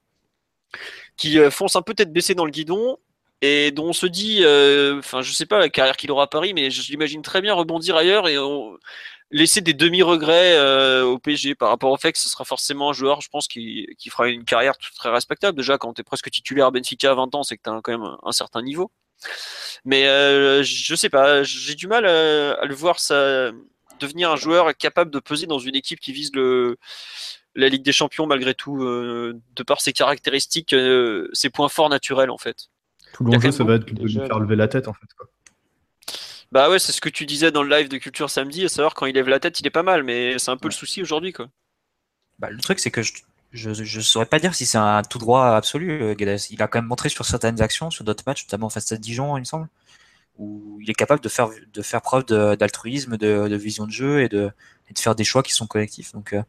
qui 1.15 1.39
euh, 1.39 1.49
fonce 1.49 1.77
un 1.77 1.81
peu 1.81 1.93
tête 1.93 2.11
baissée 2.11 2.35
dans 2.35 2.45
le 2.45 2.51
guidon, 2.51 2.97
et 3.41 3.71
dont 3.71 3.87
on 3.87 3.93
se 3.93 4.05
dit, 4.05 4.41
euh, 4.43 4.99
enfin 4.99 5.21
je 5.21 5.31
sais 5.31 5.45
pas 5.45 5.59
la 5.59 5.69
carrière 5.69 5.97
qu'il 5.97 6.11
aura 6.11 6.23
à 6.23 6.27
Paris, 6.27 6.53
mais 6.53 6.69
je 6.69 6.91
l'imagine 6.91 7.21
très 7.21 7.41
bien 7.41 7.53
rebondir 7.53 7.95
ailleurs 7.95 8.27
et 8.27 8.37
on, 8.37 8.77
laisser 9.31 9.61
des 9.61 9.73
demi-regrets 9.73 10.57
euh, 10.57 11.03
au 11.03 11.17
PSG 11.17 11.55
par 11.55 11.69
rapport 11.69 11.91
au 11.91 11.97
fait 11.97 12.11
que 12.11 12.19
ce 12.19 12.29
sera 12.29 12.43
forcément 12.43 12.89
un 12.89 12.93
joueur, 12.93 13.21
je 13.21 13.29
pense, 13.29 13.47
qui, 13.47 13.87
qui 13.97 14.09
fera 14.09 14.29
une 14.29 14.43
carrière 14.43 14.77
très 14.77 15.09
respectable. 15.09 15.57
Déjà, 15.57 15.77
quand 15.77 15.93
tu 15.93 16.01
es 16.01 16.03
presque 16.03 16.29
titulaire 16.29 16.67
à 16.67 16.71
Benfica 16.71 17.11
à 17.11 17.15
20 17.15 17.35
ans, 17.35 17.43
c'est 17.43 17.57
que 17.57 17.63
tu 17.63 17.69
as 17.69 17.79
quand 17.81 17.97
même 17.97 18.17
un, 18.21 18.31
certain 18.31 18.61
niveau. 18.61 18.91
Mais 19.85 20.07
euh, 20.07 20.63
je 20.63 20.95
sais 20.95 21.09
pas, 21.09 21.43
j'ai 21.43 21.75
du 21.75 21.87
mal 21.87 22.05
à, 22.05 22.65
le 22.65 22.73
voir 22.73 22.99
ça, 22.99 23.51
devenir 23.99 24.31
un 24.31 24.35
joueur 24.35 24.75
capable 24.75 25.11
de 25.11 25.19
peser 25.19 25.45
dans 25.47 25.59
une 25.59 25.75
équipe 25.75 25.99
qui 25.99 26.11
vise 26.11 26.31
le, 26.33 26.77
la 27.55 27.69
Ligue 27.69 27.83
des 27.83 27.91
Champions 27.91 28.27
malgré 28.27 28.53
tout, 28.53 28.83
euh, 28.83 29.39
de 29.55 29.63
par 29.63 29.81
ses 29.81 29.93
caractéristiques, 29.93 30.73
euh, 30.73 31.29
ses 31.33 31.49
points 31.49 31.69
forts 31.69 31.89
naturels 31.89 32.31
en 32.31 32.37
fait. 32.37 32.69
Tout 33.13 33.23
l'enjeu, 33.23 33.51
ça 33.51 33.63
va 33.63 33.75
être 33.75 33.85
de 33.93 34.03
lui 34.03 34.13
faire 34.13 34.39
lever 34.39 34.55
la 34.55 34.67
tête 34.67 34.87
en 34.87 34.93
fait. 34.93 35.07
Quoi. 35.17 35.27
Bah 36.51 36.69
ouais, 36.69 36.79
c'est 36.79 36.91
ce 36.91 36.99
que 36.99 37.09
tu 37.09 37.25
disais 37.25 37.51
dans 37.51 37.63
le 37.63 37.69
live 37.69 37.87
de 37.87 37.97
Culture 37.97 38.29
samedi, 38.29 38.65
à 38.65 38.69
savoir 38.69 38.93
quand 38.93 39.05
il 39.05 39.15
lève 39.15 39.29
la 39.29 39.39
tête, 39.39 39.59
il 39.61 39.67
est 39.67 39.71
pas 39.71 39.83
mal, 39.83 40.03
mais 40.03 40.37
c'est 40.37 40.51
un 40.51 40.57
peu 40.57 40.67
le 40.67 40.73
souci 40.73 41.01
aujourd'hui, 41.01 41.31
quoi. 41.31 41.47
Bah, 42.39 42.49
le 42.49 42.59
truc, 42.59 42.79
c'est 42.79 42.91
que 42.91 43.01
je, 43.01 43.13
je, 43.53 44.01
saurais 44.01 44.25
pas 44.25 44.39
dire 44.39 44.53
si 44.53 44.65
c'est 44.65 44.77
un 44.77 45.01
tout 45.03 45.17
droit 45.17 45.47
absolu, 45.55 46.01
euh, 46.01 46.13
Guedes. 46.13 46.39
Il 46.49 46.61
a 46.61 46.67
quand 46.67 46.79
même 46.79 46.87
montré 46.87 47.09
sur 47.09 47.25
certaines 47.25 47.61
actions, 47.61 47.89
sur 47.89 48.03
d'autres 48.03 48.23
matchs, 48.27 48.45
notamment 48.45 48.69
face 48.69 48.91
à 48.91 48.97
Dijon, 48.97 49.37
il 49.37 49.41
me 49.41 49.45
semble, 49.45 49.69
où 50.37 50.79
il 50.81 50.89
est 50.89 50.93
capable 50.93 51.21
de 51.21 51.29
faire, 51.29 51.49
de 51.73 51.81
faire 51.81 52.01
preuve 52.01 52.25
d'altruisme, 52.25 53.17
de, 53.17 53.55
vision 53.55 53.85
de 53.85 53.91
jeu 53.91 54.21
et 54.21 54.29
de, 54.29 54.51
de 54.93 54.99
faire 54.99 55.15
des 55.15 55.23
choix 55.23 55.43
qui 55.43 55.53
sont 55.53 55.67
collectifs. 55.67 56.11
Donc, 56.13 56.33
euh, 56.33 56.43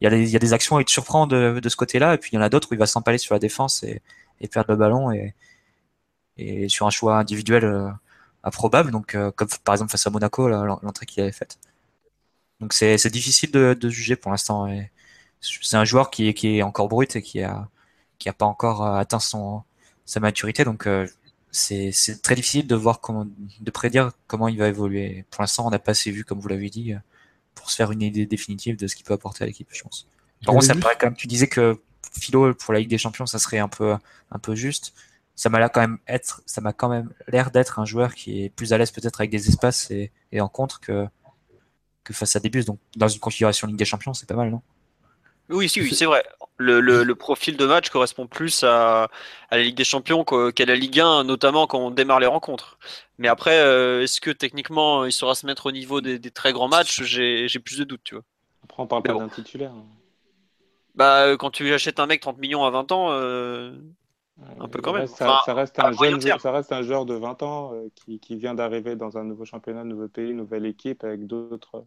il, 0.00 0.04
y 0.04 0.06
a 0.08 0.10
des, 0.10 0.22
il 0.24 0.30
y 0.30 0.36
a 0.36 0.40
des 0.40 0.52
actions 0.52 0.76
où 0.76 0.80
il 0.80 0.84
te 0.84 0.90
surprend 0.90 1.26
de, 1.26 1.60
de 1.60 1.68
ce 1.70 1.76
côté-là, 1.76 2.14
et 2.14 2.18
puis 2.18 2.30
il 2.32 2.36
y 2.36 2.38
en 2.38 2.42
a 2.42 2.50
d'autres 2.50 2.68
où 2.70 2.74
il 2.74 2.78
va 2.78 2.86
s'empaler 2.86 3.18
sur 3.18 3.34
la 3.34 3.38
défense 3.38 3.82
et, 3.82 4.02
et 4.40 4.48
perdre 4.48 4.72
le 4.72 4.76
ballon 4.76 5.10
et, 5.12 5.34
et 6.36 6.68
sur 6.68 6.86
un 6.86 6.90
choix 6.90 7.18
individuel. 7.18 7.64
Euh, 7.64 7.88
improbable, 8.46 8.92
donc 8.92 9.14
euh, 9.14 9.30
comme 9.32 9.48
par 9.64 9.74
exemple 9.74 9.90
face 9.90 10.06
à 10.06 10.10
Monaco, 10.10 10.48
l'entrée 10.48 11.04
qu'il 11.04 11.22
avait 11.22 11.32
faite. 11.32 11.58
Donc 12.60 12.72
c'est 12.72 13.10
difficile 13.10 13.50
de, 13.50 13.88
juger 13.90 14.16
pour 14.16 14.30
l'instant. 14.30 14.66
C'est 15.40 15.76
un 15.76 15.84
joueur 15.84 16.10
qui 16.10 16.28
est, 16.28 16.34
qui 16.34 16.56
est 16.56 16.62
encore 16.62 16.88
brut 16.88 17.16
et 17.16 17.22
qui 17.22 17.42
a, 17.42 17.68
qui 18.18 18.28
a 18.28 18.32
pas 18.32 18.46
encore 18.46 18.86
euh, 18.86 18.96
atteint 18.96 19.18
son, 19.18 19.62
sa 20.06 20.20
maturité, 20.20 20.64
donc 20.64 20.86
euh, 20.86 21.06
c'est 21.50 21.92
très 22.22 22.34
difficile 22.34 22.66
de 22.66 22.74
voir 22.74 23.00
comment, 23.00 23.26
de 23.60 23.70
prédire 23.70 24.12
comment 24.26 24.48
il 24.48 24.58
va 24.58 24.68
évoluer. 24.68 25.24
Pour 25.30 25.42
l'instant, 25.42 25.66
on 25.66 25.70
n'a 25.70 25.78
pas 25.78 25.92
assez 25.92 26.10
vu, 26.10 26.24
comme 26.24 26.38
vous 26.38 26.48
l'avez 26.48 26.70
dit, 26.70 26.94
pour 27.54 27.70
se 27.70 27.76
faire 27.76 27.90
une 27.92 28.02
idée 28.02 28.26
définitive 28.26 28.76
de 28.76 28.86
ce 28.86 28.94
qu'il 28.94 29.04
peut 29.04 29.14
apporter 29.14 29.44
à 29.44 29.46
l'équipe, 29.46 29.68
je 29.72 29.82
pense. 29.82 30.06
Par 30.44 30.54
contre, 30.54 30.66
ça 30.66 30.74
paraît 30.74 30.96
quand 31.00 31.06
même, 31.06 31.16
tu 31.16 31.26
disais 31.26 31.48
que 31.48 31.80
Philo 32.12 32.54
pour 32.54 32.74
la 32.74 32.80
Ligue 32.80 32.90
des 32.90 32.98
Champions, 32.98 33.26
ça 33.26 33.38
serait 33.38 33.58
un 33.58 33.68
peu, 33.68 33.96
un 34.30 34.38
peu 34.38 34.54
juste 34.54 34.92
ça 35.36 35.50
m'a 35.50 35.68
quand 35.68 35.80
même 35.80 35.98
être, 36.08 36.42
ça 36.46 36.60
m'a 36.60 36.72
quand 36.72 36.88
même 36.88 37.12
l'air 37.28 37.50
d'être 37.50 37.78
un 37.78 37.84
joueur 37.84 38.14
qui 38.14 38.42
est 38.42 38.48
plus 38.48 38.72
à 38.72 38.78
l'aise 38.78 38.90
peut-être 38.90 39.20
avec 39.20 39.30
des 39.30 39.48
espaces 39.48 39.90
et, 39.90 40.10
et 40.32 40.40
en 40.40 40.48
contre 40.48 40.80
que, 40.80 41.06
que 42.02 42.14
face 42.14 42.34
à 42.36 42.40
des 42.40 42.48
bus. 42.48 42.64
Donc, 42.64 42.78
dans 42.96 43.08
une 43.08 43.20
configuration 43.20 43.66
Ligue 43.66 43.76
des 43.76 43.84
Champions, 43.84 44.14
c'est 44.14 44.28
pas 44.28 44.34
mal, 44.34 44.50
non? 44.50 44.62
Oui, 45.48 45.68
si, 45.68 45.80
oui, 45.80 45.94
c'est 45.94 46.06
vrai. 46.06 46.24
Le, 46.56 46.80
le, 46.80 47.14
profil 47.14 47.56
de 47.56 47.66
match 47.66 47.90
correspond 47.90 48.26
plus 48.26 48.64
à, 48.64 49.04
à 49.50 49.56
la 49.56 49.62
Ligue 49.62 49.76
des 49.76 49.84
Champions 49.84 50.24
qu'à 50.24 50.64
la 50.64 50.74
Ligue 50.74 50.98
1, 50.98 51.24
notamment 51.24 51.66
quand 51.66 51.78
on 51.78 51.90
démarre 51.90 52.18
les 52.18 52.26
rencontres. 52.26 52.78
Mais 53.18 53.28
après, 53.28 53.60
euh, 53.60 54.02
est-ce 54.02 54.20
que 54.20 54.30
techniquement 54.30 55.04
il 55.04 55.12
saura 55.12 55.34
se 55.34 55.46
mettre 55.46 55.66
au 55.66 55.72
niveau 55.72 56.00
des, 56.00 56.18
des 56.18 56.30
très 56.30 56.52
grands 56.52 56.68
matchs? 56.68 57.02
J'ai 57.02 57.58
plus 57.60 57.78
de 57.78 57.84
doutes, 57.84 58.00
tu 58.02 58.14
vois. 58.14 58.24
Après, 58.64 58.82
on 58.82 58.86
parle 58.86 59.02
pas 59.02 59.12
d'un 59.12 59.28
titulaire. 59.28 59.70
Hein. 59.70 59.84
Bah, 60.96 61.26
euh, 61.26 61.36
quand 61.36 61.50
tu 61.50 61.72
achètes 61.72 62.00
un 62.00 62.06
mec 62.06 62.22
30 62.22 62.38
millions 62.38 62.64
à 62.64 62.70
20 62.70 62.90
ans, 62.90 63.08
euh, 63.10 63.72
un 64.58 64.68
peu 64.68 64.80
quand 64.80 64.92
même. 64.92 65.06
Ça, 65.06 65.40
reste 65.48 65.78
un 65.78 65.92
jeune, 65.92 66.20
ça 66.20 66.52
reste 66.52 66.72
un 66.72 66.82
joueur 66.82 67.06
de 67.06 67.14
20 67.14 67.42
ans 67.42 67.72
qui, 67.94 68.18
qui, 68.20 68.36
vient 68.36 68.54
d'arriver 68.54 68.96
dans 68.96 69.18
un 69.18 69.24
nouveau 69.24 69.44
championnat, 69.44 69.80
un 69.80 69.84
nouveau 69.84 70.08
pays, 70.08 70.30
une 70.30 70.38
nouvelle 70.38 70.66
équipe 70.66 71.04
avec 71.04 71.26
d'autres 71.26 71.84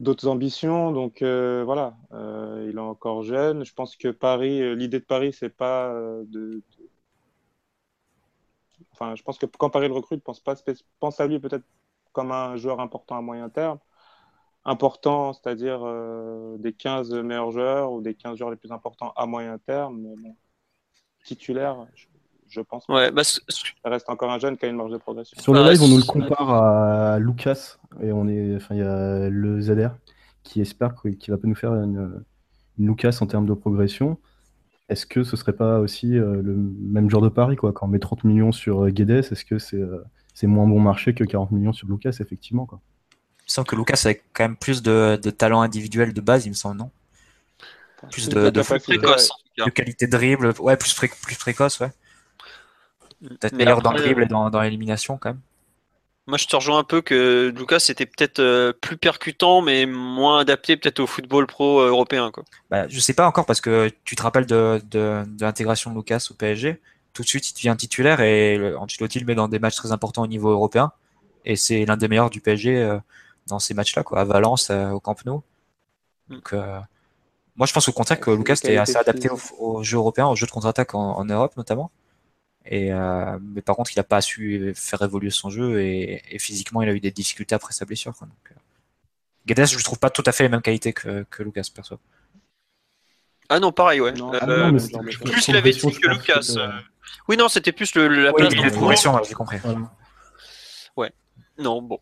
d'autres 0.00 0.28
ambitions. 0.28 0.92
Donc 0.92 1.22
euh, 1.22 1.62
voilà, 1.64 1.96
euh, 2.12 2.68
il 2.70 2.76
est 2.76 2.80
encore 2.80 3.22
jeune. 3.22 3.64
Je 3.64 3.74
pense 3.74 3.96
que 3.96 4.08
Paris, 4.08 4.62
euh, 4.62 4.74
l'idée 4.74 5.00
de 5.00 5.04
Paris, 5.04 5.32
c'est 5.32 5.50
pas 5.50 5.92
de, 6.26 6.62
Enfin, 8.92 9.16
je 9.16 9.22
pense 9.24 9.38
que 9.38 9.46
quand 9.46 9.70
Paris 9.70 9.88
le 9.88 9.94
recrute, 9.94 10.22
pense 10.22 10.40
pas 10.40 10.54
pense 11.00 11.20
à 11.20 11.26
lui 11.26 11.40
peut-être 11.40 11.64
comme 12.12 12.30
un 12.30 12.56
joueur 12.56 12.80
important 12.80 13.16
à 13.16 13.20
moyen 13.22 13.48
terme. 13.48 13.78
Important, 14.64 15.32
c'est-à-dire 15.32 15.80
des 16.58 16.72
15 16.72 17.12
meilleurs 17.14 17.50
joueurs 17.50 17.92
ou 17.92 18.00
des 18.00 18.14
15 18.14 18.38
joueurs 18.38 18.50
les 18.50 18.56
plus 18.56 18.72
importants 18.72 19.12
à 19.16 19.26
moyen 19.26 19.58
terme. 19.58 20.00
Mais 20.00 20.14
bon, 20.16 20.36
titulaire, 21.24 21.76
je, 22.46 22.60
pense. 22.60 22.86
Ouais, 22.88 23.10
bah, 23.10 23.24
ça 23.24 23.40
reste 23.84 24.08
encore 24.08 24.30
un 24.30 24.38
jeune 24.38 24.56
qui 24.56 24.66
a 24.66 24.68
une 24.68 24.76
marge 24.76 24.92
de 24.92 24.98
progression. 24.98 25.40
Sur 25.40 25.54
le 25.54 25.62
live, 25.64 25.82
on 25.82 25.88
nous 25.88 25.98
le 25.98 26.04
compare 26.04 26.50
à 26.50 27.18
Lucas 27.18 27.78
et 28.00 28.12
on 28.12 28.28
est, 28.28 28.54
enfin, 28.54 28.76
il 28.76 28.78
y 28.78 28.82
a 28.82 29.28
le 29.28 29.60
ZR 29.60 29.90
qui 30.44 30.60
espère 30.60 30.94
qu'il 30.94 31.32
va 31.32 31.38
pas 31.38 31.48
nous 31.48 31.54
faire 31.56 31.72
une, 31.72 32.22
Lucas 32.78 33.18
en 33.20 33.26
termes 33.26 33.46
de 33.46 33.54
progression. 33.54 34.18
Est-ce 34.88 35.06
que 35.06 35.24
ce 35.24 35.36
serait 35.36 35.54
pas 35.54 35.78
aussi 35.80 36.16
euh, 36.18 36.42
le 36.42 36.54
même 36.54 37.08
genre 37.08 37.22
de 37.22 37.28
pari 37.28 37.56
quoi? 37.56 37.72
Quand 37.72 37.86
on 37.86 37.88
met 37.88 37.98
30 37.98 38.24
millions 38.24 38.52
sur 38.52 38.84
euh, 38.84 38.90
Guedes, 38.90 39.10
est-ce 39.30 39.44
que 39.44 39.58
c'est 39.58 39.80
euh, 39.80 40.04
c'est 40.34 40.46
moins 40.46 40.66
bon 40.66 40.80
marché 40.80 41.14
que 41.14 41.24
40 41.24 41.52
millions 41.52 41.72
sur 41.72 41.88
Lucas, 41.88 42.16
effectivement 42.20 42.66
quoi? 42.66 42.80
Il 43.40 43.46
me 43.46 43.50
semble 43.50 43.68
que 43.68 43.76
Lucas 43.76 44.02
a 44.04 44.14
quand 44.14 44.44
même 44.44 44.56
plus 44.56 44.82
de, 44.82 45.18
de 45.22 45.30
talent 45.30 45.62
individuel 45.62 46.12
de 46.12 46.20
base, 46.20 46.46
il 46.46 46.50
me 46.50 46.54
semble, 46.54 46.78
non? 46.78 46.90
Plus 48.10 48.28
de, 48.28 48.50
de, 48.50 48.62
précoce, 48.62 49.30
de, 49.58 49.70
qualité 49.70 50.06
de 50.06 50.12
dribble, 50.12 50.54
ouais, 50.58 50.76
plus, 50.76 50.94
plus 50.94 51.36
précoce, 51.36 51.80
ouais. 51.80 51.90
Peut-être 53.20 53.54
meilleur 53.54 53.80
dans 53.80 53.92
le 53.92 53.98
dribble 53.98 54.24
et 54.24 54.26
dans, 54.26 54.50
dans 54.50 54.60
l'élimination 54.60 55.16
quand 55.16 55.30
même. 55.30 55.40
Moi, 56.26 56.38
je 56.38 56.46
te 56.46 56.56
rejoins 56.56 56.78
un 56.78 56.84
peu 56.84 57.02
que 57.02 57.52
Lucas 57.54 57.80
c'était 57.80 58.06
peut-être 58.06 58.38
euh, 58.38 58.72
plus 58.72 58.96
percutant, 58.96 59.60
mais 59.60 59.84
moins 59.84 60.40
adapté 60.40 60.76
peut-être 60.76 61.00
au 61.00 61.06
football 61.06 61.46
pro 61.46 61.80
euh, 61.80 61.88
européen. 61.88 62.30
Quoi. 62.30 62.44
Bah, 62.70 62.88
je 62.88 62.98
sais 62.98 63.12
pas 63.12 63.26
encore 63.26 63.44
parce 63.44 63.60
que 63.60 63.90
tu 64.04 64.16
te 64.16 64.22
rappelles 64.22 64.46
de, 64.46 64.80
de, 64.90 65.22
de 65.26 65.44
l'intégration 65.44 65.90
de 65.90 65.96
Lucas 65.96 66.28
au 66.30 66.34
PSG. 66.34 66.80
Tout 67.12 67.22
de 67.22 67.28
suite, 67.28 67.50
il 67.50 67.54
devient 67.54 67.76
titulaire 67.76 68.20
et 68.20 68.74
Ancelotti 68.74 69.20
le 69.20 69.26
met 69.26 69.34
dans 69.34 69.48
des 69.48 69.58
matchs 69.58 69.76
très 69.76 69.92
importants 69.92 70.22
au 70.22 70.26
niveau 70.26 70.50
européen. 70.50 70.92
Et 71.44 71.56
c'est 71.56 71.84
l'un 71.84 71.98
des 71.98 72.08
meilleurs 72.08 72.30
du 72.30 72.40
PSG 72.40 72.78
euh, 72.78 72.98
dans 73.46 73.58
ces 73.58 73.74
matchs-là, 73.74 74.02
quoi, 74.02 74.20
à 74.20 74.24
Valence, 74.24 74.70
au 74.70 75.00
Camp 75.00 75.16
Nou. 75.26 75.42
Mm. 76.28 76.34
Donc, 76.34 76.54
moi, 77.56 77.66
je 77.66 77.72
pense 77.72 77.88
au 77.88 77.92
contraire 77.92 78.20
que 78.20 78.30
Lucas 78.30 78.54
était 78.54 78.76
assez 78.76 78.96
adapté 78.96 79.28
au, 79.30 79.38
au, 79.58 79.82
jeu 79.82 79.96
européen, 79.96 80.26
au 80.26 80.36
jeu 80.36 80.46
de 80.46 80.50
contre-attaque 80.50 80.94
en, 80.94 81.16
en 81.16 81.24
Europe 81.24 81.56
notamment. 81.56 81.90
Et, 82.66 82.92
euh, 82.92 83.38
mais 83.42 83.62
par 83.62 83.76
contre, 83.76 83.92
il 83.92 83.98
n'a 83.98 84.04
pas 84.04 84.20
su 84.20 84.72
faire 84.74 85.02
évoluer 85.02 85.30
son 85.30 85.50
jeu 85.50 85.80
et, 85.80 86.22
et, 86.30 86.38
physiquement, 86.38 86.80
il 86.82 86.88
a 86.88 86.92
eu 86.92 87.00
des 87.00 87.10
difficultés 87.10 87.54
après 87.54 87.74
sa 87.74 87.84
blessure. 87.84 88.14
Quoi. 88.16 88.26
Donc, 88.26 88.52
euh... 88.52 88.54
Guedes, 89.46 89.66
je 89.66 89.84
trouve 89.84 89.98
pas 89.98 90.10
tout 90.10 90.22
à 90.26 90.32
fait 90.32 90.44
les 90.44 90.48
mêmes 90.48 90.62
qualités 90.62 90.92
que, 90.92 91.24
que 91.30 91.42
Lucas, 91.42 91.68
perso. 91.74 91.98
Ah 93.50 93.60
non, 93.60 93.72
pareil, 93.72 94.00
ouais. 94.00 94.12
Non, 94.12 94.32
euh, 94.32 94.70
non, 94.70 95.02
plus 95.02 95.48
Lavetti 95.48 95.92
que 95.92 96.08
Lucas. 96.08 96.54
Euh. 96.56 96.70
Oui, 97.28 97.36
non, 97.36 97.48
c'était 97.48 97.72
plus 97.72 97.94
le, 97.94 98.08
la 98.08 98.32
place 98.32 98.54
de 98.54 98.70
progression, 98.70 99.22
j'ai 99.22 99.34
compris. 99.34 99.58
Ouais. 100.96 101.12
Non, 101.58 101.82
bon. 101.82 102.00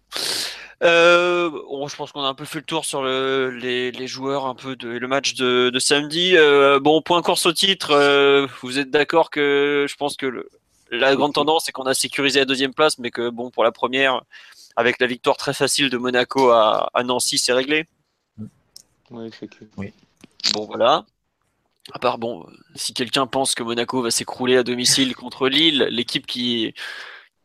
Euh, 0.82 1.48
bon, 1.50 1.86
je 1.86 1.94
pense 1.94 2.10
qu'on 2.10 2.24
a 2.24 2.28
un 2.28 2.34
peu 2.34 2.44
fait 2.44 2.58
le 2.58 2.64
tour 2.64 2.84
sur 2.84 3.02
le, 3.02 3.50
les, 3.50 3.92
les, 3.92 4.06
joueurs, 4.08 4.46
un 4.46 4.54
peu 4.54 4.74
de 4.74 4.88
le 4.88 5.08
match 5.08 5.34
de, 5.34 5.70
de 5.70 5.78
samedi. 5.78 6.36
Euh, 6.36 6.80
bon, 6.80 7.00
point 7.02 7.22
course 7.22 7.46
au 7.46 7.52
titre, 7.52 7.92
euh, 7.92 8.48
vous 8.62 8.78
êtes 8.78 8.90
d'accord 8.90 9.30
que 9.30 9.86
je 9.88 9.94
pense 9.94 10.16
que 10.16 10.26
le, 10.26 10.48
la 10.90 11.14
grande 11.14 11.34
tendance 11.34 11.66
c'est 11.66 11.72
qu'on 11.72 11.84
a 11.84 11.94
sécurisé 11.94 12.40
la 12.40 12.46
deuxième 12.46 12.74
place, 12.74 12.98
mais 12.98 13.12
que 13.12 13.30
bon 13.30 13.50
pour 13.50 13.62
la 13.62 13.70
première, 13.70 14.22
avec 14.74 15.00
la 15.00 15.06
victoire 15.06 15.36
très 15.36 15.54
facile 15.54 15.88
de 15.88 15.98
Monaco 15.98 16.50
à, 16.50 16.90
à 16.94 17.02
Nancy, 17.04 17.38
c'est 17.38 17.52
réglé. 17.52 17.86
Oui, 19.10 19.30
c'est 19.38 19.48
que. 19.48 19.64
Oui. 19.76 19.92
Bon 20.52 20.64
voilà. 20.64 21.04
À 21.92 21.98
part 21.98 22.18
bon, 22.18 22.46
si 22.74 22.92
quelqu'un 22.92 23.26
pense 23.26 23.54
que 23.54 23.62
Monaco 23.62 24.02
va 24.02 24.10
s'écrouler 24.10 24.56
à 24.56 24.62
domicile 24.62 25.14
contre 25.14 25.48
Lille, 25.48 25.86
l'équipe 25.90 26.26
qui 26.26 26.74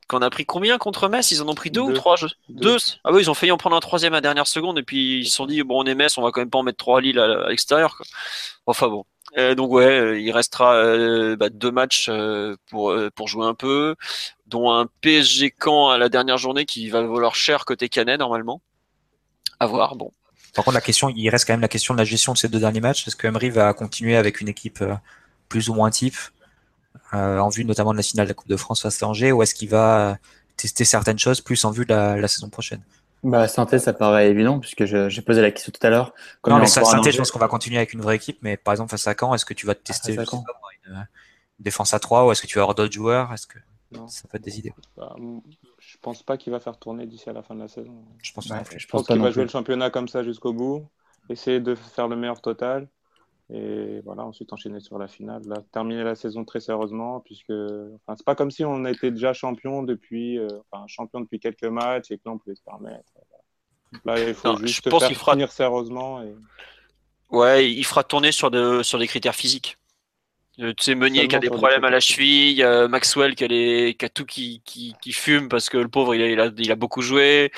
qu'on 0.07 0.21
a 0.21 0.29
pris 0.29 0.45
combien 0.45 0.77
contre 0.77 1.09
Metz? 1.09 1.31
Ils 1.31 1.41
en 1.41 1.47
ont 1.47 1.55
pris 1.55 1.71
deux, 1.71 1.81
ou 1.81 1.93
trois 1.93 2.15
deux. 2.49 2.77
Ah 3.03 3.11
oui, 3.11 3.21
ils 3.21 3.29
ont 3.29 3.33
failli 3.33 3.51
en 3.51 3.57
prendre 3.57 3.75
un 3.75 3.79
troisième 3.79 4.13
à 4.13 4.21
dernière 4.21 4.47
seconde 4.47 4.79
et 4.79 4.83
puis 4.83 5.19
ils 5.19 5.27
se 5.27 5.35
sont 5.35 5.45
dit 5.45 5.63
bon 5.63 5.83
on 5.83 5.85
est 5.85 5.95
Metz, 5.95 6.17
on 6.17 6.21
va 6.21 6.31
quand 6.31 6.41
même 6.41 6.49
pas 6.49 6.59
en 6.59 6.63
mettre 6.63 6.77
trois 6.77 6.99
à 6.99 7.01
Lille 7.01 7.19
à, 7.19 7.49
l'extérieur. 7.49 8.01
Enfin 8.65 8.87
bon. 8.87 9.05
Euh, 9.37 9.55
donc 9.55 9.71
ouais, 9.71 9.85
euh, 9.85 10.19
il 10.19 10.31
restera 10.31 10.75
euh, 10.75 11.35
bah, 11.35 11.49
deux 11.49 11.71
matchs 11.71 12.07
euh, 12.09 12.55
pour 12.69 12.95
pour 13.15 13.27
jouer 13.27 13.45
un 13.45 13.53
peu, 13.53 13.95
dont 14.45 14.71
un 14.71 14.87
PSG 15.01 15.53
Caen 15.61 15.89
à 15.89 15.97
la 15.97 16.09
dernière 16.09 16.37
journée 16.37 16.65
qui 16.65 16.89
va 16.89 17.01
valoir 17.01 17.35
cher 17.35 17.65
côté 17.65 17.89
Canet 17.89 18.19
normalement. 18.19 18.61
À 19.59 19.67
voir. 19.67 19.95
Bon. 19.95 20.13
Par 20.55 20.63
contre, 20.63 20.75
la 20.75 20.81
question, 20.81 21.09
il 21.09 21.29
reste 21.29 21.45
quand 21.45 21.53
même 21.53 21.61
la 21.61 21.67
question 21.67 21.93
de 21.93 21.99
la 21.99 22.05
gestion 22.05 22.33
de 22.33 22.37
ces 22.37 22.47
deux 22.47 22.59
derniers 22.59 22.79
matchs. 22.79 23.07
Est-ce 23.07 23.15
que 23.15 23.27
Emery 23.27 23.49
va 23.49 23.73
continuer 23.73 24.15
avec 24.15 24.39
une 24.41 24.47
équipe 24.47 24.83
plus 25.49 25.69
ou 25.69 25.73
moins 25.73 25.89
type? 25.89 26.15
En 27.13 27.49
vue 27.49 27.65
notamment 27.65 27.91
de 27.91 27.97
la 27.97 28.03
finale 28.03 28.25
de 28.25 28.31
la 28.31 28.33
Coupe 28.33 28.49
de 28.49 28.57
France 28.57 28.81
face 28.81 29.01
à 29.01 29.07
Angers, 29.07 29.31
ou 29.31 29.41
est-ce 29.43 29.55
qu'il 29.55 29.69
va 29.69 30.17
tester 30.57 30.85
certaines 30.85 31.19
choses 31.19 31.39
plus 31.41 31.63
en 31.65 31.71
vue 31.71 31.85
de 31.85 31.93
la, 31.93 32.27
saison 32.27 32.49
prochaine? 32.49 32.81
Bah, 33.23 33.47
synthèse, 33.47 33.83
ça 33.83 33.93
paraît 33.93 34.29
évident, 34.29 34.59
puisque 34.59 34.85
j'ai 34.85 35.21
posé 35.21 35.41
la 35.41 35.51
question 35.51 35.71
tout 35.71 35.85
à 35.85 35.89
l'heure. 35.89 36.13
Non, 36.45 36.59
mais 36.59 36.67
synthèse, 36.67 37.13
je 37.13 37.17
pense 37.17 37.31
qu'on 37.31 37.39
va 37.39 37.47
continuer 37.47 37.77
avec 37.77 37.93
une 37.93 38.01
vraie 38.01 38.15
équipe, 38.15 38.39
mais 38.41 38.57
par 38.57 38.73
exemple, 38.73 38.91
face 38.91 39.07
à 39.07 39.15
Caen, 39.17 39.33
est-ce 39.33 39.45
que 39.45 39.53
tu 39.53 39.65
vas 39.65 39.75
tester 39.75 40.13
une, 40.13 40.25
défense 41.59 41.93
à 41.93 41.99
3 41.99 42.25
ou 42.25 42.31
est-ce 42.31 42.41
que 42.41 42.47
tu 42.47 42.55
vas 42.55 42.63
avoir 42.63 42.75
d'autres 42.75 42.93
joueurs? 42.93 43.33
Est-ce 43.33 43.47
que 43.47 43.57
ça 44.07 44.27
peut 44.27 44.37
être 44.37 44.43
des 44.43 44.59
idées? 44.59 44.73
Bah, 44.95 45.15
Je 45.79 45.97
pense 46.01 46.23
pas 46.23 46.37
qu'il 46.37 46.51
va 46.51 46.59
faire 46.59 46.77
tourner 46.77 47.05
d'ici 47.05 47.29
à 47.29 47.33
la 47.33 47.41
fin 47.41 47.55
de 47.55 47.61
la 47.61 47.67
saison. 47.67 48.03
Je 48.21 48.31
pense, 48.33 48.47
je 48.47 48.87
pense 48.87 49.07
qu'il 49.07 49.19
va 49.19 49.31
jouer 49.31 49.43
le 49.43 49.49
championnat 49.49 49.89
comme 49.89 50.07
ça 50.07 50.23
jusqu'au 50.23 50.53
bout, 50.53 50.87
essayer 51.29 51.59
de 51.59 51.75
faire 51.75 52.07
le 52.07 52.15
meilleur 52.15 52.41
total. 52.41 52.87
Et 53.53 54.01
voilà, 54.03 54.25
ensuite 54.25 54.51
enchaîner 54.51 54.81
sur 54.81 54.97
la 54.97 55.07
finale. 55.07 55.41
Là, 55.45 55.63
terminer 55.71 56.03
la 56.03 56.15
saison 56.15 56.43
très 56.43 56.59
sérieusement, 56.59 57.21
puisque 57.21 57.51
enfin, 57.51 58.15
c'est 58.17 58.25
pas 58.25 58.35
comme 58.35 58.51
si 58.51 58.65
on 58.65 58.85
était 58.85 59.09
déjà 59.09 59.31
champion 59.31 59.83
depuis, 59.83 60.37
euh, 60.37 60.47
enfin, 60.69 60.85
champion 60.87 61.21
depuis 61.21 61.39
quelques 61.39 61.63
matchs 61.63 62.11
et 62.11 62.17
que 62.17 62.23
là 62.25 62.33
on 62.33 62.37
pouvait 62.37 62.55
se 62.55 62.63
permettre. 62.63 63.09
Là, 64.03 64.19
il 64.19 64.33
faut 64.33 64.57
juste 64.57 64.83
je 64.83 64.89
pense 64.89 65.05
faire 65.05 65.17
fera... 65.17 65.31
finir 65.31 65.51
sérieusement. 65.51 66.21
Et... 66.23 66.35
Ouais, 67.29 67.71
il 67.71 67.85
fera 67.85 68.03
tourner 68.03 68.33
sur, 68.33 68.51
de, 68.51 68.83
sur 68.83 68.99
des 68.99 69.07
critères 69.07 69.35
physiques. 69.35 69.77
Euh, 70.59 70.73
tu 70.73 70.83
sais, 70.83 70.95
Meunier 70.95 71.29
qui 71.29 71.35
a 71.35 71.39
des 71.39 71.49
problèmes 71.49 71.85
à 71.85 71.89
la 71.89 72.01
cheville, 72.01 72.65
Maxwell 72.89 73.35
qui 73.35 73.45
a, 73.45 73.47
les, 73.47 73.93
qui 73.93 74.03
a 74.03 74.09
tout 74.09 74.25
qui, 74.25 74.61
qui, 74.65 74.93
qui, 75.01 75.13
fume 75.13 75.47
parce 75.47 75.69
que 75.69 75.77
le 75.77 75.87
pauvre 75.87 76.15
il 76.15 76.21
a, 76.21 76.27
il 76.27 76.39
a, 76.41 76.51
il 76.57 76.71
a 76.71 76.75
beaucoup 76.75 77.01
joué. 77.01 77.51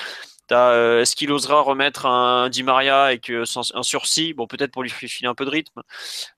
Euh, 0.52 1.00
est-ce 1.00 1.16
qu'il 1.16 1.32
osera 1.32 1.60
remettre 1.60 2.06
un 2.06 2.48
Di 2.48 2.62
Maria 2.62 3.04
avec 3.04 3.30
un 3.30 3.82
sursis? 3.82 4.34
Bon, 4.34 4.46
peut-être 4.46 4.72
pour 4.72 4.82
lui 4.82 4.90
filer 4.90 5.28
un 5.28 5.34
peu 5.34 5.44
de 5.44 5.50
rythme. 5.50 5.82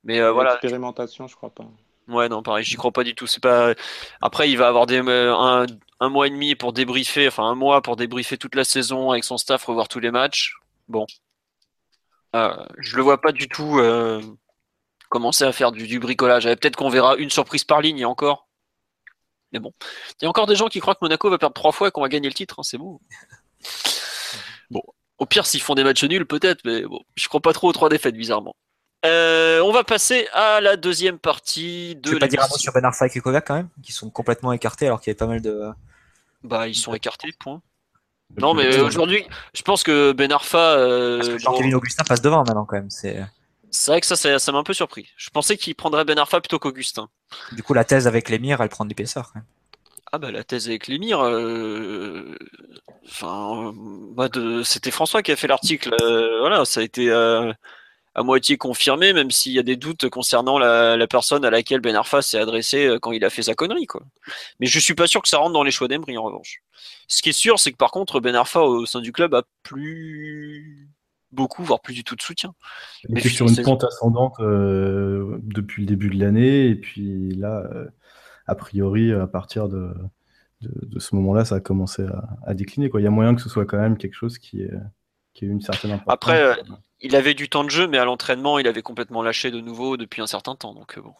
Mais 0.03 0.19
euh, 0.19 0.31
voilà. 0.31 0.53
Expérimentation, 0.53 1.27
je 1.27 1.35
crois 1.35 1.49
pas. 1.49 1.65
Ouais, 2.07 2.27
non, 2.27 2.43
pareil, 2.43 2.65
j'y 2.65 2.75
crois 2.75 2.91
pas 2.91 3.03
du 3.03 3.15
tout. 3.15 3.27
C'est 3.27 3.41
pas. 3.41 3.73
Après, 4.21 4.49
il 4.49 4.57
va 4.57 4.67
avoir 4.67 4.85
des, 4.85 5.01
euh, 5.01 5.33
un, 5.33 5.65
un, 5.99 6.09
mois 6.09 6.27
et 6.27 6.29
demi 6.29 6.55
pour 6.55 6.73
débriefer, 6.73 7.27
enfin 7.27 7.43
un 7.43 7.55
mois 7.55 7.81
pour 7.81 7.95
débriefer 7.95 8.37
toute 8.37 8.55
la 8.55 8.65
saison 8.65 9.11
avec 9.11 9.23
son 9.23 9.37
staff, 9.37 9.63
revoir 9.65 9.87
tous 9.87 9.99
les 9.99 10.11
matchs. 10.11 10.53
Bon, 10.89 11.05
euh, 12.35 12.65
je 12.79 12.97
le 12.97 13.03
vois 13.03 13.21
pas 13.21 13.31
du 13.31 13.47
tout 13.47 13.79
euh, 13.79 14.21
commencer 15.09 15.45
à 15.45 15.53
faire 15.53 15.71
du, 15.71 15.87
du 15.87 15.99
bricolage. 15.99 16.43
Peut-être 16.43 16.75
qu'on 16.75 16.89
verra 16.89 17.15
une 17.15 17.29
surprise 17.29 17.63
par 17.63 17.81
ligne 17.81 17.99
et 17.99 18.05
encore. 18.05 18.47
Mais 19.53 19.59
bon, 19.59 19.71
il 20.19 20.23
y 20.23 20.25
a 20.25 20.29
encore 20.29 20.47
des 20.47 20.55
gens 20.55 20.67
qui 20.67 20.79
croient 20.79 20.95
que 20.95 21.03
Monaco 21.03 21.29
va 21.29 21.37
perdre 21.37 21.53
trois 21.53 21.71
fois 21.71 21.87
et 21.87 21.91
qu'on 21.91 22.01
va 22.01 22.09
gagner 22.09 22.27
le 22.27 22.33
titre. 22.33 22.59
Hein, 22.59 22.63
c'est 22.63 22.77
beau. 22.77 23.01
Bon, 24.73 24.81
au 25.19 25.25
pire, 25.25 25.45
s'ils 25.45 25.61
font 25.61 25.75
des 25.75 25.83
matchs 25.83 26.03
nuls, 26.03 26.25
peut-être, 26.25 26.61
mais 26.65 26.81
bon, 26.81 26.99
je 27.15 27.27
crois 27.27 27.39
pas 27.39 27.53
trop 27.53 27.69
aux 27.69 27.73
trois 27.73 27.89
défaites, 27.89 28.15
bizarrement. 28.15 28.55
Euh, 29.05 29.61
on 29.61 29.71
va 29.71 29.83
passer 29.83 30.27
à 30.33 30.61
la 30.61 30.77
deuxième 30.77 31.19
partie 31.19 31.95
de. 31.95 32.01
Tu 32.09 32.13
veux 32.13 32.19
pas 32.19 32.27
dire 32.27 32.41
un 32.41 32.47
mot 32.47 32.57
sur 32.57 32.73
Ben 32.73 32.83
Arfa 32.85 33.05
et 33.05 33.19
Kovac 33.19 33.45
quand 33.45 33.55
même, 33.55 33.69
qui 33.83 33.91
sont 33.91 34.09
complètement 34.09 34.53
écartés 34.53 34.87
alors 34.87 35.01
qu'il 35.01 35.07
y 35.07 35.11
avait 35.11 35.17
pas 35.17 35.27
mal 35.27 35.41
de. 35.41 35.69
Bah, 36.43 36.67
ils 36.67 36.75
sont 36.75 36.93
écartés, 36.93 37.29
point. 37.39 37.61
Non, 38.37 38.53
mais 38.53 38.79
aujourd'hui, 38.79 39.25
je 39.53 39.61
pense 39.61 39.83
que 39.83 40.13
Ben 40.13 40.31
Arfa. 40.31 40.77
Euh, 40.77 41.17
Parce 41.17 41.29
que 41.29 41.37
Jean-Kévin 41.37 41.73
Augustin 41.73 42.03
passe 42.03 42.21
devant 42.21 42.43
maintenant 42.43 42.65
quand 42.65 42.77
même. 42.77 42.89
C'est. 42.89 43.23
C'est 43.75 43.91
vrai 43.91 44.01
que 44.01 44.07
ça, 44.07 44.15
ça, 44.15 44.51
m'a 44.51 44.59
un 44.59 44.63
peu 44.63 44.73
surpris. 44.73 45.09
Je 45.17 45.31
pensais 45.31 45.57
qu'il 45.57 45.73
prendrait 45.75 46.05
Ben 46.05 46.17
Arfa 46.17 46.39
plutôt 46.39 46.59
qu'Augustin. 46.59 47.09
Du 47.53 47.63
coup, 47.63 47.73
la 47.73 47.83
thèse 47.83 48.07
avec 48.07 48.29
l'émir, 48.29 48.61
elle 48.61 48.69
prend 48.69 48.85
de 48.85 48.89
l'épaisseur 48.89 49.31
quand 49.33 49.39
même. 49.39 49.45
Ah 50.15 50.19
bah 50.19 50.29
la 50.29 50.43
thèse 50.43 50.67
avec 50.67 50.85
l'émir, 50.85 51.21
euh... 51.21 52.35
enfin, 53.03 53.73
bah, 54.15 54.29
de... 54.29 54.61
c'était 54.61 54.91
François 54.91 55.23
qui 55.23 55.31
a 55.31 55.35
fait 55.35 55.47
l'article. 55.47 55.89
Euh... 56.03 56.37
Voilà, 56.39 56.65
ça 56.65 56.81
a 56.81 56.83
été 56.83 57.09
euh... 57.09 57.51
à 58.13 58.21
moitié 58.21 58.57
confirmé, 58.57 59.11
même 59.13 59.31
s'il 59.31 59.53
y 59.53 59.59
a 59.59 59.63
des 59.63 59.75
doutes 59.75 60.09
concernant 60.09 60.59
la, 60.59 61.07
personne 61.07 61.43
à 61.43 61.49
laquelle 61.49 61.81
Ben 61.81 61.95
Arfa 61.95 62.21
s'est 62.21 62.37
adressé 62.37 62.85
euh, 62.85 62.99
quand 62.99 63.11
il 63.11 63.25
a 63.25 63.31
fait 63.31 63.41
sa 63.41 63.55
connerie. 63.55 63.87
Quoi. 63.87 64.03
Mais 64.59 64.67
je 64.67 64.77
suis 64.77 64.93
pas 64.93 65.07
sûr 65.07 65.19
que 65.19 65.27
ça 65.27 65.39
rentre 65.39 65.53
dans 65.53 65.63
les 65.63 65.71
choix 65.71 65.87
d'Emery 65.87 66.15
en 66.15 66.23
revanche. 66.25 66.61
Ce 67.07 67.23
qui 67.23 67.29
est 67.29 67.33
sûr, 67.33 67.57
c'est 67.57 67.71
que 67.71 67.77
par 67.77 67.89
contre, 67.89 68.19
Ben 68.19 68.35
Arfa 68.35 68.61
au 68.61 68.85
sein 68.85 69.01
du 69.01 69.13
club 69.13 69.33
a 69.33 69.41
plus 69.63 70.89
beaucoup, 71.31 71.63
voire 71.63 71.81
plus 71.81 71.95
du 71.95 72.03
tout 72.03 72.15
de 72.15 72.21
soutien. 72.21 72.53
Il 73.09 73.17
était 73.17 73.29
sur 73.29 73.47
une 73.47 73.63
pente 73.63 73.83
ascendante 73.83 74.35
euh, 74.41 75.39
depuis 75.41 75.81
le 75.81 75.87
début 75.87 76.09
de 76.09 76.23
l'année, 76.23 76.67
et 76.67 76.75
puis 76.75 77.33
là, 77.35 77.63
euh, 77.73 77.85
a 78.45 78.55
priori, 78.55 79.11
à 79.11 79.27
partir 79.27 79.69
de, 79.69 79.93
ce 80.97 81.15
moment-là, 81.15 81.45
ça 81.45 81.55
a 81.55 81.59
commencé 81.59 82.05
à, 82.45 82.53
décliner. 82.53 82.89
Quoi. 82.89 83.01
Il 83.01 83.03
y 83.03 83.07
a 83.07 83.11
moyen 83.11 83.35
que 83.35 83.41
ce 83.41 83.49
soit 83.49 83.65
quand 83.65 83.79
même 83.79 83.97
quelque 83.97 84.15
chose 84.15 84.37
qui 84.37 84.61
ait, 84.61 84.71
qui 85.33 85.45
ait 85.45 85.49
une 85.49 85.61
certaine 85.61 85.91
importance. 85.91 86.13
Après, 86.13 86.55
il 87.01 87.15
avait 87.15 87.33
du 87.33 87.49
temps 87.49 87.63
de 87.63 87.69
jeu, 87.69 87.87
mais 87.87 87.97
à 87.97 88.05
l'entraînement, 88.05 88.59
il 88.59 88.67
avait 88.67 88.81
complètement 88.81 89.21
lâché 89.21 89.51
de 89.51 89.59
nouveau 89.59 89.97
depuis 89.97 90.21
un 90.21 90.27
certain 90.27 90.55
temps. 90.55 90.73
Donc 90.73 90.97
euh, 90.97 91.01
bon, 91.01 91.13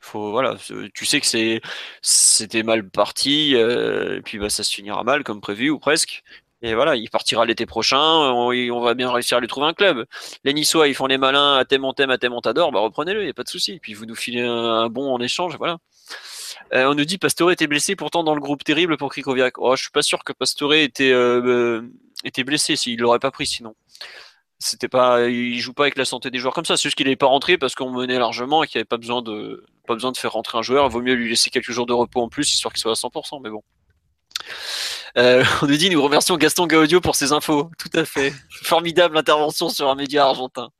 faut 0.00 0.30
voilà, 0.30 0.56
tu 0.94 1.04
sais 1.04 1.20
que 1.20 1.60
c'était 2.02 2.62
mal 2.62 2.88
parti, 2.88 3.54
euh, 3.54 4.16
et 4.16 4.22
puis 4.22 4.38
bah, 4.38 4.48
ça 4.48 4.64
se 4.64 4.74
finira 4.74 5.04
mal 5.04 5.22
comme 5.22 5.40
prévu 5.40 5.70
ou 5.70 5.78
presque. 5.78 6.22
Et 6.62 6.74
voilà, 6.74 6.94
il 6.94 7.08
partira 7.08 7.46
l'été 7.46 7.64
prochain, 7.64 7.98
on, 7.98 8.80
va 8.80 8.92
bien 8.94 9.10
réussir 9.10 9.38
à 9.38 9.40
lui 9.40 9.48
trouver 9.48 9.66
un 9.66 9.72
club. 9.72 10.04
Les 10.44 10.52
Niçois, 10.52 10.88
ils 10.88 10.94
font 10.94 11.06
les 11.06 11.16
malins, 11.16 11.54
à 11.56 11.64
thème, 11.64 11.84
à 11.84 11.94
thème, 11.94 12.34
bah 12.44 12.80
reprenez-le, 12.80 13.22
il 13.22 13.24
n'y 13.24 13.30
a 13.30 13.34
pas 13.34 13.44
de 13.44 13.48
souci. 13.48 13.78
Puis 13.80 13.94
vous 13.94 14.04
nous 14.04 14.14
filez 14.14 14.42
un, 14.42 14.90
bon 14.90 15.10
en 15.10 15.20
échange, 15.20 15.56
voilà. 15.56 15.78
Euh, 16.72 16.86
on 16.86 16.94
nous 16.94 17.04
dit 17.04 17.18
Pastore 17.18 17.50
était 17.50 17.66
blessé 17.66 17.96
pourtant 17.96 18.24
dans 18.24 18.34
le 18.34 18.40
groupe 18.40 18.64
terrible 18.64 18.96
pour 18.96 19.10
Krikoviak. 19.10 19.58
Oh, 19.58 19.76
je 19.76 19.82
suis 19.82 19.90
pas 19.90 20.02
sûr 20.02 20.24
que 20.24 20.32
Pastore 20.32 20.74
était, 20.74 21.14
était 22.24 22.44
blessé, 22.44 22.76
s'il 22.76 23.00
l'aurait 23.00 23.18
pas 23.18 23.30
pris 23.30 23.46
sinon 23.46 23.74
c'était 24.60 24.88
pas, 24.88 25.26
il 25.26 25.58
joue 25.58 25.72
pas 25.72 25.84
avec 25.84 25.96
la 25.96 26.04
santé 26.04 26.30
des 26.30 26.38
joueurs 26.38 26.52
comme 26.52 26.66
ça. 26.66 26.76
C'est 26.76 26.84
juste 26.84 26.96
qu'il 26.96 27.08
n'est 27.08 27.16
pas 27.16 27.26
rentré 27.26 27.56
parce 27.56 27.74
qu'on 27.74 27.90
menait 27.90 28.18
largement 28.18 28.62
et 28.62 28.66
qu'il 28.66 28.78
n'y 28.78 28.80
avait 28.80 28.88
pas 28.88 28.98
besoin 28.98 29.22
de, 29.22 29.64
pas 29.86 29.94
besoin 29.94 30.12
de 30.12 30.18
faire 30.18 30.32
rentrer 30.32 30.58
un 30.58 30.62
joueur. 30.62 30.86
Il 30.86 30.92
vaut 30.92 31.00
mieux 31.00 31.14
lui 31.14 31.30
laisser 31.30 31.48
quelques 31.50 31.72
jours 31.72 31.86
de 31.86 31.94
repos 31.94 32.20
en 32.20 32.28
plus, 32.28 32.52
histoire 32.52 32.72
qu'il 32.72 32.80
soit 32.80 32.92
à 32.92 32.94
100%. 32.94 33.40
Mais 33.42 33.48
bon. 33.48 33.64
Euh, 35.16 35.42
on 35.62 35.66
nous 35.66 35.76
dit, 35.76 35.88
nous 35.88 36.02
remercions 36.02 36.36
Gaston 36.36 36.66
Gaudio 36.66 37.00
pour 37.00 37.16
ses 37.16 37.32
infos. 37.32 37.70
Tout 37.78 37.98
à 37.98 38.04
fait. 38.04 38.34
Formidable 38.62 39.16
intervention 39.16 39.70
sur 39.70 39.88
un 39.88 39.94
média 39.94 40.26
argentin. 40.26 40.70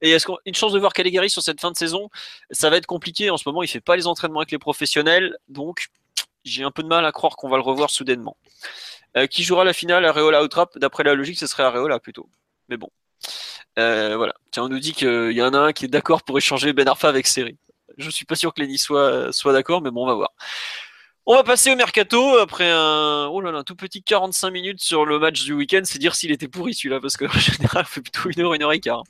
Et 0.00 0.10
est-ce 0.10 0.26
qu'on 0.26 0.38
une 0.44 0.54
chance 0.54 0.72
de 0.72 0.78
voir 0.78 0.92
Caligari 0.92 1.30
sur 1.30 1.42
cette 1.42 1.60
fin 1.60 1.70
de 1.70 1.76
saison 1.76 2.08
Ça 2.50 2.70
va 2.70 2.76
être 2.76 2.86
compliqué. 2.86 3.30
En 3.30 3.36
ce 3.36 3.48
moment, 3.48 3.62
il 3.62 3.68
fait 3.68 3.80
pas 3.80 3.96
les 3.96 4.06
entraînements 4.06 4.40
avec 4.40 4.52
les 4.52 4.58
professionnels, 4.58 5.36
donc 5.48 5.88
j'ai 6.44 6.64
un 6.64 6.70
peu 6.70 6.82
de 6.82 6.88
mal 6.88 7.04
à 7.04 7.12
croire 7.12 7.36
qu'on 7.36 7.48
va 7.48 7.56
le 7.56 7.62
revoir 7.62 7.90
soudainement. 7.90 8.36
Euh, 9.16 9.26
qui 9.26 9.42
jouera 9.42 9.64
la 9.64 9.72
finale 9.72 10.04
Areola 10.04 10.42
ou 10.42 10.48
Trap 10.48 10.78
D'après 10.78 11.02
la 11.02 11.14
logique, 11.14 11.38
ce 11.38 11.46
serait 11.46 11.62
Areola 11.62 11.98
plutôt. 11.98 12.28
Mais 12.68 12.76
bon, 12.76 12.90
euh, 13.78 14.16
voilà. 14.16 14.34
Tiens, 14.50 14.64
on 14.64 14.68
nous 14.68 14.78
dit 14.78 14.92
qu'il 14.92 15.32
y 15.32 15.42
en 15.42 15.54
a 15.54 15.58
un 15.58 15.72
qui 15.72 15.86
est 15.86 15.88
d'accord 15.88 16.22
pour 16.22 16.36
échanger 16.36 16.72
Ben 16.72 16.86
Arfa 16.86 17.08
avec 17.08 17.26
Seri. 17.26 17.56
Je 17.96 18.10
suis 18.10 18.26
pas 18.26 18.36
sûr 18.36 18.52
que 18.54 18.62
Niçois 18.62 19.32
soient 19.32 19.52
d'accord, 19.52 19.82
mais 19.82 19.90
bon, 19.90 20.04
on 20.04 20.06
va 20.06 20.14
voir. 20.14 20.30
On 21.30 21.34
va 21.34 21.42
passer 21.42 21.70
au 21.70 21.76
mercato 21.76 22.38
après 22.38 22.70
un, 22.70 23.26
oh 23.26 23.62
tout 23.62 23.76
petit 23.76 24.02
45 24.02 24.50
minutes 24.50 24.80
sur 24.80 25.04
le 25.04 25.18
match 25.18 25.44
du 25.44 25.52
week-end. 25.52 25.82
C'est 25.84 25.98
dire 25.98 26.14
s'il 26.14 26.30
était 26.30 26.48
pourri 26.48 26.72
celui-là, 26.72 27.00
parce 27.00 27.18
qu'en 27.18 27.28
général, 27.28 27.84
il 27.86 27.92
fait 27.92 28.00
plutôt 28.00 28.30
une 28.30 28.40
heure, 28.40 28.54
une 28.54 28.62
heure 28.62 28.72
et 28.72 28.80
quart. 28.80 29.02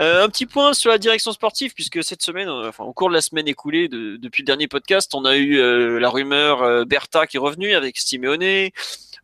Euh, 0.00 0.24
un 0.24 0.28
petit 0.28 0.46
point 0.46 0.72
sur 0.72 0.90
la 0.90 0.98
direction 0.98 1.32
sportive, 1.32 1.74
puisque 1.74 2.02
cette 2.02 2.22
semaine, 2.22 2.48
euh, 2.48 2.68
enfin, 2.68 2.84
au 2.84 2.92
cours 2.92 3.08
de 3.08 3.14
la 3.14 3.20
semaine 3.20 3.48
écoulée, 3.48 3.88
depuis 3.88 4.42
le 4.42 4.46
dernier 4.46 4.68
podcast, 4.68 5.14
on 5.14 5.24
a 5.24 5.36
eu 5.36 5.98
la 5.98 6.08
rumeur 6.08 6.86
Bertha 6.86 7.26
qui 7.26 7.36
est 7.36 7.40
revenue 7.40 7.74
avec 7.74 7.98
Simeone. 7.98 8.70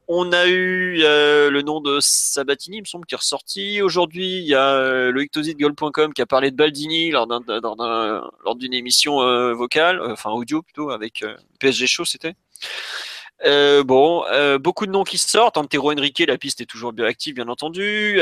On 0.08 0.32
a 0.32 0.46
eu 0.46 1.02
euh, 1.02 1.50
le 1.50 1.62
nom 1.62 1.80
de 1.80 1.98
Sabatini, 2.00 2.76
il 2.76 2.82
me 2.82 2.86
semble, 2.86 3.06
qui 3.06 3.14
est 3.14 3.18
ressorti. 3.18 3.82
Aujourd'hui, 3.82 4.38
il 4.38 4.44
y 4.44 4.54
a 4.54 4.74
euh, 4.74 5.10
Loïc 5.10 5.32
Tosi 5.32 5.54
de 5.54 5.58
Goal.com 5.58 6.14
qui 6.14 6.22
a 6.22 6.26
parlé 6.26 6.52
de 6.52 6.56
Baldini 6.56 7.10
lors 7.10 7.26
d'une 7.26 8.74
émission 8.74 9.20
euh, 9.20 9.52
vocale, 9.52 10.00
enfin 10.00 10.30
audio 10.30 10.62
plutôt, 10.62 10.90
avec 10.90 11.24
PSG 11.58 11.88
Show, 11.88 12.04
c'était. 12.04 12.34
bon, 13.84 14.24
beaucoup 14.60 14.86
de 14.86 14.92
noms 14.92 15.04
qui 15.04 15.18
sortent. 15.18 15.56
Antero 15.56 15.90
Henrique, 15.90 16.22
la 16.24 16.38
piste 16.38 16.60
est 16.60 16.66
toujours 16.66 16.92
bien 16.92 17.06
active, 17.06 17.34
bien 17.34 17.48
entendu. 17.48 18.20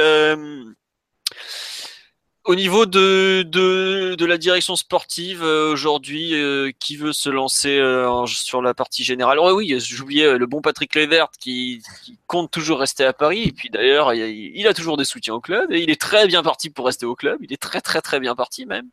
Au 2.45 2.55
niveau 2.55 2.85
de, 2.85 3.43
de, 3.43 4.25
la 4.27 4.37
direction 4.37 4.77
sportive, 4.77 5.43
euh, 5.43 5.73
aujourd'hui, 5.73 6.35
euh, 6.35 6.73
qui 6.79 6.97
veut 6.99 7.15
se 7.15 7.31
lancer 7.31 7.79
euh, 7.79 8.27
sur 8.27 8.61
la 8.61 8.75
partie 8.75 9.03
générale? 9.03 9.39
Oh, 9.39 9.51
Oui, 9.55 9.75
j'oubliais 9.81 10.37
le 10.37 10.47
bon 10.47 10.61
Patrick 10.61 10.95
Levert 10.95 11.29
qui, 11.41 11.83
qui, 12.05 12.19
compte 12.27 12.51
toujours 12.51 12.81
rester 12.81 13.07
à 13.07 13.15
Paris. 13.15 13.45
Et 13.45 13.53
puis 13.53 13.71
d'ailleurs, 13.71 14.13
il, 14.13 14.53
il, 14.55 14.67
a 14.67 14.75
toujours 14.75 14.99
des 14.99 15.07
soutiens 15.07 15.33
au 15.33 15.41
club 15.41 15.73
et 15.73 15.83
il 15.83 15.89
est 15.89 15.99
très 15.99 16.27
bien 16.27 16.43
parti 16.43 16.69
pour 16.69 16.85
rester 16.85 17.07
au 17.07 17.15
club. 17.15 17.39
Il 17.41 17.51
est 17.51 17.61
très 17.61 17.81
très 17.81 18.03
très 18.03 18.21
bien 18.21 18.35
parti 18.35 18.67
même. 18.67 18.91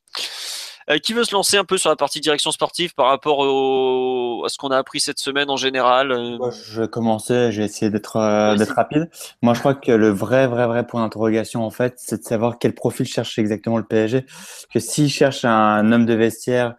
Euh, 0.89 0.97
qui 0.97 1.13
veut 1.13 1.23
se 1.23 1.33
lancer 1.33 1.57
un 1.57 1.63
peu 1.63 1.77
sur 1.77 1.89
la 1.89 1.95
partie 1.95 2.19
direction 2.19 2.51
sportive 2.51 2.95
par 2.95 3.07
rapport 3.07 3.41
à 3.41 4.49
ce 4.49 4.57
qu'on 4.57 4.69
a 4.69 4.77
appris 4.77 4.99
cette 4.99 5.19
semaine 5.19 5.49
en 5.49 5.57
général 5.57 6.11
euh 6.11 6.37
Je 6.51 6.81
vais 6.81 6.87
commencer, 6.87 7.51
je 7.51 7.59
vais 7.61 7.65
essayer 7.65 7.91
d'être 7.91 8.15
euh, 8.15 8.55
rapide. 8.75 9.09
Moi, 9.41 9.53
je 9.53 9.59
crois 9.59 9.75
que 9.75 9.91
le 9.91 10.09
vrai, 10.09 10.47
vrai, 10.47 10.65
vrai 10.65 10.87
point 10.87 11.01
d'interrogation, 11.01 11.63
en 11.63 11.69
fait, 11.69 11.93
c'est 11.97 12.21
de 12.21 12.23
savoir 12.23 12.57
quel 12.57 12.73
profil 12.73 13.05
cherche 13.05 13.37
exactement 13.37 13.77
le 13.77 13.83
PSG. 13.83 14.25
Que 14.73 14.79
s'il 14.79 15.09
cherche 15.09 15.45
un 15.45 15.91
homme 15.91 16.05
de 16.05 16.13
vestiaire 16.15 16.75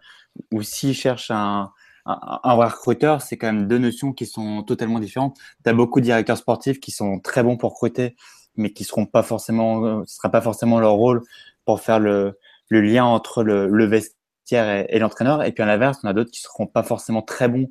ou 0.51 0.63
s'il 0.63 0.93
cherche 0.93 1.31
un, 1.31 1.71
un, 2.05 2.55
vrai 2.55 2.67
recruteur, 2.67 3.21
c'est 3.21 3.37
quand 3.37 3.47
même 3.47 3.67
deux 3.67 3.77
notions 3.77 4.11
qui 4.11 4.25
sont 4.25 4.63
totalement 4.63 4.99
différentes. 4.99 5.37
Tu 5.63 5.69
as 5.69 5.73
beaucoup 5.73 6.01
de 6.01 6.05
directeurs 6.05 6.37
sportifs 6.37 6.79
qui 6.79 6.91
sont 6.91 7.19
très 7.19 7.43
bons 7.43 7.55
pour 7.55 7.71
recruter, 7.71 8.17
mais 8.57 8.73
qui 8.73 8.83
seront 8.83 9.05
pas 9.05 9.23
forcément, 9.23 10.03
ce 10.05 10.15
sera 10.17 10.29
pas 10.29 10.41
forcément 10.41 10.79
leur 10.79 10.93
rôle 10.93 11.21
pour 11.65 11.79
faire 11.79 11.99
le, 11.99 12.37
le 12.73 12.81
lien 12.81 13.05
entre 13.05 13.43
le, 13.43 13.85
vestiaire 13.85 14.85
et, 14.89 14.99
l'entraîneur. 14.99 15.43
Et 15.43 15.51
puis 15.51 15.63
à 15.63 15.65
l'inverse, 15.65 15.99
on 16.03 16.07
a 16.07 16.13
d'autres 16.13 16.31
qui 16.31 16.41
seront 16.41 16.67
pas 16.67 16.83
forcément 16.83 17.21
très 17.21 17.47
bons 17.47 17.69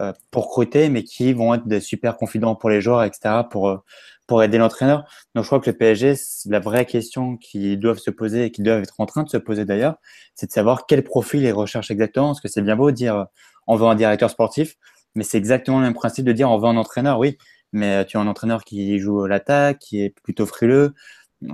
euh, 0.00 0.12
pour 0.30 0.46
recruter, 0.46 0.88
mais 0.88 1.02
qui 1.02 1.32
vont 1.32 1.54
être 1.54 1.66
des 1.66 1.80
super 1.80 2.16
confidents 2.16 2.54
pour 2.54 2.70
les 2.70 2.80
joueurs, 2.80 3.04
etc., 3.04 3.42
pour, 3.50 3.68
euh, 3.68 3.78
pour 4.26 4.42
aider 4.42 4.58
l'entraîneur. 4.58 5.04
Donc 5.34 5.44
je 5.44 5.48
crois 5.48 5.60
que 5.60 5.70
le 5.70 5.76
PSG, 5.76 6.14
la 6.46 6.60
vraie 6.60 6.86
question 6.86 7.36
qu'ils 7.36 7.78
doivent 7.78 7.98
se 7.98 8.10
poser 8.10 8.44
et 8.44 8.50
qu'ils 8.50 8.64
doivent 8.64 8.82
être 8.82 8.94
en 8.98 9.06
train 9.06 9.24
de 9.24 9.28
se 9.28 9.36
poser 9.36 9.64
d'ailleurs, 9.64 9.96
c'est 10.34 10.46
de 10.46 10.52
savoir 10.52 10.86
quel 10.86 11.02
profil 11.02 11.42
ils 11.42 11.52
recherchent 11.52 11.90
exactement. 11.90 12.28
Parce 12.28 12.40
que 12.40 12.48
c'est 12.48 12.62
bien 12.62 12.76
beau 12.76 12.90
de 12.90 12.96
dire 12.96 13.26
on 13.66 13.76
veut 13.76 13.86
un 13.86 13.94
directeur 13.94 14.30
sportif, 14.30 14.76
mais 15.14 15.24
c'est 15.24 15.38
exactement 15.38 15.78
le 15.78 15.84
même 15.84 15.94
principe 15.94 16.24
de 16.24 16.32
dire 16.32 16.50
on 16.50 16.58
veut 16.58 16.68
un 16.68 16.76
entraîneur, 16.76 17.18
oui, 17.18 17.38
mais 17.72 18.04
tu 18.06 18.16
as 18.16 18.20
un 18.20 18.26
entraîneur 18.28 18.64
qui 18.64 18.98
joue 18.98 19.26
l'attaque, 19.26 19.78
qui 19.80 20.02
est 20.02 20.10
plutôt 20.22 20.46
frileux, 20.46 20.94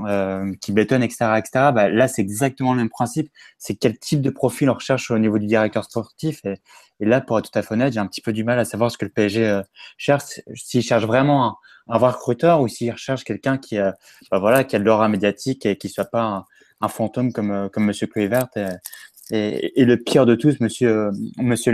euh, 0.06 0.52
qui 0.60 0.72
bétonne, 0.72 1.02
etc., 1.02 1.36
etc. 1.38 1.50
Bah, 1.74 1.88
là, 1.88 2.08
c'est 2.08 2.22
exactement 2.22 2.72
le 2.72 2.78
même 2.78 2.90
principe. 2.90 3.30
C'est 3.58 3.74
quel 3.74 3.98
type 3.98 4.20
de 4.20 4.30
profil 4.30 4.70
on 4.70 4.74
recherche 4.74 5.10
au 5.10 5.18
niveau 5.18 5.38
du 5.38 5.46
directeur 5.46 5.84
sportif. 5.84 6.42
Et, 6.44 6.60
là, 7.00 7.20
pour 7.20 7.38
être 7.38 7.50
tout 7.50 7.58
à 7.58 7.62
fait 7.62 7.74
honnête, 7.74 7.92
j'ai 7.92 8.00
un 8.00 8.06
petit 8.06 8.20
peu 8.20 8.32
du 8.32 8.44
mal 8.44 8.58
à 8.58 8.64
savoir 8.64 8.90
ce 8.90 8.98
que 8.98 9.04
le 9.04 9.10
PSG 9.10 9.46
euh, 9.46 9.62
cherche. 9.96 10.40
S'il 10.54 10.82
cherche 10.82 11.04
vraiment 11.04 11.46
un, 11.46 11.56
un 11.90 11.98
vrai 11.98 12.12
recruteur 12.12 12.60
ou 12.60 12.68
s'il 12.68 12.90
recherche 12.90 13.24
quelqu'un 13.24 13.58
qui, 13.58 13.76
a, 13.78 13.96
bah, 14.30 14.38
voilà, 14.38 14.64
qui 14.64 14.76
a 14.76 14.78
de 14.78 14.84
l'aura 14.84 15.08
médiatique 15.08 15.66
et 15.66 15.76
qui 15.76 15.88
soit 15.88 16.04
pas 16.04 16.46
un, 16.80 16.88
fantôme 16.88 17.32
comme, 17.32 17.50
euh, 17.50 17.68
comme 17.68 17.84
Monsieur 17.84 18.06
Kluivert 18.06 18.48
et, 19.30 19.84
le 19.84 19.96
pire 19.96 20.26
de 20.26 20.34
tous, 20.34 20.60
Monsieur, 20.60 21.10
Monsieur. 21.38 21.72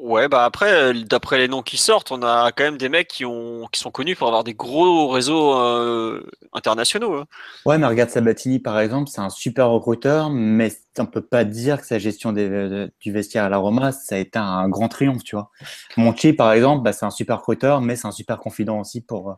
Ouais, 0.00 0.28
bah 0.28 0.44
après, 0.44 0.72
euh, 0.72 0.92
d'après 0.92 1.38
les 1.38 1.48
noms 1.48 1.62
qui 1.62 1.76
sortent, 1.76 2.12
on 2.12 2.22
a 2.22 2.52
quand 2.52 2.62
même 2.62 2.78
des 2.78 2.88
mecs 2.88 3.08
qui, 3.08 3.24
ont, 3.24 3.66
qui 3.72 3.80
sont 3.80 3.90
connus 3.90 4.14
pour 4.14 4.28
avoir 4.28 4.44
des 4.44 4.54
gros 4.54 5.08
réseaux 5.08 5.58
euh, 5.58 6.24
internationaux. 6.52 7.14
Hein. 7.14 7.24
Ouais, 7.66 7.78
mais 7.78 7.86
regarde 7.88 8.08
Sabatini 8.08 8.60
par 8.60 8.78
exemple, 8.78 9.10
c'est 9.10 9.20
un 9.20 9.28
super 9.28 9.70
recruteur, 9.70 10.30
mais 10.30 10.70
on 11.00 11.06
peut 11.06 11.20
pas 11.20 11.42
dire 11.42 11.80
que 11.80 11.86
sa 11.86 11.98
gestion 11.98 12.32
des, 12.32 12.86
du 13.00 13.10
vestiaire 13.10 13.42
à 13.42 13.48
la 13.48 13.56
Roma, 13.56 13.90
ça 13.90 14.14
a 14.14 14.18
été 14.18 14.38
un 14.38 14.68
grand 14.68 14.86
triomphe, 14.86 15.24
tu 15.24 15.34
vois. 15.34 15.50
Monchi 15.96 16.32
par 16.32 16.52
exemple, 16.52 16.84
bah, 16.84 16.92
c'est 16.92 17.04
un 17.04 17.10
super 17.10 17.38
recruteur, 17.38 17.80
mais 17.80 17.96
c'est 17.96 18.06
un 18.06 18.12
super 18.12 18.38
confident 18.38 18.78
aussi 18.78 19.00
pour, 19.00 19.36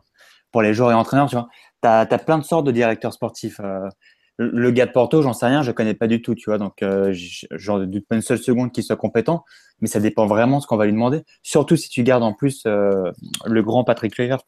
pour 0.51 0.61
les 0.61 0.75
joueurs 0.75 0.91
et 0.91 0.95
entraîneurs, 0.95 1.27
tu 1.27 1.37
vois. 1.37 1.47
Tu 1.81 1.87
as, 1.87 2.05
plein 2.19 2.37
de 2.37 2.43
sortes 2.43 2.67
de 2.67 2.71
directeurs 2.71 3.13
sportifs. 3.13 3.59
Euh, 3.61 3.89
le 4.41 4.71
gars 4.71 4.85
de 4.85 4.91
Porto, 4.91 5.21
j'en 5.21 5.33
sais 5.33 5.45
rien, 5.45 5.61
je 5.61 5.71
connais 5.71 5.93
pas 5.93 6.07
du 6.07 6.21
tout, 6.21 6.35
tu 6.35 6.49
vois. 6.49 6.57
Donc, 6.57 6.81
euh, 6.81 7.13
j'en 7.51 7.79
doute 7.79 8.07
pas 8.07 8.15
une 8.15 8.21
seule 8.21 8.39
seconde 8.39 8.71
qu'il 8.71 8.83
soit 8.83 8.95
compétent, 8.95 9.45
mais 9.79 9.87
ça 9.87 9.99
dépend 9.99 10.25
vraiment 10.25 10.57
de 10.57 10.63
ce 10.63 10.67
qu'on 10.67 10.77
va 10.77 10.85
lui 10.85 10.93
demander. 10.93 11.21
Surtout 11.43 11.75
si 11.75 11.89
tu 11.89 12.03
gardes 12.03 12.23
en 12.23 12.33
plus 12.33 12.63
euh, 12.65 13.11
le 13.45 13.63
grand 13.63 13.83
Patrick 13.83 14.13
Kluivert. 14.13 14.41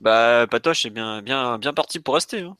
Bah, 0.00 0.46
Patoche 0.48 0.86
est 0.86 0.90
bien, 0.90 1.22
bien, 1.22 1.58
bien 1.58 1.72
parti 1.72 1.98
pour 1.98 2.14
rester. 2.14 2.40
Hein. 2.40 2.56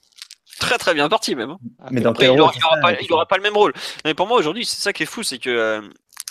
Très, 0.59 0.79
très 0.79 0.95
bien 0.95 1.09
parti 1.09 1.37
même. 1.37 1.51
Hein. 1.51 1.59
Mais 1.91 2.01
dans 2.01 2.13
il 2.15 2.35
n'aura 2.35 3.27
pas, 3.27 3.37
le 3.37 3.43
même 3.43 3.57
rôle. 3.57 3.73
Mais 4.05 4.15
pour 4.15 4.27
moi, 4.27 4.39
aujourd'hui, 4.39 4.65
c'est 4.65 4.81
ça 4.81 4.93
qui 4.93 5.05
est 5.05 5.07
fou, 5.07 5.23
c'est 5.23 5.39
que 5.39 5.51
euh, 5.51 5.83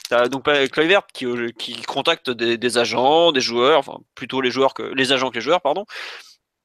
tu 0.10 0.16
as 0.16 0.28
donc 0.28 0.44
Kluivert 0.72 1.04
qui, 1.14 1.26
qui 1.58 1.82
contacte 1.84 2.30
des, 2.30 2.58
des, 2.58 2.78
agents, 2.78 3.32
des 3.32 3.40
joueurs, 3.40 3.80
enfin 3.80 4.00
plutôt 4.16 4.42
les 4.42 4.52
joueurs 4.52 4.74
que 4.74 4.84
les 4.84 5.14
agents 5.14 5.30
que 5.30 5.36
les 5.36 5.42
joueurs, 5.42 5.62
pardon 5.62 5.86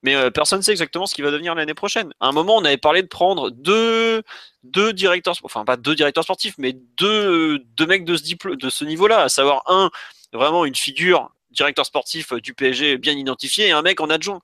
mais 0.03 0.14
euh, 0.16 0.30
personne 0.30 0.59
ne 0.59 0.62
sait 0.64 0.72
exactement 0.72 1.07
ce 1.07 1.14
qui 1.14 1.22
va 1.22 1.30
devenir 1.30 1.55
l'année 1.55 1.74
prochaine. 1.74 2.12
À 2.20 2.28
un 2.28 2.32
moment, 2.32 2.57
on 2.57 2.64
avait 2.64 2.76
parlé 2.76 3.03
de 3.03 3.09
prendre 3.09 3.50
deux, 3.50 4.22
deux 4.64 4.92
directeurs, 4.92 5.36
enfin 5.44 5.64
pas 5.64 5.76
deux 5.76 5.94
directeurs 5.94 6.24
sportifs, 6.24 6.55
mais 6.59 6.72
deux, 6.96 7.59
deux 7.76 7.86
mecs 7.86 8.05
de 8.05 8.16
ce, 8.16 8.55
de 8.55 8.70
ce 8.70 8.84
niveau-là, 8.84 9.22
à 9.22 9.28
savoir 9.28 9.62
un, 9.66 9.90
vraiment 10.32 10.64
une 10.64 10.74
figure 10.74 11.30
directeur 11.50 11.86
sportif 11.86 12.32
du 12.34 12.55
PSG 12.55 12.98
bien 12.98 13.12
identifié 13.12 13.68
et 13.68 13.72
un 13.72 13.82
mec 13.82 14.00
en 14.00 14.09
adjoint. 14.11 14.40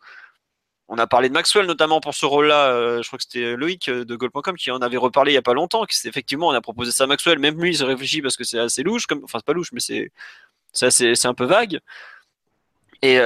on 0.89 0.99
a 0.99 1.07
parlé 1.07 1.29
de 1.29 1.35
Maxwell 1.35 1.67
notamment 1.67 2.01
pour 2.01 2.15
ce 2.15 2.27
rôle-là. 2.27 3.01
je 3.03 3.07
crois 3.07 3.19
que 3.19 3.25
c'était 3.25 3.57
Loïc 3.57 3.91
de 3.91 4.17
Goal.com 4.17 4.57
qui 4.57 4.71
en 4.71 4.79
avait 4.81 4.99
reparlé 4.99 5.33
il 5.33 5.35
y 5.35 5.39
a 5.39 5.43
pas 5.43 5.55
longtemps. 5.55 5.85
effectivement, 6.05 6.49
on 6.49 6.53
a 6.53 6.61
proposé 6.61 6.93
ça 6.93 7.05
à 7.05 7.07
Maxwell. 7.07 7.39
Même 7.39 7.61
lui, 7.61 7.71
il 7.71 7.77
se 7.77 7.85
réfléchit 7.85 8.23
parce 8.23 8.37
que 8.37 8.45
c'est 8.45 8.59
assez 8.59 8.83
louche. 8.83 9.07
Comme, 9.07 9.25
enfin, 9.25 9.39
c'est 9.39 9.47
pas 9.47 9.55
louche, 9.55 9.73
mais 9.73 9.81
c'est 9.81 11.27
un 11.27 11.35
peu 11.35 11.47
vague. 11.47 11.81
Et 13.03 13.19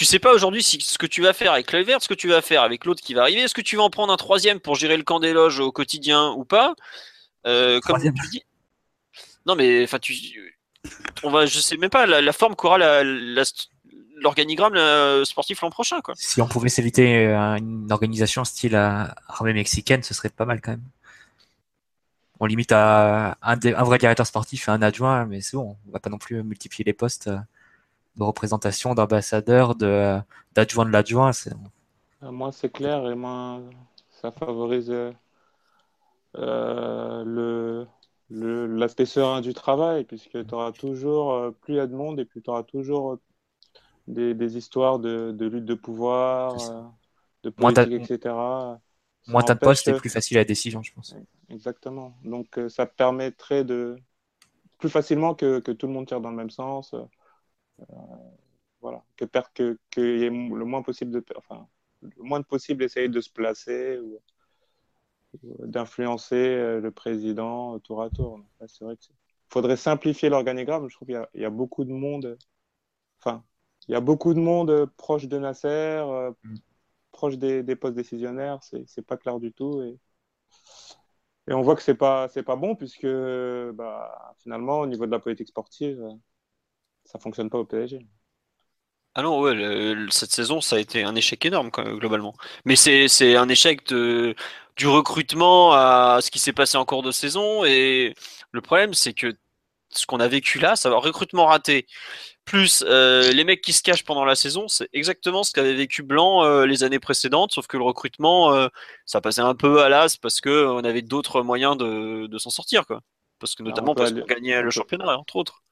tu 0.00 0.06
sais 0.06 0.18
pas 0.18 0.32
aujourd'hui 0.32 0.62
si 0.62 0.80
ce 0.80 0.96
que 0.96 1.04
tu 1.04 1.20
vas 1.20 1.34
faire 1.34 1.52
avec 1.52 1.66
Kluivert, 1.66 2.00
ce 2.00 2.08
que 2.08 2.14
tu 2.14 2.28
vas 2.28 2.40
faire 2.40 2.62
avec 2.62 2.86
l'autre 2.86 3.02
qui 3.02 3.12
va 3.12 3.20
arriver, 3.20 3.42
est-ce 3.42 3.52
que 3.52 3.60
tu 3.60 3.76
vas 3.76 3.82
en 3.82 3.90
prendre 3.90 4.10
un 4.10 4.16
troisième 4.16 4.58
pour 4.58 4.74
gérer 4.74 4.96
le 4.96 5.02
camp 5.02 5.20
des 5.20 5.34
loges 5.34 5.60
au 5.60 5.72
quotidien 5.72 6.30
ou 6.38 6.46
pas? 6.46 6.74
Euh, 7.46 7.80
Comme 7.80 8.00
tu 8.00 8.10
dis. 8.30 8.42
Non 9.44 9.56
mais 9.56 9.84
enfin 9.84 9.98
tu, 9.98 10.14
on 11.22 11.30
va, 11.30 11.44
je 11.44 11.58
sais 11.58 11.76
même 11.76 11.90
pas 11.90 12.06
la, 12.06 12.32
forme 12.32 12.56
qu'aura 12.56 12.78
l'organigramme 14.16 15.22
sportif 15.26 15.60
l'an 15.60 15.68
prochain 15.68 16.00
quoi. 16.00 16.14
Si 16.16 16.40
on 16.40 16.48
pouvait 16.48 16.70
s'éviter 16.70 17.26
euh, 17.26 17.56
une 17.58 17.92
organisation 17.92 18.46
style 18.46 18.76
armée 18.76 19.52
mexicaine, 19.52 20.02
ce 20.02 20.14
serait 20.14 20.30
pas 20.30 20.46
mal 20.46 20.62
quand 20.62 20.70
même. 20.70 20.84
On 22.38 22.46
limite 22.46 22.72
à 22.72 23.36
un, 23.42 23.58
un 23.62 23.84
vrai 23.84 23.98
directeur 23.98 24.26
sportif 24.26 24.66
et 24.66 24.70
un 24.70 24.80
adjoint, 24.80 25.26
mais 25.26 25.42
c'est 25.42 25.58
bon, 25.58 25.76
on 25.86 25.92
va 25.92 25.98
pas 25.98 26.08
non 26.08 26.16
plus 26.16 26.42
multiplier 26.42 26.84
les 26.84 26.94
postes. 26.94 27.28
Euh 28.16 28.20
de 28.20 28.24
représentation, 28.24 28.94
d'ambassadeur, 28.94 29.74
de, 29.74 30.18
d'adjoint 30.54 30.84
de 30.84 30.90
l'adjoint. 30.90 31.30
Euh, 32.22 32.30
moi, 32.30 32.52
c'est 32.52 32.70
clair 32.70 33.06
et 33.08 33.14
moi, 33.14 33.60
ça 34.10 34.30
favorise 34.30 34.92
euh, 36.36 37.24
le, 37.24 37.86
le, 38.28 38.66
l'aspect 38.66 39.06
serein 39.06 39.40
du 39.40 39.54
travail, 39.54 40.04
puisque 40.04 40.46
tu 40.46 40.54
auras 40.54 40.72
toujours, 40.72 41.32
euh, 41.32 41.50
plus 41.50 41.74
il 41.74 41.76
y 41.76 41.80
a 41.80 41.86
de 41.86 41.94
monde, 41.94 42.20
et 42.20 42.24
puis 42.24 42.42
tu 42.42 42.50
auras 42.50 42.62
toujours 42.62 43.18
des, 44.06 44.34
des 44.34 44.56
histoires 44.56 44.98
de, 44.98 45.32
de, 45.32 45.46
lutte 45.46 45.64
de 45.64 45.74
pouvoir, 45.74 46.56
de 47.42 47.50
politique, 47.50 48.10
etc. 48.10 48.34
moins 49.28 49.42
t'as 49.42 49.54
de 49.54 49.60
postes, 49.60 49.84
c'est 49.84 49.96
plus 49.96 50.10
facile 50.10 50.36
à 50.36 50.40
la 50.40 50.44
décision, 50.44 50.82
je 50.82 50.92
pense. 50.92 51.14
Exactement. 51.48 52.14
Donc, 52.24 52.58
ça 52.68 52.86
permettrait 52.86 53.64
de 53.64 53.96
plus 54.78 54.90
facilement 54.90 55.34
que, 55.34 55.60
que, 55.60 55.72
tout 55.72 55.86
le 55.86 55.92
monde 55.92 56.06
tire 56.06 56.20
dans 56.20 56.30
le 56.30 56.36
même 56.36 56.50
sens. 56.50 56.94
Euh, 57.80 57.94
voilà, 58.80 59.04
que 59.16 59.24
que 59.90 60.00
y 60.00 60.24
ait 60.24 60.30
le 60.30 60.64
moins 60.64 60.82
possible 60.82 61.10
de, 61.10 61.24
enfin, 61.36 61.68
le 62.02 62.22
moins 62.22 62.42
possible 62.42 62.82
essayer 62.84 63.08
de 63.08 63.20
se 63.20 63.30
placer 63.30 63.98
ou, 63.98 64.20
d'influencer 65.66 66.34
euh, 66.36 66.80
le 66.80 66.90
président 66.90 67.78
tour 67.80 68.02
à 68.02 68.10
tour. 68.10 68.40
C'est 68.66 68.84
vrai 68.84 68.96
qu'il 68.96 69.14
faudrait 69.48 69.76
simplifier 69.76 70.28
l'organigramme. 70.28 70.88
Je 70.88 70.96
trouve 70.96 71.08
qu'il 71.08 71.26
y, 71.34 71.44
a 71.44 71.50
beaucoup 71.50 71.84
de 71.84 71.92
monde, 71.92 72.36
enfin, 73.20 73.44
il 73.88 73.92
y 73.92 73.94
a 73.94 74.00
beaucoup 74.00 74.34
de 74.34 74.40
monde 74.40 74.86
proche 74.96 75.28
de 75.28 75.38
Nasser, 75.38 75.68
euh, 75.68 76.32
mm. 76.44 76.56
proche 77.12 77.38
des, 77.38 77.62
des, 77.62 77.76
postes 77.76 77.96
décisionnaires. 77.96 78.60
C'est 78.62 79.06
pas 79.06 79.16
clair 79.16 79.38
du 79.40 79.52
tout 79.52 79.82
et, 79.82 79.98
et 81.48 81.52
on 81.52 81.62
voit 81.62 81.76
que 81.76 81.82
c'est 81.82 81.94
pas 81.94 82.28
c'est 82.28 82.42
pas 82.42 82.56
bon 82.56 82.76
puisque 82.76 83.06
bah, 83.06 84.34
finalement 84.38 84.80
au 84.80 84.86
niveau 84.86 85.06
de 85.06 85.10
la 85.10 85.18
politique 85.18 85.48
sportive 85.48 86.00
ça 87.10 87.18
fonctionne 87.18 87.50
pas 87.50 87.58
au 87.58 87.64
PSG. 87.64 87.98
Ah 89.14 89.22
non, 89.22 89.40
ouais, 89.40 89.96
cette 90.10 90.30
saison, 90.30 90.60
ça 90.60 90.76
a 90.76 90.78
été 90.78 91.02
un 91.02 91.16
échec 91.16 91.44
énorme, 91.44 91.70
globalement. 91.70 92.34
Mais 92.64 92.76
c'est 92.76 93.36
un 93.36 93.48
échec 93.48 93.84
de, 93.88 94.36
du 94.76 94.86
recrutement 94.86 95.72
à 95.72 96.20
ce 96.22 96.30
qui 96.30 96.38
s'est 96.38 96.52
passé 96.52 96.78
en 96.78 96.84
cours 96.84 97.02
de 97.02 97.10
saison. 97.10 97.64
Et 97.64 98.14
le 98.52 98.60
problème, 98.60 98.94
c'est 98.94 99.12
que 99.12 99.34
ce 99.88 100.06
qu'on 100.06 100.20
a 100.20 100.28
vécu 100.28 100.60
là, 100.60 100.76
ça 100.76 100.88
va 100.88 100.98
recrutement 100.98 101.46
raté, 101.46 101.86
plus 102.44 102.84
euh, 102.86 103.32
les 103.32 103.42
mecs 103.42 103.62
qui 103.62 103.72
se 103.72 103.82
cachent 103.82 104.04
pendant 104.04 104.24
la 104.24 104.36
saison, 104.36 104.68
c'est 104.68 104.88
exactement 104.92 105.42
ce 105.42 105.52
qu'avait 105.52 105.74
vécu 105.74 106.04
Blanc 106.04 106.44
euh, 106.44 106.64
les 106.64 106.84
années 106.84 107.00
précédentes, 107.00 107.50
sauf 107.50 107.66
que 107.66 107.76
le 107.76 107.82
recrutement, 107.82 108.54
euh, 108.54 108.68
ça 109.06 109.20
passait 109.20 109.40
un 109.40 109.56
peu 109.56 109.82
à 109.82 109.88
l'as 109.88 110.16
parce 110.18 110.40
qu'on 110.40 110.84
avait 110.84 111.02
d'autres 111.02 111.42
moyens 111.42 111.76
de, 111.76 112.28
de 112.28 112.38
s'en 112.38 112.50
sortir. 112.50 112.86
Quoi. 112.86 113.00
Parce 113.40 113.56
que 113.56 113.64
notamment 113.64 113.96
parce 113.96 114.12
qu'on 114.12 114.24
gagnait 114.24 114.62
le 114.62 114.70
championnat, 114.70 115.18
entre 115.18 115.34
autres 115.34 115.64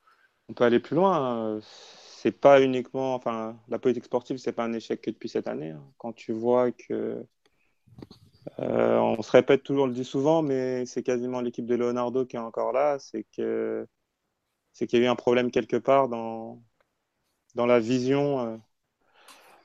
on 0.49 0.55
peut 0.55 0.64
aller 0.64 0.80
plus 0.80 0.96
loin. 0.96 1.61
C'est 1.62 2.32
pas 2.32 2.61
uniquement, 2.62 3.14
enfin, 3.14 3.57
la 3.68 3.78
politique 3.78 4.05
sportive, 4.05 4.38
c'est 4.38 4.53
pas 4.53 4.64
un 4.64 4.72
échec 4.72 5.01
que 5.01 5.11
depuis 5.11 5.28
cette 5.28 5.49
année. 5.49 5.70
Hein. 5.70 5.84
Quand 5.99 6.12
tu 6.12 6.32
vois 6.32 6.72
que, 6.72 7.24
euh, 8.61 8.99
on 8.99 9.22
se 9.22 9.30
répète 9.30 9.62
toujours, 9.62 9.84
on 9.84 9.86
le 9.86 9.94
dit 9.94 10.05
souvent, 10.05 10.42
mais 10.42 10.86
c'est 10.86 11.03
quasiment 11.03 11.40
l'équipe 11.40 11.66
de 11.66 11.74
Leonardo 11.74 12.24
qui 12.26 12.36
est 12.36 12.38
encore 12.40 12.72
là. 12.72 12.99
C'est 12.99 13.24
que, 13.36 13.86
c'est 14.72 14.86
qu'il 14.86 15.01
y 15.01 15.03
a 15.03 15.07
eu 15.07 15.09
un 15.09 15.16
problème 15.16 15.51
quelque 15.51 15.76
part 15.76 16.09
dans 16.09 16.62
dans 17.55 17.66
la 17.66 17.80
vision, 17.80 18.40
euh, 18.40 18.57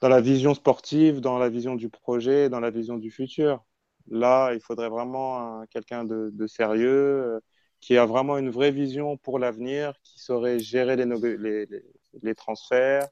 dans 0.02 0.10
la 0.10 0.22
vision 0.22 0.54
sportive, 0.54 1.22
dans 1.22 1.38
la 1.40 1.50
vision 1.50 1.76
du 1.76 1.90
projet, 1.90 2.50
dans 2.50 2.60
la 2.60 2.72
vision 2.72 2.98
du 2.98 3.12
futur. 3.12 3.64
Là, 4.08 4.54
il 4.54 4.62
faudrait 4.62 4.90
vraiment 4.90 5.66
quelqu'un 5.68 6.04
de, 6.06 6.30
de, 6.34 6.48
sérieux 6.48 7.40
qui 7.84 7.98
a 7.98 8.06
vraiment 8.06 8.38
une 8.38 8.50
vraie 8.50 8.72
vision 8.72 9.18
pour 9.18 9.40
l'avenir, 9.40 9.94
qui 10.04 10.18
saurait 10.18 10.58
gérer 10.58 10.96
les, 10.96 11.68
les, 12.22 12.36
transferts, 12.36 13.10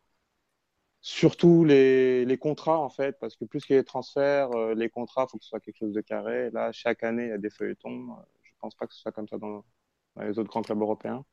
surtout 1.02 1.66
les, 1.66 2.24
les, 2.24 2.38
contrats 2.38 2.80
en 2.80 2.90
fait, 2.90 3.20
parce 3.20 3.36
que 3.36 3.44
plus 3.44 3.62
a 3.70 3.74
des 3.74 3.84
transferts, 3.84 4.50
euh, 4.54 4.74
les 4.74 4.88
contrats, 4.88 5.26
il 5.28 5.32
faut 5.32 5.38
que 5.38 5.44
ce 5.44 5.50
soit 5.50 5.60
quelque 5.60 5.80
chose 5.80 5.92
de 5.92 6.00
carré. 6.00 6.52
Là, 6.52 6.72
chaque 6.72 7.04
année, 7.04 7.24
il 7.24 7.30
y 7.30 7.34
a 7.34 7.38
des 7.38 7.50
feuilletons. 7.50 8.16
Je 8.44 8.50
ne 8.50 8.56
pense 8.62 8.74
pas 8.76 8.88
que 8.88 8.94
ce 8.94 9.02
soit 9.02 9.12
comme 9.12 9.28
ça 9.28 9.38
dans, 9.38 9.66
les 10.22 10.40
autres 10.40 10.50
grands 10.50 10.62
clubs 10.62 10.82
européens. 10.82 11.26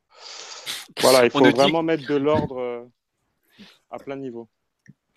Voilà, 1.00 1.24
il 1.24 1.30
faut 1.30 1.38
vraiment 1.38 1.84
mettre 1.84 2.08
de 2.08 2.16
l'ordre 2.16 2.58
euh, 2.58 2.84
à 3.90 3.98
plein 3.98 4.16
niveau. 4.16 4.48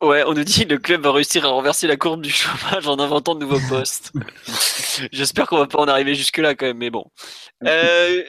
Ouais, 0.01 0.23
on 0.25 0.33
nous 0.33 0.43
dit 0.43 0.65
le 0.65 0.79
club 0.79 1.01
va 1.01 1.11
réussir 1.11 1.45
à 1.45 1.49
renverser 1.49 1.85
la 1.85 1.95
courbe 1.95 2.21
du 2.21 2.31
chômage 2.31 2.87
en 2.87 2.97
inventant 2.97 3.35
de 3.35 3.41
nouveaux 3.41 3.61
postes. 3.69 4.11
J'espère 5.11 5.45
qu'on 5.45 5.57
va 5.57 5.67
pas 5.67 5.79
en 5.79 5.87
arriver 5.87 6.15
jusque-là 6.15 6.55
quand 6.55 6.65
même, 6.65 6.77
mais 6.77 6.89
bon. 6.89 7.05
Euh, 7.63 8.23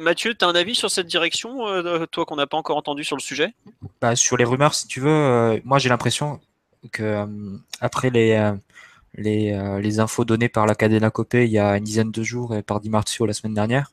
Mathieu, 0.00 0.34
tu 0.34 0.44
as 0.44 0.48
un 0.48 0.56
avis 0.56 0.74
sur 0.74 0.90
cette 0.90 1.06
direction, 1.06 1.68
euh, 1.68 2.04
toi 2.06 2.24
qu'on 2.24 2.34
n'a 2.34 2.48
pas 2.48 2.56
encore 2.56 2.76
entendu 2.76 3.04
sur 3.04 3.14
le 3.14 3.22
sujet? 3.22 3.54
Bah, 4.00 4.16
Sur 4.16 4.36
les 4.36 4.44
rumeurs, 4.44 4.74
si 4.74 4.88
tu 4.88 4.98
veux, 4.98 5.08
euh, 5.08 5.60
moi 5.64 5.78
j'ai 5.78 5.88
l'impression 5.88 6.40
que 6.90 7.24
après 7.80 8.10
les, 8.10 10.00
infos 10.00 10.24
données 10.24 10.48
par 10.48 10.66
la 10.66 10.74
Cadena 10.74 11.10
Copé 11.10 11.44
il 11.44 11.52
y 11.52 11.58
a 11.60 11.76
une 11.76 11.84
dizaine 11.84 12.10
de 12.10 12.22
jours 12.24 12.56
et 12.56 12.62
par 12.62 12.80
Di 12.80 12.90
Marzio 12.90 13.24
la 13.24 13.34
semaine 13.34 13.54
dernière, 13.54 13.92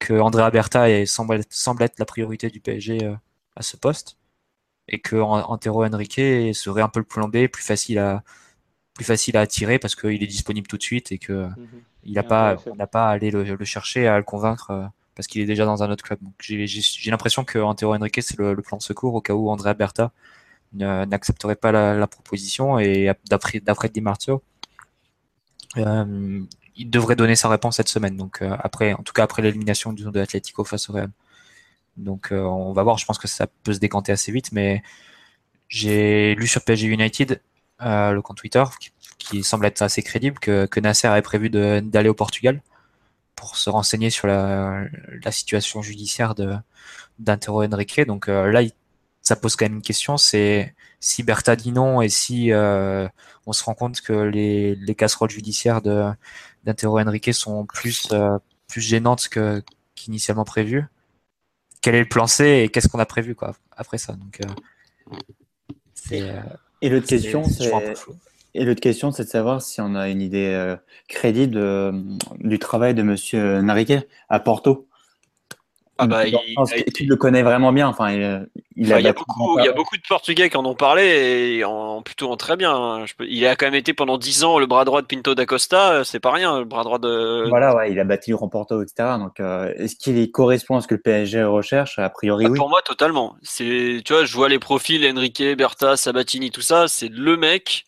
que 0.00 0.12
Andrea 0.12 0.50
Berta 0.50 1.06
semble, 1.06 1.40
semble 1.48 1.82
être 1.82 1.98
la 1.98 2.04
priorité 2.04 2.50
du 2.50 2.60
PSG 2.60 3.10
à 3.56 3.62
ce 3.62 3.78
poste 3.78 4.18
et 4.88 5.00
que 5.00 5.16
Antero 5.16 5.84
Henrique 5.84 6.20
serait 6.54 6.82
un 6.82 6.88
peu 6.88 7.00
le 7.00 7.06
plan 7.06 7.28
B, 7.28 7.46
plus 7.46 7.62
facile 7.62 7.98
à 7.98 8.22
plus 8.94 9.04
facile 9.04 9.36
à 9.36 9.40
attirer 9.40 9.80
parce 9.80 9.96
qu'il 9.96 10.22
est 10.22 10.26
disponible 10.28 10.68
tout 10.68 10.76
de 10.76 10.82
suite 10.82 11.10
et 11.10 11.18
que 11.18 11.46
mhm. 11.46 11.82
il 12.04 12.18
a 12.18 12.22
pas 12.22 12.56
on 12.66 12.76
n'a 12.76 12.86
pas 12.86 13.08
à 13.08 13.10
aller 13.10 13.32
le, 13.32 13.64
chercher 13.64 14.06
à 14.06 14.18
le 14.18 14.22
convaincre 14.22 14.70
euh, 14.70 14.84
parce 15.16 15.26
qu'il 15.26 15.40
est 15.40 15.46
déjà 15.46 15.64
dans 15.64 15.82
un 15.82 15.90
autre 15.90 16.04
club. 16.04 16.20
j'ai 16.38 17.10
l'impression 17.10 17.44
que 17.44 17.58
Antero 17.58 17.94
Henrique 17.94 18.20
c'est 18.22 18.38
le, 18.38 18.54
plan 18.56 18.76
de 18.76 18.82
secours 18.82 19.14
au 19.14 19.20
cas 19.20 19.34
où 19.34 19.50
Andrea 19.50 19.74
Berta 19.74 20.12
n'accepterait 20.72 21.56
pas 21.56 21.72
la, 21.72 22.06
proposition 22.06 22.78
et 22.78 23.10
d'après 23.28 23.60
d'après 23.60 23.88
Di 23.88 24.00
Marzio 24.00 24.42
euh, 25.76 26.40
il 26.76 26.90
devrait 26.90 27.16
donner 27.16 27.36
sa 27.36 27.48
réponse 27.48 27.76
cette 27.76 27.88
semaine. 27.88 28.16
Donc 28.16 28.42
euh, 28.42 28.56
après, 28.58 28.92
en 28.94 29.02
tout 29.02 29.12
cas 29.12 29.24
après 29.24 29.42
l'élimination 29.42 29.92
de 29.92 30.18
l'Atlético 30.18 30.64
face 30.64 30.88
au 30.90 30.92
Real. 30.92 31.10
Donc 31.96 32.32
euh, 32.32 32.42
on 32.42 32.72
va 32.72 32.82
voir, 32.82 32.98
je 32.98 33.06
pense 33.06 33.18
que 33.18 33.28
ça 33.28 33.46
peut 33.62 33.72
se 33.72 33.78
décanter 33.78 34.12
assez 34.12 34.32
vite, 34.32 34.52
mais 34.52 34.82
j'ai 35.68 36.34
lu 36.36 36.46
sur 36.46 36.64
PSG 36.64 36.88
United, 36.88 37.40
euh, 37.82 38.12
le 38.12 38.22
compte 38.22 38.38
Twitter, 38.38 38.64
qui, 39.18 39.42
semble 39.44 39.66
être 39.66 39.82
assez 39.82 40.02
crédible, 40.02 40.38
que, 40.38 40.66
que 40.66 40.80
Nasser 40.80 41.08
avait 41.08 41.22
prévu 41.22 41.50
d'aller 41.50 42.08
au 42.08 42.14
Portugal 42.14 42.62
pour 43.36 43.56
se 43.56 43.70
renseigner 43.70 44.10
sur 44.10 44.26
la, 44.28 44.84
la 45.24 45.32
situation 45.32 45.82
judiciaire 45.82 46.34
de 46.34 46.54
d'Antero 47.18 47.64
Henrique. 47.64 48.00
Donc 48.06 48.28
euh, 48.28 48.50
là, 48.52 48.62
ça 49.22 49.36
pose 49.36 49.56
quand 49.56 49.66
même 49.66 49.76
une 49.76 49.82
question, 49.82 50.16
c'est 50.18 50.74
si 51.00 51.22
Bertha 51.22 51.56
dit 51.56 51.72
non 51.72 52.02
et 52.02 52.08
si 52.08 52.50
on 53.46 53.52
se 53.52 53.64
rend 53.64 53.74
compte 53.74 54.00
que 54.00 54.12
les, 54.12 54.74
les 54.76 54.94
casseroles 54.94 55.30
judiciaires 55.30 55.82
de 55.82 56.06
d'Antero 56.64 57.00
Henrique 57.00 57.32
sont 57.34 57.66
plus 57.66 58.08
plus 58.68 58.80
gênantes 58.80 59.28
qu'initialement 59.94 60.44
prévues, 60.44 60.86
quel 61.84 61.96
est 61.96 62.00
le 62.00 62.08
plan 62.08 62.26
C 62.26 62.62
et 62.64 62.70
qu'est-ce 62.70 62.88
qu'on 62.88 62.98
a 62.98 63.04
prévu 63.04 63.34
quoi 63.34 63.52
après 63.76 63.98
ça. 63.98 64.14
Donc, 64.14 64.40
euh, 64.40 66.12
euh, 66.12 66.40
et 66.80 66.88
l'autre 66.88 67.06
question, 67.06 67.44
c'est 67.44 67.70
et 68.54 68.64
l'autre 68.64 68.80
question, 68.80 69.12
c'est 69.12 69.24
de 69.24 69.28
savoir 69.28 69.60
si 69.60 69.82
on 69.82 69.94
a 69.94 70.08
une 70.08 70.22
idée 70.22 70.46
euh, 70.54 70.76
crédible 71.08 71.60
du 72.38 72.58
travail 72.58 72.94
de 72.94 73.02
Monsieur 73.02 73.60
Nariquet 73.60 74.08
à 74.30 74.40
Porto. 74.40 74.88
Ah 75.96 76.06
bah, 76.06 76.26
il, 76.26 76.34
tu 76.92 77.04
le 77.04 77.16
connais 77.16 77.42
vraiment 77.42 77.72
bien. 77.72 77.86
Enfin, 77.86 78.10
il, 78.12 78.20
y 78.76 78.92
a 78.92 79.12
beaucoup, 79.12 79.58
il 79.60 79.64
y 79.64 79.68
a 79.68 79.72
beaucoup 79.72 79.96
de 79.96 80.02
Portugais 80.08 80.50
qui 80.50 80.56
en 80.56 80.64
ont 80.64 80.74
parlé 80.74 81.56
et 81.56 81.64
en, 81.64 82.02
plutôt 82.02 82.30
en 82.30 82.36
très 82.36 82.56
bien. 82.56 82.74
Hein. 82.74 83.04
il 83.20 83.46
a 83.46 83.54
quand 83.54 83.66
même 83.66 83.74
été 83.74 83.94
pendant 83.94 84.18
10 84.18 84.44
ans 84.44 84.58
le 84.58 84.66
bras 84.66 84.84
droit 84.84 85.02
de 85.02 85.06
Pinto 85.06 85.34
da 85.34 85.46
Costa, 85.46 86.02
c'est 86.04 86.18
pas 86.18 86.32
rien, 86.32 86.58
le 86.58 86.64
bras 86.64 86.82
droit 86.82 86.98
de. 86.98 87.48
Voilà, 87.48 87.76
ouais, 87.76 87.92
il 87.92 88.00
a 88.00 88.04
battu 88.04 88.34
Porto, 88.50 88.82
etc. 88.82 89.16
Donc, 89.18 89.40
euh, 89.40 89.72
est-ce 89.76 89.96
qu'il 89.96 90.30
correspond 90.30 90.76
à 90.76 90.80
ce 90.80 90.86
que 90.86 90.94
le 90.94 91.00
PSG 91.00 91.44
recherche? 91.44 91.98
A 91.98 92.08
priori, 92.10 92.44
bah, 92.44 92.50
oui. 92.50 92.58
Pour 92.58 92.68
moi, 92.68 92.82
totalement. 92.82 93.36
C'est, 93.42 94.00
tu 94.04 94.12
vois, 94.12 94.24
je 94.24 94.34
vois 94.34 94.48
les 94.48 94.58
profils 94.58 95.04
Enrique, 95.06 95.42
Berta, 95.56 95.96
Sabatini, 95.96 96.50
tout 96.50 96.60
ça, 96.60 96.88
c'est 96.88 97.08
le 97.08 97.36
mec 97.36 97.84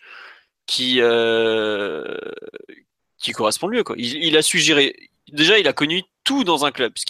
qui 0.67 0.99
euh, 1.01 2.17
qui 3.19 3.33
correspond 3.33 3.69
mieux. 3.69 3.85
Quoi. 3.85 3.97
Il, 3.99 4.25
il 4.25 4.37
a 4.37 4.43
su 4.43 4.59
gérer. 4.59 4.95
Déjà, 5.33 5.59
il 5.59 5.67
a 5.67 5.73
connu 5.73 6.05
tout 6.25 6.45
dans 6.45 6.65
un 6.65 6.71
club. 6.71 6.93
Parce 6.93 7.05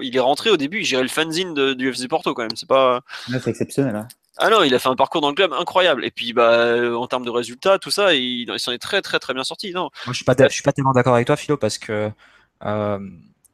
il 0.00 0.16
est 0.16 0.20
rentré 0.20 0.50
au 0.50 0.56
début, 0.56 0.80
il 0.80 0.84
gérait 0.84 1.02
le 1.02 1.08
fanzine 1.08 1.74
du 1.74 1.88
FC 1.88 2.08
Porto 2.08 2.34
quand 2.34 2.42
même. 2.42 2.56
C'est 2.56 2.68
pas. 2.68 3.00
c'est 3.28 3.48
exceptionnel. 3.48 3.96
Hein. 3.96 4.08
Ah 4.38 4.48
non, 4.48 4.62
il 4.62 4.74
a 4.74 4.78
fait 4.78 4.88
un 4.88 4.96
parcours 4.96 5.20
dans 5.20 5.28
le 5.28 5.34
club 5.34 5.52
incroyable. 5.52 6.04
Et 6.04 6.10
puis, 6.10 6.32
bah, 6.32 6.96
en 6.96 7.06
termes 7.06 7.24
de 7.24 7.30
résultats, 7.30 7.78
tout 7.78 7.90
ça, 7.90 8.14
il, 8.14 8.50
s'en 8.58 8.72
est 8.72 8.78
très, 8.78 9.02
très, 9.02 9.18
très 9.18 9.34
bien 9.34 9.44
sorti. 9.44 9.72
Non. 9.72 9.90
Moi, 10.06 10.12
je 10.12 10.14
suis 10.14 10.24
pas, 10.24 10.34
je 10.38 10.48
suis 10.48 10.62
pas 10.62 10.72
tellement 10.72 10.92
d'accord 10.92 11.14
avec 11.14 11.26
toi, 11.26 11.36
Philo, 11.36 11.56
parce 11.56 11.76
que 11.78 12.10
euh, 12.64 12.98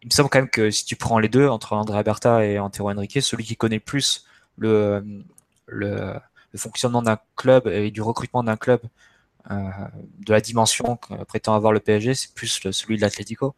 il 0.02 0.06
me 0.06 0.10
semble 0.10 0.28
quand 0.28 0.38
même 0.38 0.50
que 0.50 0.70
si 0.70 0.84
tu 0.84 0.94
prends 0.94 1.18
les 1.18 1.28
deux, 1.28 1.48
entre 1.48 1.72
André 1.72 2.02
Berta 2.04 2.44
et 2.44 2.58
Antero 2.58 2.90
Henrique, 2.90 3.20
celui 3.20 3.44
qui 3.44 3.56
connaît 3.56 3.80
plus 3.80 4.24
le, 4.56 5.04
le, 5.66 6.14
fonctionnement 6.56 7.02
d'un 7.02 7.18
club 7.36 7.66
et 7.66 7.90
du 7.90 8.00
recrutement 8.00 8.42
d'un 8.42 8.56
club, 8.56 8.80
euh, 9.50 9.54
de 10.20 10.32
la 10.32 10.40
dimension 10.40 10.96
que 10.96 11.24
prétend 11.24 11.54
avoir 11.54 11.72
le 11.72 11.80
PSG, 11.80 12.14
c'est 12.14 12.34
plus 12.34 12.60
celui 12.70 12.96
de 12.96 13.02
l'Atlético. 13.02 13.54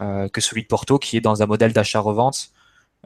Euh, 0.00 0.28
que 0.28 0.40
celui 0.40 0.62
de 0.62 0.66
Porto, 0.66 0.98
qui 0.98 1.16
est 1.16 1.20
dans 1.20 1.42
un 1.42 1.46
modèle 1.46 1.72
d'achat-revente 1.72 2.50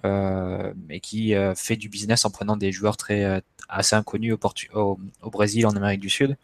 euh, 0.07 0.72
et 0.89 1.01
qui 1.01 1.34
euh, 1.34 1.55
fait 1.55 1.76
du 1.76 1.91
business 1.91 2.24
en 2.24 2.30
prenant 2.30 2.57
des 2.57 2.72
joueurs 2.72 2.97
très 2.97 3.43
assez 3.68 3.95
inconnus 3.95 4.36
au, 4.72 4.99
Brésil, 5.30 5.66
en 5.66 5.76
Amérique 5.76 6.01
du 6.01 6.09
Sud, 6.09 6.39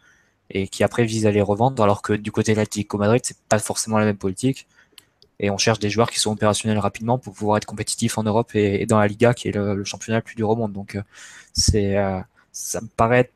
et 0.51 0.67
qui 0.67 0.83
après 0.83 1.05
vise 1.05 1.25
à 1.25 1.31
les 1.31 1.41
revendre, 1.41 1.81
alors 1.81 2.03
que 2.03 2.13
du 2.13 2.31
côté 2.31 2.53
de 2.53 2.57
l'Atlético 2.57 2.97
Madrid, 2.99 3.21
c'est 3.23 3.39
pas 3.49 3.57
forcément 3.59 3.97
la 3.97 4.05
même 4.05 4.17
politique. 4.17 4.67
Et 5.39 5.49
on 5.49 5.57
cherche 5.57 5.79
des 5.79 5.89
joueurs 5.89 6.11
qui 6.11 6.19
sont 6.19 6.31
opérationnels 6.31 6.77
rapidement 6.79 7.17
pour 7.17 7.33
pouvoir 7.33 7.57
être 7.57 7.65
compétitifs 7.65 8.17
en 8.17 8.23
Europe 8.23 8.55
et, 8.55 8.85
dans 8.85 8.99
la 8.99 9.07
Liga, 9.07 9.33
qui 9.33 9.49
est 9.49 9.51
le, 9.51 9.83
championnat 9.83 10.19
le 10.19 10.23
plus 10.23 10.35
dur 10.35 10.49
au 10.49 10.55
monde. 10.55 10.73
Donc, 10.73 10.97
ça 11.53 12.81
me 12.81 12.87
paraît 12.95 13.31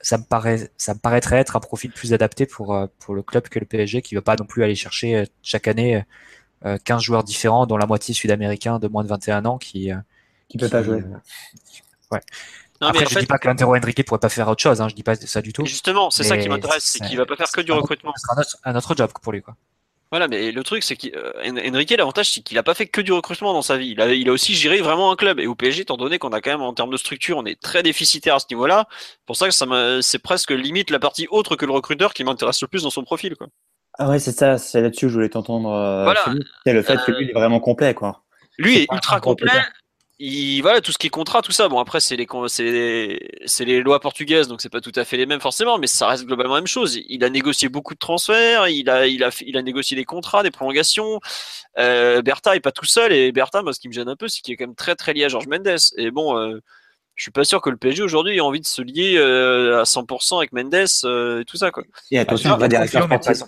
ça 0.00 0.16
me 0.16 0.22
paraît, 0.22 0.70
ça 0.78 0.94
me 0.94 0.98
paraîtrait 1.00 1.38
être 1.38 1.56
un 1.56 1.60
profil 1.60 1.90
plus 1.90 2.14
adapté 2.14 2.46
pour, 2.46 2.88
pour 3.00 3.14
le 3.14 3.22
club 3.22 3.48
que 3.48 3.58
le 3.58 3.66
PSG, 3.66 4.00
qui 4.00 4.14
va 4.14 4.22
pas 4.22 4.36
non 4.36 4.46
plus 4.46 4.62
aller 4.64 4.76
chercher 4.76 5.24
chaque 5.42 5.68
année 5.68 6.04
15 6.62 6.78
euh, 6.96 6.98
joueurs 7.00 7.24
différents, 7.24 7.66
dont 7.66 7.76
la 7.76 7.86
moitié 7.86 8.14
sud-américains 8.14 8.78
de 8.78 8.88
moins 8.88 9.02
de 9.02 9.08
21 9.08 9.44
ans 9.44 9.58
qui 9.58 9.92
euh, 9.92 9.96
qui 10.48 10.58
peut 10.58 10.68
pas 10.68 10.82
jouer. 10.82 11.02
ouais. 12.10 12.20
Après, 12.80 13.06
je 13.06 13.14
ne 13.16 13.20
dis 13.20 13.26
pas 13.26 13.38
que 13.38 13.48
Antero 13.48 13.74
Henrique 13.74 14.04
pourrait 14.04 14.20
pas 14.20 14.28
faire 14.28 14.48
autre 14.48 14.62
chose, 14.62 14.80
hein, 14.80 14.88
je 14.88 14.94
dis 14.94 15.02
pas 15.02 15.16
ça 15.16 15.42
du 15.42 15.52
tout. 15.52 15.66
Justement, 15.66 16.10
c'est 16.10 16.22
ça 16.22 16.38
qui 16.38 16.48
m'intéresse, 16.48 16.84
c'est 16.84 17.04
qu'il 17.04 17.16
va 17.16 17.26
pas 17.26 17.36
faire 17.36 17.50
que 17.50 17.60
du 17.60 17.72
recrutement. 17.72 18.12
Ce 18.16 18.22
sera 18.22 18.70
un 18.70 18.76
autre, 18.76 18.94
job 18.96 19.10
pour 19.20 19.32
lui, 19.32 19.42
quoi. 19.42 19.56
Voilà, 20.10 20.26
mais 20.26 20.52
le 20.52 20.64
truc, 20.64 20.82
c'est 20.84 20.96
qu'Enrique, 20.96 21.90
l'avantage, 21.90 22.30
c'est 22.30 22.40
qu'il 22.40 22.56
a 22.56 22.62
pas 22.62 22.72
fait 22.72 22.86
que 22.86 23.02
du 23.02 23.12
recrutement 23.12 23.52
dans 23.52 23.60
sa 23.60 23.76
vie. 23.76 23.90
Il 23.90 24.00
a, 24.00 24.14
il 24.14 24.26
a 24.30 24.32
aussi 24.32 24.54
géré 24.54 24.80
vraiment 24.80 25.12
un 25.12 25.16
club. 25.16 25.38
Et 25.38 25.46
au 25.46 25.54
PSG, 25.54 25.82
étant 25.82 25.98
donné 25.98 26.18
qu'on 26.18 26.30
a 26.30 26.40
quand 26.40 26.50
même, 26.50 26.62
en 26.62 26.72
termes 26.72 26.90
de 26.90 26.96
structure, 26.96 27.36
on 27.36 27.44
est 27.44 27.60
très 27.60 27.82
déficitaire 27.82 28.36
à 28.36 28.38
ce 28.38 28.46
niveau-là, 28.50 28.88
pour 29.26 29.36
ça 29.36 29.48
que 29.48 29.54
ça 29.54 29.66
c'est 30.00 30.18
presque 30.18 30.50
limite 30.50 30.90
la 30.90 30.98
partie 30.98 31.26
autre 31.30 31.56
que 31.56 31.66
le 31.66 31.72
recruteur 31.72 32.14
qui 32.14 32.24
m'intéresse 32.24 32.62
le 32.62 32.68
plus 32.68 32.84
dans 32.84 32.90
son 32.90 33.04
profil, 33.04 33.36
quoi. 33.36 33.48
Ah 33.98 34.08
ouais, 34.08 34.20
c'est 34.20 34.32
ça, 34.32 34.58
c'est 34.58 34.80
là-dessus 34.80 35.06
que 35.06 35.08
je 35.08 35.14
voulais 35.14 35.28
t'entendre. 35.28 35.70
Euh, 35.70 36.14
c'est 36.64 36.72
le 36.72 36.82
fait 36.82 36.98
que 37.04 37.10
lui, 37.10 37.24
il 37.24 37.30
est 37.30 37.34
vraiment 37.34 37.58
complet, 37.58 37.94
quoi. 37.94 38.22
Lui 38.56 38.78
est, 38.78 38.86
ultra 38.92 39.20
complet. 39.20 39.50
Il, 40.20 40.62
voilà, 40.62 40.80
tout 40.80 40.90
ce 40.90 40.98
qui 40.98 41.08
est 41.08 41.10
contrat, 41.10 41.42
tout 41.42 41.52
ça. 41.52 41.68
Bon, 41.68 41.80
après, 41.80 42.00
c'est 42.00 42.16
les, 42.16 42.26
c'est 43.46 43.64
les, 43.64 43.80
lois 43.82 44.00
portugaises, 44.00 44.48
donc 44.48 44.60
c'est 44.60 44.68
pas 44.68 44.80
tout 44.80 44.92
à 44.96 45.04
fait 45.04 45.16
les 45.16 45.26
mêmes 45.26 45.40
forcément, 45.40 45.78
mais 45.78 45.86
ça 45.86 46.08
reste 46.08 46.26
globalement 46.26 46.54
la 46.54 46.60
même 46.60 46.66
chose. 46.66 47.00
Il 47.08 47.24
a 47.24 47.30
négocié 47.30 47.68
beaucoup 47.68 47.94
de 47.94 47.98
transferts, 47.98 48.68
il 48.68 48.88
a, 48.90 49.06
il 49.06 49.22
a, 49.22 49.30
il 49.46 49.56
a 49.56 49.62
négocié 49.62 49.96
des 49.96 50.04
contrats, 50.04 50.42
des 50.42 50.50
prolongations. 50.50 51.20
Euh, 51.78 52.22
Bertha 52.22 52.56
est 52.56 52.60
pas 52.60 52.72
tout 52.72 52.84
seul, 52.84 53.12
et 53.12 53.30
Bertha, 53.30 53.62
moi, 53.62 53.72
ce 53.72 53.78
qui 53.78 53.88
me 53.88 53.92
gêne 53.92 54.08
un 54.08 54.16
peu, 54.16 54.26
c'est 54.26 54.42
qu'il 54.42 54.54
est 54.54 54.56
quand 54.56 54.66
même 54.66 54.76
très 54.76 54.96
très 54.96 55.12
lié 55.12 55.24
à 55.24 55.28
Georges 55.28 55.46
Mendes. 55.46 55.76
Et 55.96 56.10
bon, 56.10 56.36
euh, 56.36 56.60
je 57.14 57.22
suis 57.22 57.32
pas 57.32 57.44
sûr 57.44 57.60
que 57.60 57.70
le 57.70 57.76
PSG 57.76 58.02
aujourd'hui 58.02 58.36
ait 58.36 58.40
envie 58.40 58.60
de 58.60 58.66
se 58.66 58.82
lier 58.82 59.16
euh, 59.16 59.80
à 59.80 59.84
100% 59.84 60.38
avec 60.38 60.52
Mendes 60.52 60.74
et 60.74 61.44
tout 61.44 61.56
ça, 61.56 61.70
quoi. 61.70 61.84
Et 62.10 62.18
attention, 62.18 62.56
ah, 62.60 62.68
directeur 62.68 63.04
sportif 63.04 63.42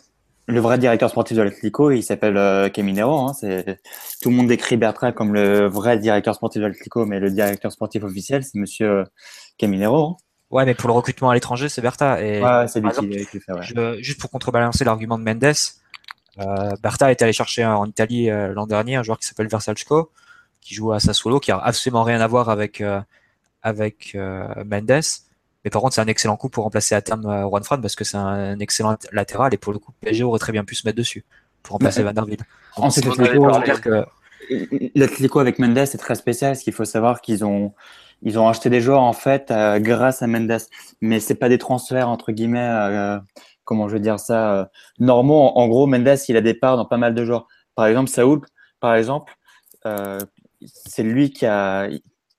le 0.51 0.61
vrai 0.61 0.79
directeur 0.79 1.11
sportif 1.11 1.37
de 1.37 1.43
l'Atlético, 1.43 1.91
il 1.91 2.03
s'appelle 2.03 2.37
euh, 2.37 2.69
Caminero. 2.69 3.19
Hein, 3.19 3.33
c'est 3.33 3.81
tout 4.23 4.31
le 4.31 4.37
monde 4.37 4.47
décrit 4.49 4.77
Bertrand 4.77 5.13
comme 5.13 5.35
le 5.35 5.67
vrai 5.67 5.99
directeur 5.99 6.35
sportif 6.35 6.61
de 6.61 6.67
l'Atlético, 6.67 7.07
mais 7.07 7.21
le 7.21 7.31
directeur 7.31 7.73
sportif 7.73 8.05
officiel, 8.05 8.45
c'est 8.45 8.59
Monsieur 8.59 8.91
euh, 8.91 9.05
Caminero. 9.59 10.07
Hein. 10.07 10.17
Ouais, 10.51 10.65
mais 10.65 10.75
pour 10.75 10.89
le 10.89 10.95
recrutement 10.95 11.31
à 11.31 11.35
l'étranger, 11.35 11.69
c'est 11.69 11.81
Bertha. 11.81 12.21
Et, 12.23 12.43
ouais, 12.43 12.67
c'est 12.67 12.81
lui 12.81 13.27
qui 13.27 13.41
fait. 13.41 13.53
Ouais. 13.53 14.03
juste 14.03 14.21
pour 14.21 14.31
contrebalancer 14.31 14.85
l'argument 14.85 15.19
de 15.19 15.23
Mendes, 15.23 15.55
euh, 16.39 16.71
Bertha 16.83 17.11
est 17.11 17.23
allé 17.23 17.33
chercher 17.33 17.65
en 17.65 17.87
Italie 17.87 18.31
euh, 18.31 18.53
l'an 18.53 18.67
dernier 18.67 18.97
un 18.97 19.03
joueur 19.03 19.19
qui 19.19 19.27
s'appelle 19.27 19.49
Versalco, 19.49 20.11
qui 20.61 20.75
joue 20.75 20.93
à 20.93 20.99
Sassuolo, 21.01 21.39
qui 21.39 21.53
a 21.53 21.59
absolument 21.59 22.03
rien 22.03 22.21
à 22.21 22.27
voir 22.27 22.49
avec 22.49 22.83
avec 23.63 24.17
Mendes 24.65 25.03
mais 25.65 25.71
par 25.71 25.83
contre, 25.83 25.95
c'est 25.95 26.01
un 26.01 26.07
excellent 26.07 26.37
coup 26.37 26.49
pour 26.49 26.65
remplacer 26.65 26.95
à 26.95 27.03
terme 27.03 27.27
euh, 27.27 27.47
Juan 27.49 27.63
Fran 27.63 27.81
parce 27.81 27.95
que 27.95 28.05
c'est 28.05 28.17
un 28.17 28.59
excellent 28.59 28.97
latéral 29.13 29.53
et 29.53 29.59
pour 29.59 29.73
le 29.73 29.79
coup, 29.79 29.93
PSG 30.01 30.25
aurait 30.25 30.39
très 30.39 30.53
bien 30.53 30.65
pu 30.65 30.75
se 30.75 30.87
mettre 30.87 30.97
dessus 30.97 31.25
pour 31.63 31.75
remplacer 31.75 32.03
Van 32.03 32.13
der 32.13 32.25
Ville. 32.25 32.39
L'Atlético 34.95 35.39
avec 35.39 35.59
Mendes 35.59 35.79
est 35.79 35.99
très 35.99 36.15
spécial 36.15 36.53
parce 36.53 36.63
qu'il 36.63 36.73
faut 36.73 36.85
savoir 36.85 37.21
qu'ils 37.21 37.45
ont 37.45 37.73
ils 38.23 38.39
ont 38.39 38.49
acheté 38.49 38.69
des 38.69 38.81
joueurs 38.81 39.01
en 39.01 39.13
fait 39.13 39.51
euh, 39.51 39.79
grâce 39.79 40.23
à 40.23 40.27
Mendes, 40.27 40.59
mais 41.01 41.21
c'est 41.21 41.35
pas 41.35 41.49
des 41.49 41.59
transferts 41.59 42.09
entre 42.09 42.33
guillemets 42.33 42.69
euh, 42.69 43.19
comment 43.65 43.89
je 43.89 43.95
veux 43.95 44.01
dire 44.01 44.19
ça 44.19 44.71
normaux. 44.99 45.53
En, 45.55 45.69
gros, 45.69 45.87
Mendes 45.87 46.19
il 46.29 46.37
a 46.37 46.41
des 46.41 46.55
parts 46.55 46.77
dans 46.77 46.87
pas 46.87 46.97
mal 46.97 47.15
de 47.15 47.25
joueurs. 47.25 47.47
Par 47.75 47.87
exemple, 47.87 48.11
Saoul, 48.11 48.41
par 48.81 48.95
exemple, 48.95 49.35
c'est 50.63 51.03
lui 51.03 51.31
qui 51.31 51.47
a 51.47 51.89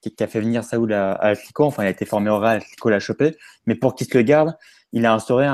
qui, 0.01 0.23
a 0.23 0.27
fait 0.27 0.41
venir 0.41 0.63
Saoul 0.63 0.93
à, 0.93 1.13
à 1.13 1.33
Enfin, 1.59 1.83
il 1.83 1.87
a 1.87 1.89
été 1.89 2.05
formé 2.05 2.29
au 2.29 2.39
Real, 2.39 2.57
Atlético 2.57 2.89
l'a 2.89 2.99
chopé. 2.99 3.37
Mais 3.65 3.75
pour 3.75 3.95
qu'il 3.95 4.07
se 4.07 4.17
le 4.17 4.23
garde, 4.23 4.55
il 4.93 5.05
a 5.05 5.13
instauré 5.13 5.47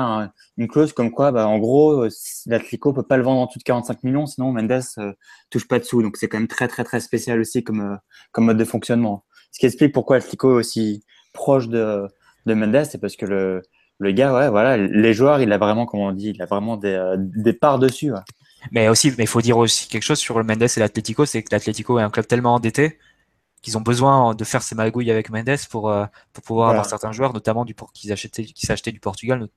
une 0.56 0.68
clause 0.68 0.92
comme 0.92 1.10
quoi, 1.10 1.30
bah, 1.30 1.46
en 1.46 1.58
gros, 1.58 2.04
euh, 2.04 2.10
l'Atlético 2.46 2.92
peut 2.92 3.02
pas 3.02 3.16
le 3.16 3.22
vendre 3.22 3.40
en 3.40 3.46
dessous 3.46 3.58
de 3.58 3.64
45 3.64 4.02
millions, 4.02 4.26
sinon 4.26 4.52
Mendes 4.52 4.82
euh, 4.98 5.12
touche 5.50 5.68
pas 5.68 5.78
dessous. 5.78 6.02
Donc 6.02 6.16
c'est 6.16 6.28
quand 6.28 6.38
même 6.38 6.48
très 6.48 6.68
très 6.68 6.84
très 6.84 7.00
spécial 7.00 7.40
aussi 7.40 7.62
comme 7.62 7.80
euh, 7.80 7.96
comme 8.32 8.46
mode 8.46 8.56
de 8.56 8.64
fonctionnement. 8.64 9.24
Ce 9.52 9.60
qui 9.60 9.66
explique 9.66 9.92
pourquoi 9.92 10.16
l'Atlético 10.16 10.52
est 10.52 10.58
aussi 10.58 11.04
proche 11.32 11.68
de 11.68 12.08
de 12.46 12.54
Mendes, 12.54 12.84
c'est 12.84 12.98
parce 12.98 13.16
que 13.16 13.26
le 13.26 13.62
le 14.00 14.12
gars, 14.12 14.32
ouais, 14.32 14.48
voilà, 14.48 14.76
les 14.76 15.12
joueurs, 15.12 15.40
il 15.40 15.52
a 15.52 15.58
vraiment, 15.58 15.84
comme 15.84 16.00
on 16.00 16.12
dit, 16.12 16.30
il 16.30 16.40
a 16.40 16.46
vraiment 16.46 16.76
des, 16.76 17.14
des 17.18 17.52
parts 17.52 17.80
dessus. 17.80 18.12
Mais 18.70 18.88
aussi, 18.88 19.12
mais 19.18 19.24
il 19.24 19.26
faut 19.26 19.40
dire 19.40 19.58
aussi 19.58 19.88
quelque 19.88 20.04
chose 20.04 20.20
sur 20.20 20.38
le 20.38 20.44
Mendes 20.44 20.62
et 20.62 20.80
l'Atlético, 20.80 21.26
c'est 21.26 21.42
que 21.42 21.48
l'Atlético 21.50 21.98
est 21.98 22.02
un 22.02 22.10
club 22.10 22.26
tellement 22.26 22.54
endetté 22.54 22.98
qu'ils 23.62 23.76
ont 23.76 23.80
besoin 23.80 24.34
de 24.34 24.44
faire 24.44 24.62
ces 24.62 24.74
magouilles 24.74 25.10
avec 25.10 25.30
Mendes 25.30 25.58
pour, 25.70 25.90
euh, 25.90 26.06
pour 26.32 26.44
pouvoir 26.44 26.70
avoir 26.70 26.86
certains 26.86 27.12
joueurs, 27.12 27.32
notamment 27.32 27.64
du 27.64 27.74
qu'ils 27.94 28.12
achetaient, 28.12 28.44
qui 28.44 28.66
s'achetaient 28.66 28.92
du 28.92 29.00
Portugal, 29.00 29.48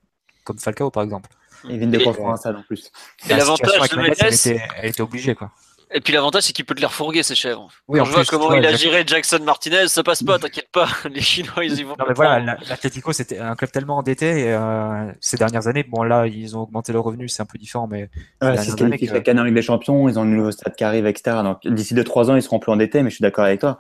comme 0.43 0.59
Falcao 0.59 0.91
par 0.91 1.03
exemple. 1.03 1.29
Ils 1.65 1.77
viennent 1.77 1.91
de 1.91 1.99
ça 1.99 2.51
en 2.51 2.63
plus. 2.63 2.91
Et 3.29 3.35
l'avantage 3.35 3.89
de 3.89 3.95
Mendes, 3.95 4.15
elle 4.19 4.33
était, 4.33 4.61
elle 4.77 4.89
était 4.89 5.01
obligée 5.01 5.35
quoi. 5.35 5.51
Et 5.93 5.99
puis 5.99 6.13
l'avantage, 6.13 6.43
c'est 6.43 6.53
qu'il 6.53 6.65
peut 6.65 6.73
te 6.73 6.79
les 6.79 6.85
refourguer, 6.85 7.21
ces 7.21 7.35
chèvres. 7.35 7.67
Oui, 7.87 7.99
Quand 7.99 8.05
je 8.05 8.11
vois 8.11 8.23
comment 8.25 8.53
il 8.53 8.65
a 8.65 8.75
géré 8.75 9.03
Jackson 9.05 9.39
Martinez, 9.43 9.87
ça 9.87 10.03
passe 10.03 10.23
pas, 10.23 10.39
t'inquiète 10.39 10.69
pas. 10.71 10.87
Les 11.09 11.19
Chinois, 11.21 11.65
ils 11.65 11.79
y 11.79 11.83
vont. 11.83 11.95
Non, 11.99 12.05
mais 12.07 12.13
voilà, 12.13 12.39
l'Atletico, 12.39 13.11
c'était 13.11 13.39
un 13.39 13.55
club 13.55 13.71
tellement 13.71 13.97
endetté 13.97 14.45
et, 14.45 14.53
euh, 14.53 15.11
ces 15.19 15.35
dernières 15.37 15.67
années. 15.67 15.83
Bon, 15.83 16.03
là, 16.03 16.27
ils 16.27 16.55
ont 16.55 16.61
augmenté 16.61 16.93
le 16.93 16.99
revenu, 16.99 17.27
c'est 17.27 17.41
un 17.41 17.45
peu 17.45 17.57
différent, 17.57 17.87
mais. 17.87 18.09
Ouais, 18.41 18.57
c'est 18.57 18.71
ce 18.71 18.75
qui 18.75 19.07
fait 19.07 19.19
que... 19.19 19.25
Canard 19.25 19.45
Ligue 19.45 19.55
des 19.55 19.61
Champions, 19.61 20.07
ils 20.07 20.17
ont 20.17 20.23
le 20.23 20.29
nouveau 20.29 20.51
stade 20.51 20.75
qui 20.75 20.83
arrive, 20.83 21.05
etc. 21.07 21.37
Donc, 21.43 21.67
d'ici 21.67 21.93
2-3 21.93 22.31
ans, 22.31 22.35
ils 22.35 22.41
seront 22.41 22.59
plus 22.59 22.71
endettés, 22.71 23.03
mais 23.03 23.09
je 23.09 23.15
suis 23.15 23.23
d'accord 23.23 23.45
avec 23.45 23.59
toi. 23.59 23.79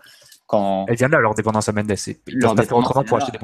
Elle 0.87 0.95
vient 0.95 1.07
là, 1.07 1.19
leur 1.19 1.33
dépendance 1.33 1.69
à 1.69 1.71
Mendes. 1.71 1.93
Ils 2.27 2.39
peuvent 2.39 2.55
pas 2.55 2.63
faire 2.63 2.77
autrement 2.77 3.03
pour 3.03 3.17
acheter 3.17 3.31
des 3.31 3.37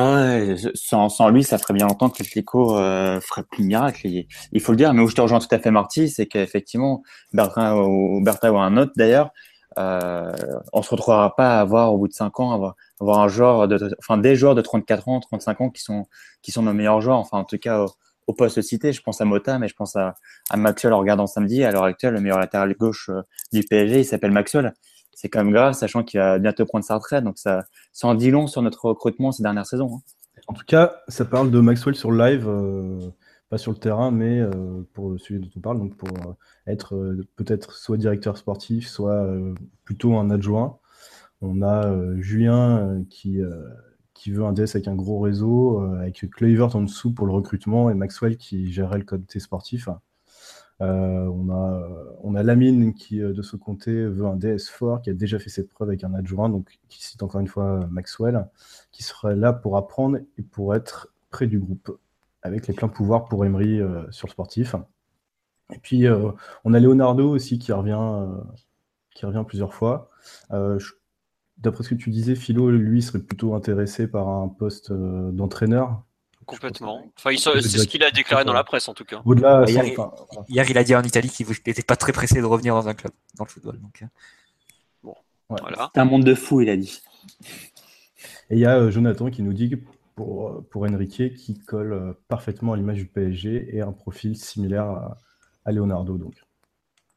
Ah 0.00 0.36
sans, 0.74 1.28
lui, 1.30 1.42
ça 1.42 1.58
ferait 1.58 1.74
bien 1.74 1.88
longtemps 1.88 2.08
que 2.08 2.22
l'Atlético 2.22 2.76
euh, 2.78 3.20
ferait 3.20 3.42
plus 3.42 3.64
de 3.64 3.66
miracles. 3.66 4.06
Il, 4.52 4.60
faut 4.60 4.70
le 4.70 4.76
dire, 4.76 4.94
mais 4.94 5.02
où 5.02 5.08
je 5.08 5.16
te 5.16 5.20
rejoins 5.20 5.40
tout 5.40 5.48
à 5.50 5.58
fait, 5.58 5.72
Marty, 5.72 6.08
c'est 6.08 6.26
qu'effectivement, 6.26 7.02
Bertrand 7.32 7.80
ou 7.82 8.22
Bertrand 8.22 8.50
ou 8.50 8.58
un 8.58 8.76
autre 8.76 8.92
d'ailleurs, 8.94 9.32
euh, 9.76 10.30
on 10.72 10.82
se 10.82 10.90
retrouvera 10.90 11.34
pas 11.34 11.58
à 11.58 11.60
avoir 11.60 11.92
au 11.92 11.98
bout 11.98 12.06
de 12.06 12.12
5 12.12 12.38
ans, 12.38 12.52
avoir, 12.52 12.76
avoir 13.00 13.18
un 13.18 13.26
joueur 13.26 13.66
de, 13.66 13.92
enfin 13.98 14.18
des 14.18 14.36
joueurs 14.36 14.54
de 14.54 14.62
34 14.62 15.08
ans, 15.08 15.18
35 15.18 15.60
ans 15.62 15.70
qui 15.70 15.82
sont 15.82 16.06
qui 16.42 16.52
sont 16.52 16.62
nos 16.62 16.72
meilleurs 16.72 17.00
joueurs. 17.00 17.18
Enfin, 17.18 17.38
en 17.38 17.44
tout 17.44 17.58
cas, 17.58 17.84
au, 18.28 18.32
poste 18.34 18.62
cité, 18.62 18.92
je 18.92 19.02
pense 19.02 19.20
à 19.20 19.24
Mota, 19.24 19.58
mais 19.58 19.66
je 19.66 19.74
pense 19.74 19.96
à, 19.96 20.14
à 20.50 20.56
Maxwell 20.56 20.92
en 20.92 21.00
regardant 21.00 21.26
samedi. 21.26 21.64
À 21.64 21.72
l'heure 21.72 21.84
actuelle, 21.84 22.14
le 22.14 22.20
meilleur 22.20 22.38
latéral 22.38 22.72
gauche 22.74 23.08
euh, 23.08 23.22
du 23.52 23.62
PSG, 23.64 24.00
il 24.00 24.04
s'appelle 24.04 24.30
Maxwell 24.30 24.74
c'est 25.18 25.28
quand 25.28 25.42
même 25.42 25.52
grave, 25.52 25.74
sachant 25.74 26.04
qu'il 26.04 26.20
va 26.20 26.38
bientôt 26.38 26.64
prendre 26.64 26.84
sa 26.84 26.94
retraite. 26.94 27.24
Donc 27.24 27.38
ça, 27.38 27.64
ça 27.92 28.06
en 28.06 28.14
dit 28.14 28.30
long 28.30 28.46
sur 28.46 28.62
notre 28.62 28.84
recrutement 28.84 29.32
ces 29.32 29.42
dernières 29.42 29.66
saisons. 29.66 29.96
Hein. 29.96 30.40
En 30.46 30.52
tout 30.52 30.64
cas, 30.64 31.02
ça 31.08 31.24
parle 31.24 31.50
de 31.50 31.58
Maxwell 31.58 31.96
sur 31.96 32.12
live, 32.12 32.46
euh, 32.48 33.00
pas 33.48 33.58
sur 33.58 33.72
le 33.72 33.78
terrain, 33.78 34.12
mais 34.12 34.38
euh, 34.38 34.86
pour 34.92 35.18
celui 35.18 35.40
dont 35.40 35.50
on 35.56 35.60
parle, 35.60 35.78
donc 35.78 35.96
pour 35.96 36.08
euh, 36.08 36.34
être 36.68 37.16
peut-être 37.34 37.72
soit 37.72 37.96
directeur 37.96 38.38
sportif, 38.38 38.86
soit 38.86 39.28
plutôt 39.82 40.14
un 40.14 40.30
adjoint. 40.30 40.78
On 41.40 41.62
a 41.62 41.92
Julien 42.20 43.04
qui, 43.10 43.40
veut 44.28 44.44
un 44.44 44.52
DS 44.52 44.76
avec 44.76 44.86
un 44.86 44.94
gros 44.94 45.18
réseau, 45.18 45.80
avec 45.98 46.30
Clavert 46.30 46.76
en 46.76 46.82
dessous 46.82 47.12
pour 47.12 47.26
le 47.26 47.32
recrutement 47.32 47.90
et 47.90 47.94
Maxwell 47.94 48.36
qui 48.36 48.70
gérerait 48.70 48.98
le 48.98 49.04
côté 49.04 49.40
sportif. 49.40 49.88
On, 50.80 51.50
a, 51.50 51.82
on 52.22 52.34
a 52.34 52.42
Lamine 52.42 52.94
qui, 52.94 53.20
euh, 53.20 53.32
de 53.32 53.42
ce 53.42 53.56
côté, 53.56 54.06
veut 54.06 54.26
un 54.26 54.36
DS 54.36 54.68
fort, 54.70 55.02
qui 55.02 55.10
a 55.10 55.14
déjà 55.14 55.38
fait 55.38 55.50
cette 55.50 55.70
preuve 55.70 55.88
avec 55.88 56.04
un 56.04 56.14
adjoint, 56.14 56.48
donc 56.48 56.78
qui 56.88 57.02
cite 57.02 57.22
encore 57.22 57.40
une 57.40 57.48
fois 57.48 57.86
Maxwell, 57.90 58.48
qui 58.92 59.02
serait 59.02 59.36
là 59.36 59.52
pour 59.52 59.76
apprendre 59.76 60.18
et 60.36 60.42
pour 60.42 60.74
être 60.74 61.12
près 61.30 61.46
du 61.46 61.58
groupe, 61.58 61.98
avec 62.42 62.66
les 62.68 62.74
pleins 62.74 62.88
pouvoirs 62.88 63.24
pour 63.24 63.44
Emery 63.44 63.80
euh, 63.80 64.08
sur 64.10 64.28
le 64.28 64.32
sportif. 64.32 64.76
Et 65.74 65.78
puis, 65.78 66.06
on 66.64 66.72
a 66.72 66.80
Leonardo 66.80 67.28
aussi 67.28 67.58
qui 67.58 67.72
revient 67.72 68.24
plusieurs 69.46 69.74
fois. 69.74 70.10
D'après 71.58 71.84
ce 71.84 71.90
que 71.90 71.94
tu 71.94 72.08
disais, 72.08 72.34
Philo, 72.34 72.70
lui, 72.70 73.02
serait 73.02 73.18
plutôt 73.18 73.54
intéressé 73.54 74.08
par 74.08 74.28
un 74.28 74.48
poste 74.48 74.90
d'entraîneur 74.90 76.04
Complètement. 76.48 77.04
Enfin, 77.18 77.36
c'est 77.36 77.78
ce 77.78 77.86
qu'il 77.86 78.02
a 78.02 78.10
déclaré 78.10 78.46
dans 78.46 78.54
la 78.54 78.64
presse 78.64 78.88
en 78.88 78.94
tout 78.94 79.04
cas. 79.04 79.20
Au-delà, 79.26 79.66
hier, 80.48 80.70
il 80.70 80.78
a 80.78 80.82
dit 80.82 80.96
en 80.96 81.02
Italie 81.02 81.28
qu'il 81.28 81.46
n'était 81.46 81.82
pas 81.82 81.94
très 81.94 82.10
pressé 82.10 82.40
de 82.40 82.46
revenir 82.46 82.74
dans 82.74 82.88
un 82.88 82.94
club, 82.94 83.12
dans 83.36 83.44
le 83.44 83.50
football. 83.50 83.78
Donc... 83.78 84.02
Euh. 84.02 85.10
Voilà. 85.50 85.90
C'est 85.94 86.00
un 86.00 86.06
monde 86.06 86.24
de 86.24 86.34
fou, 86.34 86.62
il 86.62 86.70
a 86.70 86.76
dit. 86.78 87.02
Et 88.48 88.54
il 88.54 88.58
y 88.58 88.64
a 88.64 88.78
euh, 88.78 88.90
Jonathan 88.90 89.30
qui 89.30 89.42
nous 89.42 89.52
dit 89.52 89.68
que 89.68 89.76
pour, 90.14 90.48
euh, 90.48 90.66
pour 90.70 90.84
Enrique, 90.84 91.34
qui 91.34 91.58
colle 91.58 92.16
parfaitement 92.28 92.72
à 92.72 92.76
l'image 92.76 92.96
du 92.96 93.06
PSG 93.06 93.76
et 93.76 93.82
un 93.82 93.92
profil 93.92 94.34
similaire 94.34 94.84
à, 94.84 95.18
à 95.66 95.72
Leonardo. 95.72 96.16
Donc. 96.16 96.34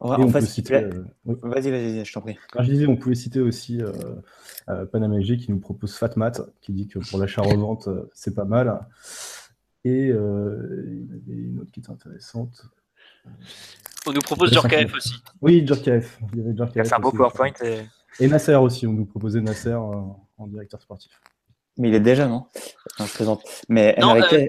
En 0.02 0.30
fait, 0.30 0.41
citer, 0.41 0.89
vas-y, 1.26 1.70
vas-y, 1.70 2.06
je 2.06 2.14
t'en 2.14 2.22
prie. 2.22 2.38
je 2.58 2.64
disais, 2.64 2.88
on 2.88 2.95
pouvait 2.95 3.16
citer 3.16 3.39
aussi 3.39 3.82
euh, 3.82 4.86
qui 5.38 5.52
nous 5.52 5.60
propose 5.60 5.95
Fatmat, 5.95 6.32
qui 6.62 6.74
dit 6.74 6.88
que 6.88 6.99
pour 6.99 7.20
l'achat-revente, 7.20 7.88
c'est 8.14 8.34
pas 8.34 8.45
mal. 8.45 8.80
Et 9.84 10.10
euh, 10.10 10.84
il 10.88 11.08
y 11.08 11.34
avait 11.34 11.41
une 11.41 11.60
autre 11.60 11.72
qui 11.72 11.80
était 11.80 11.91
intéressante. 11.91 12.66
On 14.06 14.14
nous 14.14 14.22
propose 14.22 14.52
Djorkaeff 14.52 14.93
aussi. 14.95 15.16
Oui, 15.41 15.66
Djorkaeff. 15.66 16.20
Il 16.34 16.39
y 16.39 16.62
avait. 16.62 16.86
C'est 16.86 16.93
un 16.93 16.99
beau 16.99 17.12
PowerPoint. 17.12 17.54
Et... 17.64 17.82
et... 18.20 18.28
Nasser 18.28 18.56
aussi, 18.56 18.86
on 18.86 18.93
nous 18.93 19.06
proposait 19.06 19.41
Nasser 19.41 19.70
euh, 19.70 20.02
en 20.38 20.47
directeur 20.47 20.82
sportif. 20.82 21.20
Mais 21.82 21.89
il 21.89 21.95
est 21.95 21.99
déjà, 21.99 22.27
non, 22.27 22.45
je 22.99 23.11
présente. 23.11 23.41
Mais 23.67 23.95
Enrique, 24.03 24.34
euh, 24.34 24.47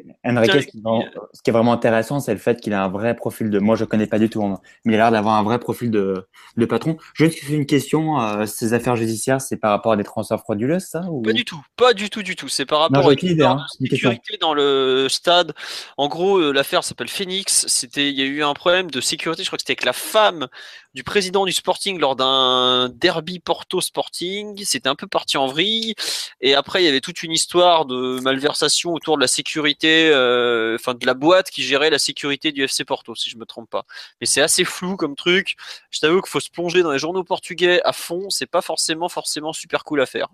ce, 1.32 1.42
qui 1.42 1.48
est 1.48 1.52
vraiment 1.52 1.72
intéressant, 1.72 2.20
c'est 2.20 2.34
le 2.34 2.38
fait 2.38 2.60
qu'il 2.60 2.74
a 2.74 2.84
un 2.84 2.88
vrai 2.88 3.16
profil 3.16 3.48
de. 3.48 3.58
Moi, 3.58 3.74
je 3.74 3.84
ne 3.84 3.88
connais 3.88 4.06
pas 4.06 4.18
du 4.18 4.28
tout, 4.28 4.44
hein, 4.44 4.60
mais 4.84 4.92
il 4.92 4.96
a 4.96 5.04
l'air 5.04 5.12
d'avoir 5.12 5.36
un 5.36 5.42
vrai 5.42 5.58
profil 5.58 5.90
de, 5.90 6.28
de 6.58 6.66
patron. 6.66 6.98
Juste 7.14 7.42
une 7.48 7.64
question 7.64 8.20
euh, 8.20 8.44
ces 8.44 8.74
affaires 8.74 8.96
judiciaires, 8.96 9.40
c'est 9.40 9.56
par 9.56 9.70
rapport 9.70 9.92
à 9.92 9.96
des 9.96 10.04
transferts 10.04 10.40
frauduleux, 10.40 10.78
ça 10.78 11.00
ou... 11.10 11.22
Pas 11.22 11.32
du 11.32 11.46
tout, 11.46 11.64
pas 11.74 11.94
du 11.94 12.10
tout, 12.10 12.22
du 12.22 12.36
tout. 12.36 12.48
C'est 12.48 12.66
par 12.66 12.80
rapport 12.80 13.08
à 13.08 13.14
une 13.14 13.42
hein, 13.42 13.64
sécurité 13.80 14.36
dans 14.38 14.52
le 14.52 15.06
stade. 15.08 15.54
En 15.96 16.08
gros, 16.08 16.36
euh, 16.36 16.52
l'affaire 16.52 16.84
s'appelle 16.84 17.08
Phoenix. 17.08 17.64
C'était, 17.66 18.10
il 18.10 18.18
y 18.18 18.20
a 18.20 18.26
eu 18.26 18.42
un 18.42 18.52
problème 18.52 18.90
de 18.90 19.00
sécurité. 19.00 19.42
Je 19.42 19.48
crois 19.48 19.56
que 19.56 19.62
c'était 19.62 19.72
avec 19.72 19.86
la 19.86 19.94
femme 19.94 20.48
du 20.94 21.04
président 21.04 21.44
du 21.44 21.52
Sporting 21.52 21.98
lors 21.98 22.16
d'un 22.16 22.88
derby 22.90 23.40
Porto 23.40 23.80
Sporting. 23.80 24.62
C'était 24.64 24.88
un 24.88 24.94
peu 24.94 25.06
parti 25.06 25.36
en 25.36 25.46
vrille. 25.46 25.94
Et 26.40 26.54
après, 26.54 26.82
il 26.82 26.86
y 26.86 26.88
avait 26.88 27.00
toute 27.00 27.22
une 27.22 27.32
histoire 27.32 27.86
de 27.86 28.20
malversation 28.20 28.92
autour 28.92 29.16
de 29.16 29.22
la 29.22 29.28
sécurité, 29.28 30.10
euh, 30.10 30.76
enfin 30.76 30.94
de 30.94 31.06
la 31.06 31.14
boîte 31.14 31.50
qui 31.50 31.62
gérait 31.62 31.90
la 31.90 31.98
sécurité 31.98 32.52
du 32.52 32.62
FC 32.64 32.84
Porto, 32.84 33.14
si 33.14 33.30
je 33.30 33.38
me 33.38 33.46
trompe 33.46 33.70
pas. 33.70 33.84
Mais 34.20 34.26
c'est 34.26 34.42
assez 34.42 34.64
flou 34.64 34.96
comme 34.96 35.16
truc. 35.16 35.56
Je 35.90 36.00
t'avoue 36.00 36.20
qu'il 36.20 36.30
faut 36.30 36.40
se 36.40 36.50
plonger 36.50 36.82
dans 36.82 36.92
les 36.92 36.98
journaux 36.98 37.24
portugais 37.24 37.80
à 37.84 37.92
fond. 37.92 38.28
C'est 38.30 38.46
pas 38.46 38.62
forcément 38.62 39.08
forcément 39.08 39.52
super 39.52 39.84
cool 39.84 40.00
à 40.00 40.06
faire. 40.06 40.28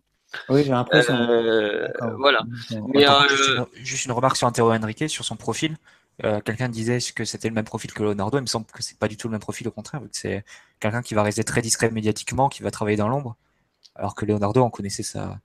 Oui, 0.48 0.62
j'ai 0.64 0.70
l'impression. 0.70 1.14
Euh, 1.14 1.88
voilà. 2.18 2.40
Euh, 2.72 3.64
juste, 3.76 4.04
une, 4.04 4.12
remarque 4.12 4.36
sur 4.36 4.46
Antero 4.46 4.72
Henrique, 4.72 5.08
sur 5.08 5.24
son 5.24 5.36
profil. 5.36 5.76
Euh, 6.24 6.40
quelqu'un 6.40 6.68
disait 6.68 6.98
que 7.14 7.24
c'était 7.24 7.48
le 7.48 7.54
même 7.54 7.64
profil 7.64 7.92
que 7.92 8.02
Leonardo. 8.02 8.38
Il 8.38 8.42
me 8.42 8.46
semble 8.46 8.66
que 8.66 8.82
c'est 8.82 8.98
pas 8.98 9.08
du 9.08 9.16
tout 9.16 9.28
le 9.28 9.32
même 9.32 9.40
profil, 9.40 9.68
au 9.68 9.70
contraire, 9.70 10.00
c'est 10.12 10.44
quelqu'un 10.80 11.02
qui 11.02 11.14
va 11.14 11.22
rester 11.22 11.44
très 11.44 11.62
discret 11.62 11.90
médiatiquement, 11.90 12.48
qui 12.48 12.62
va 12.62 12.70
travailler 12.70 12.96
dans 12.96 13.08
l'ombre. 13.08 13.36
Alors 13.94 14.14
que 14.14 14.24
Leonardo, 14.24 14.62
on 14.62 14.70
connaissait 14.70 15.02
sa, 15.04 15.38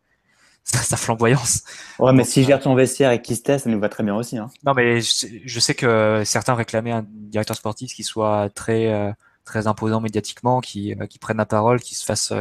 sa, 0.63 0.97
flamboyance. 0.97 1.63
Ouais, 1.99 2.13
mais 2.13 2.24
si 2.24 2.43
gère 2.43 2.59
ton 2.59 2.74
vestiaire 2.74 3.11
et 3.11 3.21
qui 3.21 3.36
se 3.36 3.43
teste, 3.43 3.65
ça 3.65 3.69
nous 3.69 3.80
va 3.80 3.89
très 3.89 4.03
bien 4.03 4.15
aussi. 4.15 4.38
Hein. 4.38 4.49
Non, 4.65 4.74
mais 4.74 5.01
je, 5.01 5.59
sais 5.59 5.76
que 5.76 6.24
certains 6.26 6.55
réclamaient 6.55 6.91
un 6.91 7.05
directeur 7.07 7.57
sportif 7.57 7.93
qui 7.93 8.03
soit 8.03 8.49
très, 8.55 8.91
euh, 8.91 9.11
très 9.45 9.67
imposant 9.67 10.01
médiatiquement, 10.01 10.61
qui, 10.61 10.95
euh, 10.95 11.05
qui 11.05 11.19
prenne 11.19 11.38
la 11.38 11.45
parole, 11.45 11.82
qui 11.82 11.95
se 11.95 12.05
fasse 12.05 12.34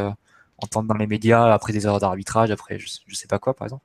entendre 0.58 0.88
dans 0.88 0.94
les 0.94 1.06
médias 1.06 1.52
après 1.52 1.72
des 1.72 1.84
erreurs 1.84 2.00
d'arbitrage, 2.00 2.50
après 2.50 2.78
je, 2.78 2.88
je 3.06 3.14
sais 3.14 3.26
pas 3.26 3.38
quoi, 3.38 3.54
par 3.54 3.66
exemple. 3.66 3.84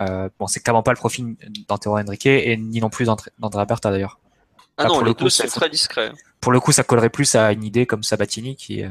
Euh, 0.00 0.28
bon, 0.38 0.46
c'est 0.46 0.60
clairement 0.60 0.82
pas 0.82 0.92
le 0.92 0.96
profil 0.96 1.36
d'Antero 1.66 1.98
Henrique 1.98 2.26
et 2.26 2.56
ni 2.56 2.80
non 2.80 2.90
plus 2.90 3.06
d'Andrea 3.06 3.64
Berta 3.64 3.90
d'ailleurs. 3.90 4.20
Ah 4.76 4.86
non, 4.86 5.00
le 5.00 5.12
coup, 5.12 5.28
c'est 5.28 5.48
très 5.48 5.68
discret. 5.68 6.12
Pour 6.40 6.52
le 6.52 6.60
coup, 6.60 6.70
ça 6.70 6.84
collerait 6.84 7.10
plus 7.10 7.34
à 7.34 7.52
une 7.52 7.64
idée 7.64 7.84
comme 7.84 8.04
Sabatini 8.04 8.54
qui, 8.54 8.84
euh, 8.84 8.88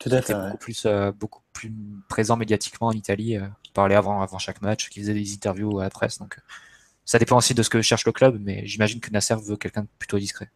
Tout 0.00 0.08
à 0.10 0.18
était 0.18 0.32
beaucoup, 0.32 0.56
plus, 0.56 0.86
euh, 0.86 1.12
beaucoup 1.12 1.42
plus 1.52 1.72
présent 2.08 2.36
médiatiquement 2.36 2.88
en 2.88 2.92
Italie, 2.92 3.38
qui 3.62 3.70
parlait 3.72 3.94
avant, 3.94 4.22
avant 4.22 4.38
chaque 4.38 4.62
match, 4.62 4.88
qui 4.88 5.00
faisait 5.00 5.14
des 5.14 5.34
interviews 5.34 5.78
à 5.78 5.84
la 5.84 5.90
presse. 5.90 6.18
Donc, 6.18 6.38
ça 7.04 7.18
dépend 7.18 7.36
aussi 7.36 7.54
de 7.54 7.62
ce 7.62 7.68
que 7.68 7.82
cherche 7.82 8.06
le 8.06 8.12
club, 8.12 8.38
mais 8.40 8.66
j'imagine 8.66 9.00
que 9.00 9.10
Nasser 9.10 9.36
veut 9.36 9.56
quelqu'un 9.56 9.82
de 9.82 9.88
plutôt 9.98 10.18
discret. 10.18 10.50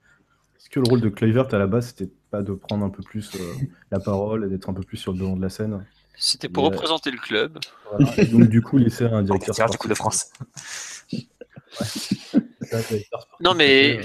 Est-ce 0.58 0.70
que 0.70 0.80
le 0.80 0.88
rôle 0.88 1.00
de 1.02 1.10
Kluivert 1.10 1.52
à 1.52 1.58
la 1.58 1.66
base, 1.66 1.88
c'était 1.88 2.10
pas 2.30 2.42
de 2.42 2.52
prendre 2.54 2.84
un 2.84 2.90
peu 2.90 3.02
plus 3.02 3.32
la 3.90 4.00
parole 4.00 4.46
et 4.46 4.48
d'être 4.48 4.70
un 4.70 4.74
peu 4.74 4.82
plus 4.82 4.96
sur 4.96 5.12
le 5.12 5.18
devant 5.18 5.36
de 5.36 5.42
la 5.42 5.50
scène? 5.50 5.84
C'était 6.20 6.48
pour 6.48 6.64
représenter 6.64 7.10
le 7.10 7.18
club. 7.18 7.58
donc, 8.30 8.48
du 8.48 8.62
coup, 8.62 8.78
laisser 8.78 9.04
un 9.04 9.22
directeur 9.22 9.68
du 9.68 9.78
coup 9.78 9.88
de 9.88 9.94
France. 9.94 10.26
non 13.40 13.54
mais 13.54 14.00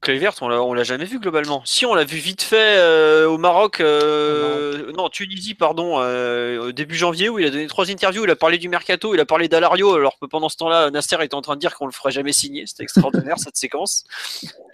Kluivert, 0.00 0.34
on 0.42 0.74
l'a 0.74 0.84
jamais 0.84 1.04
vu 1.04 1.18
globalement. 1.18 1.62
Si 1.64 1.86
on 1.86 1.94
l'a 1.94 2.04
vu 2.04 2.18
vite 2.18 2.42
fait 2.42 2.76
euh, 2.76 3.26
au 3.26 3.38
Maroc, 3.38 3.80
euh, 3.80 4.92
non 4.92 5.08
Tunisie 5.08 5.54
pardon, 5.54 5.96
euh, 5.98 6.72
début 6.72 6.94
janvier 6.94 7.28
où 7.28 7.38
il 7.38 7.46
a 7.46 7.50
donné 7.50 7.66
trois 7.66 7.90
interviews, 7.90 8.24
il 8.24 8.30
a 8.30 8.36
parlé 8.36 8.58
du 8.58 8.68
mercato, 8.68 9.14
il 9.14 9.20
a 9.20 9.24
parlé 9.24 9.48
d'Alario, 9.48 9.94
alors 9.94 10.18
que 10.20 10.26
pendant 10.26 10.48
ce 10.48 10.56
temps-là 10.58 10.90
Nasser 10.90 11.16
était 11.22 11.34
en 11.34 11.42
train 11.42 11.54
de 11.54 11.60
dire 11.60 11.74
qu'on 11.74 11.86
le 11.86 11.92
ferait 11.92 12.12
jamais 12.12 12.32
signer. 12.32 12.66
C'était 12.66 12.84
extraordinaire 12.84 13.38
cette 13.38 13.56
séquence. 13.56 14.04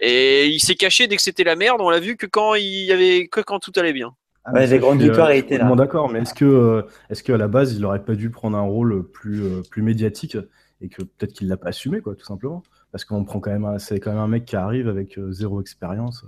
Et 0.01 0.47
il 0.47 0.59
s'est 0.59 0.75
caché 0.75 1.07
dès 1.07 1.15
que 1.15 1.21
c'était 1.21 1.43
la 1.43 1.55
merde. 1.55 1.81
On 1.81 1.89
l'a 1.89 1.99
vu 1.99 2.17
que 2.17 2.25
quand 2.25 2.55
il 2.55 2.85
y 2.85 2.91
avait 2.91 3.27
que 3.27 3.41
quand 3.41 3.59
tout 3.59 3.71
allait 3.77 3.93
bien. 3.93 4.13
Ah, 4.45 4.65
les 4.65 4.79
grandes 4.79 5.01
victoires 5.01 5.29
euh, 5.29 5.33
étaient 5.33 5.57
là. 5.57 5.73
D'accord, 5.75 6.09
mais 6.09 6.19
est-ce 6.19 6.33
que, 6.33 6.45
euh, 6.45 6.81
est-ce 7.09 7.23
qu'à 7.23 7.37
la 7.37 7.47
base, 7.47 7.73
il 7.73 7.81
n'aurait 7.81 8.03
pas 8.03 8.15
dû 8.15 8.29
prendre 8.29 8.57
un 8.57 8.61
rôle 8.61 9.09
plus, 9.09 9.41
euh, 9.43 9.61
plus 9.69 9.81
médiatique 9.81 10.37
et 10.81 10.89
que 10.89 11.01
peut-être 11.03 11.33
qu'il 11.33 11.47
l'a 11.47 11.57
pas 11.57 11.69
assumé, 11.69 12.01
quoi, 12.01 12.15
tout 12.15 12.25
simplement? 12.25 12.61
Parce 12.91 13.05
qu'on 13.05 13.23
prend 13.23 13.39
quand 13.39 13.57
même, 13.57 13.79
c'est 13.79 13.99
quand 13.99 14.11
même 14.11 14.19
un 14.19 14.27
mec 14.27 14.45
qui 14.45 14.55
arrive 14.55 14.89
avec 14.89 15.17
zéro 15.29 15.61
expérience. 15.61 16.25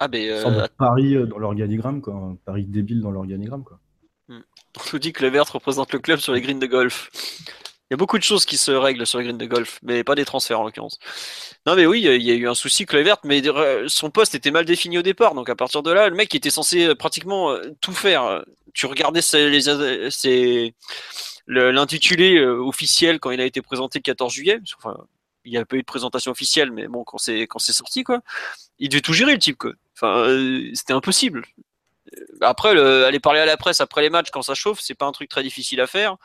Ah, 0.00 0.08
ben, 0.08 0.68
pari 0.78 1.16
dans 1.28 1.38
l'organigramme, 1.38 2.00
quoi, 2.00 2.14
un 2.14 2.36
pari 2.44 2.64
débile 2.64 3.00
dans 3.02 3.10
l'organigramme, 3.10 3.62
quoi. 3.62 3.78
On 4.28 4.92
nous 4.92 4.98
dit 4.98 5.12
que 5.12 5.24
le 5.24 5.30
Vert 5.30 5.50
représente 5.52 5.92
le 5.92 5.98
club 6.00 6.18
sur 6.18 6.32
les 6.32 6.40
greens 6.40 6.58
de 6.58 6.66
golf. 6.66 7.10
Il 7.88 7.92
y 7.92 7.94
a 7.94 7.96
beaucoup 7.96 8.18
de 8.18 8.24
choses 8.24 8.44
qui 8.44 8.56
se 8.56 8.72
règlent 8.72 9.06
sur 9.06 9.20
les 9.20 9.26
greens 9.26 9.38
de 9.38 9.46
golf, 9.46 9.78
mais 9.82 10.02
pas 10.02 10.16
des 10.16 10.24
transferts 10.24 10.58
en 10.58 10.64
l'occurrence. 10.64 10.98
Non, 11.66 11.76
mais 11.76 11.86
oui, 11.86 12.00
il 12.00 12.22
y 12.22 12.30
a 12.32 12.34
eu 12.34 12.48
un 12.48 12.54
souci, 12.54 12.84
Kluivert, 12.84 13.18
mais 13.22 13.40
son 13.86 14.10
poste 14.10 14.34
était 14.34 14.50
mal 14.50 14.64
défini 14.64 14.98
au 14.98 15.02
départ. 15.02 15.34
Donc 15.34 15.48
à 15.48 15.54
partir 15.54 15.84
de 15.84 15.92
là, 15.92 16.08
le 16.08 16.16
mec 16.16 16.34
était 16.34 16.50
censé 16.50 16.96
pratiquement 16.96 17.52
euh, 17.52 17.62
tout 17.80 17.92
faire. 17.92 18.44
Tu 18.74 18.86
regardais 18.86 19.20
l'intitulé 21.46 22.38
euh, 22.38 22.58
officiel 22.58 23.20
quand 23.20 23.30
il 23.30 23.40
a 23.40 23.44
été 23.44 23.62
présenté 23.62 24.00
le 24.00 24.02
14 24.02 24.32
juillet. 24.32 24.58
Enfin, 24.78 24.96
il 25.44 25.52
n'y 25.52 25.58
a 25.58 25.64
pas 25.64 25.76
eu 25.76 25.82
de 25.82 25.86
présentation 25.86 26.32
officielle, 26.32 26.72
mais 26.72 26.88
bon, 26.88 27.04
quand 27.04 27.18
c'est 27.18 27.42
quand 27.42 27.60
c'est 27.60 27.72
sorti, 27.72 28.02
quoi, 28.02 28.20
il 28.80 28.88
devait 28.88 29.00
tout 29.00 29.12
gérer 29.12 29.32
le 29.32 29.38
type, 29.38 29.58
quoi. 29.58 29.72
Enfin, 29.94 30.28
euh, 30.28 30.70
c'était 30.74 30.92
impossible. 30.92 31.44
Après, 32.40 32.70
aller 32.70 33.20
parler 33.20 33.40
à 33.40 33.46
la 33.46 33.56
presse 33.56 33.80
après 33.80 34.02
les 34.02 34.10
matchs 34.10 34.30
quand 34.32 34.42
ça 34.42 34.54
chauffe, 34.54 34.80
c'est 34.80 34.94
pas 34.94 35.06
un 35.06 35.12
truc 35.12 35.28
très 35.28 35.44
difficile 35.44 35.80
à 35.80 35.86
faire. 35.86 36.16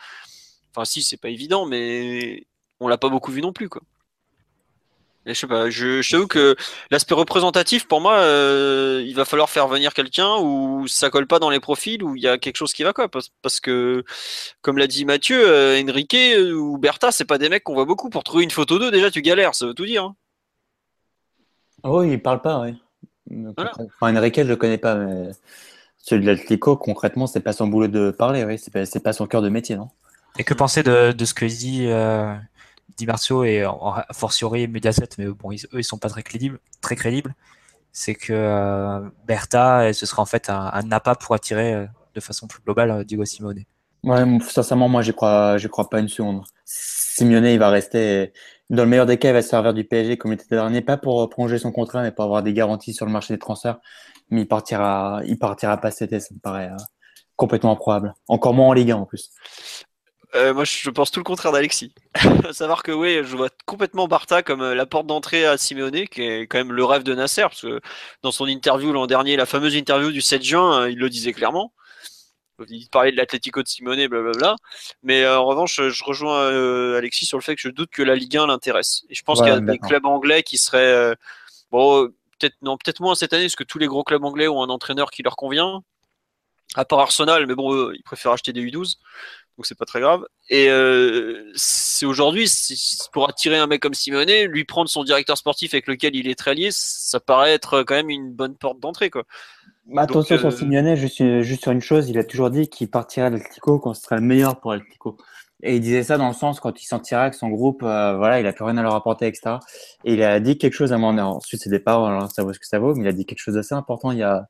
Enfin, 0.74 0.86
si, 0.86 1.04
c'est 1.04 1.18
pas 1.18 1.30
évident, 1.30 1.66
mais 1.66 2.46
on 2.80 2.88
l'a 2.88 2.98
pas 2.98 3.10
beaucoup 3.10 3.32
vu 3.32 3.42
non 3.42 3.52
plus, 3.52 3.68
quoi. 3.68 3.82
je 5.26 5.34
sais 5.34 5.48
pas, 5.48 5.70
je, 5.70 6.02
je 6.02 6.12
t'avoue 6.12 6.28
que 6.28 6.56
l'aspect 6.92 7.14
représentatif, 7.14 7.88
pour 7.88 8.00
moi, 8.00 8.16
euh, 8.20 9.04
il 9.06 9.14
va 9.14 9.26
falloir 9.26 9.50
faire 9.50 9.68
venir 9.68 9.94
quelqu'un 9.94 10.38
où 10.40 10.88
ça 10.88 11.10
colle 11.10 11.28
pas 11.28 11.40
dans 11.40 11.50
les 11.50 11.60
profils, 11.60 12.02
où 12.04 12.16
il 12.16 12.24
y 12.24 12.28
a 12.28 12.38
quelque 12.38 12.56
chose 12.56 12.74
qui 12.74 12.84
va 12.84 12.94
quoi. 12.94 13.10
Parce, 13.10 13.60
que, 13.60 14.04
comme 14.62 14.78
l'a 14.78 14.88
dit 14.88 15.04
Mathieu, 15.04 15.44
euh, 15.46 15.82
Enrique 15.84 16.18
ou 16.56 16.78
Bertha, 16.78 17.12
c'est 17.12 17.26
pas 17.26 17.38
des 17.38 17.50
mecs 17.50 17.64
qu'on 17.64 17.74
voit 17.74 17.86
beaucoup. 17.86 18.10
Pour 18.10 18.24
trouver 18.24 18.46
une 18.46 18.52
photo 18.52 18.80
d'eux, 18.80 18.92
déjà, 18.92 19.12
tu 19.12 19.22
galères, 19.22 19.56
ça 19.56 19.68
veut 19.68 19.74
tout 19.74 19.86
dire. 19.86 20.06
Hein. 20.06 20.16
oui, 21.84 22.14
il 22.14 22.22
parle 22.22 22.42
pas, 22.42 22.62
oui. 22.62 22.76
Enfin, 23.58 24.16
Enrique, 24.16 24.38
je 24.38 24.48
le 24.48 24.56
connais 24.56 24.78
pas, 24.78 24.96
mais 24.96 25.32
celui 25.98 26.24
de 26.24 26.32
l'Atlético, 26.32 26.78
concrètement, 26.78 27.28
c'est 27.28 27.42
pas 27.42 27.54
son 27.54 27.68
boulot 27.68 27.88
de 27.90 28.12
parler, 28.12 28.46
oui. 28.46 28.58
C'est 28.58 28.72
pas, 28.72 28.86
pas 29.04 29.14
son 29.14 29.28
cœur 29.28 29.42
de 29.42 29.50
métier, 29.50 29.76
non 29.76 29.90
et 30.38 30.44
que 30.44 30.54
penser 30.54 30.84
de, 30.84 31.12
de 31.12 31.26
ce 31.26 31.34
que 31.34 31.46
dit, 31.46 31.88
euh, 31.88 32.36
dit 32.98 33.06
Marcio 33.06 33.44
et 33.44 33.66
en, 33.66 33.96
fortiori 34.12 34.68
Mediaset, 34.68 35.10
mais 35.18 35.28
bon, 35.28 35.52
eux, 35.52 35.80
ils 35.80 35.84
sont 35.84 35.98
pas 35.98 36.10
très 36.10 36.24
crédibles, 36.24 36.60
très 36.82 36.96
crédibles. 36.96 37.34
C'est 37.92 38.16
que 38.16 38.32
euh, 38.32 39.02
Bertha, 39.26 39.92
ce 39.94 40.06
sera 40.06 40.22
en 40.22 40.26
fait 40.26 40.50
un, 40.50 40.72
un 40.74 40.92
appât 40.92 41.16
pour 41.16 41.36
attirer 41.36 41.74
euh, 41.74 41.86
de 42.16 42.20
façon 42.20 42.48
plus 42.48 42.62
globale 42.62 42.92
euh, 42.92 43.04
Diego 43.04 43.26
Simone. 43.26 43.64
Ouais, 44.04 44.24
sincèrement, 44.42 44.90
moi, 44.90 45.02
je 45.02 45.12
crois, 45.12 45.58
je 45.58 45.68
crois 45.68 45.90
pas 45.90 46.00
une 46.00 46.08
seconde. 46.08 46.44
Simeone, 46.66 47.46
il 47.46 47.60
va 47.60 47.70
rester, 47.70 48.34
dans 48.70 48.84
le 48.84 48.90
meilleur 48.90 49.06
des 49.06 49.18
cas, 49.18 49.30
il 49.30 49.34
va 49.34 49.42
se 49.42 49.50
servir 49.50 49.74
du 49.74 49.84
PSG 49.84 50.18
comme 50.18 50.32
il 50.32 50.36
était 50.36 50.56
dernier, 50.56 50.82
pas 50.82 50.98
pour 50.98 51.30
prolonger 51.30 51.60
son 51.60 51.72
contrat, 51.72 52.02
mais 52.02 52.12
pour 52.12 52.26
avoir 52.26 52.42
des 52.42 52.54
garanties 52.54 52.94
sur 52.94 53.06
le 53.06 53.12
marché 53.12 53.34
des 53.34 53.40
transferts. 53.40 53.80
Mais 54.30 54.42
il 54.42 54.48
partira, 54.48 55.22
il 55.26 55.38
partira 55.38 55.78
pas 55.78 55.92
cet 55.92 56.14
été, 56.14 56.20
ça 56.20 56.34
me 56.34 56.40
paraît 56.40 56.70
euh, 56.72 56.78
complètement 57.36 57.74
improbable. 57.74 58.14
Encore 58.28 58.54
moins 58.54 58.70
en 58.70 58.74
Ligue 58.74 58.92
1 58.92 58.96
en 58.96 59.06
plus. 59.06 59.32
Euh, 60.36 60.54
moi, 60.54 60.64
je 60.64 60.90
pense 60.90 61.12
tout 61.12 61.20
le 61.20 61.26
contraire 61.26 61.52
d'Alexis. 61.52 61.94
savoir 62.52 62.84
que 62.84 62.92
oui, 62.92 63.20
je 63.24 63.36
vois 63.36 63.50
complètement 63.66 64.08
Bartha 64.08 64.44
comme 64.44 64.62
euh, 64.62 64.76
la 64.76 64.86
porte 64.86 65.08
d'entrée 65.08 65.46
à 65.46 65.58
Simeone, 65.58 66.08
qui 66.08 66.22
est 66.22 66.48
quand 66.48 66.58
même 66.58 66.72
le 66.72 66.86
rêve 66.86 67.04
de 67.04 67.14
Nasser, 67.14 67.42
parce 67.42 67.62
que 67.62 67.82
dans 68.24 68.32
son 68.32 68.48
interview 68.48 68.94
l'an 68.94 69.08
dernier, 69.08 69.36
la 69.36 69.46
fameuse 69.46 69.76
interview 69.76 70.12
du 70.12 70.22
7 70.22 70.44
juin, 70.44 70.88
il 70.88 70.98
le 70.98 71.10
disait 71.10 71.34
clairement 71.34 71.74
il 72.70 72.88
parlait 72.90 73.12
de 73.12 73.18
l'Atlético 73.18 73.64
de 73.64 73.68
Simone, 73.68 74.08
blablabla. 74.08 74.56
Mais 75.04 75.24
euh, 75.24 75.40
en 75.40 75.46
revanche, 75.46 75.82
je 75.82 76.04
rejoins 76.04 76.40
euh, 76.40 76.98
Alexis 76.98 77.26
sur 77.26 77.38
le 77.38 77.44
fait 77.44 77.56
que 77.56 77.62
je 77.62 77.70
doute 77.70 77.90
que 77.92 78.04
la 78.04 78.16
Ligue 78.16 78.38
1 78.38 78.48
l'intéresse. 78.48 79.04
Et 79.10 79.16
je 79.16 79.24
pense 79.24 79.40
qu'il 79.40 79.50
y 79.50 79.52
a 79.52 79.60
des 79.60 79.80
clubs 79.80 80.06
anglais 80.06 80.44
qui 80.44 80.58
seraient. 80.58 80.80
Euh, 80.80 81.16
bon, 81.72 82.08
peut-être 82.40 82.56
non, 82.62 82.78
peut-être 82.78 83.00
moins 83.00 83.16
cette 83.16 83.34
année, 83.34 83.46
parce 83.46 83.56
que 83.56 83.64
tous 83.64 83.80
les 83.80 83.88
gros 83.88 84.04
clubs 84.04 84.24
anglais 84.24 84.48
ont 84.48 84.64
un 84.64 84.70
entraîneur 84.70 85.12
qui 85.12 85.24
leur 85.24 85.36
convient. 85.36 85.82
À 86.76 86.86
part 86.86 87.00
Arsenal, 87.00 87.48
mais 87.48 87.56
bon, 87.56 87.92
ils 87.92 88.04
préfèrent 88.04 88.32
acheter 88.32 88.54
des 88.54 88.62
U12 88.62 88.96
donc 89.62 89.68
c'est 89.68 89.78
pas 89.78 89.86
très 89.86 90.02
grave. 90.02 90.26
Et 90.50 90.70
c'est 91.54 92.08
aujourd'hui, 92.08 92.50
pour 93.14 93.30
attirer 93.30 93.58
un 93.58 93.68
mec 93.68 93.80
comme 93.80 93.94
Simone, 93.94 94.46
lui 94.46 94.66
prendre 94.66 94.90
son 94.90 95.04
directeur 95.04 95.38
sportif 95.38 95.76
avec 95.76 95.86
lequel 95.86 96.16
il 96.16 96.28
est 96.28 96.36
très 96.36 96.56
lié, 96.56 96.70
ça 96.72 97.20
paraît 97.20 97.54
être 97.54 97.84
quand 97.84 97.94
même 97.94 98.10
une 98.10 98.34
bonne 98.34 98.56
porte 98.56 98.80
d'entrée, 98.80 99.12
quoi. 99.12 99.24
Bah, 99.86 100.04
attention 100.04 100.38
sur 100.38 100.48
euh, 100.48 100.52
Simeone, 100.52 100.96
juste, 100.96 101.42
juste 101.42 101.64
sur 101.64 101.72
une 101.72 101.82
chose, 101.82 102.10
il 102.10 102.18
a 102.18 102.24
toujours 102.24 102.50
dit 102.50 102.70
qu'il 102.70 102.90
partirait 102.90 103.28
à 103.28 103.30
l'Atlético 103.30 103.80
quand 103.80 103.94
ce 103.94 104.02
serait 104.02 104.16
le 104.16 104.22
meilleur 104.22 104.60
pour 104.60 104.72
l'Atlético. 104.72 105.18
Et 105.64 105.76
il 105.76 105.82
disait 105.82 106.04
ça 106.04 106.18
dans 106.18 106.28
le 106.28 106.34
sens 106.34 106.60
quand 106.60 106.82
il 106.82 106.86
sentira 106.86 107.30
que 107.30 107.36
son 107.36 107.50
groupe, 107.50 107.84
euh, 107.84 108.16
voilà, 108.18 108.40
il 108.40 108.48
a 108.48 108.54
plus 108.54 108.64
rien 108.64 108.78
à 108.78 108.82
leur 108.82 108.96
apporter, 108.96 109.28
etc. 109.28 109.58
Et 110.06 110.14
il 110.14 110.24
a 110.24 110.40
dit 110.40 110.58
quelque 110.58 110.74
chose 110.74 110.92
à 110.92 110.98
donné. 110.98 111.22
Ensuite, 111.22 111.62
c'est 111.62 111.70
des 111.70 111.80
paroles, 111.80 112.12
alors 112.12 112.32
ça 112.32 112.44
vaut 112.44 112.54
ce 112.54 112.60
que 112.60 112.66
ça 112.66 112.80
vaut, 112.80 112.96
mais 112.96 113.04
il 113.04 113.08
a 113.08 113.12
dit 113.12 113.26
quelque 113.26 113.40
chose 113.40 113.56
d'assez 113.56 113.76
important 113.76 114.12
il 114.12 114.18
y 114.18 114.24
a 114.24 114.48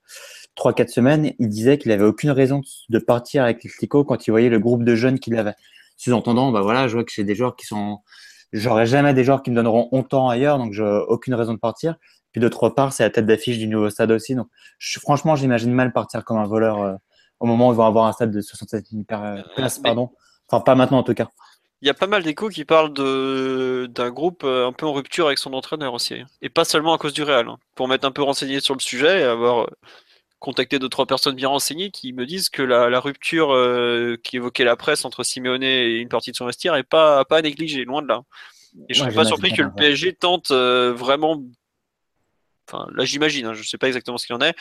trois, 0.55 0.73
quatre 0.73 0.89
semaines. 0.89 1.33
Il 1.39 1.49
disait 1.49 1.77
qu'il 1.77 1.91
avait 1.91 2.03
aucune 2.03 2.31
raison 2.31 2.61
de 2.89 2.99
partir 2.99 3.43
avec 3.43 3.63
l'Atlético 3.63 4.03
quand 4.03 4.27
il 4.27 4.31
voyait 4.31 4.49
le 4.49 4.59
groupe 4.59 4.83
de 4.83 4.95
jeunes 4.95 5.19
qu'il 5.19 5.35
avait. 5.37 5.55
Sous-entendant, 5.97 6.51
bah 6.51 6.61
voilà, 6.61 6.87
je 6.87 6.93
vois 6.93 7.03
que 7.03 7.11
j'ai 7.13 7.23
des 7.23 7.35
joueurs 7.35 7.55
qui 7.55 7.65
sont, 7.65 7.99
j'aurai 8.53 8.85
jamais 8.85 9.13
des 9.13 9.23
joueurs 9.23 9.43
qui 9.43 9.51
me 9.51 9.55
donneront 9.55 9.87
autant 9.91 10.29
ailleurs, 10.29 10.57
donc 10.57 10.73
j'ai 10.73 10.83
aucune 10.83 11.35
raison 11.35 11.53
de 11.53 11.59
partir. 11.59 11.95
Puis 12.31 12.41
d'autre 12.41 12.69
part, 12.69 12.93
c'est 12.93 13.03
la 13.03 13.09
tête 13.09 13.25
d'affiche 13.25 13.57
du 13.57 13.67
nouveau 13.67 13.89
stade 13.89 14.11
aussi. 14.11 14.35
Donc, 14.35 14.47
je, 14.79 14.99
franchement, 14.99 15.35
j'imagine 15.35 15.73
mal 15.73 15.91
partir 15.91 16.23
comme 16.23 16.37
un 16.37 16.47
voleur 16.47 16.81
euh, 16.81 16.93
au 17.39 17.45
moment 17.45 17.69
où 17.69 17.73
ils 17.73 17.75
vont 17.75 17.85
avoir 17.85 18.05
un 18.05 18.13
stade 18.13 18.31
de 18.31 18.41
67 18.41 18.87
000 18.91 19.03
euh, 19.11 19.41
places. 19.55 19.79
Pardon. 19.79 20.11
Enfin, 20.47 20.61
pas 20.61 20.75
maintenant 20.75 20.99
en 20.99 21.03
tout 21.03 21.13
cas. 21.13 21.27
Il 21.81 21.87
y 21.87 21.89
a 21.89 21.93
pas 21.95 22.07
mal 22.07 22.21
d'échos 22.21 22.49
qui 22.49 22.63
parlent 22.63 22.93
d'un 22.93 24.09
groupe 24.11 24.43
euh, 24.43 24.67
un 24.67 24.71
peu 24.71 24.85
en 24.85 24.93
rupture 24.93 25.25
avec 25.25 25.39
son 25.39 25.53
entraîneur 25.53 25.93
aussi. 25.93 26.15
Et 26.41 26.49
pas 26.49 26.63
seulement 26.63 26.93
à 26.93 26.97
cause 26.97 27.13
du 27.13 27.23
Real. 27.23 27.47
Hein. 27.47 27.57
Pour 27.75 27.87
m'être 27.87 28.05
un 28.05 28.11
peu 28.11 28.21
renseigné 28.21 28.59
sur 28.59 28.75
le 28.75 28.79
sujet 28.79 29.21
et 29.21 29.23
avoir 29.23 29.67
contacté 30.41 30.77
deux 30.79 30.89
trois 30.89 31.05
personnes 31.05 31.35
bien 31.35 31.47
renseignées 31.47 31.91
qui 31.91 32.11
me 32.11 32.25
disent 32.25 32.49
que 32.49 32.61
la, 32.61 32.99
rupture 32.99 33.55
qui 34.23 34.35
évoquait 34.35 34.65
la 34.65 34.75
presse 34.75 35.05
entre 35.05 35.23
Simeone 35.23 35.63
et 35.63 35.99
une 35.99 36.09
partie 36.09 36.31
de 36.31 36.35
son 36.35 36.47
vestiaire 36.47 36.75
est 36.75 36.83
pas 36.83 37.23
pas 37.23 37.37
à 37.37 37.41
négliger, 37.41 37.85
loin 37.85 38.01
de 38.01 38.07
là. 38.07 38.23
Et 38.89 38.93
je 38.93 39.03
ne 39.03 39.09
suis 39.09 39.15
pas 39.15 39.25
surpris 39.25 39.53
que 39.53 39.61
le 39.61 39.71
PSG 39.73 40.13
tente 40.13 40.51
vraiment 40.51 41.41
là 42.93 43.05
j'imagine, 43.05 43.45
hein, 43.45 43.53
je 43.53 43.59
ne 43.59 43.65
sais 43.65 43.77
pas 43.77 43.87
exactement 43.87 44.17
ce 44.17 44.25
qu'il 44.25 44.35
en 44.35 44.41
est, 44.41 44.55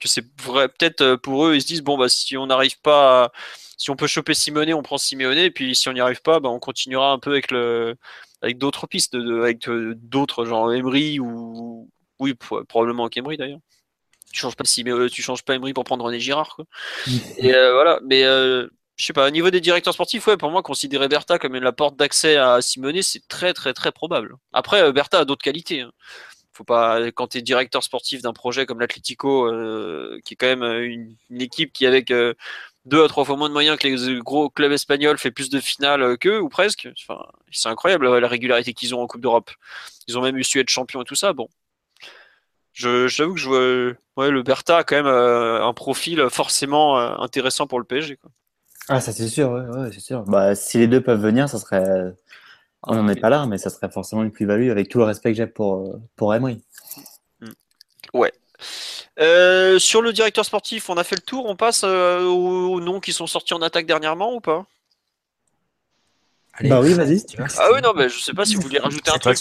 que 0.00 0.08
c'est 0.08 0.24
vrai, 0.42 0.68
peut-être 0.68 1.00
euh, 1.00 1.16
pour 1.16 1.46
eux, 1.46 1.54
ils 1.54 1.62
se 1.62 1.66
disent 1.66 1.82
bon 1.82 1.98
bah 1.98 2.08
si 2.08 2.36
on 2.36 2.46
n'arrive 2.46 2.80
pas, 2.80 3.32
si 3.76 3.90
on 3.90 3.96
peut 3.96 4.06
choper 4.06 4.34
Simone, 4.34 4.72
on 4.74 4.82
prend 4.82 4.98
Simeone, 4.98 5.38
et 5.38 5.50
puis 5.50 5.74
si 5.74 5.88
on 5.88 5.92
n'y 5.92 6.00
arrive 6.00 6.22
pas, 6.22 6.40
bah, 6.40 6.48
on 6.48 6.58
continuera 6.58 7.12
un 7.12 7.18
peu 7.18 7.30
avec 7.30 7.50
le, 7.50 7.96
avec 8.42 8.58
d'autres 8.58 8.86
pistes, 8.86 9.14
avec 9.14 9.68
euh, 9.68 9.94
d'autres 9.96 10.44
genre 10.44 10.72
Emery 10.72 11.20
ou 11.20 11.90
oui 12.18 12.34
probablement 12.34 13.04
avec 13.04 13.16
Emery 13.16 13.36
d'ailleurs. 13.36 13.60
Tu 14.32 14.40
changes 14.40 14.56
pas 14.56 14.64
Simeone, 14.64 15.08
tu 15.08 15.22
changes 15.22 15.42
pas 15.42 15.54
Emery 15.54 15.72
pour 15.72 15.84
prendre 15.84 16.04
René 16.04 16.20
Girard 16.20 16.56
quoi. 16.56 16.64
et 17.38 17.54
euh, 17.54 17.72
voilà, 17.72 18.00
mais 18.04 18.22
je 18.22 19.04
sais 19.04 19.12
pas, 19.12 19.26
au 19.26 19.30
niveau 19.30 19.50
des 19.50 19.60
directeurs 19.60 19.92
sportifs, 19.92 20.26
ouais, 20.26 20.38
pour 20.38 20.50
moi, 20.50 20.62
considérer 20.62 21.06
Bertha 21.08 21.38
comme 21.38 21.54
la 21.54 21.72
porte 21.72 21.96
d'accès 21.96 22.36
à 22.36 22.62
Simone, 22.62 23.02
c'est 23.02 23.28
très, 23.28 23.52
très, 23.52 23.74
très 23.74 23.92
probable. 23.92 24.36
Après, 24.54 24.90
Bertha 24.90 25.18
a 25.18 25.24
d'autres 25.26 25.44
qualités. 25.44 25.82
Hein 25.82 25.92
faut 26.56 26.64
pas 26.64 27.12
quand 27.12 27.28
tu 27.28 27.38
es 27.38 27.42
directeur 27.42 27.82
sportif 27.82 28.22
d'un 28.22 28.32
projet 28.32 28.66
comme 28.66 28.80
l'Atlético 28.80 29.46
euh, 29.46 30.20
qui 30.24 30.34
est 30.34 30.36
quand 30.36 30.46
même 30.46 30.62
euh, 30.62 30.84
une, 30.84 31.40
équipe 31.40 31.72
qui 31.72 31.86
avec 31.86 32.10
euh, 32.10 32.34
deux 32.86 33.04
à 33.04 33.08
trois 33.08 33.24
fois 33.24 33.36
moins 33.36 33.48
de 33.48 33.52
moyens 33.52 33.78
que 33.78 33.86
les 33.86 34.20
gros 34.20 34.48
clubs 34.48 34.72
espagnols 34.72 35.18
fait 35.18 35.30
plus 35.30 35.50
de 35.50 35.60
finales 35.60 36.16
qu'eux 36.18 36.40
ou 36.40 36.48
presque 36.48 36.88
enfin, 36.98 37.24
c'est 37.52 37.68
incroyable 37.68 38.18
la 38.18 38.28
régularité 38.28 38.72
qu'ils 38.72 38.94
ont 38.94 39.02
en 39.02 39.06
Coupe 39.06 39.20
d'Europe 39.20 39.50
ils 40.08 40.18
ont 40.18 40.22
même 40.22 40.36
eu 40.36 40.44
su 40.44 40.58
être 40.60 40.70
champions 40.70 41.02
et 41.02 41.04
tout 41.04 41.14
ça 41.14 41.32
bon 41.32 41.48
je 42.76 43.08
j'avoue 43.08 43.34
que 43.34 43.40
je 43.40 43.48
vois 43.48 44.24
ouais, 44.24 44.30
le 44.30 44.42
Bertha 44.42 44.78
a 44.78 44.84
quand 44.84 44.96
même 44.96 45.06
un 45.06 45.72
profil 45.72 46.28
forcément 46.30 46.98
intéressant 47.20 47.66
pour 47.66 47.78
le 47.78 47.84
PSG 47.84 48.16
quoi. 48.16 48.30
ah 48.88 49.00
ça 49.00 49.12
c'est 49.12 49.28
sûr 49.28 49.50
ouais, 49.50 49.90
c'est 49.92 50.00
sûr 50.00 50.22
bah, 50.22 50.54
si 50.54 50.78
les 50.78 50.86
deux 50.86 51.00
peuvent 51.00 51.20
venir 51.20 51.48
ça 51.48 51.58
serait 51.58 52.14
on 52.86 52.94
n'en 52.94 53.08
est 53.08 53.20
pas 53.20 53.30
là, 53.30 53.46
mais 53.46 53.58
ça 53.58 53.70
serait 53.70 53.90
forcément 53.90 54.22
une 54.22 54.30
plus-value 54.30 54.70
avec 54.70 54.88
tout 54.88 54.98
le 54.98 55.04
respect 55.04 55.32
que 55.32 55.36
j'ai 55.36 55.46
pour, 55.46 55.74
euh, 55.74 56.00
pour 56.14 56.34
Emery. 56.34 56.62
Mm. 57.40 57.50
Ouais. 58.14 58.32
Euh, 59.18 59.78
sur 59.78 60.02
le 60.02 60.12
directeur 60.12 60.44
sportif, 60.44 60.88
on 60.88 60.96
a 60.96 61.04
fait 61.04 61.16
le 61.16 61.22
tour. 61.22 61.46
On 61.46 61.56
passe 61.56 61.82
euh, 61.84 62.24
aux, 62.24 62.80
noms 62.80 63.00
qui 63.00 63.12
sont 63.12 63.26
sortis 63.26 63.54
en 63.54 63.62
attaque 63.62 63.86
dernièrement 63.86 64.34
ou 64.34 64.40
pas? 64.40 64.66
Bah 66.62 66.80
oui, 66.80 66.94
vas-y. 66.94 67.22
ah 67.58 67.68
oui, 67.72 67.80
non, 67.82 67.92
mais 67.94 68.08
je 68.08 68.18
sais 68.18 68.32
pas 68.32 68.44
si 68.44 68.54
vous 68.54 68.62
voulez 68.62 68.78
rajouter 68.78 69.10
un 69.10 69.18
truc. 69.18 69.38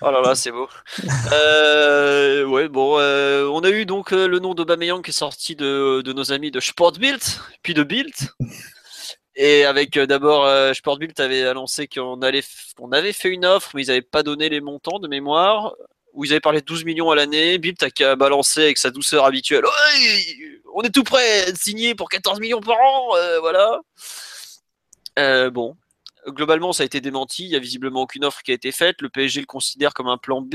Oh 0.00 0.10
là 0.10 0.20
là, 0.20 0.34
c'est 0.34 0.50
beau. 0.50 0.68
ouais, 2.52 2.68
bon, 2.68 2.96
on 2.96 3.60
a 3.60 3.70
eu 3.70 3.86
donc 3.86 4.10
le 4.10 4.38
nom 4.38 4.54
d'Aubameyang 4.54 5.02
qui 5.02 5.10
est 5.10 5.14
sorti 5.14 5.56
de, 5.56 6.02
de 6.02 6.12
nos 6.12 6.32
amis 6.32 6.50
de 6.50 6.60
Sportbild, 6.60 7.20
puis 7.62 7.74
de 7.74 7.82
Bild. 7.82 8.12
Et 9.34 9.64
avec 9.64 9.96
euh, 9.96 10.06
d'abord, 10.06 10.44
euh, 10.44 10.74
Sportbilt 10.74 11.18
avait 11.20 11.46
annoncé 11.46 11.86
qu'on 11.86 12.20
allait, 12.20 12.42
qu'on 12.76 12.92
avait 12.92 13.12
fait 13.12 13.30
une 13.30 13.46
offre, 13.46 13.70
mais 13.74 13.84
ils 13.84 13.88
n'avaient 13.88 14.02
pas 14.02 14.22
donné 14.22 14.48
les 14.48 14.60
montants 14.60 14.98
de 14.98 15.08
mémoire. 15.08 15.74
Où 16.12 16.26
ils 16.26 16.32
avaient 16.32 16.40
parlé 16.40 16.60
de 16.60 16.66
12 16.66 16.84
millions 16.84 17.10
à 17.10 17.16
l'année. 17.16 17.56
Bilt 17.56 17.82
a 17.82 17.90
qu'à 17.90 18.16
balancer 18.16 18.64
avec 18.64 18.76
sa 18.76 18.90
douceur 18.90 19.24
habituelle. 19.24 19.64
on 20.74 20.82
est 20.82 20.90
tout 20.90 21.04
prêt 21.04 21.50
à 21.50 21.54
signer 21.54 21.94
pour 21.94 22.10
14 22.10 22.38
millions 22.38 22.60
par 22.60 22.76
an. 22.78 23.16
Euh, 23.16 23.40
voilà. 23.40 23.80
bon, 25.50 25.74
globalement, 26.28 26.72
ça 26.72 26.82
a 26.82 26.86
été 26.86 27.00
démenti. 27.00 27.44
Il 27.44 27.50
n'y 27.50 27.56
a 27.56 27.60
visiblement 27.60 28.02
aucune 28.02 28.24
offre 28.24 28.42
qui 28.42 28.50
a 28.50 28.54
été 28.54 28.72
faite. 28.72 29.02
Le 29.02 29.08
PSG 29.08 29.40
le 29.40 29.46
considère 29.46 29.94
comme 29.94 30.08
un 30.08 30.18
plan 30.18 30.40
B. 30.40 30.54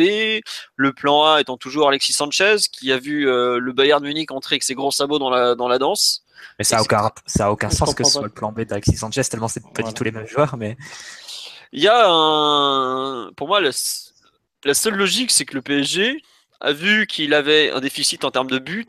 Le 0.75 0.93
plan 0.93 1.25
A 1.25 1.41
étant 1.41 1.57
toujours 1.57 1.87
Alexis 1.89 2.13
Sanchez, 2.13 2.57
qui 2.71 2.91
a 2.91 2.97
vu 2.97 3.25
le 3.25 3.71
Bayern 3.71 4.03
Munich 4.03 4.31
entrer 4.31 4.55
avec 4.55 4.63
ses 4.63 4.75
gros 4.75 4.91
sabots 4.91 5.19
dans 5.19 5.29
la, 5.29 5.55
dans 5.55 5.67
la 5.67 5.79
danse. 5.79 6.23
Mais 6.59 6.65
ça 6.65 6.77
a 6.77 6.81
aucun, 6.81 7.11
ça 7.25 7.47
a 7.47 7.51
aucun 7.51 7.69
sens 7.69 7.93
que 7.93 8.03
ce 8.03 8.11
soit 8.11 8.23
le 8.23 8.29
plan 8.29 8.51
B 8.51 8.61
d'Alexis 8.61 8.97
Sanchez, 8.97 9.23
tellement 9.23 9.47
c'est 9.47 9.63
pas 9.73 9.83
du 9.83 9.93
tout 9.93 10.03
les 10.03 10.11
mêmes 10.11 10.27
joueurs. 10.27 10.57
Mais 10.57 10.77
il 11.71 11.81
y 11.81 11.87
a 11.87 12.07
un, 12.07 13.31
pour 13.35 13.47
moi, 13.47 13.61
la, 13.61 13.71
seule 14.73 14.95
logique, 14.95 15.31
c'est 15.31 15.45
que 15.45 15.55
le 15.55 15.61
PSG 15.61 16.21
a 16.59 16.73
vu 16.73 17.05
qu'il 17.07 17.33
avait 17.33 17.71
un 17.71 17.79
déficit 17.79 18.25
en 18.25 18.31
termes 18.31 18.49
de 18.49 18.59
buts. 18.59 18.85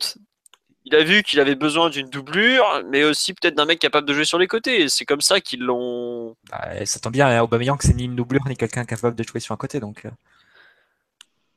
Il 0.85 0.95
a 0.95 1.03
vu 1.03 1.23
qu'il 1.23 1.39
avait 1.39 1.55
besoin 1.55 1.89
d'une 1.89 2.09
doublure, 2.09 2.83
mais 2.89 3.03
aussi 3.03 3.33
peut-être 3.33 3.55
d'un 3.55 3.65
mec 3.65 3.79
capable 3.79 4.07
de 4.07 4.13
jouer 4.13 4.25
sur 4.25 4.39
les 4.39 4.47
côtés. 4.47 4.87
C'est 4.89 5.05
comme 5.05 5.21
ça 5.21 5.41
qu'ils 5.41 5.61
l'ont. 5.61 6.35
Bah, 6.49 6.85
ça 6.85 6.99
tombe 6.99 7.13
bien, 7.13 7.27
hein, 7.27 7.41
Aubameyang, 7.41 7.77
c'est 7.81 7.93
ni 7.93 8.05
une 8.05 8.15
doublure 8.15 8.47
ni 8.47 8.55
quelqu'un 8.55 8.85
capable 8.85 9.15
de 9.15 9.23
jouer 9.23 9.39
sur 9.39 9.53
un 9.53 9.57
côté, 9.57 9.79
donc. 9.79 10.05
Euh. 10.05 10.11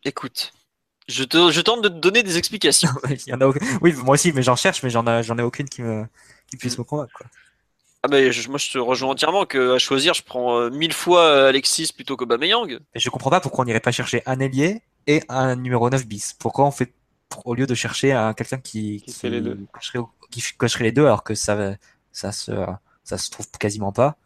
Écoute, 0.05 0.52
je, 1.09 1.22
je, 1.22 1.60
tente 1.60 1.82
de 1.82 1.88
te 1.88 1.94
donner 1.94 2.22
des 2.22 2.36
explications. 2.36 2.90
Il 3.09 3.28
y 3.28 3.34
en 3.34 3.40
a 3.40 3.46
Oui, 3.80 3.92
moi 3.92 4.14
aussi, 4.14 4.32
mais 4.32 4.42
j'en 4.42 4.56
cherche, 4.56 4.82
mais 4.82 4.90
j'en 4.90 5.06
ai 5.06 5.42
aucune 5.42 5.68
qui, 5.68 5.82
me, 5.82 6.05
qui 6.51 6.56
puisse 6.56 6.76
me 6.78 6.84
convaincre. 6.84 7.12
Quoi. 7.16 7.26
Ah 8.05 8.09
bah, 8.09 8.18
moi 8.48 8.59
je 8.59 8.72
te 8.72 8.78
rejoins 8.78 9.10
entièrement 9.10 9.46
que 9.46 9.76
à 9.76 9.78
choisir 9.78 10.12
je 10.12 10.24
prends 10.24 10.59
euh, 10.59 10.70
mille 10.70 10.92
fois 10.92 11.22
euh, 11.22 11.48
Alexis 11.48 11.92
plutôt 11.94 12.16
qu'Aubameyang. 12.16 12.80
Et 12.94 12.98
je 12.98 13.10
comprends 13.10 13.30
pas 13.30 13.40
pourquoi 13.40 13.62
on 13.62 13.66
n'irait 13.66 13.78
pas 13.78 13.92
chercher 13.92 14.24
un 14.26 14.40
ailier 14.40 14.82
et 15.06 15.22
un 15.28 15.55
numéro 15.55 15.88
9 15.88 16.05
bis. 16.06 16.34
Pourquoi 16.36 16.66
on 16.66 16.72
fait 16.72 16.92
au 17.44 17.54
lieu 17.54 17.66
de 17.66 17.74
chercher 17.74 18.09
quelqu'un 18.36 18.59
qui, 18.59 19.02
qui, 19.02 19.28
les. 19.28 19.42
Cocherait, 19.72 20.04
qui 20.30 20.42
cocherait 20.56 20.84
les 20.84 20.92
deux 20.92 21.04
alors 21.04 21.24
que 21.24 21.34
ça 21.34 21.76
ça 22.12 22.32
se 22.32 22.52
ça 23.04 23.18
se 23.18 23.30
trouve 23.30 23.48
quasiment 23.59 23.92
pas 23.92 24.16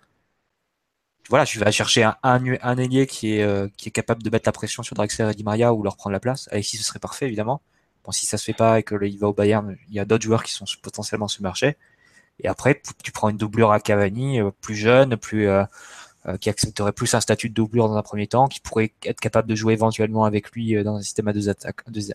voilà, 1.29 1.45
tu 1.45 1.59
vas 1.59 1.71
chercher 1.71 2.05
un, 2.05 2.17
un, 2.23 2.77
ailier 2.79 3.07
qui 3.07 3.35
est, 3.35 3.43
euh, 3.43 3.69
qui 3.77 3.89
est 3.89 3.93
capable 3.93 4.23
de 4.23 4.31
mettre 4.31 4.47
la 4.47 4.53
pression 4.53 4.83
sur 4.83 4.95
Drexler 4.95 5.31
et 5.31 5.35
Di 5.35 5.45
Maria 5.45 5.75
ou 5.75 5.83
leur 5.83 5.97
prendre 5.97 6.13
la 6.13 6.21
place. 6.21 6.49
Alexis, 6.53 6.77
ce 6.77 6.85
serait 6.85 6.99
parfait, 6.99 7.27
évidemment. 7.27 7.63
Bon, 8.05 8.13
si 8.13 8.27
ça 8.27 8.39
se 8.39 8.45
fait 8.45 8.53
pas 8.53 8.79
et 8.79 8.83
que 8.83 8.95
il 9.05 9.19
va 9.19 9.29
au 9.29 9.33
Bayern, 9.33 9.77
il 9.89 9.95
y 9.95 9.99
a 9.99 10.05
d'autres 10.05 10.25
joueurs 10.25 10.45
qui 10.45 10.53
sont 10.53 10.65
potentiellement 10.83 11.29
sur 11.29 11.43
le 11.43 11.49
marché. 11.49 11.77
Et 12.41 12.49
après, 12.49 12.81
tu 13.03 13.13
prends 13.13 13.29
une 13.31 13.39
doublure 13.39 13.73
à 13.73 13.81
Cavani, 13.81 14.41
euh, 14.41 14.51
plus 14.61 14.77
jeune, 14.77 15.17
plus, 15.17 15.49
euh, 15.49 15.65
qui 16.41 16.51
accepterait 16.51 16.93
plus 16.93 17.15
un 17.15 17.21
statut 17.21 17.49
de 17.49 17.55
doublure 17.55 17.89
dans 17.89 17.97
un 17.97 18.03
premier 18.03 18.27
temps, 18.27 18.49
qui 18.49 18.61
pourrait 18.61 18.93
être 19.05 19.21
capable 19.21 19.49
de 19.49 19.55
jouer 19.55 19.75
éventuellement 19.75 20.25
avec 20.25 20.51
lui 20.53 20.83
dans 20.83 20.97
un 20.97 21.03
système 21.03 21.29
à 21.29 21.33
deux, 21.33 21.51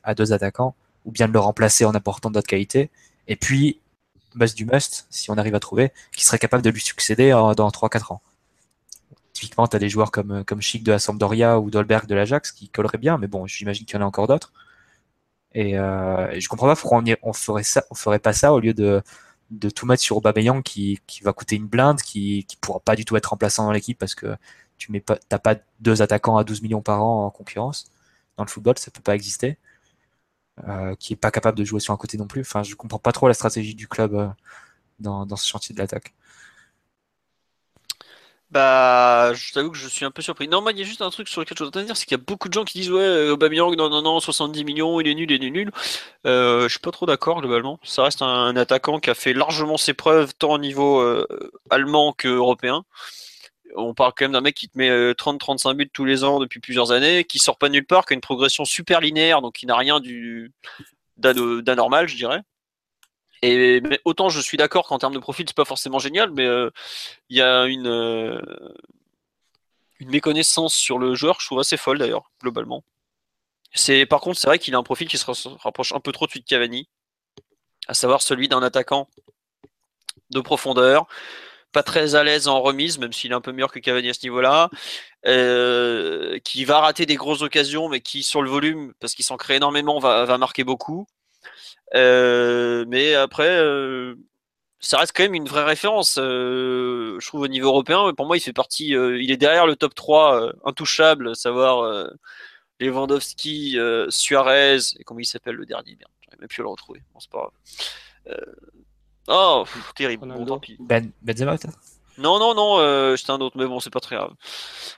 à 0.03 0.15
deux 0.15 0.33
attaquants, 0.33 0.75
ou 1.05 1.11
bien 1.11 1.27
de 1.27 1.33
le 1.33 1.39
remplacer 1.39 1.85
en 1.85 1.93
apportant 1.93 2.29
d'autres 2.29 2.47
qualités. 2.47 2.89
Et 3.27 3.35
puis, 3.35 3.79
base 4.35 4.55
du 4.55 4.65
must, 4.65 5.07
si 5.09 5.31
on 5.31 5.35
arrive 5.35 5.55
à 5.55 5.59
trouver, 5.59 5.91
qui 6.13 6.23
serait 6.23 6.39
capable 6.39 6.63
de 6.63 6.69
lui 6.69 6.81
succéder 6.81 7.29
dans 7.29 7.69
3-4 7.69 8.13
ans. 8.13 8.21
Typiquement, 9.33 9.67
tu 9.67 9.75
as 9.75 9.79
des 9.79 9.89
joueurs 9.89 10.11
comme, 10.11 10.43
comme 10.45 10.61
Chic 10.61 10.83
de 10.83 10.91
la 10.91 10.99
Sampdoria 10.99 11.59
ou 11.59 11.69
Dolberg 11.69 12.05
de 12.05 12.15
l'Ajax 12.15 12.51
qui 12.51 12.69
colleraient 12.69 12.97
bien, 12.97 13.17
mais 13.17 13.27
bon, 13.27 13.47
j'imagine 13.47 13.85
qu'il 13.85 13.95
y 13.95 13.99
en 13.99 14.03
a 14.03 14.07
encore 14.07 14.27
d'autres. 14.27 14.51
Et, 15.53 15.77
euh, 15.77 16.39
je 16.39 16.47
comprends 16.47 16.67
pas 16.67 16.75
pourquoi 16.75 16.99
on, 16.99 17.15
on, 17.23 17.33
ferait 17.33 17.63
ça, 17.63 17.83
on 17.91 17.95
ferait 17.95 18.19
pas 18.19 18.33
ça 18.33 18.53
au 18.53 18.59
lieu 18.59 18.73
de, 18.73 19.01
de 19.51 19.69
tout 19.69 19.85
mettre 19.85 20.03
sur 20.03 20.17
Aubameyang 20.17 20.63
qui, 20.63 20.99
qui 21.07 21.23
va 21.23 21.33
coûter 21.33 21.57
une 21.57 21.67
blinde, 21.67 22.01
qui, 22.01 22.45
qui 22.45 22.57
pourra 22.57 22.79
pas 22.81 22.95
du 22.95 23.05
tout 23.05 23.17
être 23.17 23.27
remplaçant 23.27 23.65
dans 23.65 23.71
l'équipe 23.73 23.99
parce 23.99 24.15
que 24.15 24.37
tu 24.77 24.91
mets 24.91 25.01
pas, 25.01 25.17
t'as 25.29 25.39
pas 25.39 25.55
deux 25.81 26.01
attaquants 26.01 26.37
à 26.37 26.43
12 26.45 26.61
millions 26.63 26.81
par 26.81 27.03
an 27.03 27.25
en 27.27 27.31
concurrence. 27.31 27.91
Dans 28.37 28.45
le 28.45 28.49
football, 28.49 28.77
ça 28.79 28.91
peut 28.91 29.01
pas 29.01 29.15
exister. 29.15 29.57
Euh, 30.67 30.95
qui 30.95 31.13
est 31.13 31.15
pas 31.15 31.31
capable 31.31 31.57
de 31.57 31.63
jouer 31.63 31.79
sur 31.79 31.93
un 31.93 31.97
côté 31.97 32.17
non 32.17 32.27
plus. 32.27 32.41
Enfin, 32.41 32.61
je 32.63 32.75
comprends 32.75 32.99
pas 32.99 33.11
trop 33.13 33.27
la 33.27 33.33
stratégie 33.33 33.73
du 33.73 33.87
club 33.87 34.13
euh, 34.13 34.27
dans, 34.99 35.25
dans 35.25 35.35
ce 35.37 35.47
chantier 35.47 35.75
de 35.75 35.79
l'attaque. 35.79 36.13
Bah, 38.51 39.33
je 39.33 39.53
t'avoue 39.53 39.71
que 39.71 39.77
je 39.77 39.87
suis 39.87 40.03
un 40.03 40.11
peu 40.11 40.21
surpris. 40.21 40.49
Non, 40.49 40.67
il 40.69 40.77
y 40.77 40.81
a 40.81 40.83
juste 40.83 41.01
un 41.01 41.09
truc 41.09 41.29
sur 41.29 41.39
lequel 41.39 41.57
je 41.57 41.63
dois 41.63 41.83
dire, 41.83 41.95
c'est 41.95 42.05
qu'il 42.05 42.17
y 42.17 42.19
a 42.19 42.23
beaucoup 42.23 42.49
de 42.49 42.53
gens 42.53 42.65
qui 42.65 42.79
disent 42.79 42.91
ouais, 42.91 43.01
euh, 43.01 43.31
Aubameyang, 43.31 43.77
non, 43.77 43.89
non, 43.89 44.01
non, 44.01 44.19
70 44.19 44.65
millions, 44.65 44.99
il 44.99 45.07
est 45.07 45.15
nul, 45.15 45.31
il 45.31 45.43
est 45.45 45.49
nul. 45.49 45.71
Euh, 46.27 46.63
je 46.63 46.67
suis 46.67 46.79
pas 46.79 46.91
trop 46.91 47.05
d'accord 47.05 47.39
globalement. 47.39 47.79
Ça 47.83 48.03
reste 48.03 48.21
un, 48.21 48.55
attaquant 48.57 48.99
qui 48.99 49.09
a 49.09 49.13
fait 49.13 49.33
largement 49.33 49.77
ses 49.77 49.93
preuves 49.93 50.33
tant 50.37 50.51
au 50.53 50.57
niveau 50.57 50.99
euh, 50.99 51.25
allemand 51.69 52.11
que 52.11 52.27
européen. 52.27 52.83
On 53.77 53.93
parle 53.93 54.11
quand 54.17 54.25
même 54.25 54.33
d'un 54.33 54.41
mec 54.41 54.55
qui 54.55 54.67
te 54.67 54.77
met 54.77 54.89
30-35 55.13 55.75
buts 55.75 55.89
tous 55.93 56.03
les 56.03 56.25
ans 56.25 56.39
depuis 56.39 56.59
plusieurs 56.59 56.91
années, 56.91 57.23
qui 57.23 57.39
sort 57.39 57.57
pas 57.57 57.69
nulle 57.69 57.85
part, 57.85 58.05
qui 58.05 58.13
a 58.13 58.15
une 58.15 58.21
progression 58.21 58.65
super 58.65 58.99
linéaire, 58.99 59.41
donc 59.41 59.55
qui 59.55 59.65
n'a 59.65 59.77
rien 59.77 60.01
du 60.01 60.51
d'anormal, 61.17 62.09
je 62.09 62.15
dirais. 62.17 62.41
Et 63.41 63.81
autant 64.05 64.29
je 64.29 64.39
suis 64.39 64.57
d'accord 64.57 64.87
qu'en 64.87 64.99
termes 64.99 65.13
de 65.13 65.19
profil, 65.19 65.45
c'est 65.47 65.55
pas 65.55 65.65
forcément 65.65 65.99
génial, 65.99 66.31
mais 66.31 66.45
euh, 66.45 66.69
il 67.29 67.37
y 67.37 67.41
a 67.41 67.65
une, 67.65 67.87
euh, 67.87 68.39
une 69.99 70.09
méconnaissance 70.09 70.75
sur 70.75 70.99
le 70.99 71.15
joueur 71.15 71.37
que 71.37 71.43
je 71.43 71.47
trouve 71.47 71.59
assez 71.59 71.77
folle 71.77 71.97
d'ailleurs, 71.97 72.31
globalement. 72.41 72.83
C'est 73.73 74.05
par 74.05 74.21
contre, 74.21 74.39
c'est 74.39 74.47
vrai 74.47 74.59
qu'il 74.59 74.75
a 74.75 74.77
un 74.77 74.83
profil 74.83 75.07
qui 75.07 75.17
se 75.17 75.25
rapproche 75.59 75.93
un 75.93 75.99
peu 75.99 76.11
trop 76.11 76.27
de 76.27 76.31
celui 76.31 76.41
de 76.41 76.47
Cavani, 76.47 76.89
à 77.87 77.93
savoir 77.93 78.21
celui 78.21 78.47
d'un 78.47 78.61
attaquant 78.61 79.07
de 80.29 80.39
profondeur, 80.41 81.07
pas 81.71 81.83
très 81.83 82.15
à 82.15 82.23
l'aise 82.23 82.47
en 82.47 82.61
remise, 82.61 82.97
même 82.99 83.13
s'il 83.13 83.31
est 83.31 83.35
un 83.35 83.41
peu 83.41 83.51
meilleur 83.51 83.71
que 83.71 83.79
Cavani 83.79 84.09
à 84.09 84.13
ce 84.13 84.23
niveau-là, 84.23 84.69
euh, 85.25 86.37
qui 86.39 86.65
va 86.65 86.79
rater 86.79 87.05
des 87.05 87.15
grosses 87.15 87.41
occasions, 87.41 87.89
mais 87.89 88.01
qui 88.01 88.23
sur 88.23 88.41
le 88.41 88.49
volume, 88.49 88.93
parce 88.99 89.15
qu'il 89.15 89.25
s'en 89.25 89.37
crée 89.37 89.55
énormément, 89.55 89.99
va, 89.99 90.25
va 90.25 90.37
marquer 90.37 90.63
beaucoup. 90.63 91.07
Euh, 91.95 92.85
mais 92.87 93.13
après, 93.13 93.57
euh, 93.57 94.15
ça 94.79 94.97
reste 94.97 95.15
quand 95.15 95.23
même 95.23 95.35
une 95.35 95.47
vraie 95.47 95.63
référence. 95.63 96.17
Euh, 96.19 97.17
je 97.19 97.27
trouve 97.27 97.41
au 97.41 97.47
niveau 97.47 97.67
européen, 97.67 98.13
pour 98.15 98.25
moi, 98.25 98.37
il 98.37 98.41
fait 98.41 98.53
partie, 98.53 98.89
il 98.89 99.31
est 99.31 99.37
derrière 99.37 99.65
le 99.65 99.75
top 99.75 99.95
3 99.95 100.53
intouchable, 100.65 101.29
à 101.29 101.35
savoir 101.35 102.09
Lewandowski, 102.79 103.77
Suarez, 104.09 104.77
et 104.99 105.03
comment 105.03 105.19
il 105.19 105.25
s'appelle 105.25 105.55
le 105.55 105.65
dernier 105.65 105.97
j'arrive 106.21 106.39
même 106.39 106.47
plus 106.47 106.61
à 106.61 106.63
le 106.63 106.69
retrouver. 106.69 107.01
Bon, 107.13 107.19
c'est 107.19 107.29
pas 107.29 107.51
grave. 108.27 108.45
oh, 109.27 109.65
terrible. 109.95 110.27
Bon, 110.27 110.45
tant 110.45 110.59
pis. 110.59 110.77
Ben, 110.79 111.11
Benzema, 111.21 111.57
peut-être? 111.57 111.77
Non, 112.21 112.39
non, 112.39 112.53
non, 112.55 112.79
euh, 112.79 113.15
c'était 113.17 113.31
un 113.31 113.39
autre, 113.39 113.57
mais 113.57 113.65
bon, 113.65 113.79
c'est 113.79 113.89
pas 113.89 113.99
très 113.99 114.15
grave. 114.15 114.31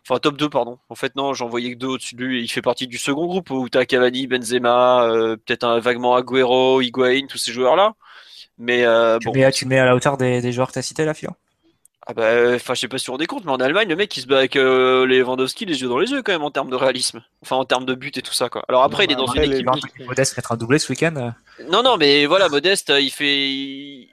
Enfin, 0.07 0.19
top 0.19 0.37
2, 0.37 0.49
pardon. 0.49 0.77
En 0.89 0.95
fait, 0.95 1.15
non, 1.15 1.33
j'en 1.33 1.47
voyais 1.47 1.73
que 1.73 1.77
deux 1.79 1.87
au-dessus 1.87 2.15
de 2.15 2.23
lui. 2.23 2.43
Il 2.43 2.47
fait 2.47 2.61
partie 2.61 2.87
du 2.87 2.97
second 2.97 3.25
groupe 3.25 3.49
où 3.49 3.69
t'as 3.69 3.85
Cavani, 3.85 4.27
Benzema, 4.27 5.05
euh, 5.05 5.35
peut-être 5.37 5.63
un 5.63 5.79
vaguement 5.79 6.15
Agüero, 6.15 6.81
Higuain, 6.81 7.25
tous 7.27 7.37
ces 7.37 7.51
joueurs-là. 7.51 7.93
Mais 8.57 8.85
euh, 8.85 9.17
tu, 9.19 9.29
mets, 9.31 9.51
tu 9.51 9.65
mets 9.65 9.79
à 9.79 9.85
la 9.85 9.95
hauteur 9.95 10.17
des, 10.17 10.51
joueurs 10.51 10.67
que 10.67 10.73
t'as 10.73 10.81
cités 10.81 11.05
là, 11.05 11.13
Fio? 11.13 11.31
Ah 12.05 12.13
bah, 12.13 12.53
enfin, 12.55 12.73
je 12.73 12.81
sais 12.81 12.87
pas 12.89 12.97
si 12.97 13.09
on 13.09 13.17
des 13.17 13.27
comptes, 13.27 13.45
mais 13.45 13.51
en 13.51 13.57
Allemagne, 13.57 13.87
le 13.87 13.95
mec, 13.95 14.15
il 14.17 14.21
se 14.21 14.27
bat 14.27 14.39
avec 14.39 14.55
les 14.55 14.61
Lewandowski 15.19 15.65
les 15.65 15.81
yeux 15.81 15.87
dans 15.87 15.97
les 15.97 16.11
yeux 16.11 16.21
quand 16.21 16.33
même 16.33 16.43
en 16.43 16.51
termes 16.51 16.69
de 16.69 16.75
réalisme. 16.75 17.23
Enfin, 17.41 17.55
en 17.55 17.63
termes 17.63 17.85
de 17.85 17.95
but 17.95 18.17
et 18.17 18.21
tout 18.21 18.33
ça, 18.33 18.49
quoi. 18.49 18.63
Alors 18.67 18.83
après, 18.83 19.05
il 19.05 19.11
est 19.11 19.15
dans 19.15 19.27
une 19.27 19.43
équipe. 19.43 19.67
Modeste 20.05 20.35
mettre 20.35 20.51
un 20.51 20.57
doublé 20.57 20.79
ce 20.79 20.91
week-end. 20.91 21.33
Non, 21.69 21.81
non, 21.81 21.95
mais 21.97 22.25
voilà, 22.25 22.49
Modeste, 22.49 22.91
il 22.99 23.09
fait 23.09 24.12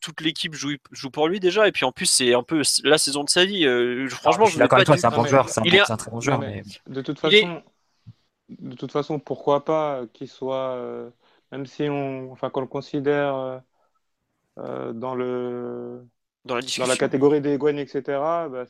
toute 0.00 0.20
l'équipe 0.20 0.54
joue, 0.54 0.76
joue 0.90 1.10
pour 1.10 1.28
lui 1.28 1.40
déjà, 1.40 1.68
et 1.68 1.72
puis 1.72 1.84
en 1.84 1.92
plus 1.92 2.06
c'est 2.06 2.34
un 2.34 2.42
peu 2.42 2.62
la 2.84 2.98
saison 2.98 3.24
de 3.24 3.28
sa 3.28 3.44
vie. 3.44 3.66
Euh, 3.66 4.08
franchement, 4.08 4.46
je 4.46 4.52
suis 4.52 4.58
d'accord 4.58 4.76
avec 4.76 4.86
toi, 4.86 4.96
c'est 4.96 5.06
un 5.06 5.10
bon 5.10 5.24
joueur, 5.24 5.48
c'est 5.48 5.60
un, 5.60 5.96
très 5.96 6.10
bon 6.10 6.20
joueur. 6.20 6.40
De 6.86 7.02
toute 7.02 7.18
façon, 7.18 7.62
de 8.48 8.74
toute 8.74 8.92
façon, 8.92 9.18
pourquoi 9.18 9.64
pas 9.64 10.02
qu'il 10.12 10.28
soit, 10.28 10.74
euh, 10.74 11.10
même 11.52 11.66
si 11.66 11.88
on, 11.88 12.32
enfin, 12.32 12.50
qu'on 12.50 12.60
le 12.60 12.66
considère 12.66 13.62
euh, 14.58 14.92
dans 14.92 15.14
le 15.14 16.06
dans 16.44 16.56
la, 16.56 16.62
dans 16.78 16.86
la 16.86 16.96
catégorie 16.96 17.40
des 17.40 17.56
Gwen, 17.58 17.78
etc. 17.78 18.02
Bah, 18.50 18.66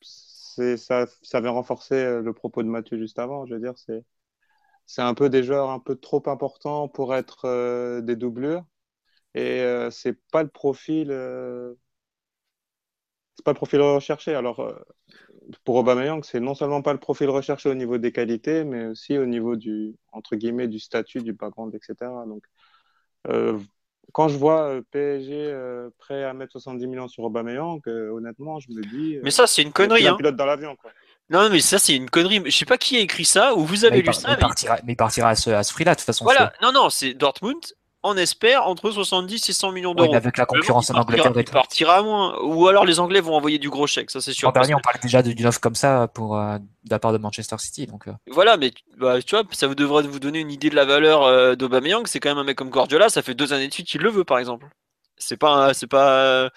ça, 0.00 1.06
ça 1.22 1.40
vient 1.40 1.50
renforcer 1.50 2.20
le 2.20 2.32
propos 2.32 2.62
de 2.62 2.68
Mathieu 2.68 2.98
juste 2.98 3.18
avant. 3.18 3.46
Je 3.46 3.54
veux 3.54 3.60
dire, 3.60 3.74
c'est 3.76 4.04
c'est 4.86 5.02
un 5.02 5.14
peu 5.14 5.30
des 5.30 5.42
joueurs 5.42 5.70
un 5.70 5.78
peu 5.78 5.96
trop 5.96 6.22
importants 6.26 6.88
pour 6.88 7.14
être 7.14 8.00
des 8.00 8.16
doublures. 8.16 8.64
Et 9.34 9.60
euh, 9.60 9.90
c'est 9.90 10.16
pas 10.30 10.42
le 10.42 10.48
profil. 10.48 11.08
Euh, 11.10 11.74
c'est 13.36 13.44
pas 13.44 13.52
le 13.52 13.56
profil 13.56 13.80
recherché. 13.80 14.34
Alors, 14.34 14.60
euh, 14.60 14.74
pour 15.64 15.76
Aubameyang, 15.76 16.22
c'est 16.22 16.40
non 16.40 16.54
seulement 16.54 16.82
pas 16.82 16.92
le 16.92 17.00
profil 17.00 17.28
recherché 17.28 17.68
au 17.68 17.74
niveau 17.74 17.98
des 17.98 18.12
qualités, 18.12 18.62
mais 18.64 18.86
aussi 18.86 19.18
au 19.18 19.26
niveau 19.26 19.56
du, 19.56 19.96
entre 20.12 20.36
guillemets, 20.36 20.68
du 20.68 20.78
statut, 20.78 21.20
du 21.20 21.32
background, 21.32 21.74
etc. 21.74 22.10
Donc, 22.26 22.44
quand 24.12 24.28
je 24.28 24.36
vois 24.36 24.80
PSG 24.92 25.52
prêt 25.98 26.22
à 26.22 26.32
mettre 26.32 26.52
70 26.52 26.86
millions 26.86 27.08
sur 27.08 27.24
Aubameyang, 27.24 27.80
honnêtement, 27.86 28.60
je 28.60 28.70
me 28.70 28.82
dis. 28.82 29.18
mais 29.24 29.32
ça, 29.32 29.48
c'est 29.48 29.62
une 29.62 29.72
connerie. 29.72 30.06
Hein. 30.06 30.16
pilote 30.16 30.36
dans 30.36 30.46
l'avion, 30.46 30.76
quoi. 30.76 30.92
Non, 31.30 31.48
mais 31.50 31.60
ça, 31.60 31.78
c'est 31.78 31.96
une 31.96 32.10
connerie. 32.10 32.42
Je 32.44 32.50
sais 32.50 32.66
pas 32.66 32.76
qui 32.76 32.96
a 32.96 33.00
écrit 33.00 33.24
ça, 33.24 33.54
ou 33.56 33.64
vous 33.64 33.84
avez 33.84 34.02
lu 34.02 34.12
ça. 34.12 34.30
Mais, 34.30 34.36
partira, 34.36 34.78
mais 34.84 34.92
il 34.92 34.96
partira 34.96 35.30
à 35.30 35.34
ce, 35.34 35.50
à 35.50 35.62
ce 35.64 35.72
prix-là, 35.72 35.94
de 35.94 35.98
toute 35.98 36.06
façon. 36.06 36.24
Voilà, 36.24 36.52
non, 36.62 36.70
non, 36.70 36.90
c'est 36.90 37.14
Dortmund 37.14 37.64
on 38.04 38.16
espère 38.18 38.68
entre 38.68 38.90
70 38.90 39.48
et 39.48 39.52
100 39.52 39.72
millions 39.72 39.94
d'euros. 39.94 40.14
avec 40.14 40.36
la 40.36 40.44
concurrence 40.44 40.90
en 40.90 40.94
Angleterre, 40.94 41.32
il 41.34 41.44
partira 41.44 42.02
moins. 42.02 42.38
Ou 42.42 42.68
alors 42.68 42.84
les 42.84 43.00
Anglais 43.00 43.20
vont 43.20 43.34
envoyer 43.34 43.58
du 43.58 43.70
gros 43.70 43.86
chèque, 43.86 44.10
ça 44.10 44.20
c'est 44.20 44.34
sûr. 44.34 44.48
En 44.48 44.52
dernier, 44.52 44.74
on 44.74 44.80
parlait 44.80 45.00
déjà 45.02 45.22
d'une 45.22 45.46
offre 45.46 45.58
comme 45.58 45.74
ça 45.74 46.06
pour 46.08 46.36
euh, 46.36 46.58
de 46.58 46.90
la 46.90 46.98
part 46.98 47.12
de 47.14 47.18
Manchester 47.18 47.56
City, 47.58 47.86
donc. 47.86 48.06
Euh. 48.06 48.12
Voilà, 48.30 48.58
mais 48.58 48.72
bah, 48.98 49.22
tu 49.22 49.34
vois, 49.34 49.44
ça 49.52 49.66
vous 49.66 49.74
devrait 49.74 50.02
vous 50.02 50.20
donner 50.20 50.40
une 50.40 50.50
idée 50.50 50.68
de 50.68 50.76
la 50.76 50.84
valeur 50.84 51.22
euh, 51.22 51.54
d'Aubameyang. 51.54 52.06
C'est 52.06 52.20
quand 52.20 52.28
même 52.28 52.38
un 52.38 52.44
mec 52.44 52.58
comme 52.58 52.70
Guardiola, 52.70 53.08
ça 53.08 53.22
fait 53.22 53.34
deux 53.34 53.54
années 53.54 53.68
de 53.68 53.72
suite 53.72 53.86
qu'il 53.86 54.02
le 54.02 54.10
veut, 54.10 54.24
par 54.24 54.38
exemple. 54.38 54.66
C'est 55.16 55.38
pas, 55.38 55.72
c'est 55.72 55.86
pas, 55.86 56.50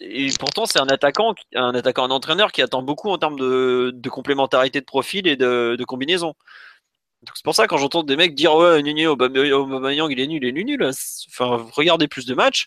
et 0.00 0.28
pourtant 0.40 0.64
c'est 0.64 0.80
un 0.80 0.88
attaquant, 0.88 1.34
un 1.54 1.74
attaquant, 1.74 2.04
un 2.04 2.10
entraîneur 2.10 2.50
qui 2.50 2.62
attend 2.62 2.82
beaucoup 2.82 3.10
en 3.10 3.18
termes 3.18 3.38
de, 3.38 4.08
complémentarité 4.08 4.80
de 4.80 4.86
profil 4.86 5.28
et 5.28 5.36
de, 5.36 5.76
de 5.78 5.84
combinaison 5.84 6.34
c'est 7.34 7.44
pour 7.44 7.54
ça 7.54 7.68
quand 7.68 7.76
j'entends 7.78 8.02
des 8.02 8.16
mecs 8.16 8.34
dire 8.34 8.54
ouais 8.54 8.82
Nini 8.82 9.06
Aubameyang 9.06 10.10
il 10.10 10.18
est 10.20 10.26
nul, 10.26 10.42
il 10.42 10.58
est 10.58 10.64
nul, 10.64 10.90
enfin 11.28 11.64
regardez 11.72 12.08
plus 12.08 12.26
de 12.26 12.34
matchs, 12.34 12.66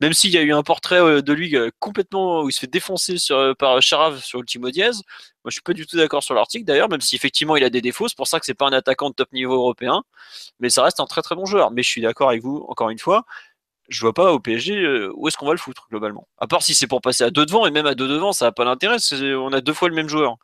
même 0.00 0.12
s'il 0.12 0.30
y 0.30 0.38
a 0.38 0.42
eu 0.42 0.52
un 0.52 0.62
portrait 0.62 1.00
euh, 1.00 1.22
de 1.22 1.32
lui 1.32 1.56
euh, 1.56 1.70
complètement 1.80 2.42
où 2.42 2.48
il 2.48 2.52
se 2.52 2.60
fait 2.60 2.66
défoncer 2.68 3.16
euh, 3.32 3.54
par 3.54 3.80
Charav 3.82 4.20
sur 4.22 4.38
Ultimo 4.38 4.70
Diaz, 4.70 5.02
moi 5.44 5.50
je 5.50 5.54
suis 5.54 5.62
pas 5.62 5.72
du 5.72 5.86
tout 5.86 5.96
d'accord 5.96 6.22
sur 6.22 6.34
l'article 6.34 6.64
d'ailleurs, 6.64 6.88
même 6.88 7.00
si 7.00 7.16
effectivement 7.16 7.56
il 7.56 7.64
a 7.64 7.70
des 7.70 7.80
défauts, 7.80 8.06
c'est 8.06 8.16
pour 8.16 8.28
ça 8.28 8.38
que 8.38 8.46
c'est 8.46 8.54
pas 8.54 8.66
un 8.66 8.72
attaquant 8.72 9.10
de 9.10 9.14
top 9.14 9.32
niveau 9.32 9.54
européen, 9.54 10.04
mais 10.60 10.70
ça 10.70 10.84
reste 10.84 11.00
un 11.00 11.06
très 11.06 11.22
très 11.22 11.34
bon 11.34 11.44
joueur. 11.46 11.72
Mais 11.72 11.82
je 11.82 11.88
suis 11.88 12.00
d'accord 12.00 12.28
avec 12.28 12.42
vous 12.42 12.64
encore 12.68 12.90
une 12.90 12.98
fois, 13.00 13.24
je 13.88 14.00
vois 14.00 14.14
pas 14.14 14.32
au 14.32 14.40
PSG 14.40 15.08
où 15.14 15.26
est-ce 15.28 15.36
qu'on 15.36 15.46
va 15.46 15.52
le 15.52 15.58
foutre 15.58 15.88
globalement. 15.90 16.28
À 16.38 16.46
part 16.46 16.62
si 16.62 16.74
c'est 16.74 16.86
pour 16.86 17.00
passer 17.00 17.24
à 17.24 17.30
deux 17.30 17.46
devant 17.46 17.66
et 17.66 17.72
même 17.72 17.86
à 17.86 17.94
deux 17.96 18.08
devant 18.08 18.32
ça 18.32 18.46
a 18.46 18.52
pas 18.52 18.64
d'intérêt, 18.64 18.98
on 19.36 19.52
a 19.52 19.60
deux 19.60 19.74
fois 19.74 19.88
le 19.88 19.94
même 19.96 20.08
joueur. 20.08 20.36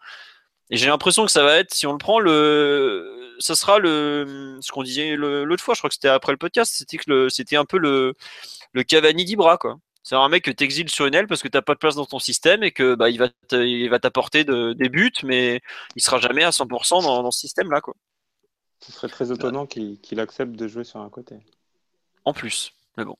Et 0.73 0.79
j'ai 0.79 0.87
l'impression 0.87 1.27
que 1.27 1.31
ça 1.31 1.43
va 1.45 1.59
être, 1.59 1.75
si 1.75 1.87
on 1.87 1.93
le 1.93 1.99
prend, 1.99 2.19
le, 2.19 3.35
ça 3.39 3.55
sera 3.55 3.79
le, 3.79 4.57
ce 4.63 4.73
qu'on 4.73 4.83
disait 4.83 5.17
l'autre 5.17 5.63
fois, 5.63 5.75
je 5.75 5.81
crois 5.81 5.91
que 5.91 5.95
c'était 5.95 6.09
après 6.09 6.33
le 6.33 6.39
podcast, 6.39 6.73
c'était 6.75 6.97
que 6.97 7.11
le, 7.11 7.29
c'était 7.29 7.57
un 7.57 7.67
peu 7.67 7.77
le, 7.77 8.15
le 8.73 8.83
Cavani 8.83 9.27
d'Ibra, 9.27 9.59
quoi. 9.59 9.77
C'est 10.03 10.17
un 10.17 10.29
mec 10.31 10.45
que 10.45 10.51
t'exiles 10.51 10.89
sur 10.89 11.05
une 11.05 11.15
aile 11.15 11.27
parce 11.29 11.43
que 11.43 11.49
t'as 11.49 11.61
pas 11.61 11.75
de 11.75 11.79
place 11.79 11.95
dans 11.95 12.07
ton 12.07 12.19
système 12.19 12.65
et 12.65 12.73
que 12.73 12.97
bah 12.97 13.09
il 13.11 13.19
va 13.19 13.29
il 13.53 13.89
va 13.89 14.01
t'apporter 14.01 14.45
des 14.45 14.89
buts, 14.89 15.13
mais 15.23 15.61
il 15.95 16.03
sera 16.03 16.19
jamais 16.19 16.43
à 16.43 16.51
100% 16.51 17.03
dans, 17.03 17.23
dans, 17.23 17.31
ce 17.31 17.41
système-là, 17.41 17.83
quoi. 17.83 17.95
Ce 18.81 18.93
serait 18.93 19.09
très 19.09 19.31
étonnant 19.31 19.67
qu'il 19.67 20.21
accepte 20.21 20.53
de 20.53 20.67
jouer 20.67 20.85
sur 20.85 21.01
un 21.01 21.11
côté. 21.11 21.37
En 22.25 22.33
plus, 22.33 22.73
mais 22.97 23.05
bon. 23.05 23.17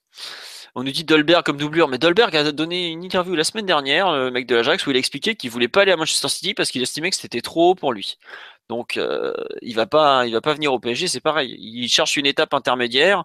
On 0.75 0.85
nous 0.85 0.93
dit 0.93 1.05
Dolberg 1.05 1.45
comme 1.45 1.59
doublure, 1.59 1.89
mais 1.89 1.99
Dolberg 1.99 2.35
a 2.35 2.51
donné 2.51 2.89
une 2.89 3.05
interview 3.05 3.35
la 3.35 3.45
semaine 3.45 3.67
dernière, 3.67 4.13
le 4.13 4.31
mec 4.31 4.47
de 4.47 4.55
l'Ajax, 4.55 4.87
où 4.87 4.91
il 4.91 4.97
a 4.97 4.99
expliqué 4.99 5.35
qu'il 5.35 5.51
voulait 5.51 5.69
pas 5.69 5.83
aller 5.83 5.93
à 5.93 5.97
Manchester 5.97 6.29
City 6.29 6.55
parce 6.55 6.71
qu'il 6.71 6.83
estimait 6.83 7.11
que 7.11 7.17
c'était 7.17 7.43
trop 7.43 7.71
haut 7.71 7.75
pour 7.75 7.93
lui. 7.93 8.17
Donc 8.69 8.97
euh, 8.97 9.35
il 9.61 9.75
va 9.77 9.87
pas, 9.87 10.27
va 10.29 10.41
pas 10.41 10.55
venir 10.55 10.73
au 10.73 10.81
PSG, 10.81 11.09
c'est 11.09 11.21
pareil. 11.21 11.57
Il 11.59 11.89
cherche 11.89 12.17
une 12.17 12.27
étape 12.27 12.55
intermédiaire 12.55 13.25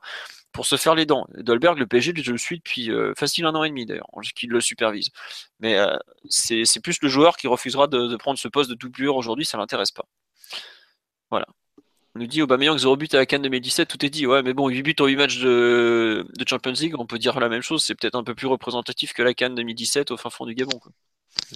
pour 0.52 0.66
se 0.66 0.76
faire 0.76 0.96
les 0.96 1.06
dents. 1.06 1.28
Dolberg, 1.36 1.78
le 1.78 1.88
PSG, 1.88 2.14
je 2.18 2.32
le 2.32 2.38
suis 2.38 2.58
depuis 2.58 2.92
euh, 2.92 3.14
facile 3.18 3.46
un 3.46 3.56
an 3.56 3.64
et 3.64 3.70
demi 3.70 3.86
d'ailleurs, 3.86 4.10
qu'il 4.36 4.50
le 4.50 4.60
supervise. 4.62 5.10
Mais 5.60 5.78
euh, 5.78 5.96
c'est 6.30 6.82
plus 6.82 7.02
le 7.02 7.10
joueur 7.10 7.38
qui 7.38 7.48
refusera 7.48 7.88
de, 7.88 8.08
de, 8.08 8.16
prendre 8.18 8.40
ce 8.40 8.48
poste 8.48 8.70
de 8.70 8.76
doublure 8.76 9.16
aujourd'hui, 9.16 9.46
ça 9.46 9.58
l'intéresse 9.58 9.92
pas. 9.92 10.06
Voilà. 11.30 11.48
On 12.18 12.22
nous 12.22 12.26
dit 12.26 12.42
Aubameyang 12.42 12.80
0 12.80 12.96
but 12.98 13.14
à 13.14 13.18
la 13.18 13.28
Cannes 13.28 13.44
2017, 13.44 13.88
tout 13.88 14.04
est 14.04 14.10
dit. 14.10 14.26
Ouais, 14.26 14.42
mais 14.42 14.56
bon, 14.56 14.70
8 14.70 14.82
buts 14.82 14.96
en 15.02 15.06
8 15.06 15.16
matchs 15.18 15.38
de, 15.38 16.26
de 16.36 16.48
Champions 16.48 16.72
League, 16.72 16.96
on 16.98 17.06
peut 17.06 17.20
dire 17.20 17.40
la 17.40 17.48
même 17.48 17.62
chose. 17.62 17.84
C'est 17.84 17.94
peut-être 17.94 18.16
un 18.16 18.24
peu 18.24 18.34
plus 18.34 18.48
représentatif 18.48 19.14
que 19.14 19.22
la 19.22 19.36
Cannes 19.36 19.54
2017 19.54 20.10
au 20.10 20.18
fin 20.18 20.32
fond 20.32 20.48
du 20.48 20.56
Gabon. 20.56 20.80
Quoi. 20.80 20.92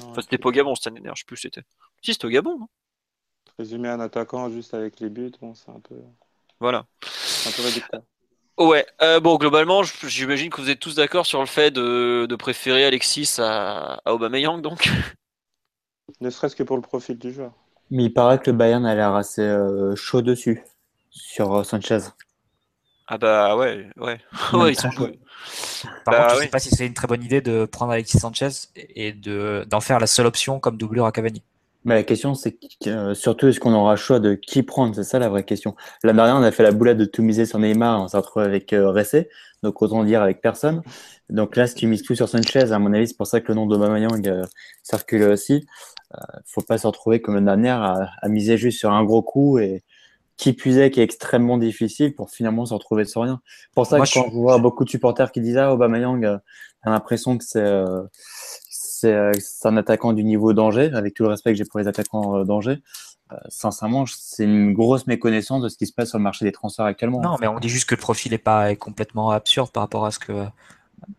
enfin, 0.04 0.22
c'était 0.22 0.38
pas 0.38 0.50
au 0.50 0.52
Gabon 0.52 0.76
cette 0.76 0.86
année, 0.86 1.02
je 1.04 1.20
sais 1.20 1.26
plus 1.26 1.38
c'était. 1.38 1.64
Si, 2.04 2.14
c'était 2.14 2.26
au 2.26 2.30
Gabon. 2.30 2.60
Non? 2.60 2.68
Résumer 3.58 3.90
un 3.90 4.00
attaquant 4.00 4.52
juste 4.52 4.76
avec 4.76 5.00
les 5.00 5.10
buts, 5.10 5.32
bon, 5.42 5.56
c'est 5.56 5.72
un 5.72 5.80
peu. 5.80 5.96
Voilà. 6.60 6.86
C'est 7.04 7.50
un 7.50 7.54
peu 7.54 7.64
réducteur. 7.64 8.02
Ouais, 8.60 8.86
euh, 9.02 9.20
bon, 9.20 9.38
globalement, 9.38 9.82
j'imagine 9.82 10.52
que 10.52 10.62
vous 10.62 10.70
êtes 10.70 10.80
tous 10.80 10.94
d'accord 10.94 11.26
sur 11.26 11.40
le 11.40 11.48
fait 11.48 11.72
de, 11.72 12.28
de 12.30 12.36
préférer 12.36 12.86
Alexis 12.86 13.38
à, 13.40 14.00
à 14.06 14.14
Aubameyang, 14.14 14.62
donc. 14.62 14.92
Ne 16.20 16.30
serait-ce 16.30 16.56
que 16.56 16.62
pour 16.62 16.76
le 16.76 16.84
profil 16.84 17.18
du 17.18 17.34
joueur. 17.34 17.52
Mais 17.92 18.06
il 18.06 18.14
paraît 18.14 18.40
que 18.40 18.50
le 18.50 18.58
Bayern 18.58 18.86
a 18.88 18.96
l'air 18.96 19.14
assez 19.16 19.42
euh, 19.44 19.96
chaud 19.96 20.24
dessus, 20.24 20.64
sur 21.12 21.54
euh, 21.56 21.64
Sanchez. 21.64 22.00
Ah 23.08 23.18
bah 23.18 23.56
ouais, 23.58 23.90
ouais. 23.98 24.20
ouais 24.54 24.72
ils 24.74 24.76
sont 24.80 24.92
joués. 24.92 25.20
Par 26.06 26.16
Bah 26.16 26.18
contre, 26.18 26.36
je 26.36 26.38
oui. 26.38 26.46
sais 26.46 26.50
pas 26.50 26.60
si 26.60 26.70
c'est 26.72 26.86
une 26.88 26.94
très 26.94 27.08
bonne 27.08 27.24
idée 27.24 27.42
de 27.42 27.66
prendre 27.66 27.92
Alexis 27.92 28.20
Sanchez 28.20 28.50
et 28.76 29.14
de 29.14 29.66
d'en 29.70 29.82
faire 29.82 30.00
la 30.00 30.08
seule 30.08 30.26
option 30.28 30.60
comme 30.60 30.78
doublure 30.78 31.06
à 31.06 31.12
Cavani. 31.12 31.44
Mais 31.84 31.96
la 31.96 32.04
question, 32.04 32.36
c'est 32.36 32.60
euh, 32.86 33.16
surtout, 33.16 33.48
est-ce 33.48 33.60
qu'on 33.60 33.74
aura 33.74 33.92
le 33.94 33.98
choix 33.98 34.20
de 34.20 34.36
qui 34.36 34.62
prendre? 34.62 34.94
C'est 34.94 35.04
ça 35.04 35.18
la 35.18 35.30
vraie 35.30 35.44
question. 35.44 35.76
L'année 36.04 36.18
dernière, 36.18 36.36
on 36.36 36.44
a 36.44 36.52
fait 36.52 36.62
la 36.62 36.72
boulette 36.72 36.98
de 36.98 37.06
tout 37.06 37.24
miser 37.24 37.48
sur 37.48 37.58
Neymar, 37.58 38.02
on 38.04 38.08
s'est 38.08 38.18
retrouvé 38.18 38.46
avec 38.46 38.72
euh, 38.74 38.92
Ressé, 38.92 39.30
donc 39.64 39.82
autant 39.82 40.04
dire 40.04 40.22
avec 40.22 40.42
personne. 40.42 40.84
Donc 41.30 41.56
là, 41.56 41.66
si 41.66 41.74
tu 41.74 41.88
mises 41.88 42.04
tout 42.04 42.14
sur 42.14 42.30
Sanchez, 42.30 42.72
à 42.72 42.78
mon 42.78 42.94
avis, 42.94 43.08
c'est 43.08 43.18
pour 43.18 43.26
ça 43.26 43.42
que 43.42 43.48
le 43.48 43.56
nom 43.56 43.66
d'Aubameyang 43.66 44.28
euh, 44.28 44.44
circule 44.84 45.24
aussi. 45.24 45.66
Faut 46.46 46.62
pas 46.62 46.78
se 46.78 46.88
retrouver 46.88 47.22
comme 47.22 47.36
l'année 47.36 47.46
dernière 47.46 47.82
à, 47.82 48.10
à 48.22 48.28
miser 48.30 48.58
juste 48.58 48.80
sur 48.80 48.92
un 48.92 49.04
gros 49.04 49.22
coup 49.22 49.60
et 49.60 49.84
qui 50.42 50.54
puisait 50.54 50.90
qui 50.90 51.00
est 51.00 51.04
extrêmement 51.04 51.60
difficile 51.60 52.16
pour 52.16 52.32
finalement 52.32 52.66
se 52.66 52.74
retrouver 52.74 53.06
sans 53.06 53.22
rien. 53.22 53.42
Pour 53.76 53.86
ça 53.86 53.98
Moi, 53.98 54.08
que 54.08 54.14
quand 54.14 54.26
je 54.28 54.34
vois 54.34 54.58
beaucoup 54.58 54.84
de 54.84 54.90
supporters 54.90 55.32
qui 55.32 55.40
disent 55.40 55.58
ah 55.58 55.72
Aubameyang, 55.72 56.26
euh, 56.26 56.38
t'as 56.84 56.90
l'impression 56.90 57.38
que 57.38 57.44
c'est 57.44 57.62
euh, 57.62 58.02
c'est 58.70 59.14
euh, 59.14 59.32
c'est 59.40 59.68
un 59.68 59.78
attaquant 59.78 60.14
du 60.14 60.24
niveau 60.24 60.54
danger, 60.54 60.92
avec 60.94 61.14
tout 61.14 61.24
le 61.24 61.30
respect 61.30 61.52
que 61.52 61.58
j'ai 61.58 61.66
pour 61.66 61.80
les 61.80 61.88
attaquants 61.88 62.38
euh, 62.38 62.44
danger. 62.44 62.82
Sincèrement, 63.48 64.06
c'est 64.08 64.44
une 64.44 64.74
grosse 64.74 65.08
méconnaissance 65.08 65.62
de 65.62 65.70
ce 65.70 65.78
qui 65.78 65.88
se 65.88 65.94
passe 65.94 66.10
sur 66.10 66.18
le 66.18 66.24
marché 66.24 66.44
des 66.44 66.52
transferts 66.52 66.84
actuellement. 66.84 67.22
Non, 67.22 67.38
mais 67.40 67.48
on 67.48 67.60
dit 67.60 67.70
juste 67.70 67.88
que 67.88 67.96
le 67.96 68.02
profil 68.02 68.34
est 68.34 68.38
pas 68.38 68.72
est 68.72 68.76
complètement 68.76 69.30
absurde 69.30 69.72
par 69.72 69.84
rapport 69.84 70.06
à 70.06 70.12
ce 70.12 70.20
que 70.20 70.34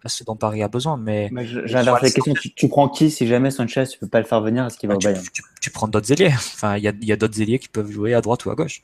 ce 0.07 0.25
dont 0.25 0.37
Paris 0.37 0.63
a 0.63 0.69
besoin. 0.69 0.97
Mais 0.97 1.29
Mais 1.33 1.47
J'inverse 1.47 2.03
la 2.03 2.11
question. 2.11 2.35
Tu, 2.35 2.53
tu 2.55 2.69
prends 2.69 2.89
qui 2.89 3.11
si 3.11 3.27
jamais 3.27 3.51
Sanchez, 3.51 3.85
tu 3.87 3.99
peux 3.99 4.09
pas 4.09 4.21
le 4.21 4.27
faire 4.27 4.41
venir 4.41 4.67
Est-ce 4.67 4.79
qu'il 4.79 4.89
va 4.89 4.95
bah, 4.95 4.97
au 4.97 5.01
tu, 5.01 5.07
Bayern 5.09 5.25
tu- 5.33 5.43
tu 5.61 5.71
prends 5.71 5.89
d'autres 5.89 6.13
ailiers. 6.13 6.33
Enfin, 6.35 6.77
il 6.77 6.83
y 6.85 6.89
a, 6.89 7.15
a 7.15 7.17
d'autres 7.17 7.41
ailiers 7.41 7.59
qui 7.59 7.69
peuvent 7.69 7.91
jouer 7.91 8.15
à 8.15 8.21
droite 8.21 8.45
ou 8.45 8.51
à 8.51 8.55
gauche. 8.55 8.83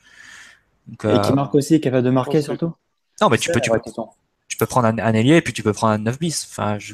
Donc, 0.87 1.05
Et 1.05 1.07
euh, 1.07 1.19
qui 1.19 1.33
marque 1.33 1.55
aussi, 1.55 1.79
capable 1.81 2.03
de 2.05 2.09
marquer 2.09 2.41
surtout 2.41 2.73
non, 3.21 3.27
mais 3.29 3.37
tu 3.37 3.51
peux, 3.51 3.59
tu, 3.59 3.69
peux, 3.69 3.79
question. 3.79 4.07
tu 4.47 4.55
peux 4.55 4.65
prendre 4.65 4.87
un, 4.87 4.97
un 4.97 5.13
ailier 5.13 5.35
et 5.35 5.41
puis 5.41 5.51
tu 5.51 5.61
peux 5.61 5.73
prendre 5.73 5.91
un 5.91 5.97
9 5.97 6.17
bis. 6.19 6.47
Enfin, 6.49 6.79
je, 6.79 6.93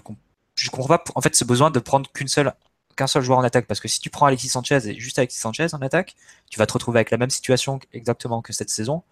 je 0.56 0.70
comprends 0.72 0.98
pas. 0.98 1.04
En 1.14 1.22
fait, 1.22 1.36
ce 1.36 1.46
besoin 1.46 1.70
de 1.70 1.78
prendre 1.78 2.12
qu'une 2.12 2.28
seule, 2.28 2.52
qu'un 2.96 3.06
seul 3.06 3.22
joueur 3.22 3.38
en 3.38 3.44
attaque. 3.44 3.68
Parce 3.68 3.80
que 3.80 3.88
si 3.88 4.00
tu 4.00 4.10
prends 4.10 4.26
Alexis 4.26 4.50
Sanchez 4.50 4.88
et 4.88 5.00
juste 5.00 5.20
Alexis 5.20 5.38
Sanchez 5.40 5.68
en 5.74 5.82
attaque, 5.84 6.16
tu 6.50 6.58
vas 6.58 6.66
te 6.66 6.74
retrouver 6.74 6.98
avec 6.98 7.12
la 7.12 7.18
même 7.18 7.30
situation 7.30 7.80
exactement 7.94 8.42
que 8.42 8.54
cette 8.54 8.72
saison. 8.72 9.04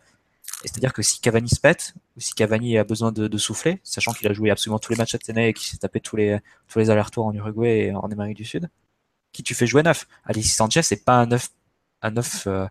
Et 0.64 0.68
c'est-à-dire 0.69 0.94
que 0.94 1.02
si 1.02 1.19
Cavani 1.19 1.49
se 1.49 1.60
pète, 1.60 1.94
ou 2.15 2.22
si 2.22 2.34
Cavani 2.34 2.77
a 2.77 2.84
besoin 2.85 3.11
de, 3.11 3.27
de 3.27 3.38
souffler, 3.38 3.80
sachant 3.84 4.14
qu'il 4.14 4.27
a 4.30 4.34
joué 4.34 4.49
absolument 4.49 4.80
tous 4.80 4.91
les 4.94 4.98
matchs 4.98 5.11
cette 5.11 5.30
année 5.30 5.49
et 5.49 5.53
qu'il 5.53 5.68
s'est 5.68 5.77
tapé 5.77 5.99
tous 5.99 6.15
les, 6.15 6.40
tous 6.68 6.80
les 6.80 6.90
allers-retours 6.90 7.26
en 7.26 7.34
Uruguay 7.34 7.88
et 7.88 7.94
en 7.94 8.07
Amérique 8.10 8.38
du 8.38 8.45
Sud, 8.45 8.69
qui 9.34 9.44
tu 9.44 9.56
fais 9.56 9.68
jouer 9.68 9.84
neuf? 9.84 10.07
Alexis 10.26 10.49
Sanchez, 10.53 10.81
c'est 10.84 11.03
pas 11.03 11.15
un 11.15 11.26
neuf, 11.26 11.49
un 12.02 12.11
neuf 12.11 12.48
euh, 12.48 12.65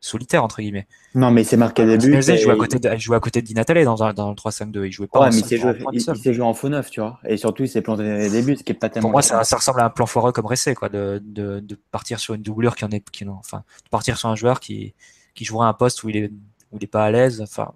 solitaire, 0.00 0.42
entre 0.44 0.60
guillemets. 0.62 0.86
Non, 1.14 1.30
mais 1.30 1.42
il 1.42 1.44
s'est 1.44 1.56
marqué. 1.56 1.84
Martinez, 1.84 2.18
il 2.18 2.38
jouait 2.38 2.52
à 2.52 2.56
côté 2.56 2.78
de, 2.78 2.90
il 2.94 3.00
jouait 3.00 3.16
à 3.16 3.20
côté 3.20 3.42
de 3.42 3.46
Di 3.46 3.54
Natale 3.54 3.84
dans, 3.84 3.94
dans 4.12 4.30
le 4.30 4.34
3-5-2. 4.36 4.86
Il 4.86 4.92
jouait 4.92 5.06
pas 5.06 5.20
Ouais, 5.20 5.26
en 5.26 5.30
mais 5.30 5.38
il 5.38 5.58
joué, 5.58 5.72
il, 5.92 6.00
s'est 6.00 6.32
joué 6.34 6.44
en 6.44 6.54
faux 6.54 6.68
neuf, 6.68 6.90
tu 6.90 7.00
vois. 7.00 7.18
Et 7.28 7.36
surtout, 7.36 7.64
il 7.64 7.68
s'est 7.68 7.82
planté 7.82 8.28
des 8.30 8.42
buts, 8.42 8.56
ce 8.56 8.62
qui 8.62 8.72
est 8.72 8.74
pas 8.74 8.88
tellement. 8.88 9.08
Pour 9.08 9.12
moi, 9.12 9.22
ça, 9.22 9.44
ça 9.44 9.56
ressemble 9.56 9.80
à 9.80 9.84
un 9.86 9.90
plan 9.90 10.06
foireux 10.06 10.32
comme 10.32 10.46
Ressé, 10.46 10.74
quoi, 10.74 10.88
de, 10.88 11.20
de, 11.24 11.60
de 11.60 11.78
partir 11.90 12.20
sur 12.20 12.34
une 12.34 12.42
doublure 12.42 12.74
qui 12.76 12.84
en 12.84 12.90
est, 12.90 13.08
qui, 13.10 13.26
en- 13.26 13.32
enfin, 13.34 13.64
de 13.84 13.88
partir 13.90 14.16
sur 14.18 14.28
un 14.28 14.36
joueur 14.36 14.60
qui, 14.60 14.94
qui 15.34 15.44
jouera 15.44 15.68
un 15.68 15.74
poste 15.74 16.02
où 16.04 16.08
il 16.10 16.16
est, 16.16 16.30
où 16.74 16.78
il 16.78 16.84
est 16.84 16.88
pas 16.88 17.04
à 17.06 17.10
l'aise. 17.10 17.40
Enfin, 17.40 17.72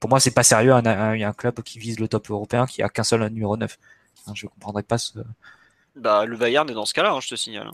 pour 0.00 0.10
moi, 0.10 0.20
c'est 0.20 0.32
pas 0.32 0.42
sérieux 0.42 0.72
un, 0.72 0.84
un, 0.84 1.20
un 1.22 1.32
club 1.32 1.62
qui 1.62 1.78
vise 1.78 2.00
le 2.00 2.08
top 2.08 2.30
européen 2.30 2.66
qui 2.66 2.82
a 2.82 2.88
qu'un 2.88 3.04
seul 3.04 3.26
numéro 3.30 3.56
9. 3.56 3.78
Enfin, 4.20 4.32
je 4.34 4.46
comprendrais 4.46 4.82
pas 4.82 4.98
ce. 4.98 5.18
Bah, 5.96 6.26
le 6.26 6.36
Bayern 6.36 6.68
est 6.68 6.74
dans 6.74 6.86
ce 6.86 6.94
cas-là, 6.94 7.12
hein, 7.12 7.20
je 7.20 7.28
te 7.28 7.34
signale. 7.36 7.70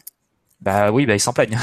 Bah 0.60 0.92
oui, 0.92 1.06
bah 1.06 1.14
ils 1.14 1.20
s'en 1.20 1.32
plaignent. 1.32 1.56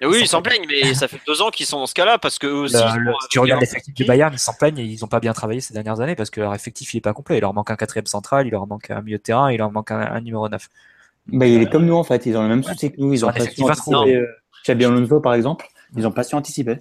Et 0.00 0.06
oui, 0.06 0.18
Ils 0.22 0.26
s'en 0.26 0.42
plaignent, 0.42 0.66
mais 0.68 0.92
ça 0.94 1.06
fait 1.06 1.20
deux 1.24 1.40
ans 1.40 1.50
qu'ils 1.50 1.66
sont 1.66 1.78
dans 1.78 1.86
ce 1.86 1.94
cas-là 1.94 2.18
parce 2.18 2.36
que 2.36 2.48
eux 2.48 2.62
aussi. 2.62 2.74
Le- 2.74 2.80
ils 2.80 2.98
le- 2.98 3.12
sont 3.12 3.18
si 3.22 3.28
tu 3.28 3.38
regardes 3.38 3.60
l'effectif 3.60 3.94
du. 3.94 4.04
Bayern, 4.04 4.32
ils 4.34 4.40
s'en 4.40 4.54
plaignent 4.54 4.78
et 4.78 4.84
ils 4.84 5.04
ont 5.04 5.08
pas 5.08 5.20
bien 5.20 5.32
travaillé 5.32 5.60
ces 5.60 5.72
dernières 5.72 6.00
années 6.00 6.16
parce 6.16 6.30
que 6.30 6.40
leur 6.40 6.52
effectif 6.52 6.92
il 6.92 6.96
est 6.96 7.00
pas 7.00 7.12
complet. 7.12 7.38
Il 7.38 7.42
leur 7.42 7.54
manque 7.54 7.70
un 7.70 7.76
quatrième 7.76 8.06
central, 8.06 8.48
il 8.48 8.50
leur 8.50 8.66
manque 8.66 8.90
un 8.90 9.02
milieu 9.02 9.18
de 9.18 9.22
terrain, 9.22 9.52
il 9.52 9.58
leur 9.58 9.70
manque 9.70 9.92
un, 9.92 10.00
un 10.00 10.20
numéro 10.20 10.48
9. 10.48 10.68
Bah, 11.28 11.46
il 11.46 11.62
est 11.62 11.70
comme 11.70 11.86
nous, 11.86 11.94
en 11.94 12.02
fait. 12.02 12.26
Ils 12.26 12.36
ont 12.36 12.42
le 12.42 12.48
même 12.48 12.64
souci 12.64 12.90
que 12.90 12.96
nous. 13.00 13.12
Ils 13.12 13.24
ont 13.24 13.28
pas 13.30 13.38
su 13.46 13.62
anticiper. 13.62 14.16
euh, 14.16 14.26
Xabi 14.64 14.84
Alonso, 14.84 15.20
par 15.20 15.34
exemple, 15.34 15.68
ils 15.96 16.04
ont 16.08 16.12
pas 16.12 16.24
su 16.24 16.34
anticiper. 16.34 16.78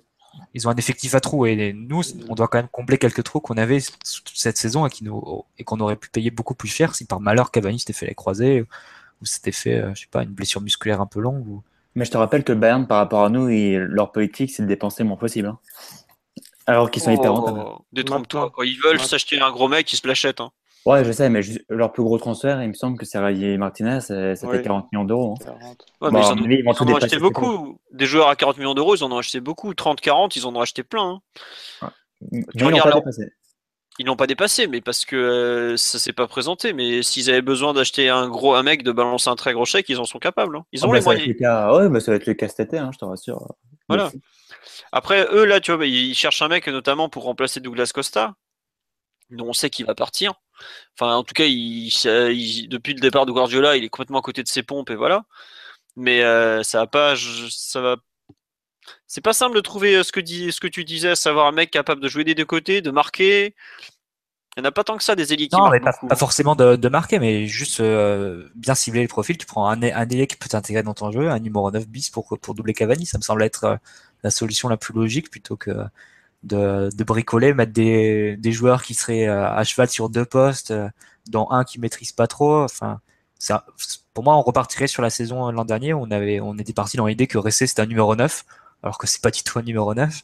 Ils 0.53 0.67
ont 0.67 0.71
un 0.71 0.75
effectif 0.75 1.15
à 1.15 1.19
trous 1.19 1.45
et 1.45 1.73
nous, 1.73 2.01
on 2.27 2.35
doit 2.35 2.47
quand 2.47 2.57
même 2.59 2.67
combler 2.71 2.97
quelques 2.97 3.23
trous 3.23 3.39
qu'on 3.39 3.57
avait 3.57 3.79
cette 4.03 4.57
saison 4.57 4.85
et 4.85 4.89
qui 4.89 5.03
nous 5.03 5.43
et 5.57 5.63
qu'on 5.63 5.79
aurait 5.79 5.95
pu 5.95 6.09
payer 6.09 6.31
beaucoup 6.31 6.55
plus 6.55 6.69
cher 6.69 6.95
si 6.95 7.05
par 7.05 7.19
malheur 7.19 7.51
Cavani 7.51 7.79
s'était 7.79 7.93
fait 7.93 8.07
les 8.07 8.15
croisés 8.15 8.65
ou 9.21 9.25
s'était 9.25 9.51
fait, 9.51 9.75
euh, 9.79 9.93
je 9.95 10.01
sais 10.01 10.07
pas, 10.09 10.23
une 10.23 10.29
blessure 10.31 10.61
musculaire 10.61 11.01
un 11.01 11.05
peu 11.05 11.19
longue. 11.19 11.45
Ou... 11.47 11.61
Mais 11.95 12.05
je 12.05 12.11
te 12.11 12.17
rappelle 12.17 12.43
que 12.45 12.53
le 12.53 12.59
Bayern, 12.59 12.87
par 12.87 12.97
rapport 12.99 13.23
à 13.25 13.29
nous, 13.29 13.49
ils- 13.49 13.77
leur 13.77 14.11
politique, 14.13 14.51
c'est 14.51 14.63
de 14.63 14.67
dépenser 14.67 15.03
le 15.03 15.09
moins 15.09 15.17
possible. 15.17 15.47
hein. 15.47 15.59
Alors 16.65 16.89
qu'ils 16.91 17.01
sont 17.01 17.11
hyper 17.11 17.33
rentables. 17.33 17.59
Oh, 17.65 17.81
Détrompe-toi. 17.91 18.51
Ils 18.63 18.79
veulent 18.83 18.99
s'acheter 18.99 19.41
un 19.41 19.51
gros 19.51 19.67
mec, 19.67 19.91
ils 19.91 19.97
se 19.97 20.07
l'achètent. 20.07 20.39
Hein. 20.39 20.51
Ouais, 20.85 21.03
je 21.03 21.11
sais, 21.11 21.29
mais 21.29 21.41
leur 21.69 21.91
plus 21.91 22.03
gros 22.03 22.17
transfert, 22.17 22.61
il 22.63 22.69
me 22.69 22.73
semble 22.73 22.97
que 22.97 23.05
c'est 23.05 23.19
Rayé 23.19 23.57
Martinez, 23.57 23.99
c'est- 24.01 24.35
c'était 24.35 24.57
Oui. 24.57 24.63
40 24.63 24.91
millions 24.91 25.03
d'euros. 25.05 25.35
hein. 25.39 25.43
40. 25.45 25.61
Ouais, 25.61 26.09
Bon, 26.09 26.11
mais 26.11 26.19
ils 26.21 26.25
en 26.25 26.37
ont, 26.37 26.45
ils 26.87 26.93
en 26.93 26.95
acheté 26.97 27.19
beaucoup. 27.19 27.79
Des 27.91 28.05
joueurs 28.05 28.29
à 28.29 28.35
40 28.35 28.57
millions 28.57 28.73
d'euros, 28.73 28.95
ils 28.95 29.03
en 29.03 29.11
ont 29.11 29.17
acheté 29.17 29.39
beaucoup. 29.41 29.73
30-40, 29.73 30.35
ils 30.37 30.45
en 30.45 30.55
ont 30.55 30.61
acheté 30.61 30.83
plein. 30.83 31.21
hein. 31.81 31.91
Mais 32.31 32.43
ils 32.53 32.61
l'ont 32.61 32.77
pas 32.79 32.85
leur- 32.89 32.95
dépassé. 32.99 33.31
Ils 34.01 34.05
l'ont 34.05 34.15
pas 34.15 34.27
dépassé, 34.27 34.67
mais 34.67 34.79
parce 34.79 35.03
que 35.03 35.17
euh, 35.17 35.77
ça 35.77 35.99
s'est 35.99 36.13
pas 36.13 36.25
présenté. 36.27 36.71
Mais 36.71 37.03
s'ils 37.03 37.29
avaient 37.29 37.41
besoin 37.41 37.73
d'acheter 37.73 38.07
un 38.07 38.29
gros 38.29 38.53
un 38.55 38.63
mec, 38.63 38.81
de 38.83 38.93
balancer 38.93 39.29
un 39.29 39.35
très 39.35 39.51
gros 39.51 39.65
chèque, 39.65 39.89
ils 39.89 39.99
en 39.99 40.05
sont 40.05 40.19
capables. 40.19 40.55
hein. 40.55 40.65
Ils 40.71 40.79
Ah 40.83 40.87
ont 40.87 40.91
bah, 40.91 40.99
les 40.99 41.03
moyens. 41.03 41.27
le 41.27 41.33
cas. 41.33 41.73
Ouais, 41.75 41.89
bah, 41.89 41.99
ça 41.99 42.11
va 42.11 42.15
être 42.15 42.25
le 42.25 42.33
cas 42.33 42.47
cet 42.47 42.61
été, 42.61 42.81
je 42.93 42.97
te 42.97 43.03
rassure. 43.03 43.55
Voilà. 43.89 44.09
Après, 44.93 45.27
eux, 45.33 45.43
là, 45.43 45.59
tu 45.59 45.71
vois, 45.71 45.79
bah, 45.79 45.85
ils 45.85 46.15
cherchent 46.15 46.41
un 46.41 46.47
mec 46.47 46.67
notamment 46.69 47.09
pour 47.09 47.23
remplacer 47.23 47.59
Douglas 47.59 47.91
Costa, 47.93 48.35
dont 49.31 49.47
on 49.49 49.53
sait 49.53 49.69
qu'il 49.69 49.85
va 49.85 49.95
partir. 49.95 50.33
Enfin, 50.99 51.15
en 51.15 51.23
tout 51.23 51.33
cas, 51.33 51.45
il, 51.45 51.91
ça- 51.91 52.31
il- 52.31 52.67
depuis 52.69 52.93
le 52.93 52.99
départ 52.99 53.25
de 53.25 53.31
Guardiola, 53.31 53.75
il 53.77 53.83
est 53.83 53.89
complètement 53.89 54.19
à 54.19 54.21
côté 54.21 54.43
de 54.43 54.47
ses 54.47 54.63
pompes 54.63 54.89
et 54.89 54.95
voilà. 54.95 55.23
Mais 55.95 56.23
euh, 56.23 56.63
ça 56.63 56.79
va 56.79 56.87
pas, 56.87 57.15
je- 57.15 57.47
ça 57.49 57.81
va. 57.81 57.97
C'est 59.07 59.21
pas 59.21 59.33
simple 59.33 59.55
de 59.55 59.61
trouver 59.61 59.95
euh, 59.95 60.03
ce 60.03 60.11
que, 60.11 60.19
dis- 60.19 60.51
ce 60.51 60.59
que 60.59 60.67
tu 60.67 60.83
disais, 60.83 61.09
à 61.09 61.15
savoir 61.15 61.47
un 61.47 61.51
mec 61.51 61.71
capable 61.71 62.01
de 62.01 62.07
jouer 62.07 62.23
des 62.23 62.35
deux 62.35 62.45
côtés, 62.45 62.81
de 62.81 62.91
marquer. 62.91 63.55
Il 64.57 64.61
n'y 64.61 64.65
en 64.67 64.69
a 64.69 64.71
pas 64.71 64.83
tant 64.83 64.97
que 64.97 65.03
ça 65.03 65.15
des 65.15 65.31
élites 65.31 65.51
qui 65.51 65.57
Non, 65.57 65.69
mais 65.69 65.79
pas, 65.79 65.93
forcément 66.15 66.55
de, 66.55 66.75
de 66.75 66.89
marquer, 66.89 67.19
mais 67.19 67.45
juste 67.45 67.79
euh, 67.79 68.49
bien 68.55 68.75
cibler 68.75 69.01
le 69.01 69.07
profil. 69.07 69.37
Tu 69.37 69.45
prends 69.45 69.69
un, 69.69 69.81
un 69.81 70.09
ailier 70.09 70.27
qui 70.27 70.35
peut 70.35 70.49
t'intégrer 70.49 70.83
dans 70.83 70.93
ton 70.93 71.11
jeu, 71.11 71.29
un 71.29 71.39
numéro 71.39 71.69
9 71.71 71.87
bis 71.87 72.09
pour, 72.09 72.37
pour 72.39 72.55
doubler 72.55 72.73
Cavani. 72.73 73.05
Ça 73.05 73.17
me 73.17 73.23
semble 73.23 73.43
être 73.43 73.79
la 74.23 74.31
solution 74.31 74.67
la 74.67 74.75
plus 74.77 74.93
logique 74.93 75.29
plutôt 75.29 75.55
que 75.55 75.71
de, 76.43 76.89
de 76.95 77.03
bricoler, 77.03 77.53
mettre 77.53 77.73
des, 77.73 78.37
des 78.37 78.51
joueurs 78.51 78.83
qui 78.83 78.93
seraient 78.93 79.27
euh, 79.27 79.49
à 79.49 79.63
cheval 79.63 79.89
sur 79.89 80.09
deux 80.09 80.25
postes, 80.25 80.71
euh, 80.71 80.89
dont 81.29 81.49
un 81.51 81.63
qui 81.63 81.79
maîtrise 81.79 82.11
pas 82.13 82.27
trop. 82.27 82.63
Enfin, 82.63 83.01
ça, 83.39 83.65
pour 84.13 84.23
moi, 84.23 84.35
on 84.37 84.41
repartirait 84.41 84.87
sur 84.87 85.01
la 85.01 85.09
saison 85.09 85.51
l'an 85.51 85.65
dernier. 85.65 85.93
On 85.93 86.09
avait, 86.11 86.39
on 86.39 86.57
était 86.57 86.73
parti 86.73 86.97
dans 86.97 87.07
l'idée 87.07 87.27
que 87.27 87.37
Ressé 87.37 87.67
c'était 87.67 87.81
un 87.81 87.85
numéro 87.87 88.15
9, 88.15 88.45
alors 88.83 88.97
que 88.97 89.07
c'est 89.07 89.21
pas 89.21 89.31
du 89.31 89.43
tout 89.43 89.59
un 89.59 89.63
numéro 89.63 89.93
9. 89.93 90.23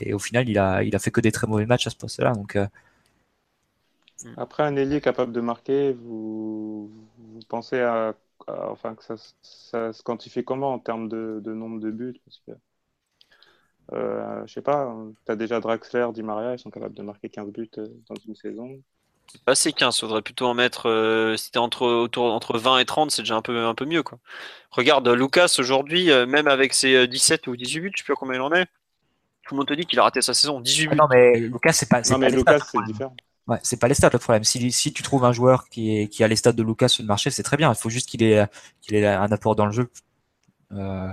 Et 0.00 0.14
au 0.14 0.18
final, 0.18 0.48
il 0.48 0.58
a, 0.58 0.82
il 0.84 0.94
a 0.96 0.98
fait 1.00 1.10
que 1.10 1.20
des 1.20 1.32
très 1.32 1.46
mauvais 1.46 1.66
matchs 1.66 1.86
à 1.88 1.90
ce 1.90 1.96
poste-là. 1.96 2.32
Donc, 2.34 2.56
euh, 2.56 2.66
Après, 4.36 4.62
un 4.64 4.76
ailier 4.76 5.00
capable 5.00 5.32
de 5.32 5.40
marquer, 5.40 5.92
vous, 5.92 6.88
vous 7.18 7.40
pensez 7.48 7.80
à, 7.80 8.14
enfin, 8.48 8.94
que 8.94 9.02
ça, 9.04 9.14
ça 9.42 9.92
se 9.92 10.02
quantifie 10.02 10.44
comment 10.44 10.72
en 10.74 10.78
termes 10.78 11.08
de, 11.08 11.40
de 11.42 11.52
nombre 11.54 11.80
de 11.80 11.90
buts? 11.90 12.20
Euh, 13.92 14.46
je 14.46 14.52
sais 14.52 14.62
pas, 14.62 14.94
tu 15.26 15.32
as 15.32 15.36
déjà 15.36 15.60
Draxler, 15.60 16.08
Di 16.14 16.22
Maria, 16.22 16.54
ils 16.54 16.58
sont 16.58 16.70
capables 16.70 16.94
de 16.94 17.02
marquer 17.02 17.28
15 17.28 17.50
buts 17.50 17.70
euh, 17.78 17.86
dans 18.08 18.14
une 18.26 18.36
saison. 18.36 18.80
Pas 19.44 19.54
ces 19.54 19.72
15, 19.72 19.98
faudrait 20.00 20.22
plutôt 20.22 20.46
en 20.46 20.54
mettre. 20.54 20.88
euh, 20.88 21.36
si 21.36 21.50
t'es 21.52 21.58
entre, 21.58 21.86
autour, 21.86 22.32
entre 22.34 22.58
20 22.58 22.78
et 22.78 22.84
30, 22.84 23.10
c'est 23.12 23.22
déjà 23.22 23.36
un 23.36 23.42
peu, 23.42 23.64
un 23.64 23.74
peu 23.74 23.84
mieux. 23.84 24.02
Quoi. 24.02 24.18
Regarde, 24.72 25.08
Lucas 25.08 25.54
aujourd'hui, 25.58 26.10
euh, 26.10 26.26
même 26.26 26.48
avec 26.48 26.74
ses 26.74 26.94
euh, 26.94 27.06
17 27.06 27.46
ou 27.46 27.56
18 27.56 27.80
buts, 27.80 27.92
je 27.94 28.00
sais 28.02 28.04
plus 28.04 28.16
combien 28.16 28.36
il 28.36 28.40
en 28.40 28.52
est, 28.52 28.66
tout 29.46 29.54
le 29.54 29.58
monde 29.58 29.68
te 29.68 29.74
dit 29.74 29.86
qu'il 29.86 29.98
a 30.00 30.04
raté 30.04 30.22
sa 30.22 30.34
saison. 30.34 30.60
18 30.60 30.88
ah 30.90 30.94
buts. 30.94 30.96
non, 30.96 31.08
mais 31.08 31.38
Lucas, 31.40 31.72
c'est 31.72 31.88
pas, 31.88 32.02
c'est 32.04 32.14
Non, 32.14 32.18
pas 32.18 32.28
Lucas, 32.30 32.54
stats, 32.54 32.58
le 32.58 32.64
c'est 32.64 32.66
problème. 32.66 32.92
différent. 32.92 33.18
Ouais, 33.46 33.58
c'est 33.62 33.78
pas 33.80 33.88
les 33.88 33.94
stats 33.94 34.10
le 34.12 34.18
problème. 34.18 34.44
Si, 34.44 34.72
si 34.72 34.92
tu 34.92 35.02
trouves 35.02 35.24
un 35.24 35.32
joueur 35.32 35.68
qui, 35.68 35.98
est, 35.98 36.08
qui 36.08 36.22
a 36.24 36.28
les 36.28 36.36
stats 36.36 36.52
de 36.52 36.62
Lucas 36.62 36.88
sur 36.88 37.02
le 37.02 37.08
marché, 37.08 37.30
c'est 37.30 37.42
très 37.42 37.56
bien. 37.56 37.72
Il 37.72 37.76
faut 37.78 37.90
juste 37.90 38.08
qu'il 38.08 38.22
ait, 38.22 38.46
qu'il 38.82 38.94
ait 38.96 39.06
un 39.06 39.30
apport 39.32 39.56
dans 39.56 39.66
le 39.66 39.72
jeu 39.72 39.90
euh, 40.72 41.08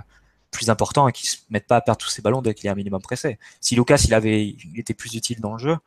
plus 0.52 0.70
importants 0.70 1.08
et 1.08 1.12
qui 1.12 1.28
se 1.28 1.38
mettent 1.50 1.68
pas 1.68 1.78
à 1.78 1.82
perdre 1.82 2.00
tous 2.00 2.10
ces 2.10 2.22
ballons 2.22 2.42
dès 2.42 2.54
qu'il 2.54 2.68
est 2.68 2.70
un 2.70 2.76
minimum 2.76 3.02
pressé. 3.02 3.40
Si 3.62 3.76
Lucas 3.76 4.04
il 4.06 4.14
avait, 4.14 4.48
il 4.48 4.80
était 4.80 4.94
plus 4.94 5.14
utile 5.16 5.42
dans 5.42 5.54
le 5.54 5.60
jeu, 5.60 5.78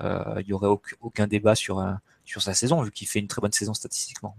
il 0.00 0.46
y 0.46 0.52
aurait 0.52 0.68
aucun 1.00 1.26
débat 1.26 1.54
sur 1.54 1.82
sur 2.24 2.42
sa 2.42 2.54
saison 2.54 2.82
vu 2.82 2.90
qu'il 2.90 3.06
fait 3.06 3.20
une 3.20 3.28
très 3.28 3.40
bonne 3.40 3.52
saison 3.52 3.72
statistiquement. 3.72 4.36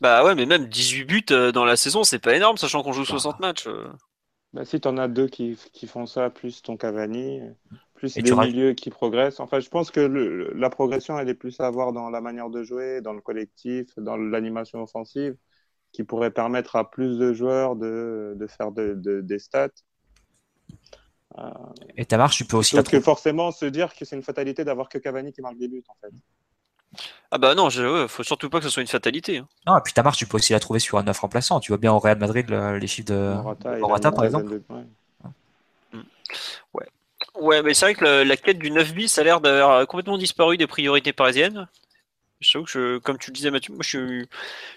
Bah 0.00 0.24
ouais, 0.24 0.34
mais 0.34 0.44
même 0.44 0.66
18 0.66 1.04
buts 1.04 1.52
dans 1.54 1.64
la 1.64 1.76
saison, 1.76 2.04
c'est 2.04 2.18
pas 2.18 2.36
énorme, 2.36 2.58
sachant 2.58 2.82
qu'on 2.82 2.92
joue 2.92 3.04
60 3.04 3.40
bah. 3.40 3.48
matchs. 3.48 3.68
Bah, 4.52 4.64
si 4.64 4.80
tu 4.80 4.88
en 4.88 4.98
as 4.98 5.08
deux 5.08 5.26
qui, 5.26 5.58
qui, 5.72 5.86
font 5.86 6.06
ça, 6.06 6.30
plus 6.30 6.62
ton 6.62 6.76
Cavani, 6.76 7.40
plus 7.94 8.14
des 8.14 8.34
milieux 8.34 8.74
qui 8.74 8.90
progressent. 8.90 9.40
Enfin, 9.40 9.60
je 9.60 9.68
pense 9.68 9.90
que 9.90 10.00
la 10.00 10.70
progression, 10.70 11.18
elle 11.18 11.28
est 11.28 11.34
plus 11.34 11.58
à 11.60 11.70
voir 11.70 11.92
dans 11.92 12.10
la 12.10 12.20
manière 12.20 12.50
de 12.50 12.62
jouer, 12.62 13.00
dans 13.00 13.12
le 13.12 13.20
collectif, 13.20 13.88
dans 13.98 14.16
l'animation 14.16 14.82
offensive, 14.82 15.36
qui 15.96 16.04
pourrait 16.04 16.30
permettre 16.30 16.76
à 16.76 16.90
plus 16.90 17.16
de 17.16 17.32
joueurs 17.32 17.74
de, 17.74 18.36
de 18.36 18.46
faire 18.46 18.70
de, 18.70 18.92
des 19.22 19.38
stats. 19.38 19.68
Et 21.96 22.04
ta 22.04 22.18
marche, 22.18 22.36
tu 22.36 22.44
peux 22.44 22.58
aussi. 22.58 22.76
Parce 22.76 22.88
que 22.88 23.00
forcément, 23.00 23.50
se 23.50 23.64
dire 23.64 23.94
que 23.94 24.04
c'est 24.04 24.14
une 24.14 24.22
fatalité 24.22 24.62
d'avoir 24.62 24.90
que 24.90 24.98
Cavani 24.98 25.32
qui 25.32 25.40
marque 25.40 25.56
des 25.56 25.68
buts, 25.68 25.82
en 25.88 25.96
fait. 26.02 26.12
Ah 27.30 27.38
bah 27.38 27.54
non, 27.54 27.70
je, 27.70 28.06
faut 28.08 28.22
surtout 28.22 28.50
pas 28.50 28.58
que 28.58 28.64
ce 28.64 28.70
soit 28.70 28.82
une 28.82 28.88
fatalité. 28.88 29.38
Hein. 29.38 29.48
Non, 29.66 29.78
et 29.78 29.80
puis 29.82 29.94
ta 29.94 30.02
marche, 30.02 30.18
tu 30.18 30.26
peux 30.26 30.36
aussi 30.36 30.52
la 30.52 30.60
trouver 30.60 30.80
sur 30.80 30.98
un 30.98 31.02
9 31.02 31.18
remplaçant. 31.18 31.60
Tu 31.60 31.72
vois 31.72 31.78
bien 31.78 31.92
au 31.92 31.98
Real 31.98 32.18
Madrid 32.18 32.48
les 32.50 32.86
chiffres 32.86 33.08
de 33.08 33.34
Morata, 33.80 34.12
par 34.12 34.24
exemple. 34.24 34.60
Mm. 35.92 36.02
Ouais. 36.74 36.86
ouais. 37.40 37.62
mais 37.62 37.72
c'est 37.72 37.86
vrai 37.86 37.94
que 37.94 38.22
la, 38.22 38.36
quête 38.36 38.58
du 38.58 38.70
9 38.70 38.92
bis 38.92 39.16
a 39.18 39.24
l'air 39.24 39.40
d'avoir 39.40 39.86
complètement 39.86 40.18
disparu 40.18 40.58
des 40.58 40.66
priorités 40.66 41.14
parisiennes. 41.14 41.68
Que, 42.42 42.98
comme 42.98 43.16
tu 43.16 43.30
le 43.30 43.34
disais, 43.34 43.50
Mathieu, 43.50 43.72
moi 43.72 43.82
je 43.82 43.88
suis, 43.88 44.28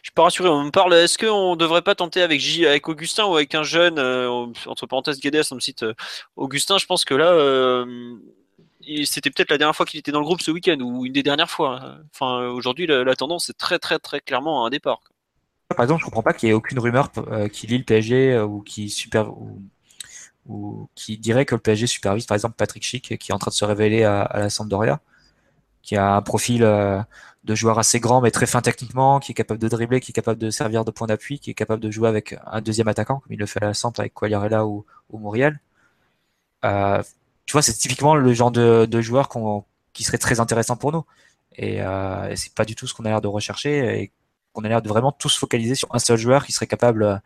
suis 0.02 0.12
pas 0.14 0.24
rassuré. 0.24 0.48
On 0.48 0.64
me 0.64 0.72
parle, 0.72 0.94
est-ce 0.94 1.18
qu'on 1.18 1.58
devrait 1.58 1.82
pas 1.82 1.94
tenter 1.94 2.22
avec 2.22 2.42
avec 2.66 2.88
Augustin 2.88 3.26
ou 3.26 3.36
avec 3.36 3.54
un 3.54 3.64
jeune, 3.64 4.00
euh, 4.00 4.48
entre 4.66 4.88
parenthèses 4.88 5.20
Guedes, 5.20 5.44
on 5.52 5.56
me 5.56 5.60
cite 5.60 5.84
euh, 5.84 5.94
Augustin, 6.38 6.78
je 6.78 6.86
pense 6.86 7.04
que 7.04 7.14
là, 7.14 7.32
euh, 7.34 8.16
c'était 9.04 9.30
peut-être 9.30 9.52
la 9.52 9.58
dernière 9.58 9.76
fois 9.76 9.86
qu'il 9.86 10.00
était 10.00 10.14
dans 10.14 10.22
le 10.22 10.26
groupe 10.26 10.42
ce 10.42 10.52
week-end 10.52 10.80
ou 10.80 11.06
une 11.06 11.12
des 11.12 11.22
dernières 11.22 11.50
fois. 11.50 11.98
Enfin, 12.14 12.48
aujourd'hui, 12.48 12.88
la, 12.88 13.16
tendance 13.18 13.50
est 13.50 13.58
très, 13.58 13.78
très, 13.78 14.00
très 14.00 14.22
clairement 14.22 14.64
à 14.64 14.68
un 14.68 14.70
départ. 14.70 15.02
Par 15.68 15.84
exemple, 15.84 16.00
je 16.00 16.06
comprends 16.06 16.24
pas 16.24 16.34
qu'il 16.34 16.48
y 16.48 16.52
ait 16.52 16.56
aucune 16.56 16.80
rumeur 16.80 17.12
qui 17.52 17.68
lit 17.68 17.78
le 17.78 17.84
PSG 17.84 18.40
ou 18.40 18.62
qui 18.62 18.90
ou, 20.46 20.90
qui 20.96 21.18
dirait 21.18 21.46
que 21.46 21.56
le 21.56 21.62
PSG 21.62 21.88
supervise, 21.88 22.26
par 22.26 22.36
exemple, 22.36 22.56
Patrick 22.56 22.84
Schick 22.84 23.18
qui 23.20 23.32
est 23.32 23.36
en 23.36 23.38
train 23.38 23.52
de 23.52 23.56
se 23.56 23.66
révéler 23.66 24.06
à, 24.06 24.30
la 24.34 24.50
Sampdoria, 24.50 25.02
qui 25.84 25.98
a 25.98 26.16
un 26.16 26.22
profil 26.22 26.64
de 27.46 27.56
joueur 27.56 27.80
assez 27.80 28.00
grand 28.00 28.22
mais 28.22 28.32
très 28.32 28.46
fin 28.46 28.62
techniquement, 28.62 29.20
qui 29.20 29.32
est 29.32 29.36
capable 29.36 29.60
de 29.60 29.68
dribbler, 29.68 30.00
qui 30.02 30.12
est 30.12 30.14
capable 30.14 30.40
de 30.40 30.50
servir 30.50 30.86
de 30.86 30.92
point 30.92 31.08
d'appui, 31.08 31.40
qui 31.40 31.52
est 31.52 31.54
capable 31.54 31.82
de 31.82 31.92
jouer 31.92 32.10
avec 32.10 32.36
un 32.46 32.62
deuxième 32.62 32.88
attaquant 32.88 33.20
comme 33.20 33.34
il 33.34 33.40
le 33.40 33.46
fait 33.46 33.62
à 33.64 33.68
la 33.68 33.74
Samp 33.74 33.94
avec 33.98 34.14
Quagliarella 34.14 34.66
ou, 34.66 34.86
ou 35.10 35.20
Muriel. 35.20 35.60
Euh, 36.66 37.02
tu 37.46 37.54
vois, 37.54 37.62
c'est 37.62 37.74
typiquement 37.74 38.16
le 38.16 38.34
genre 38.34 38.52
de, 38.52 38.86
de 38.86 39.02
joueur 39.02 39.30
qui 39.94 40.04
serait 40.04 40.18
très 40.18 40.40
intéressant 40.40 40.76
pour 40.78 40.92
nous. 40.92 41.06
Et, 41.56 41.82
euh, 41.82 42.36
c'est 42.36 42.54
pas 42.54 42.66
du 42.66 42.76
tout 42.76 42.88
ce 42.88 42.94
qu'on 42.94 43.06
a 43.06 43.10
l'air 43.10 43.22
de 43.22 43.28
rechercher 43.28 44.02
et 44.02 44.12
qu'on 44.54 44.64
a 44.64 44.70
l'air 44.70 44.82
de 44.82 44.90
vraiment 44.90 45.12
tous 45.12 45.38
focaliser 45.38 45.76
sur 45.76 45.94
un 45.96 46.00
seul 46.00 46.18
joueur 46.18 46.46
qui 46.46 46.52
serait 46.52 46.68
capable, 46.68 47.04
euh, 47.04 47.18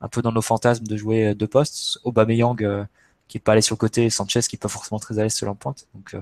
un 0.00 0.08
peu 0.08 0.22
dans 0.22 0.32
nos 0.32 0.42
fantasmes, 0.42 0.86
de 0.86 0.96
jouer 0.96 1.34
deux 1.34 1.46
postes. 1.48 1.98
Aubameyang 2.04 2.62
euh, 2.62 2.84
qui 3.28 3.38
est 3.38 3.40
pas 3.40 3.52
allé 3.52 3.62
sur 3.62 3.74
le 3.74 3.78
côté, 3.78 4.10
Sanchez 4.10 4.40
qui 4.42 4.56
est 4.56 4.58
pas 4.58 4.68
forcément 4.68 4.98
très 4.98 5.18
à 5.18 5.24
l'aise 5.24 5.34
sur 5.34 5.54
pointe. 5.56 5.86
Donc, 5.94 6.14
euh, 6.14 6.20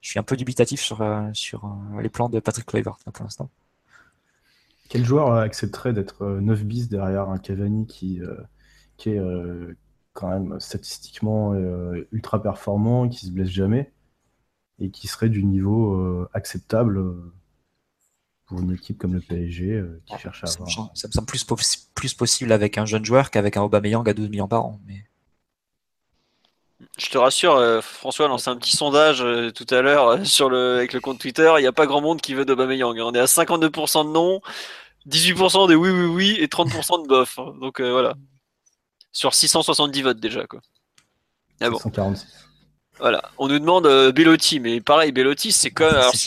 je 0.00 0.10
suis 0.10 0.18
un 0.18 0.22
peu 0.22 0.36
dubitatif 0.36 0.80
sur, 0.80 1.04
sur 1.34 1.76
les 2.00 2.08
plans 2.08 2.28
de 2.28 2.40
Patrick 2.40 2.66
Kluivert 2.66 2.96
pour 3.12 3.24
l'instant. 3.24 3.50
Quel 4.88 5.04
joueur 5.04 5.32
accepterait 5.34 5.92
d'être 5.92 6.26
9 6.26 6.64
bis 6.64 6.88
derrière 6.88 7.28
un 7.28 7.38
Cavani 7.38 7.86
qui, 7.86 8.20
qui 8.96 9.10
est 9.10 9.20
quand 10.12 10.28
même 10.28 10.60
statistiquement 10.60 11.54
euh, 11.54 12.06
ultra 12.12 12.42
performant, 12.42 13.08
qui 13.08 13.26
se 13.26 13.30
blesse 13.30 13.48
jamais 13.48 13.92
et 14.78 14.90
qui 14.90 15.08
serait 15.08 15.28
du 15.28 15.44
niveau 15.44 15.94
euh, 15.94 16.28
acceptable 16.32 16.98
euh, 16.98 17.32
pour 18.46 18.60
une 18.60 18.72
équipe 18.72 18.98
comme 18.98 19.14
le 19.14 19.20
PSG 19.20 19.84
qui 20.06 20.18
cherche 20.18 20.44
à 20.44 20.46
ça 20.46 20.62
avoir. 20.62 20.90
Me, 20.90 20.96
ça 20.96 21.08
me 21.08 21.12
semble 21.12 21.26
plus, 21.26 21.44
plus 21.94 22.14
possible 22.14 22.52
avec 22.52 22.78
un 22.78 22.84
jeune 22.84 23.04
joueur 23.04 23.30
qu'avec 23.30 23.56
un 23.56 23.62
Aubameyang 23.62 24.08
à 24.08 24.14
12 24.14 24.28
millions 24.30 24.48
par 24.48 24.64
an. 24.64 24.80
Mais... 24.86 25.04
Je 26.98 27.10
te 27.10 27.18
rassure, 27.18 27.82
François 27.82 28.26
a 28.26 28.28
lancé 28.28 28.48
un 28.48 28.56
petit 28.56 28.76
sondage 28.76 29.24
tout 29.54 29.66
à 29.70 29.82
l'heure 29.82 30.26
sur 30.26 30.48
le, 30.48 30.76
avec 30.76 30.92
le 30.92 31.00
compte 31.00 31.18
Twitter. 31.18 31.52
Il 31.58 31.60
n'y 31.60 31.66
a 31.66 31.72
pas 31.72 31.86
grand 31.86 32.00
monde 32.00 32.20
qui 32.20 32.34
veut 32.34 32.44
d'Aubameyang. 32.44 32.98
On 33.00 33.12
est 33.12 33.18
à 33.18 33.26
52% 33.26 34.06
de 34.06 34.10
non, 34.10 34.40
18% 35.08 35.68
de 35.68 35.74
oui, 35.74 35.90
oui, 35.90 36.04
oui 36.06 36.36
et 36.40 36.46
30% 36.46 37.02
de 37.02 37.08
bof. 37.08 37.38
Donc 37.60 37.80
voilà 37.80 38.14
sur 39.12 39.34
670 39.34 40.02
votes 40.02 40.20
déjà. 40.20 40.46
Quoi. 40.46 40.60
Ah 41.60 41.70
bon. 41.70 41.76
646. 41.76 42.26
Voilà, 42.98 43.22
on 43.38 43.48
nous 43.48 43.58
demande 43.58 43.86
euh, 43.86 44.12
Bellotti, 44.12 44.60
mais 44.60 44.82
pareil, 44.82 45.10
Bellotti, 45.10 45.52
c'est 45.52 45.70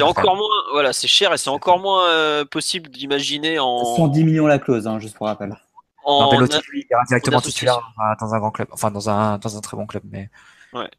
encore 0.02 0.36
moins, 0.36 0.48
voilà, 0.72 0.92
c'est 0.92 1.08
cher 1.08 1.32
et 1.32 1.38
c'est 1.38 1.52
encore 1.52 1.78
moins 1.78 2.08
euh, 2.08 2.46
possible 2.46 2.90
d'imaginer 2.90 3.60
en. 3.60 3.96
110 3.96 4.24
millions 4.24 4.48
la 4.48 4.58
clause, 4.58 4.88
hein, 4.88 5.00
juste 5.00 5.16
pour 5.16 5.28
rappel. 5.28 5.56
En... 6.06 6.30
Bellotti, 6.30 6.58
lui, 6.70 6.82
il 6.82 6.88
ira 6.90 7.04
directement 7.08 7.42
titulaire 7.42 7.94
dans 8.20 8.34
un 8.34 8.40
grand 8.40 8.52
club, 8.52 8.68
enfin 8.72 8.92
dans 8.92 9.10
un 9.10 9.38
dans 9.38 9.58
un 9.58 9.62
très 9.62 9.78
bon 9.78 9.86
club, 9.86 10.04
mais 10.10 10.30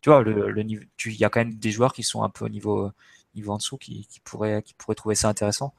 tu 0.00 0.10
vois, 0.10 0.22
le, 0.22 0.50
le 0.50 0.62
niveau, 0.62 0.82
il 1.04 1.16
y 1.16 1.24
a 1.24 1.30
quand 1.30 1.40
même 1.40 1.54
des 1.54 1.70
joueurs 1.70 1.92
qui 1.92 2.02
sont 2.02 2.22
un 2.22 2.28
peu 2.28 2.44
au 2.44 2.48
niveau 2.48 2.90
niveau 3.34 3.52
en 3.52 3.56
dessous 3.56 3.76
qui, 3.76 4.06
qui 4.06 4.20
pourraient 4.20 4.62
qui 4.62 4.74
pourraient 4.74 4.94
trouver 4.94 5.14
ça 5.14 5.28
intéressant. 5.28 5.74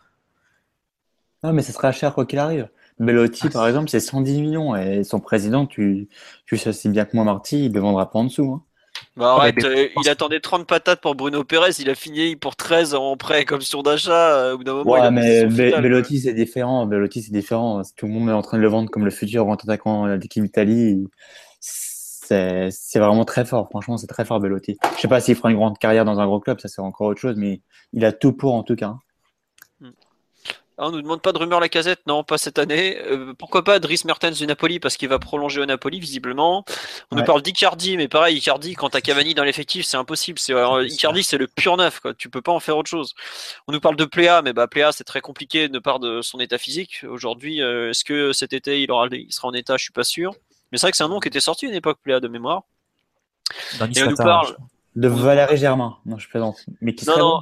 Non, 1.44 1.54
mais 1.54 1.62
ce 1.62 1.72
sera 1.72 1.92
cher 1.92 2.14
quoi 2.14 2.26
qu'il 2.26 2.40
arrive. 2.40 2.70
Bellotti, 3.00 3.44
ah, 3.46 3.50
par 3.50 3.68
exemple, 3.68 3.90
c'est 3.90 4.00
110 4.00 4.42
millions 4.42 4.76
et 4.76 5.04
son 5.04 5.20
président, 5.20 5.66
tu, 5.66 6.10
tu 6.46 6.58
sais 6.58 6.70
aussi 6.70 6.90
bien 6.90 7.06
que 7.06 7.16
moi, 7.16 7.26
Marty, 7.26 7.66
il 7.66 7.70
ne 7.70 7.76
le 7.76 7.82
vendra 7.82 8.10
pas 8.10 8.20
en 8.20 8.24
dessous. 8.26 8.52
Hein. 8.54 8.64
Bah 9.18 9.36
arrête, 9.36 9.64
euh, 9.64 9.88
il 10.02 10.10
attendait 10.10 10.42
30 10.42 10.68
patates 10.68 11.00
pour 11.00 11.16
Bruno 11.16 11.44
Pérez, 11.44 11.72
il 11.80 11.90
a 11.90 11.96
fini 11.96 12.36
pour 12.36 12.56
13 12.58 12.96
en 12.96 13.16
prêt 13.16 13.46
comme 13.46 13.62
sur 13.62 13.82
d'achat. 13.82 14.36
Euh, 14.36 14.54
au 14.54 14.58
bout 14.58 14.64
d'un 14.66 14.74
moment, 14.74 14.92
ouais, 14.92 15.12
mais 15.12 15.46
Bellotti, 15.46 16.20
c'est 16.20 16.34
différent. 16.34 16.86
Bellotti, 16.86 17.22
c'est 17.22 17.32
différent. 17.32 17.82
Tout 17.96 18.08
le 18.08 18.12
monde 18.12 18.30
est 18.30 18.34
en 18.34 18.42
train 18.42 18.58
de 18.58 18.62
le 18.62 18.68
vendre 18.68 18.90
comme 18.90 19.06
le 19.06 19.12
futur 19.12 19.46
grand 19.46 19.64
attaquant 19.64 20.08
de 20.08 20.14
l'équipe 20.14 20.44
Italie. 20.44 21.08
C'est 21.60 23.00
vraiment 23.00 23.24
très 23.24 23.46
fort. 23.46 23.70
Franchement, 23.70 23.98
c'est 23.98 24.08
très 24.08 24.26
fort, 24.26 24.40
Bellotti. 24.40 24.78
Je 24.96 25.02
sais 25.02 25.08
pas 25.08 25.22
s'il 25.22 25.36
fera 25.36 25.50
une 25.50 25.58
grande 25.58 25.78
carrière 25.78 26.04
dans 26.04 26.20
un 26.20 26.26
gros 26.26 26.42
club, 26.42 26.60
ça 26.60 26.68
c'est 26.68 26.82
encore 26.82 27.08
autre 27.08 27.22
chose, 27.22 27.36
mais 27.38 27.62
il 27.94 28.04
a 28.04 28.12
tout 28.12 28.34
pour 28.34 28.54
en 28.54 28.64
tout 28.64 28.76
cas. 28.76 28.96
Hein. 30.78 30.88
On 30.88 30.92
nous 30.92 31.02
demande 31.02 31.22
pas 31.22 31.32
de 31.32 31.38
rumeur 31.38 31.60
la 31.60 31.70
casette, 31.70 32.02
non, 32.08 32.24
pas 32.24 32.38
cette 32.38 32.60
année. 32.60 32.98
Euh, 33.06 33.34
pourquoi 33.38 33.64
pas 33.64 33.80
Dries 33.80 34.02
Mertens 34.06 34.38
du 34.38 34.48
Napoli 34.48 34.80
parce 34.80 34.98
qu'il 34.98 35.10
va 35.10 35.20
prolonger 35.20 35.62
au 35.62 35.66
Napoli 35.66 36.00
visiblement. 36.00 36.66
On 37.12 37.16
nous 37.16 37.24
parle 37.24 37.42
d'Icardi, 37.42 37.98
mais 37.98 38.08
pareil, 38.08 38.38
Icardi 38.38 38.76
quand 38.76 38.90
t'as 38.90 39.02
Cavani 39.02 39.34
dans 39.34 39.44
l'effectif, 39.44 39.86
c'est 39.86 39.98
impossible. 39.98 40.40
C'est 40.40 40.54
euh, 40.54 40.86
Icardi, 40.88 41.24
c'est 41.24 41.38
le 41.38 41.48
pur 41.48 41.78
neuf, 41.78 42.00
quoi. 42.00 42.14
Tu 42.14 42.30
peux 42.30 42.42
pas 42.42 42.52
en 42.52 42.60
faire 42.60 42.78
autre 42.78 42.90
chose. 42.90 43.14
On 43.68 43.72
nous 43.72 43.80
parle 43.80 43.96
de 43.96 44.06
Pléa, 44.06 44.42
mais 44.42 44.54
bah 44.54 44.68
Pléa 44.68 44.92
c'est 44.92 45.04
très 45.04 45.22
compliqué 45.22 45.70
de 45.70 45.80
part 45.80 46.00
de 46.00 46.22
son 46.22 46.40
état 46.40 46.58
physique. 46.58 47.06
Aujourd'hui, 47.08 47.62
euh, 47.62 47.92
est-ce 47.92 48.04
que 48.04 48.34
cet 48.34 48.54
été 48.54 48.82
il 48.82 48.92
aura, 48.92 49.08
il 49.12 49.32
sera 49.32 49.48
en 49.48 49.54
état? 49.54 49.78
Je 49.78 49.84
suis 49.84 49.94
pas 49.94 50.04
sûr. 50.04 50.34
Mais 50.72 50.78
c'est 50.78 50.88
vrai 50.88 50.92
que 50.92 50.98
c'est 50.98 51.04
un 51.04 51.10
nom 51.10 51.20
qui 51.20 51.28
était 51.28 51.40
sorti 51.40 51.66
à 51.66 51.70
une 51.70 51.76
époque 51.76 52.00
Pléa 52.04 52.20
de 52.20 52.28
mémoire. 52.28 52.64
Dans 53.80 53.90
Et 53.90 54.04
on 54.04 54.10
nous 54.10 54.16
parle 54.16 54.58
de 54.96 55.08
Valérie 55.08 55.58
Germain. 55.58 55.98
Non, 56.06 56.18
je 56.18 56.28
plaisante. 56.28 56.66
Mais 56.82 56.96
qui 56.96 57.06
non, 57.06 57.18
non, 57.18 57.42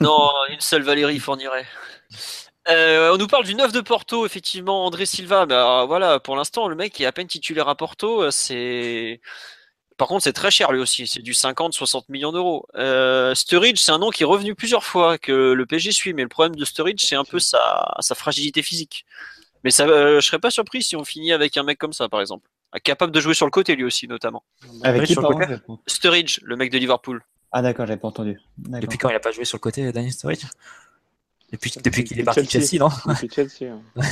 non, 0.00 0.30
une 0.50 0.60
seule 0.60 0.82
Valérie 0.82 1.18
fournirait. 1.18 1.66
Euh, 2.68 3.12
on 3.12 3.18
nous 3.18 3.26
parle 3.26 3.44
du 3.44 3.54
9 3.54 3.72
de 3.72 3.80
Porto, 3.80 4.24
effectivement, 4.24 4.86
André 4.86 5.06
Silva. 5.06 5.46
Bah, 5.46 5.84
voilà, 5.86 6.20
pour 6.20 6.36
l'instant, 6.36 6.68
le 6.68 6.76
mec 6.76 7.00
est 7.00 7.06
à 7.06 7.12
peine 7.12 7.26
titulaire 7.26 7.68
à 7.68 7.74
Porto. 7.74 8.22
Euh, 8.22 8.30
c'est 8.30 9.20
par 9.98 10.08
contre, 10.08 10.24
c'est 10.24 10.32
très 10.32 10.50
cher 10.50 10.72
lui 10.72 10.80
aussi. 10.80 11.06
C'est 11.06 11.22
du 11.22 11.32
50-60 11.32 12.04
millions 12.08 12.32
d'euros. 12.32 12.66
Euh, 12.76 13.34
Sturridge, 13.34 13.78
c'est 13.78 13.92
un 13.92 13.98
nom 13.98 14.10
qui 14.10 14.22
est 14.22 14.26
revenu 14.26 14.54
plusieurs 14.54 14.84
fois 14.84 15.18
que 15.18 15.52
le 15.52 15.66
PSG 15.66 15.92
suit, 15.92 16.12
mais 16.12 16.22
le 16.22 16.28
problème 16.28 16.56
de 16.56 16.64
Sturridge, 16.64 17.04
c'est 17.04 17.14
un 17.14 17.24
peu 17.24 17.38
sa, 17.38 17.94
fragilité 18.16 18.62
physique. 18.62 19.04
Mais 19.64 19.70
ça, 19.70 19.86
je 19.86 20.20
serais 20.20 20.40
pas 20.40 20.50
surpris 20.50 20.82
si 20.82 20.96
on 20.96 21.04
finit 21.04 21.32
avec 21.32 21.56
un 21.56 21.62
mec 21.62 21.78
comme 21.78 21.92
ça, 21.92 22.08
par 22.08 22.20
exemple, 22.20 22.48
capable 22.82 23.12
de 23.12 23.20
jouer 23.20 23.34
sur 23.34 23.46
le 23.46 23.52
côté 23.52 23.76
lui 23.76 23.84
aussi, 23.84 24.08
notamment. 24.08 24.42
Avec 24.82 25.04
qui, 25.04 25.14
Sturridge, 25.86 26.40
le 26.42 26.56
mec 26.56 26.72
de 26.72 26.78
Liverpool. 26.78 27.22
Ah 27.52 27.62
d'accord, 27.62 27.86
j'avais 27.86 28.00
pas 28.00 28.08
entendu. 28.08 28.40
Depuis 28.56 28.98
quand 28.98 29.10
il 29.10 29.14
a 29.14 29.20
pas 29.20 29.30
joué 29.30 29.44
sur 29.44 29.56
le 29.56 29.60
côté, 29.60 29.92
Daniel 29.92 30.12
Sturridge? 30.12 30.46
Depuis, 31.52 31.72
depuis 31.82 32.04
qu'il 32.04 32.18
est 32.18 32.24
parti 32.24 32.42
de 32.42 32.50
Chelsea, 32.50 32.78
non 32.78 32.88
Depuis 33.06 33.28
Chelsea. 33.30 33.70
Hein. 33.70 33.80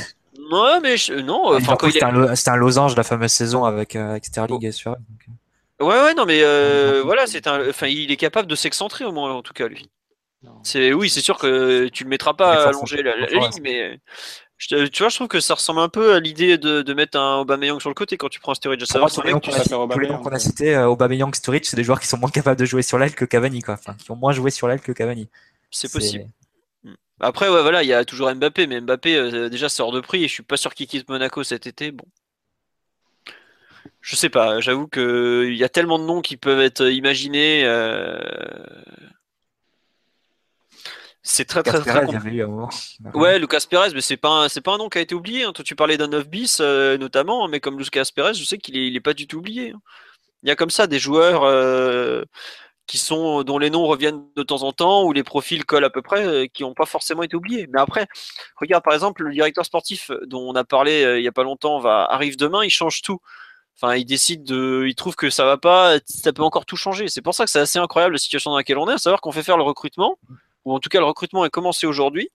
Ouais, 0.51 0.79
mais 0.81 0.95
non. 1.23 1.55
Enfin, 1.55 1.77
c'était, 1.81 2.49
un, 2.49 2.55
losange 2.57 2.97
la 2.97 3.03
fameuse 3.03 3.31
saison 3.31 3.63
avec, 3.63 3.95
euh, 3.95 4.11
avec 4.11 4.25
Sterling 4.25 4.59
oh. 4.61 4.67
et 4.67 4.71
sur. 4.71 4.97
Ouais, 5.79 5.87
ouais, 5.87 6.13
non, 6.13 6.25
mais 6.25 6.41
euh, 6.41 7.01
voilà, 7.05 7.25
c'est 7.25 7.47
un. 7.47 7.69
Enfin, 7.69 7.87
il 7.87 8.11
est 8.11 8.17
capable 8.17 8.49
de 8.49 8.55
s'excentrer 8.55 9.05
au 9.05 9.13
moins, 9.13 9.33
en 9.33 9.43
tout 9.43 9.53
cas, 9.53 9.67
lui. 9.67 9.89
C'est 10.63 10.91
oui, 10.91 11.09
c'est 11.09 11.21
sûr 11.21 11.37
que 11.37 11.87
tu 11.89 12.03
le 12.03 12.09
mettras 12.09 12.33
pas 12.33 12.65
à 12.65 12.69
allonger 12.69 13.03
la, 13.03 13.15
ligne, 13.27 13.61
mais 13.61 13.99
tu 14.67 14.75
vois, 14.99 15.09
je 15.09 15.15
trouve 15.15 15.27
que 15.27 15.39
ça 15.39 15.55
ressemble 15.55 15.79
un 15.79 15.89
peu 15.89 16.13
à 16.13 16.19
l'idée 16.19 16.57
de, 16.57 16.81
de, 16.81 16.93
mettre 16.93 17.17
un 17.17 17.39
Aubameyang 17.39 17.79
sur 17.79 17.89
le 17.89 17.95
côté 17.95 18.17
quand 18.17 18.29
tu 18.29 18.39
prends 18.39 18.53
Sturridge. 18.53 18.83
Ça 18.85 18.99
tous 18.99 19.21
les 19.21 19.31
noms 19.31 19.39
qu'on 19.39 20.31
a 20.31 20.39
cités, 20.39 20.75
euh, 20.75 20.87
Aubameyang, 20.87 21.33
Sturridge, 21.33 21.65
c'est 21.65 21.77
des 21.77 21.83
joueurs 21.83 21.99
qui 21.99 22.07
sont 22.07 22.17
moins 22.17 22.29
capables 22.29 22.59
de 22.59 22.65
jouer 22.65 22.81
sur 22.81 22.97
l'aile 22.97 23.15
que 23.15 23.25
Cavani, 23.25 23.61
quoi. 23.61 23.75
Enfin, 23.75 23.95
qui 23.95 24.11
ont 24.11 24.15
moins 24.15 24.33
joué 24.33 24.51
sur 24.51 24.67
l'aile 24.67 24.81
que 24.81 24.91
Cavani. 24.91 25.29
C'est 25.71 25.91
possible. 25.91 26.25
Après, 27.21 27.47
ouais, 27.49 27.61
voilà, 27.61 27.83
il 27.83 27.87
y 27.87 27.93
a 27.93 28.03
toujours 28.03 28.33
Mbappé, 28.33 28.67
mais 28.67 28.81
Mbappé, 28.81 29.15
euh, 29.15 29.49
déjà, 29.49 29.69
c'est 29.69 29.81
hors 29.83 29.91
de 29.91 30.01
prix 30.01 30.23
et 30.23 30.27
je 30.27 30.33
suis 30.33 30.43
pas 30.43 30.57
sûr 30.57 30.73
qu'il 30.73 30.87
quitte 30.87 31.07
Monaco 31.07 31.43
cet 31.43 31.67
été. 31.67 31.91
Bon. 31.91 32.05
je 34.01 34.15
sais 34.15 34.29
pas, 34.29 34.59
j'avoue 34.59 34.87
qu'il 34.87 35.55
y 35.55 35.63
a 35.63 35.69
tellement 35.69 35.99
de 35.99 36.05
noms 36.05 36.21
qui 36.21 36.35
peuvent 36.37 36.59
être 36.59 36.89
imaginés. 36.91 37.63
Euh, 37.65 38.19
c'est 41.23 41.45
très 41.45 41.61
très 41.61 41.79
très, 41.81 42.05
Ouais, 43.13 43.37
Lucas 43.37 43.65
Perez, 43.69 43.91
mais 43.93 44.01
c'est 44.01 44.17
pas 44.17 44.49
c'est 44.49 44.61
pas 44.61 44.73
un 44.73 44.77
nom 44.79 44.89
qui 44.89 44.97
a 44.97 45.01
été 45.01 45.13
oublié. 45.13 45.43
Hein. 45.43 45.53
Toi, 45.53 45.63
tu 45.63 45.75
parlais 45.75 45.97
d'un 45.97 46.07
9 46.07 46.27
bis 46.27 46.57
euh, 46.59 46.97
notamment, 46.97 47.47
mais 47.47 47.59
comme 47.59 47.77
Lucas 47.77 48.09
Perez, 48.15 48.33
je 48.33 48.43
sais 48.43 48.57
qu'il 48.57 48.95
est, 48.95 48.99
pas 48.99 49.13
du 49.13 49.27
tout 49.27 49.37
oublié. 49.37 49.71
Hein. 49.71 49.81
Il 50.43 50.49
y 50.49 50.51
a 50.51 50.55
comme 50.55 50.71
ça 50.71 50.87
des 50.87 50.97
joueurs 50.97 51.43
euh, 51.43 52.23
qui 52.91 52.97
sont 52.97 53.43
dont 53.43 53.57
les 53.57 53.69
noms 53.69 53.85
reviennent 53.85 54.25
de 54.35 54.43
temps 54.43 54.63
en 54.63 54.73
temps 54.73 55.05
ou 55.05 55.13
les 55.13 55.23
profils 55.23 55.63
collent 55.63 55.85
à 55.85 55.89
peu 55.89 56.01
près, 56.01 56.49
qui 56.53 56.63
n'ont 56.63 56.73
pas 56.73 56.85
forcément 56.85 57.23
été 57.23 57.37
oubliés. 57.37 57.65
Mais 57.71 57.79
après, 57.79 58.05
regarde 58.57 58.83
par 58.83 58.93
exemple 58.93 59.23
le 59.23 59.31
directeur 59.31 59.65
sportif 59.65 60.11
dont 60.25 60.41
on 60.41 60.55
a 60.55 60.65
parlé 60.65 61.15
il 61.17 61.23
y 61.23 61.27
a 61.27 61.31
pas 61.31 61.43
longtemps 61.43 61.79
va 61.79 62.03
arrive 62.11 62.35
demain, 62.35 62.65
il 62.65 62.69
change 62.69 63.01
tout. 63.01 63.19
Enfin, 63.77 63.95
il 63.95 64.03
décide 64.03 64.43
de, 64.43 64.83
il 64.87 64.95
trouve 64.95 65.15
que 65.15 65.29
ça 65.29 65.45
va 65.45 65.55
pas, 65.55 65.99
ça 66.05 66.33
peut 66.33 66.43
encore 66.43 66.65
tout 66.65 66.75
changer. 66.75 67.07
C'est 67.07 67.21
pour 67.21 67.33
ça 67.33 67.45
que 67.45 67.49
c'est 67.49 67.61
assez 67.61 67.79
incroyable 67.79 68.13
la 68.13 68.19
situation 68.19 68.51
dans 68.51 68.57
laquelle 68.57 68.77
on 68.77 68.89
est, 68.89 68.93
à 68.93 68.97
savoir 68.97 69.21
qu'on 69.21 69.31
fait 69.31 69.41
faire 69.41 69.57
le 69.57 69.63
recrutement, 69.63 70.19
ou 70.65 70.73
en 70.73 70.79
tout 70.79 70.89
cas 70.89 70.99
le 70.99 71.05
recrutement 71.05 71.45
est 71.45 71.49
commencé 71.49 71.87
aujourd'hui, 71.87 72.29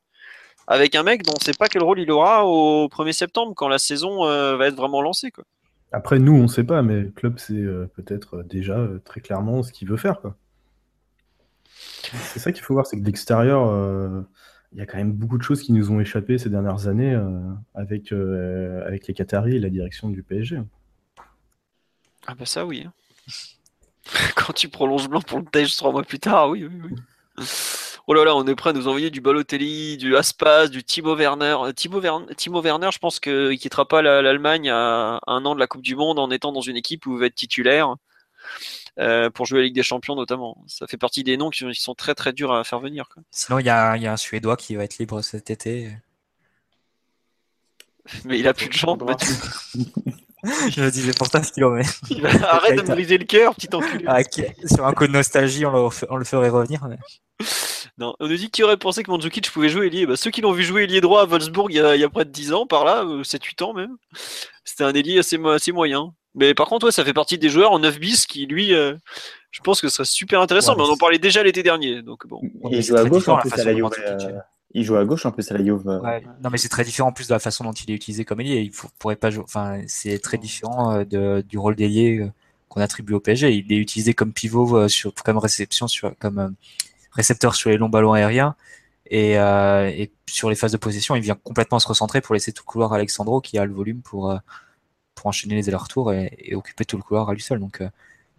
avec 0.67 0.95
un 0.95 1.03
mec 1.03 1.23
dont 1.23 1.33
on 1.33 1.39
ne 1.39 1.45
sait 1.45 1.57
pas 1.57 1.69
quel 1.69 1.83
rôle 1.83 2.01
il 2.01 2.11
aura 2.11 2.47
au 2.47 2.89
1er 2.89 3.13
septembre 3.13 3.53
quand 3.55 3.69
la 3.69 3.79
saison 3.79 4.27
euh, 4.27 4.57
va 4.57 4.69
être 4.69 4.77
vraiment 4.77 5.03
lancée. 5.03 5.31
Quoi. 5.31 5.45
Après, 5.93 6.19
nous, 6.19 6.33
on 6.35 6.43
ne 6.43 6.49
sait 6.49 6.65
pas, 6.65 6.83
mais 6.83 7.01
le 7.01 7.11
club 7.11 7.39
sait 7.39 7.55
euh, 7.55 7.89
peut-être 7.95 8.43
déjà 8.43 8.77
euh, 8.77 9.01
très 9.05 9.21
clairement 9.21 9.63
ce 9.63 9.73
qu'il 9.73 9.89
veut 9.89 9.97
faire. 9.97 10.21
Quoi. 10.21 10.37
C'est 12.13 12.39
ça 12.39 12.53
qu'il 12.53 12.63
faut 12.63 12.75
voir, 12.75 12.87
c'est 12.87 12.97
que 12.97 13.03
de 13.03 13.07
l'extérieur, 13.07 14.25
il 14.73 14.79
y 14.79 14.81
a 14.81 14.87
quand 14.87 14.99
même 14.99 15.13
beaucoup 15.13 15.39
de 15.39 15.43
choses 15.43 15.63
qui 15.63 15.73
nous 15.73 15.91
ont 15.91 16.01
échappé 16.01 16.39
ces 16.39 16.51
dernières 16.51 16.89
années 16.89 17.19
avec, 17.75 18.13
avec 18.13 19.07
les 19.07 19.15
Qataris 19.15 19.57
et 19.57 19.61
la 19.61 19.71
direction 19.71 20.09
du 20.09 20.23
PSG. 20.23 20.61
Ah 22.27 22.35
bah 22.35 22.47
ça 22.47 22.67
oui. 22.67 22.85
Hein. 22.87 22.93
Quand 24.37 24.53
tu 24.53 24.69
prolonges 24.69 25.09
blanc 25.09 25.21
pour 25.21 25.39
le 25.39 25.45
Tage 25.45 25.77
trois 25.77 25.93
mois 25.93 26.03
plus 26.03 26.19
tard, 26.19 26.51
oui, 26.51 26.65
oui, 26.65 26.81
oui. 26.91 27.45
Oh 28.09 28.15
là 28.15 28.25
là, 28.25 28.37
on 28.37 28.47
est 28.47 28.55
prêt 28.55 28.71
à 28.71 28.73
nous 28.73 28.87
envoyer 28.87 29.11
du 29.11 29.21
Balotelli, 29.21 29.97
du 29.97 30.17
Aspas, 30.17 30.69
du 30.69 30.85
Timo 30.85 31.17
Werner. 31.17 31.57
Euh, 31.61 31.73
Timo, 31.73 32.01
Werner, 32.61 32.91
je 32.93 32.99
pense 32.99 33.19
qu'il 33.19 33.59
quittera 33.59 33.87
pas 33.87 34.01
l'Allemagne 34.01 34.71
à 34.71 35.19
un 35.27 35.45
an 35.45 35.57
de 35.57 35.61
la 35.61 35.67
Coupe 35.67 35.83
du 35.83 35.97
Monde 35.97 36.21
en 36.21 36.31
étant 36.31 36.53
dans 36.53 36.61
une 36.61 36.77
équipe 36.77 37.05
où 37.07 37.15
il 37.15 37.21
va 37.21 37.27
être 37.27 37.35
titulaire 37.35 37.97
euh, 38.99 39.31
pour 39.31 39.47
jouer 39.47 39.59
à 39.59 39.61
la 39.61 39.67
Ligue 39.67 39.75
des 39.75 39.83
Champions 39.83 40.15
notamment. 40.15 40.65
Ça 40.67 40.87
fait 40.87 40.97
partie 40.97 41.25
des 41.25 41.37
noms 41.37 41.51
qui 41.51 41.65
sont 41.75 41.95
très 41.95 42.15
très 42.15 42.33
durs 42.33 42.53
à 42.53 42.65
faire 42.65 42.81
venir. 42.81 43.09
Sinon, 43.31 43.59
il 43.59 43.67
y 43.67 43.71
a, 43.71 43.97
y 43.97 44.07
a, 44.07 44.13
un 44.13 44.17
Suédois 44.17 44.57
qui 44.57 44.75
va 44.75 44.85
être 44.85 44.99
libre 44.99 45.23
cet 45.23 45.51
été. 45.51 45.91
Mais 48.25 48.39
il 48.39 48.49
a 48.49 48.55
plus 48.55 48.69
de 48.69 48.73
jambes. 48.73 49.05
je 50.71 50.81
me 50.81 50.91
disais 50.91 51.13
pour 51.13 51.27
ça, 51.27 51.41
mais... 51.57 52.25
Arrête 52.45 52.77
de 52.77 52.83
me 52.83 52.87
briser 52.87 53.19
le 53.19 53.25
cœur, 53.25 53.55
petit 53.55 53.75
enculé. 53.75 54.05
Ah, 54.07 54.21
Sur 54.65 54.87
un 54.87 54.93
coup 54.93 55.07
de 55.07 55.13
nostalgie, 55.13 55.67
on 55.67 56.17
le, 56.17 56.25
ferait 56.25 56.49
revenir. 56.49 56.87
Non, 57.99 58.15
on 58.21 58.29
nous 58.29 58.37
dit 58.37 58.51
qui 58.51 58.63
aurait 58.63 58.77
pensé 58.77 59.03
que 59.03 59.11
Mandzukic 59.11 59.51
pouvait 59.51 59.69
jouer 59.69 59.87
ailier 59.87 60.07
bah, 60.07 60.17
Ceux 60.17 60.31
qui 60.31 60.41
l'ont 60.41 60.53
vu 60.53 60.63
jouer 60.63 60.85
ailier 60.85 61.01
droit 61.01 61.23
à 61.23 61.25
Wolfsburg 61.25 61.69
il 61.71 61.77
y, 61.77 61.81
a, 61.81 61.97
il 61.97 62.01
y, 62.01 62.05
a, 62.05 62.11
près 62.11 62.25
de 62.25 62.31
10 62.31 62.53
ans, 62.53 62.67
par 62.67 62.85
là, 62.85 63.05
7-8 63.05 63.63
euh, 63.63 63.65
ans 63.65 63.73
même. 63.75 63.97
C'était 64.65 64.85
un 64.85 64.93
ailier 64.93 65.19
assez, 65.19 65.39
assez 65.47 65.73
moyen. 65.73 66.15
Mais 66.37 66.55
par 66.55 66.69
contre, 66.69 66.87
ouais, 66.87 66.93
ça 66.93 67.05
fait 67.05 67.15
partie 67.15 67.39
des 67.39 67.49
joueurs 67.49 67.73
en 67.73 67.79
9 67.79 67.99
bis 67.99 68.27
qui, 68.27 68.47
lui, 68.47 68.75
euh, 68.75 68.95
je 69.57 69.63
pense 69.63 69.81
que 69.81 69.89
ce 69.89 69.97
serait 69.97 70.05
super 70.05 70.41
intéressant. 70.43 70.77
mais 70.77 70.83
on 70.83 70.93
en 70.93 70.97
parlait 70.99 71.19
déjà 71.19 71.43
l'été 71.43 71.63
dernier. 71.63 72.03
Donc 72.03 72.27
bon. 72.27 72.41
Il 72.71 72.83
joue 72.83 72.97
à 72.97 73.05
gauche 73.05 73.27
en 73.29 73.39
plus 73.39 73.53
à 73.55 73.65
la 73.65 73.75
Juve. 73.75 73.89
Il 74.73 74.85
joue 74.85 74.97
à 74.97 75.05
gauche 75.07 75.25
en 75.25 75.33
plus 75.33 75.51
à 75.51 75.57
la 75.57 75.65
Juve. 75.65 75.83
Non, 75.87 76.51
mais 76.51 76.59
c'est 76.59 76.69
très 76.69 76.85
différent 76.85 77.09
en 77.09 77.13
plus 77.13 77.29
de 77.29 77.33
la 77.33 77.39
façon 77.39 77.65
dont 77.65 77.73
il 77.73 77.91
est 77.91 77.95
utilisé 77.95 78.27
comme 78.27 78.41
ailier. 78.41 78.61
Il 78.61 78.73
faut, 78.73 78.89
pourrait 78.99 79.17
pas 79.17 79.31
jouer. 79.31 79.45
Enfin, 79.45 79.81
c'est 79.87 80.19
très 80.19 80.37
différent 80.37 80.93
euh, 80.93 81.05
de, 81.05 81.43
du 81.49 81.57
rôle 81.57 81.75
d'ailier 81.75 82.19
euh, 82.19 82.31
qu'on 82.69 82.83
attribue 82.83 83.15
au 83.15 83.21
PSG. 83.21 83.51
Il 83.55 83.73
est 83.73 83.79
utilisé 83.79 84.13
comme 84.13 84.35
pivot 84.35 84.77
euh, 84.77 84.89
sur 84.89 85.15
comme 85.15 85.39
réception 85.39 85.89
sur 85.89 86.15
comme 86.19 86.55
récepteur 87.13 87.55
sur 87.55 87.71
les 87.71 87.79
longs 87.79 87.89
ballons 87.89 88.13
aériens 88.13 88.55
et, 89.07 89.35
et, 89.35 90.11
sur 90.29 90.51
les 90.51 90.57
phases 90.57 90.73
de 90.73 90.77
possession, 90.77 91.15
il 91.15 91.23
vient 91.23 91.37
complètement 91.37 91.79
se 91.79 91.89
recentrer 91.89 92.21
pour 92.21 92.35
laisser 92.35 92.53
tout 92.53 92.65
le 92.67 92.71
couloir 92.71 92.93
à 92.93 92.97
Alexandro 92.97 93.41
qui 93.41 93.57
a 93.57 93.65
le 93.65 93.73
volume 93.73 94.03
pour 94.03 94.37
pour 95.27 95.29
enchaîner 95.29 95.57
les 95.57 95.69
allers-retours 95.69 96.13
et, 96.13 96.37
et, 96.39 96.55
occuper 96.55 96.85
tout 96.85 96.97
le 96.97 97.03
couloir 97.03 97.29
à 97.29 97.35
lui 97.35 97.43
seul. 97.43 97.59
Donc 97.59 97.83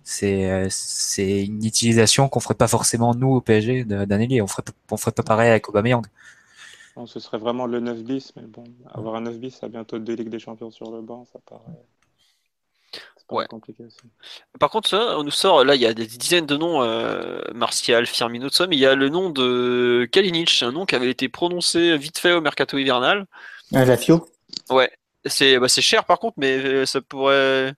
c'est 0.04 0.70
c'est 0.70 1.46
une 1.46 1.66
utilisation 1.66 2.30
qu'on 2.30 2.40
ferait 2.40 2.56
pas 2.56 2.68
forcément 2.68 3.14
nous 3.14 3.34
au 3.36 3.42
PSG 3.42 3.84
d'un 3.84 4.20
ailier. 4.20 4.42
On 4.42 4.48
ferait 4.48 4.64
on 4.92 4.98
ferait 4.98 5.12
pas 5.12 5.24
pareil 5.24 5.50
avec 5.50 5.68
Aubameyang. 5.70 6.06
ce 7.06 7.20
serait 7.20 7.38
vraiment 7.38 7.66
le 7.66 7.80
9 7.80 8.04
bis, 8.04 8.34
mais 8.36 8.44
bon, 8.44 8.64
avoir 8.94 9.16
un 9.16 9.22
9 9.22 9.38
bis 9.38 9.64
à 9.64 9.68
bientôt 9.68 10.00
deux 10.00 10.16
Ligues 10.16 10.30
des 10.30 10.40
Champions 10.40 10.72
sur 10.72 10.92
le 10.92 11.02
banc, 11.02 11.26
ça 11.32 11.40
paraît. 11.46 11.62
Ouais. 13.30 13.46
Compliqué 13.48 13.84
aussi. 13.84 13.98
Par 14.58 14.70
contre, 14.70 14.88
ça, 14.88 15.18
on 15.18 15.24
nous 15.24 15.32
sort, 15.32 15.66
là, 15.66 15.76
il 15.76 15.82
y 15.82 15.86
a 15.86 15.94
des 15.94 16.08
dizaines 16.08 16.46
de 16.46 16.56
noms, 16.56 16.82
euh, 16.82 17.42
Martial, 17.54 18.06
Firmino, 18.06 18.48
tout 18.48 18.56
ça, 18.56 18.68
mais 18.68 18.78
il 18.78 18.80
y 18.80 18.86
a 18.86 18.96
le 18.96 19.10
nom 19.10 19.30
de 19.30 20.08
Kalinic, 20.12 20.64
un 20.64 20.72
nom 20.72 20.86
qui 20.86 20.96
avait 20.96 21.10
été 21.10 21.28
prononcé 21.28 21.98
vite 21.98 22.20
fait 22.20 22.32
au 22.32 22.40
mercato 22.40 22.78
hivernal. 22.78 23.26
Ah, 23.74 23.84
la 23.84 23.98
FIO 23.98 24.30
Ouais, 24.70 24.90
c'est 25.30 25.60
bah, 25.60 25.68
cher 25.68 26.06
par 26.06 26.20
contre, 26.20 26.36
mais 26.38 26.58
euh, 26.58 26.86
ça 26.86 27.02
pourrait. 27.02 27.74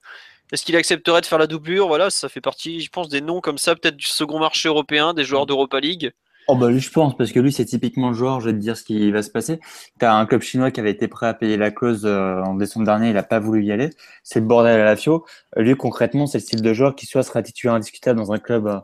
Est-ce 0.51 0.65
qu'il 0.65 0.76
accepterait 0.76 1.21
de 1.21 1.26
faire 1.27 1.38
la 1.38 1.47
doublure? 1.47 1.88
Voilà, 1.88 2.09
ça 2.09 2.27
fait 2.27 2.41
partie, 2.41 2.81
je 2.81 2.89
pense, 2.89 3.07
des 3.09 3.21
noms 3.21 3.39
comme 3.39 3.59
ça, 3.59 3.76
peut-être 3.76 3.97
du 3.97 4.07
second 4.07 4.39
marché 4.39 4.67
européen, 4.67 5.13
des 5.13 5.23
joueurs 5.23 5.45
d'Europa 5.45 5.80
League. 5.80 6.11
Oh 6.51 6.55
bah 6.55 6.71
lui 6.71 6.80
je 6.80 6.89
pense 6.89 7.15
parce 7.15 7.31
que 7.31 7.39
lui 7.39 7.51
c'est 7.51 7.65
typiquement 7.65 8.09
le 8.09 8.15
joueur, 8.15 8.39
je 8.41 8.47
vais 8.47 8.53
te 8.53 8.57
dire 8.57 8.76
ce 8.76 8.84
qui 8.84 9.11
va 9.11 9.21
se 9.21 9.30
passer. 9.30 9.59
Tu 9.99 10.05
as 10.05 10.15
un 10.15 10.26
club 10.26 10.41
chinois 10.41 10.71
qui 10.71 10.80
avait 10.80 10.89
été 10.89 11.07
prêt 11.07 11.27
à 11.27 11.35
payer 11.35 11.57
la 11.57 11.69
clause 11.69 12.07
euh, 12.07 12.41
en 12.41 12.55
décembre 12.55 12.88
dernier, 12.88 13.09
il 13.09 13.13
n'a 13.13 13.21
pas 13.21 13.39
voulu 13.39 13.63
y 13.63 13.71
aller. 13.71 13.91
C'est 14.23 14.39
le 14.39 14.47
bordel 14.47 14.81
à 14.81 14.84
la 14.84 14.95
FIO. 14.95 15.26
Lui 15.57 15.76
concrètement 15.76 16.26
c'est 16.26 16.39
le 16.39 16.43
style 16.43 16.63
de 16.63 16.73
joueur 16.73 16.95
qui 16.95 17.05
soit 17.05 17.21
sera 17.21 17.43
titulaire 17.43 17.76
indiscutable 17.76 18.19
dans 18.19 18.31
un 18.31 18.39
club 18.39 18.65
euh, 18.65 18.80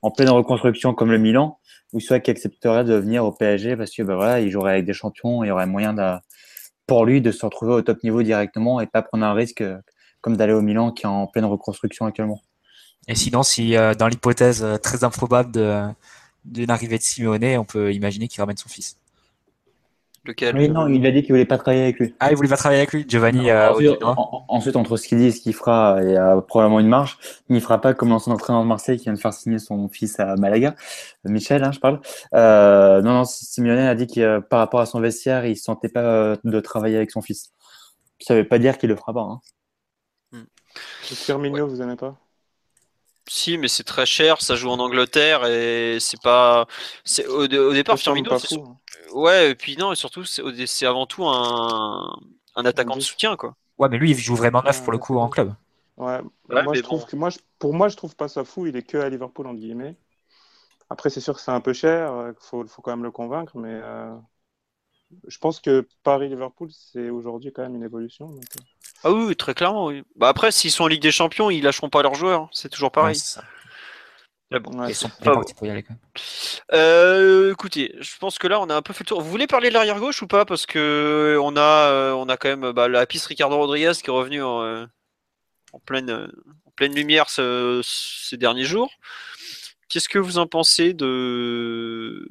en 0.00 0.10
pleine 0.10 0.30
reconstruction 0.30 0.94
comme 0.94 1.10
le 1.10 1.18
Milan, 1.18 1.58
ou 1.92 2.00
soit 2.00 2.20
qui 2.20 2.30
accepterait 2.30 2.84
de 2.84 2.94
venir 2.94 3.22
au 3.24 3.32
PSG 3.32 3.76
parce 3.76 3.90
que 3.90 4.02
bah 4.02 4.16
voilà, 4.16 4.40
il 4.40 4.50
jouerait 4.50 4.72
avec 4.72 4.86
des 4.86 4.94
champions, 4.94 5.44
il 5.44 5.48
y 5.48 5.50
aurait 5.50 5.66
moyen 5.66 5.92
pour 6.90 7.04
lui 7.04 7.20
de 7.20 7.30
se 7.30 7.46
retrouver 7.46 7.72
au 7.74 7.82
top 7.82 8.02
niveau 8.02 8.20
directement 8.20 8.80
et 8.80 8.86
pas 8.88 9.00
prendre 9.00 9.24
un 9.24 9.32
risque 9.32 9.62
comme 10.20 10.36
d'aller 10.36 10.54
au 10.54 10.60
Milan 10.60 10.90
qui 10.90 11.04
est 11.04 11.08
en 11.08 11.28
pleine 11.28 11.44
reconstruction 11.44 12.04
actuellement. 12.04 12.42
Et 13.06 13.14
sinon, 13.14 13.44
si 13.44 13.76
euh, 13.76 13.94
dans 13.94 14.08
l'hypothèse 14.08 14.64
euh, 14.64 14.76
très 14.76 15.04
improbable 15.04 15.52
d'une 16.44 16.68
arrivée 16.68 16.98
de 16.98 17.02
Simeone, 17.04 17.56
on 17.58 17.64
peut 17.64 17.94
imaginer 17.94 18.26
qu'il 18.26 18.40
ramène 18.40 18.56
son 18.56 18.68
fils. 18.68 18.96
Lequel 20.24 20.56
Oui, 20.56 20.68
non, 20.68 20.86
il 20.88 21.04
a 21.06 21.10
dit 21.10 21.22
qu'il 21.22 21.32
voulait 21.32 21.46
pas 21.46 21.56
travailler 21.56 21.82
avec 21.82 21.98
lui. 21.98 22.14
Ah, 22.20 22.30
il 22.30 22.36
voulait 22.36 22.48
pas 22.48 22.56
travailler 22.56 22.80
avec 22.80 22.92
lui, 22.92 23.06
Giovanni. 23.08 23.50
Euh, 23.50 23.72
ensuite, 24.48 24.76
entre 24.76 24.96
ce 24.96 25.08
qu'il 25.08 25.18
dit 25.18 25.26
et 25.26 25.30
ce 25.30 25.40
qu'il 25.40 25.54
fera, 25.54 25.98
il 26.02 26.10
y 26.10 26.16
a 26.16 26.40
probablement 26.42 26.78
une 26.78 26.88
marge. 26.88 27.18
Il 27.48 27.54
ne 27.54 27.60
fera 27.60 27.80
pas 27.80 27.94
comme 27.94 28.10
l'ancien 28.10 28.32
entraîneur 28.32 28.62
de 28.62 28.68
Marseille 28.68 28.98
qui 28.98 29.04
vient 29.04 29.14
de 29.14 29.18
faire 29.18 29.32
signer 29.32 29.58
son 29.58 29.88
fils 29.88 30.20
à 30.20 30.36
Malaga, 30.36 30.74
Michel, 31.24 31.64
hein, 31.64 31.72
je 31.72 31.80
parle. 31.80 32.00
non, 32.32 33.12
non, 33.12 33.24
Simeone 33.24 33.78
a 33.78 33.94
dit 33.94 34.06
que 34.06 34.40
par 34.40 34.58
rapport 34.58 34.80
à 34.80 34.86
son 34.86 35.00
vestiaire, 35.00 35.46
il 35.46 35.52
ne 35.52 35.54
sentait 35.54 35.88
pas 35.88 36.36
de 36.44 36.60
travailler 36.60 36.96
avec 36.96 37.10
son 37.10 37.22
fils. 37.22 37.52
Ça 38.20 38.34
ne 38.34 38.40
veut 38.40 38.48
pas 38.48 38.58
dire 38.58 38.76
qu'il 38.76 38.90
le 38.90 38.96
fera 38.96 39.14
pas. 39.14 39.20
Hein. 39.20 39.40
Firmino, 41.14 41.66
vous 41.66 41.82
aimez 41.82 41.96
pas? 41.96 42.16
Si, 43.28 43.58
mais 43.58 43.68
c'est 43.68 43.84
très 43.84 44.06
cher, 44.06 44.40
ça 44.40 44.56
joue 44.56 44.70
en 44.70 44.78
Angleterre 44.78 45.46
et 45.46 45.98
c'est 46.00 46.20
pas. 46.20 46.66
C'est 47.04 47.26
au, 47.26 47.46
départ 47.46 47.98
Firmino. 47.98 48.32
Hein. 48.32 48.76
Ouais, 49.12 49.50
et 49.50 49.54
puis 49.54 49.76
non, 49.76 49.92
et 49.92 49.96
surtout 49.96 50.24
c'est 50.24 50.86
avant 50.86 51.06
tout 51.06 51.26
un, 51.26 52.18
un 52.56 52.64
attaquant 52.64 52.96
de 52.96 53.00
soutien 53.00 53.36
quoi. 53.36 53.56
Ouais, 53.78 53.88
mais 53.88 53.98
lui 53.98 54.10
il 54.10 54.18
joue 54.18 54.36
vraiment 54.36 54.62
neuf 54.62 54.82
pour 54.82 54.92
le 54.92 54.98
coup 54.98 55.18
en 55.18 55.28
club. 55.28 55.54
Ouais, 55.96 56.20
moi, 56.48 56.72
je 56.74 56.80
trouve 56.80 57.04
que, 57.04 57.14
moi, 57.14 57.28
pour 57.58 57.74
moi 57.74 57.88
je 57.88 57.96
trouve 57.96 58.16
pas 58.16 58.28
ça 58.28 58.44
fou, 58.44 58.66
il 58.66 58.76
est 58.76 58.82
que 58.82 58.96
à 58.96 59.08
Liverpool 59.08 59.46
entre 59.46 59.60
guillemets. 59.60 59.96
Après 60.88 61.10
c'est 61.10 61.20
sûr 61.20 61.34
que 61.34 61.40
c'est 61.40 61.50
un 61.50 61.60
peu 61.60 61.72
cher, 61.72 62.08
il 62.08 62.30
euh, 62.30 62.32
faut, 62.40 62.66
faut, 62.66 62.82
quand 62.82 62.90
même 62.90 63.02
le 63.02 63.10
convaincre, 63.10 63.56
mais 63.56 63.80
euh, 63.82 64.14
je 65.26 65.38
pense 65.38 65.60
que 65.60 65.86
Paris-Liverpool, 66.02 66.70
c'est 66.72 67.10
aujourd'hui 67.10 67.52
quand 67.52 67.62
même 67.62 67.74
une 67.74 67.82
évolution. 67.82 68.30
Euh. 68.30 68.62
Ah 69.02 69.12
oui, 69.12 69.34
très 69.36 69.54
clairement. 69.54 69.86
Oui. 69.86 70.02
Bah 70.16 70.28
après, 70.28 70.52
s'ils 70.52 70.70
sont 70.70 70.84
en 70.84 70.86
Ligue 70.86 71.02
des 71.02 71.10
Champions, 71.10 71.50
ils 71.50 71.62
lâcheront 71.62 71.88
pas 71.88 72.02
leurs 72.02 72.14
joueurs. 72.14 72.42
Hein. 72.42 72.48
C'est 72.52 72.68
toujours 72.68 72.90
pareil. 72.90 73.18
Ils 74.88 74.94
sont 74.94 75.08
pour 75.08 75.66
y 75.66 75.70
aller 75.70 75.82
quand 75.82 75.94
même. 75.94 76.00
Euh, 76.72 77.52
écoutez, 77.52 77.94
je 78.00 78.16
pense 78.18 78.38
que 78.38 78.46
là, 78.46 78.60
on 78.60 78.68
a 78.68 78.74
un 78.74 78.82
peu 78.82 78.92
fait 78.92 79.04
le 79.04 79.08
tour. 79.08 79.20
Vous 79.20 79.30
voulez 79.30 79.46
parler 79.46 79.68
de 79.68 79.74
l'arrière 79.74 80.00
gauche 80.00 80.22
ou 80.22 80.26
pas? 80.26 80.44
Parce 80.44 80.66
que 80.66 80.78
euh, 81.36 81.42
on 81.42 81.56
a, 81.56 82.14
on 82.14 82.28
a 82.28 82.36
quand 82.36 82.48
même 82.48 82.72
bah, 82.72 82.88
la 82.88 83.06
piste 83.06 83.26
Ricardo 83.26 83.56
Rodriguez 83.56 83.92
qui 84.02 84.10
est 84.10 84.12
revenu 84.12 84.42
en, 84.42 84.88
pleine, 85.84 86.10
en 86.10 86.70
pleine 86.72 86.94
lumière 86.94 87.26
ces 87.30 88.36
derniers 88.36 88.64
jours. 88.64 88.90
Qu'est-ce 89.88 90.08
que 90.08 90.18
vous 90.18 90.38
en 90.38 90.46
pensez 90.46 90.94
de 90.94 92.26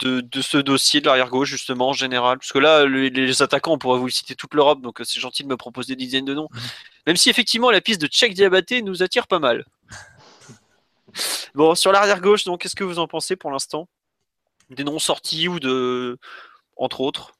de, 0.00 0.40
ce 0.40 0.58
dossier 0.58 1.00
de 1.00 1.06
l'arrière 1.06 1.28
gauche 1.28 1.48
justement 1.48 1.90
en 1.90 1.92
général? 1.92 2.38
Parce 2.38 2.52
que 2.52 2.58
là, 2.58 2.86
les, 2.86 3.42
attaquants, 3.42 3.74
on 3.74 3.78
pourrait 3.78 3.98
vous 3.98 4.08
citer 4.08 4.34
toute 4.34 4.54
l'Europe, 4.54 4.80
donc 4.80 5.00
euh, 5.00 5.04
c'est 5.04 5.20
gentil 5.20 5.42
de 5.42 5.48
me 5.48 5.56
proposer 5.56 5.96
des 5.96 6.04
dizaines 6.04 6.24
de 6.24 6.34
noms. 6.34 6.48
Mhm. 6.52 6.60
Même 7.06 7.16
si 7.16 7.30
effectivement 7.30 7.70
la 7.70 7.80
piste 7.80 8.00
de 8.00 8.06
Tchèque 8.06 8.34
Diabaté 8.34 8.82
nous 8.82 9.02
attire 9.02 9.26
pas 9.26 9.38
mal. 9.38 9.64
Bon, 11.54 11.74
sur 11.74 11.92
l'arrière 11.92 12.20
gauche, 12.20 12.44
donc 12.44 12.60
qu'est-ce 12.60 12.76
que 12.76 12.84
vous 12.84 12.98
en 12.98 13.06
pensez 13.06 13.36
pour 13.36 13.50
l'instant? 13.50 13.88
Des 14.70 14.84
noms 14.84 14.98
sortis 14.98 15.48
ou 15.48 15.58
de, 15.58 16.18
entre 16.76 17.00
autres? 17.00 17.32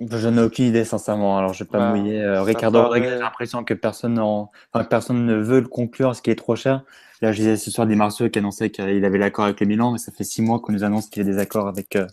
Je 0.00 0.28
n'ai 0.28 0.42
aucune 0.42 0.66
idée, 0.66 0.84
sincèrement. 0.84 1.38
Alors, 1.38 1.54
je 1.54 1.64
vais 1.64 1.70
pas 1.70 1.78
Bah, 1.78 1.90
mouiller. 1.90 2.22
Euh, 2.22 2.42
Ricardo 2.42 2.82
paraît- 2.82 3.02
j'ai 3.02 3.18
l'impression 3.18 3.64
que 3.64 3.74
personne, 3.74 4.18
en... 4.20 4.50
enfin, 4.72 4.84
que 4.84 4.88
personne 4.88 5.26
ne 5.26 5.34
veut 5.34 5.58
le 5.60 5.66
conclure, 5.66 6.14
ce 6.14 6.22
qui 6.22 6.30
est 6.30 6.36
trop 6.36 6.54
cher. 6.54 6.82
Là, 7.20 7.32
je 7.32 7.38
disais 7.38 7.56
ce 7.56 7.72
soir 7.72 7.84
Di 7.84 7.96
Marzio 7.96 8.28
qui 8.28 8.38
annonçait 8.38 8.70
qu'il 8.70 9.04
avait 9.04 9.18
l'accord 9.18 9.46
avec 9.46 9.58
le 9.58 9.66
Milan, 9.66 9.90
mais 9.90 9.98
ça 9.98 10.12
fait 10.12 10.22
six 10.22 10.40
mois 10.40 10.60
qu'on 10.60 10.72
nous 10.72 10.84
annonce 10.84 11.08
qu'il 11.08 11.22
a 11.22 11.24
des 11.24 11.38
accords 11.38 11.66
avec, 11.66 11.96
euh, 11.96 12.06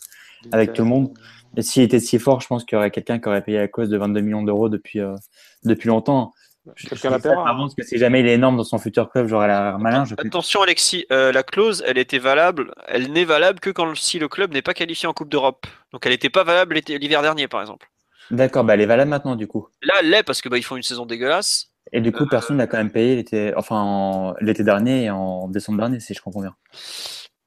avec 0.52 0.74
tout 0.74 0.82
le 0.82 0.88
monde. 0.88 1.14
Et 1.58 1.62
s'il 1.62 1.84
était 1.84 2.00
si 2.00 2.18
fort, 2.18 2.42
je 2.42 2.48
pense 2.48 2.66
qu'il 2.66 2.76
y 2.76 2.80
aurait 2.80 2.90
quelqu'un 2.90 3.20
qui 3.20 3.28
aurait 3.30 3.44
payé 3.44 3.60
la 3.60 3.68
cause 3.68 3.90
de 3.90 3.98
22 3.98 4.20
millions 4.22 4.42
d'euros 4.42 4.68
depuis, 4.68 5.00
euh, 5.00 5.16
depuis 5.64 5.88
longtemps. 5.88 6.34
Je, 6.76 6.88
la 6.90 6.98
ça 6.98 7.20
paiera. 7.20 7.36
par 7.36 7.48
avance 7.48 7.76
que 7.76 7.84
si 7.84 7.98
jamais 7.98 8.22
il 8.22 8.28
est 8.28 8.34
énorme 8.34 8.58
dans 8.58 8.64
son 8.64 8.80
futur 8.80 9.10
club, 9.12 9.28
j'aurais 9.28 9.48
l'air 9.48 9.78
malin. 9.80 10.06
Je... 10.06 10.16
Attention 10.18 10.62
Alexis, 10.62 11.06
euh, 11.12 11.32
la 11.32 11.44
clause, 11.44 11.84
elle 11.86 11.98
était 11.98 12.18
valable, 12.20 12.74
elle 12.88 13.12
n'est 13.12 13.26
valable 13.26 13.60
que 13.60 13.70
quand 13.70 13.96
si 13.96 14.18
le 14.20 14.28
club 14.28 14.52
n'est 14.54 14.62
pas 14.64 14.74
qualifié 14.74 15.08
en 15.08 15.14
Coupe 15.14 15.30
d'Europe. 15.30 15.68
Donc 15.92 16.06
elle 16.06 16.12
n'était 16.12 16.30
pas 16.30 16.44
valable 16.44 16.76
l'hiver 16.88 17.22
dernier 17.22 17.48
par 17.48 17.62
exemple. 17.62 17.88
D'accord, 18.32 18.64
bah, 18.64 18.74
elle 18.74 18.82
est 18.82 18.88
valable 18.88 19.12
maintenant, 19.12 19.36
du 19.36 19.46
coup. 19.48 19.68
Là, 19.84 19.94
elle 20.00 20.10
l'est 20.10 20.24
parce 20.24 20.42
que 20.42 20.50
bah, 20.50 20.58
ils 20.58 20.64
font 20.64 20.76
une 20.78 20.82
saison 20.84 21.06
dégueulasse. 21.06 21.68
Et 21.94 22.02
du 22.02 22.12
coup, 22.12 22.24
Euh, 22.24 22.28
personne 22.28 22.58
n'a 22.58 22.66
quand 22.66 22.78
même 22.78 22.90
payé 22.92 23.16
l'été, 23.16 23.54
enfin, 23.56 23.80
en- 23.80 24.34
l'été 24.42 24.64
dernier 24.64 25.04
et 25.04 25.10
en 25.12 25.48
décembre 25.48 25.78
dernier, 25.78 26.00
si 26.00 26.16
je 26.16 26.22
comprends 26.24 26.42
bien. 26.42 26.56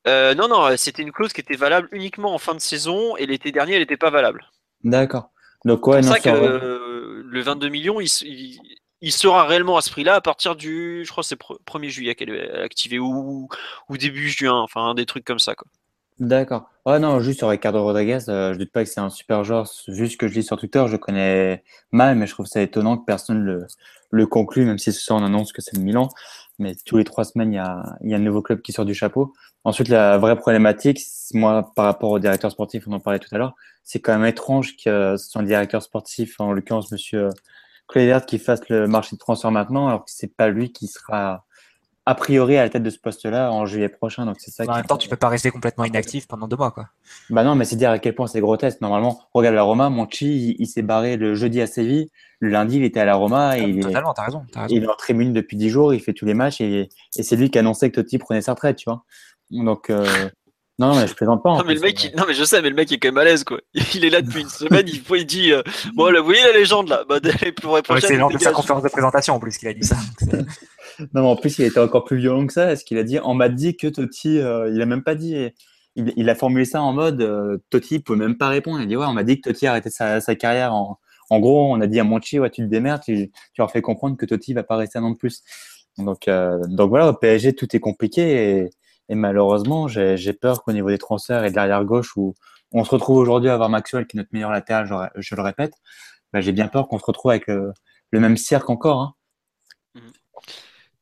Euh, 0.06 0.34
non, 0.36 0.46
non, 0.48 0.68
c'était 0.76 1.02
une 1.02 1.10
clause 1.10 1.32
qui 1.32 1.40
était 1.40 1.56
valable 1.56 1.88
uniquement 1.90 2.32
en 2.32 2.38
fin 2.38 2.54
de 2.54 2.60
saison 2.60 3.16
et 3.16 3.26
l'été 3.26 3.50
dernier, 3.50 3.74
elle 3.74 3.80
n'était 3.80 3.96
pas 3.96 4.10
valable. 4.10 4.46
D'accord. 4.84 5.30
Donc, 5.64 5.84
ouais, 5.88 6.02
C'est 6.02 6.08
ça 6.10 6.20
que 6.20 6.28
euh, 6.28 7.22
le 7.26 7.42
22 7.42 7.68
millions, 7.68 8.00
il, 8.00 8.06
il- 8.22 8.60
il 9.00 9.12
sera 9.12 9.46
réellement 9.46 9.76
à 9.76 9.82
ce 9.82 9.90
prix-là 9.90 10.14
à 10.16 10.20
partir 10.20 10.56
du, 10.56 11.04
je 11.04 11.10
crois, 11.10 11.22
c'est 11.24 11.40
pre- 11.40 11.58
1er 11.64 11.90
juillet 11.90 12.14
qu'elle 12.14 12.30
est 12.30 12.50
activée 12.52 12.98
ou, 12.98 13.48
ou 13.88 13.96
début 13.96 14.28
juin, 14.28 14.60
enfin 14.60 14.94
des 14.94 15.06
trucs 15.06 15.24
comme 15.24 15.38
ça. 15.38 15.54
D'accord. 16.18 16.68
Ouais, 16.84 16.98
non, 16.98 17.20
juste 17.20 17.38
sur 17.38 17.48
Ricardo 17.48 17.80
Rodriguez, 17.84 18.18
euh, 18.28 18.52
je 18.52 18.58
doute 18.58 18.72
pas 18.72 18.82
que 18.82 18.90
c'est 18.90 18.98
un 19.00 19.10
super 19.10 19.44
joueur. 19.44 19.66
Juste 19.86 20.16
que 20.18 20.26
je 20.26 20.34
lis 20.34 20.42
sur 20.42 20.56
Twitter, 20.56 20.84
je 20.88 20.96
connais 20.96 21.62
mal, 21.92 22.16
mais 22.16 22.26
je 22.26 22.32
trouve 22.32 22.46
ça 22.46 22.60
étonnant 22.60 22.96
que 22.98 23.04
personne 23.04 23.38
le, 23.44 23.66
le 24.10 24.26
conclue, 24.26 24.64
même 24.64 24.78
si 24.78 24.92
ce 24.92 25.00
soir 25.00 25.20
on 25.20 25.24
annonce 25.24 25.52
que 25.52 25.62
c'est 25.62 25.76
le 25.76 25.82
Milan. 25.82 26.08
Mais 26.58 26.74
tous 26.84 26.96
les 26.96 27.04
trois 27.04 27.24
semaines, 27.24 27.52
il 27.52 27.56
y 27.56 27.58
a, 27.60 27.84
y 28.02 28.14
a 28.14 28.16
un 28.16 28.20
nouveau 28.20 28.42
club 28.42 28.62
qui 28.62 28.72
sort 28.72 28.84
du 28.84 28.94
chapeau. 28.94 29.32
Ensuite, 29.62 29.88
la 29.88 30.18
vraie 30.18 30.34
problématique, 30.36 31.00
moi, 31.34 31.70
par 31.76 31.84
rapport 31.84 32.10
au 32.10 32.18
directeur 32.18 32.50
sportif, 32.50 32.88
on 32.88 32.92
en 32.92 33.00
parlait 33.00 33.20
tout 33.20 33.32
à 33.32 33.38
l'heure, 33.38 33.54
c'est 33.84 34.00
quand 34.00 34.18
même 34.18 34.26
étrange 34.26 34.76
que 34.76 35.16
soit 35.16 35.40
un 35.40 35.44
directeur 35.44 35.82
sportif, 35.82 36.40
en 36.40 36.52
l'occurrence 36.52 36.90
Monsieur 36.90 37.28
Clédert, 37.88 38.26
qui 38.26 38.38
fasse 38.38 38.68
le 38.68 38.86
marché 38.86 39.16
de 39.16 39.18
transfert 39.18 39.50
maintenant, 39.50 39.88
alors 39.88 40.04
que 40.04 40.10
c'est 40.10 40.34
pas 40.34 40.48
lui 40.48 40.72
qui 40.72 40.86
sera 40.86 41.44
a 42.08 42.14
priori 42.14 42.56
à 42.56 42.62
la 42.62 42.70
tête 42.70 42.82
de 42.82 42.88
ce 42.88 42.98
poste-là 42.98 43.52
en 43.52 43.66
juillet 43.66 43.90
prochain. 43.90 44.24
Donc 44.24 44.36
c'est 44.38 44.50
ça 44.50 44.64
En 44.66 44.76
même 44.76 44.86
temps, 44.86 44.96
tu 44.96 45.10
peux 45.10 45.16
pas 45.16 45.28
rester 45.28 45.50
complètement 45.50 45.84
inactif 45.84 46.26
pendant 46.26 46.48
deux 46.48 46.56
mois, 46.56 46.70
quoi. 46.70 46.88
bah 47.28 47.44
non, 47.44 47.54
mais 47.54 47.66
c'est 47.66 47.76
dire 47.76 47.90
à 47.90 47.98
quel 47.98 48.14
point 48.14 48.26
c'est 48.26 48.40
grotesque. 48.40 48.80
Normalement, 48.80 49.20
regarde 49.34 49.54
la 49.54 49.62
Roma, 49.62 49.90
Monchi, 49.90 50.52
il, 50.52 50.56
il 50.58 50.66
s'est 50.66 50.80
barré 50.80 51.18
le 51.18 51.34
jeudi 51.34 51.60
à 51.60 51.66
Séville. 51.66 52.08
Le 52.40 52.48
lundi, 52.48 52.76
il 52.76 52.84
était 52.84 53.00
à 53.00 53.04
la 53.04 53.14
Roma 53.14 53.58
et 53.58 53.62
il, 53.64 53.78
est, 53.80 53.82
Totalement, 53.82 54.14
t'as 54.14 54.24
raison, 54.24 54.46
il 54.70 54.84
est 54.84 54.88
en 54.88 54.94
tribune 54.94 55.34
depuis 55.34 55.58
10 55.58 55.68
jours, 55.68 55.92
il 55.92 56.00
fait 56.00 56.14
tous 56.14 56.24
les 56.24 56.34
matchs 56.34 56.62
et, 56.62 56.88
et 57.16 57.22
c'est 57.22 57.36
lui 57.36 57.50
qui 57.50 57.58
annonçait 57.58 57.90
que 57.90 58.00
Totti 58.00 58.16
prenait 58.16 58.40
sa 58.40 58.54
retraite, 58.54 58.76
tu 58.76 58.88
vois. 58.88 59.04
Donc, 59.50 59.90
euh, 59.90 60.30
non, 60.78 60.94
mais 60.94 61.06
je 61.08 61.14
plaisante 61.14 61.42
pas. 61.42 61.50
en 61.50 61.58
Non 61.58 61.64
mais, 61.66 61.74
plus. 61.74 61.80
le 61.80 61.80
mec, 61.80 62.04
il- 62.04 62.16
non 62.16 62.24
mais 62.28 62.34
je 62.34 62.44
sais, 62.44 62.62
mais 62.62 62.68
le 62.70 62.76
mec 62.76 62.90
est 62.92 62.98
quand 62.98 63.08
même 63.08 63.18
à 63.18 63.24
l'aise 63.24 63.42
quoi. 63.44 63.58
Il 63.94 64.04
est 64.04 64.10
là 64.10 64.22
depuis 64.22 64.42
une 64.42 64.48
semaine, 64.48 64.84
il, 64.86 65.02
il 65.16 65.26
dit 65.26 65.52
euh, 65.52 65.62
Bon, 65.94 66.08
là, 66.10 66.20
vous 66.20 66.26
voyez 66.26 66.42
la 66.42 66.52
légende 66.52 66.88
là 66.88 67.04
bah, 67.08 67.18
Pour 67.60 67.76
la 67.76 67.82
Ouais, 67.94 68.00
c'est 68.00 68.16
lors 68.16 68.30
de 68.30 68.38
sa 68.38 68.52
conférence 68.52 68.82
de 68.84 68.88
présentation 68.88 69.34
en 69.34 69.40
plus 69.40 69.58
qu'il 69.58 69.68
a 69.68 69.74
dit 69.74 69.86
ça. 69.86 69.96
Non, 71.00 71.22
mais 71.22 71.28
en 71.28 71.36
plus, 71.36 71.56
il 71.58 71.64
était 71.64 71.78
encore 71.78 72.04
plus 72.04 72.16
violent 72.16 72.44
que 72.46 72.52
ça. 72.52 72.72
Est-ce 72.72 72.84
qu'il 72.84 72.98
a 72.98 73.04
dit 73.04 73.18
On 73.22 73.34
m'a 73.34 73.48
dit 73.48 73.76
que 73.76 73.86
Totti, 73.86 74.38
euh, 74.40 74.68
il 74.74 74.82
a 74.82 74.86
même 74.86 75.04
pas 75.04 75.14
dit. 75.14 75.36
Il, 75.94 76.12
il 76.16 76.28
a 76.28 76.34
formulé 76.34 76.64
ça 76.64 76.82
en 76.82 76.92
mode 76.92 77.20
euh, 77.22 77.58
Totti 77.70 78.00
pouvait 78.00 78.18
même 78.18 78.36
pas 78.36 78.48
répondre. 78.48 78.80
Il 78.80 78.84
a 78.84 78.86
dit 78.86 78.96
Ouais, 78.96 79.06
on 79.06 79.12
m'a 79.12 79.22
dit 79.22 79.40
que 79.40 79.48
Totti 79.48 79.66
arrêtait 79.68 79.90
sa, 79.90 80.20
sa 80.20 80.34
carrière. 80.34 80.74
En, 80.74 80.98
en 81.30 81.38
gros, 81.38 81.72
on 81.72 81.80
a 81.80 81.86
dit 81.86 82.00
à 82.00 82.04
Monchi 82.04 82.40
Ouais, 82.40 82.50
tu 82.50 82.62
te 82.62 82.66
démerdes, 82.66 83.02
tu, 83.04 83.30
tu 83.30 83.60
leur 83.60 83.70
fais 83.70 83.80
comprendre 83.82 84.16
que 84.16 84.26
Totti 84.26 84.54
va 84.54 84.64
pas 84.64 84.74
rester 84.76 84.98
un 84.98 85.04
an 85.04 85.10
de 85.10 85.16
plus. 85.16 85.42
Donc, 85.98 86.26
euh, 86.26 86.58
donc 86.66 86.88
voilà, 86.90 87.08
au 87.10 87.12
PSG, 87.14 87.52
tout 87.54 87.74
est 87.76 87.80
compliqué. 87.80 88.22
Et, 88.62 88.70
et 89.08 89.14
malheureusement, 89.14 89.88
j'ai 89.88 90.32
peur 90.32 90.62
qu'au 90.62 90.72
niveau 90.72 90.90
des 90.90 90.98
transferts 90.98 91.44
et 91.44 91.50
de 91.50 91.56
l'arrière 91.56 91.84
gauche, 91.84 92.16
où 92.16 92.34
on 92.72 92.84
se 92.84 92.90
retrouve 92.90 93.16
aujourd'hui 93.16 93.48
à 93.48 93.54
avoir 93.54 93.68
Maxwell, 93.68 94.06
qui 94.06 94.16
est 94.16 94.18
notre 94.18 94.30
meilleur 94.32 94.50
latéral, 94.50 95.10
je, 95.16 95.34
le 95.34 95.42
répète, 95.42 95.72
bah, 96.32 96.40
j'ai 96.40 96.52
bien 96.52 96.68
peur 96.68 96.88
qu'on 96.88 96.98
se 96.98 97.04
retrouve 97.04 97.30
avec 97.30 97.46
le, 97.46 97.72
le 98.10 98.20
même 98.20 98.36
cirque 98.36 98.68
encore. 98.68 99.00
Hein. 99.00 99.14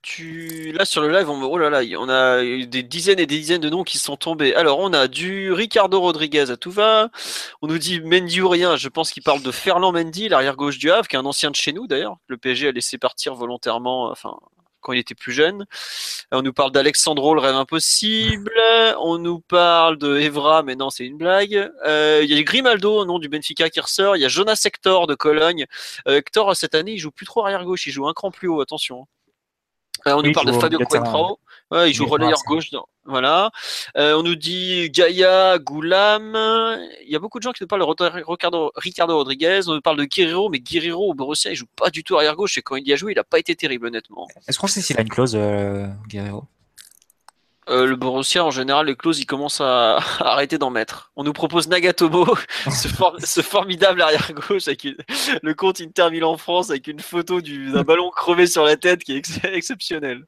Tu... 0.02 0.70
Là 0.70 0.84
sur 0.84 1.02
le 1.02 1.10
live, 1.10 1.28
on... 1.28 1.42
oh 1.42 1.58
là 1.58 1.68
là, 1.68 1.80
on 1.98 2.08
a 2.08 2.40
des 2.40 2.84
dizaines 2.84 3.18
et 3.18 3.26
des 3.26 3.38
dizaines 3.38 3.60
de 3.60 3.68
noms 3.68 3.82
qui 3.82 3.98
sont 3.98 4.16
tombés. 4.16 4.54
Alors 4.54 4.78
on 4.78 4.92
a 4.92 5.08
du 5.08 5.52
Ricardo 5.52 6.00
Rodriguez 6.00 6.52
à 6.52 6.56
tout 6.56 6.70
va. 6.70 7.10
On 7.60 7.66
nous 7.66 7.78
dit 7.78 8.00
Mendy 8.00 8.40
ou 8.40 8.48
rien. 8.48 8.76
Je 8.76 8.88
pense 8.88 9.10
qu'il 9.10 9.24
parle 9.24 9.42
de 9.42 9.50
Ferland 9.50 9.90
Mendy, 9.90 10.28
l'arrière 10.28 10.54
gauche 10.54 10.78
du 10.78 10.92
Havre, 10.92 11.08
qui 11.08 11.16
est 11.16 11.18
un 11.18 11.24
ancien 11.24 11.50
de 11.50 11.56
chez 11.56 11.72
nous 11.72 11.88
d'ailleurs. 11.88 12.18
Le 12.28 12.36
PSG 12.36 12.68
a 12.68 12.70
laissé 12.70 12.98
partir 12.98 13.34
volontairement, 13.34 14.08
enfin 14.08 14.36
quand 14.86 14.92
il 14.92 15.00
était 15.00 15.16
plus 15.16 15.32
jeune. 15.32 15.66
On 16.30 16.42
nous 16.42 16.52
parle 16.52 16.70
d'Alexandro, 16.70 17.34
le 17.34 17.40
rêve 17.40 17.56
impossible. 17.56 18.52
On 19.00 19.18
nous 19.18 19.40
parle 19.40 19.98
de 19.98 20.16
Evra, 20.18 20.62
mais 20.62 20.76
non, 20.76 20.90
c'est 20.90 21.04
une 21.04 21.16
blague. 21.16 21.70
Euh, 21.84 22.20
Il 22.22 22.32
y 22.32 22.38
a 22.38 22.42
Grimaldo, 22.42 23.00
au 23.00 23.04
nom 23.04 23.18
du 23.18 23.28
Benfica, 23.28 23.68
qui 23.68 23.80
ressort. 23.80 24.16
Il 24.16 24.20
y 24.20 24.24
a 24.24 24.28
Jonas 24.28 24.62
Hector 24.64 25.08
de 25.08 25.16
Cologne. 25.16 25.66
Euh, 26.06 26.18
Hector, 26.18 26.54
cette 26.54 26.76
année, 26.76 26.92
il 26.92 26.98
joue 26.98 27.10
plus 27.10 27.26
trop 27.26 27.44
arrière 27.44 27.64
gauche, 27.64 27.86
il 27.86 27.90
joue 27.90 28.06
un 28.06 28.12
cran 28.14 28.30
plus 28.30 28.46
haut, 28.46 28.60
attention. 28.60 29.08
Euh, 30.06 30.12
on 30.14 30.20
Oui, 30.20 30.28
nous 30.28 30.32
parle 30.32 30.46
de 30.46 30.52
Fabio 30.52 30.78
Coentrao. 30.78 31.38
Ouais, 31.72 31.90
il 31.90 31.94
joue 31.94 32.06
relayeur 32.06 32.38
gauche. 32.46 32.70
dans- 32.70 32.86
Voilà. 33.06 33.50
Euh, 33.96 34.14
on 34.16 34.22
nous 34.22 34.36
dit 34.36 34.88
Gaïa, 34.90 35.58
Goulam. 35.58 36.32
Il 37.04 37.10
y 37.10 37.16
a 37.16 37.18
beaucoup 37.18 37.38
de 37.38 37.42
gens 37.42 37.50
qui 37.52 37.62
nous 37.64 37.66
parlent 37.66 37.82
de 37.82 38.22
Ricardo, 38.28 38.70
Ricardo 38.76 39.16
Rodriguez. 39.16 39.60
On 39.66 39.74
nous 39.74 39.80
parle 39.80 39.96
de 39.98 40.04
Guerrero, 40.04 40.48
mais 40.48 40.60
Guerrero 40.60 41.10
au 41.10 41.14
Borussia, 41.14 41.50
il 41.50 41.56
joue 41.56 41.66
pas 41.74 41.90
du 41.90 42.04
tout 42.04 42.16
arrière 42.16 42.36
gauche. 42.36 42.56
Et 42.58 42.62
quand 42.62 42.76
il 42.76 42.86
y 42.86 42.92
a 42.92 42.96
joué, 42.96 43.12
il 43.12 43.18
a 43.18 43.24
pas 43.24 43.38
été 43.40 43.56
terrible, 43.56 43.86
honnêtement. 43.86 44.28
Est-ce 44.46 44.58
qu'on 44.58 44.68
sait 44.68 44.80
s'il 44.80 44.96
a 44.96 45.00
une 45.02 45.08
clause, 45.08 45.34
euh, 45.34 45.86
Guerrero? 46.08 46.44
Euh, 47.68 47.84
le 47.86 47.96
Borussia, 47.96 48.44
en 48.44 48.50
général, 48.52 48.86
les 48.86 48.94
clauses, 48.94 49.18
ils 49.18 49.26
commencent 49.26 49.60
à, 49.60 49.96
à 50.20 50.32
arrêter 50.32 50.56
d'en 50.58 50.70
mettre. 50.70 51.10
On 51.16 51.24
nous 51.24 51.32
propose 51.32 51.66
Nagatomo, 51.68 52.26
ce, 52.70 52.86
for- 52.88 53.16
ce 53.22 53.40
formidable 53.40 54.00
arrière-gauche 54.02 54.68
avec 54.68 54.84
une- 54.84 54.96
le 55.42 55.54
compte 55.54 55.80
Inter 55.80 56.10
Milan 56.10 56.36
France 56.36 56.70
avec 56.70 56.86
une 56.86 57.00
photo 57.00 57.40
du- 57.40 57.72
d'un 57.72 57.82
ballon 57.84 58.10
crevé 58.10 58.46
sur 58.46 58.64
la 58.64 58.76
tête 58.76 59.02
qui 59.02 59.14
est 59.14 59.16
ex- 59.16 59.40
exceptionnel. 59.44 60.24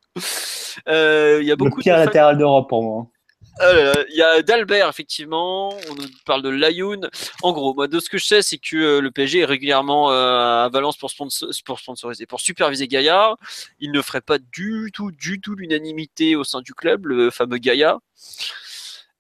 Euh, 0.89 1.39
Il 1.41 1.47
y 1.47 1.51
a 1.51 1.55
Le 1.55 1.57
beaucoup 1.57 1.81
pire 1.81 1.95
de 1.97 2.05
latéral 2.05 2.39
d'Europe 2.39 2.69
pour 2.69 2.83
moi. 2.83 3.07
Là, 3.61 4.05
Il 4.09 4.17
y 4.17 4.23
a 4.23 4.43
d'Albert, 4.43 4.89
effectivement. 4.89 5.71
On 5.91 5.95
nous 5.95 6.07
parle 6.25 6.43
de 6.43 6.49
Layoun. 6.49 7.09
En 7.43 7.53
gros, 7.53 7.75
moi, 7.75 7.89
de 7.89 7.99
ce 8.01 8.09
que 8.09 8.19
je 8.19 8.27
sais, 8.27 8.43
c'est 8.43 8.59
que 8.59 8.77
euh, 8.77 9.01
le 9.01 9.11
PSG 9.11 9.41
est 9.41 9.45
régulièrement 9.45 10.11
euh, 10.13 10.65
à 10.65 10.69
Valence 10.73 10.97
pour, 10.97 11.11
sponsor- 11.11 11.49
pour 11.65 11.79
sponsoriser, 11.79 12.27
pour 12.27 12.41
superviser 12.41 12.87
Gaïa. 12.89 13.37
Il 13.81 13.93
ne 13.93 14.01
ferait 14.03 14.21
pas 14.21 14.39
du 14.39 14.91
tout, 14.93 15.11
du 15.11 15.41
tout 15.41 15.55
l'unanimité 15.55 16.37
au 16.37 16.45
sein 16.45 16.61
du 16.61 16.75
club, 16.75 17.07
le 17.07 17.31
fameux 17.31 17.59
Gaïa. 17.59 17.99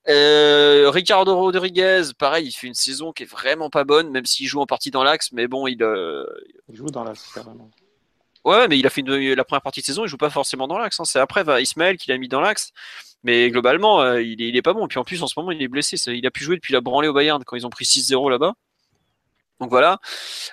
Euh, 0.08 0.88
Ricardo 0.90 1.36
Rodriguez, 1.36 2.02
pareil, 2.18 2.46
il 2.46 2.52
fait 2.52 2.66
une 2.66 2.74
saison 2.74 3.12
qui 3.12 3.24
est 3.24 3.26
vraiment 3.26 3.68
pas 3.68 3.84
bonne, 3.84 4.10
même 4.10 4.24
s'il 4.24 4.46
joue 4.46 4.60
en 4.60 4.66
partie 4.66 4.90
dans 4.90 5.04
l'axe, 5.04 5.32
mais 5.32 5.46
bon, 5.48 5.66
il, 5.66 5.82
euh, 5.82 6.24
Il 6.70 6.76
joue 6.76 6.86
dans 6.86 7.04
la 7.04 7.12
carrément. 7.34 7.70
Ouais, 8.44 8.68
mais 8.68 8.78
il 8.78 8.86
a 8.86 8.90
fait 8.90 9.02
une- 9.02 9.34
la 9.34 9.44
première 9.44 9.60
partie 9.60 9.80
de 9.80 9.84
saison, 9.86 10.04
il 10.04 10.08
joue 10.08 10.16
pas 10.16 10.30
forcément 10.30 10.66
dans 10.66 10.78
l'axe. 10.78 10.98
hein. 10.98 11.04
C'est 11.04 11.18
après 11.18 11.44
va 11.44 11.60
Ismaël 11.60 11.98
qui 11.98 12.08
l'a 12.08 12.16
mis 12.16 12.28
dans 12.28 12.40
l'axe. 12.40 12.72
Mais 13.24 13.50
globalement, 13.50 14.00
euh, 14.00 14.22
il, 14.22 14.56
est, 14.56 14.62
pas 14.62 14.72
bon. 14.72 14.84
Et 14.84 14.88
puis 14.88 14.98
en 14.98 15.04
plus, 15.04 15.22
en 15.22 15.26
ce 15.26 15.38
moment, 15.38 15.50
il 15.50 15.62
est 15.62 15.68
blessé. 15.68 15.96
Il 16.12 16.26
a 16.26 16.30
pu 16.30 16.44
jouer 16.44 16.56
depuis 16.56 16.72
la 16.72 16.80
branlée 16.80 17.08
au 17.08 17.12
Bayern 17.12 17.42
quand 17.44 17.56
ils 17.56 17.66
ont 17.66 17.70
pris 17.70 17.84
6-0 17.84 18.30
là-bas. 18.30 18.54
Donc 19.60 19.70
voilà. 19.70 19.98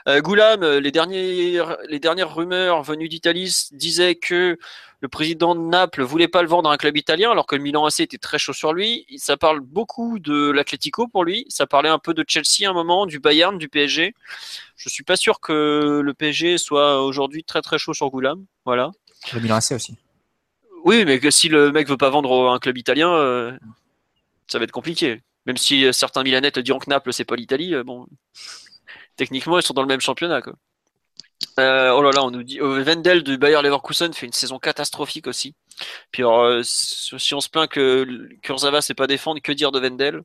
Euh, 0.08 0.20
Goulam, 0.20 0.64
euh, 0.64 0.80
les, 0.80 0.92
dernières, 0.92 2.34
rumeurs 2.34 2.82
venues 2.82 3.08
d'Italie 3.08 3.68
disaient 3.72 4.16
que 4.16 4.58
le 5.00 5.08
président 5.08 5.54
de 5.54 5.62
Naples 5.62 6.02
voulait 6.02 6.28
pas 6.28 6.42
le 6.42 6.48
vendre 6.48 6.70
à 6.72 6.74
un 6.74 6.78
club 6.78 6.98
italien, 6.98 7.30
alors 7.30 7.46
que 7.46 7.56
le 7.56 7.62
Milan 7.62 7.86
AC 7.86 8.00
était 8.00 8.18
très 8.18 8.40
chaud 8.40 8.54
sur 8.54 8.74
lui. 8.74 9.06
Ça 9.18 9.38
parle 9.38 9.60
beaucoup 9.60 10.18
de 10.18 10.50
l'Atlético 10.50 11.08
pour 11.08 11.24
lui. 11.24 11.46
Ça 11.50 11.68
parlait 11.68 11.90
un 11.90 12.00
peu 12.00 12.16
de 12.16 12.26
Chelsea 12.28 12.66
à 12.68 12.72
un 12.72 12.74
moment, 12.74 13.06
du 13.06 13.20
Bayern, 13.20 13.60
du 13.60 13.70
PSG. 13.70 14.16
Je 14.76 14.90
suis 14.90 15.04
pas 15.04 15.18
sûr 15.18 15.40
que 15.40 16.02
le 16.04 16.14
PSG 16.16 16.58
soit 16.58 17.04
aujourd'hui 17.04 17.44
très 17.44 17.62
très 17.62 17.78
chaud 17.78 17.94
sur 17.94 18.10
Goulam. 18.10 18.44
Voilà. 18.66 18.90
Le 19.34 19.40
Milan 19.40 19.58
AC 19.58 19.72
aussi. 19.74 19.96
Oui, 20.86 21.03
mais 21.03 21.20
que 21.20 21.32
si 21.32 21.49
le 21.49 21.72
mec 21.72 21.88
veut 21.90 21.98
pas 21.98 22.12
vendre 22.12 22.52
un 22.52 22.60
club 22.60 22.78
italien, 22.78 23.12
euh, 23.12 23.52
ça 24.48 24.60
va 24.60 24.66
être 24.66 24.72
compliqué. 24.72 25.24
Même 25.48 25.57
si 25.57 25.86
euh, 25.86 25.91
certains 25.91 26.24
Milanais 26.24 26.52
te 26.52 26.60
diront 26.60 26.80
que 26.80 26.90
Naples 26.90 27.12
c'est 27.12 27.26
pas 27.26 27.36
l'Italie, 27.36 27.74
euh, 27.74 27.84
bon, 27.84 28.06
techniquement 29.18 29.60
ils 29.60 29.64
sont 29.64 29.74
dans 29.74 29.82
le 29.82 29.88
même 29.88 30.02
championnat 30.02 30.41
oh 31.57 32.02
là 32.02 32.12
là, 32.14 32.24
on 32.24 32.32
nous 32.32 32.44
dit 32.44 32.60
Wendel 32.62 33.24
du 33.24 33.38
Bayer 33.38 33.62
Leverkusen 33.62 34.14
fait 34.14 34.26
une 34.26 34.34
saison 34.34 34.60
catastrophique 34.60 35.28
aussi. 35.28 35.56
Puis 36.12 36.24
si 36.64 37.34
on 37.34 37.41
se 37.41 37.49
plaint 37.49 37.70
que 37.70 38.30
Kurzawa 38.41 38.82
sait 38.82 38.94
pas 38.94 39.07
défendre, 39.07 39.41
que 39.41 39.52
dire 39.52 39.72
de 39.72 39.80
Wendel? 39.80 40.22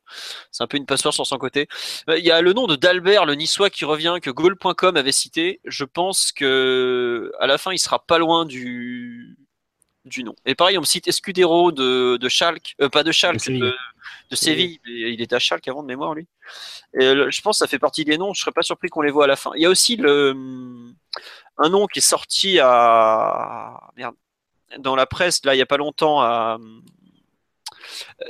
C'est 0.53 0.63
un 0.63 0.67
peu 0.67 0.77
une 0.77 0.87
passoire 0.87 1.13
sur 1.13 1.27
son 1.27 1.39
côté. 1.39 1.69
Euh, 2.09 2.19
Il 2.19 2.25
y 2.25 2.31
a 2.31 2.41
le 2.41 2.53
nom 2.53 2.67
de 2.67 2.77
d'Albert, 2.77 3.27
le 3.27 3.35
Niçois, 3.35 3.71
qui 3.71 3.85
revient, 3.85 4.19
que 4.23 4.31
Goal.com 4.31 4.97
avait 4.97 5.13
cité. 5.13 5.61
Je 5.65 5.85
pense 5.85 6.33
que 6.33 7.33
à 7.41 7.47
la 7.47 7.59
fin, 7.59 7.73
il 7.73 7.79
sera 7.79 7.99
pas 7.99 8.19
loin 8.19 8.45
du 8.45 9.10
du 10.05 10.25
nom. 10.25 10.35
Et 10.47 10.55
pareil, 10.55 10.79
on 10.79 10.81
me 10.83 10.87
cite 10.87 11.09
Escudero 11.09 11.73
de, 11.73 12.17
de 12.17 12.29
Schalke, 12.29 12.75
euh, 12.81 12.89
pas 12.89 13.03
de 13.03 13.13
Schalke, 13.13 13.35
De 13.37 13.41
Séville. 13.41 13.61
de, 13.61 13.75
de 14.31 14.37
Séville. 14.37 14.81
mais 14.87 15.13
Il 15.13 15.21
était 15.21 15.35
à 15.37 15.39
Schalke 15.39 15.69
avant 15.69 15.83
de 15.83 15.89
mémoire, 15.89 16.15
lui. 16.15 16.27
Et 16.99 17.15
le- 17.15 17.31
je 17.31 17.41
pense 17.43 17.59
que 17.59 17.65
ça 17.65 17.69
fait 17.69 17.79
partie 17.79 18.05
des 18.05 18.17
noms. 18.19 18.33
Je 18.33 18.41
serais 18.41 18.53
pas 18.53 18.63
surpris 18.63 18.89
qu'on 18.89 19.03
les 19.03 19.11
voit 19.11 19.25
à 19.25 19.29
la 19.29 19.37
fin. 19.37 19.51
Il 19.57 19.63
y 19.63 19.67
a 19.67 19.71
aussi 19.71 19.97
le, 19.97 20.35
un 21.59 21.69
nom 21.69 21.87
qui 21.87 21.99
est 21.99 22.03
sorti 22.03 22.59
à 22.61 23.91
merde, 23.97 24.15
dans 24.79 24.97
la 24.97 25.05
presse 25.07 25.45
là 25.45 25.55
il 25.55 25.59
y 25.59 25.63
a 25.63 25.67
pas 25.67 25.77
longtemps 25.77 26.21
à 26.23 26.59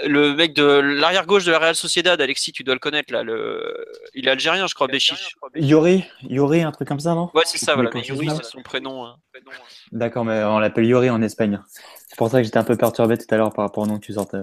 le 0.07 0.35
mec 0.35 0.53
de 0.55 0.65
l'arrière 0.65 1.27
gauche 1.27 1.45
de 1.45 1.53
la 1.53 1.59
Real 1.59 1.75
Sociedad, 1.75 2.21
Alexis, 2.21 2.53
tu 2.53 2.65
dois 2.65 2.75
le 2.75 2.81
connaître 2.81 3.13
là. 3.13 3.23
Le... 3.23 3.85
Il 4.15 4.29
est 4.29 4.31
algérien, 4.31 4.67
je 4.67 4.75
crois, 4.75 4.87
Béchiche. 4.87 5.37
Yori, 5.55 6.05
Yori, 6.23 6.63
un 6.63 6.73
truc 6.73 6.89
comme 6.89 7.01
ça, 7.01 7.15
non? 7.15 7.31
Ouais, 7.35 7.43
c'est 7.47 7.59
ça, 7.59 7.75
voilà. 7.75 7.91
Mais 7.95 8.03
Yuri, 8.03 8.29
ça 8.29 8.37
c'est 8.43 8.51
son 8.51 8.63
prénom. 8.63 9.05
hein. 9.05 9.17
D'accord, 9.93 10.25
mais 10.25 10.43
on 10.45 10.59
l'appelle 10.59 10.87
Yori 10.87 11.11
en 11.11 11.23
Espagne. 11.23 11.61
C'est 12.09 12.17
pour 12.17 12.31
ça 12.31 12.39
que 12.39 12.45
j'étais 12.45 12.59
un 12.59 12.65
peu 12.65 12.77
perturbé 12.77 13.17
tout 13.19 13.27
à 13.33 13.37
l'heure 13.37 13.53
par 13.53 13.65
rapport 13.67 13.85
au 13.85 13.87
nom 13.87 13.99
que 13.99 14.05
tu 14.07 14.13
sortais. 14.15 14.39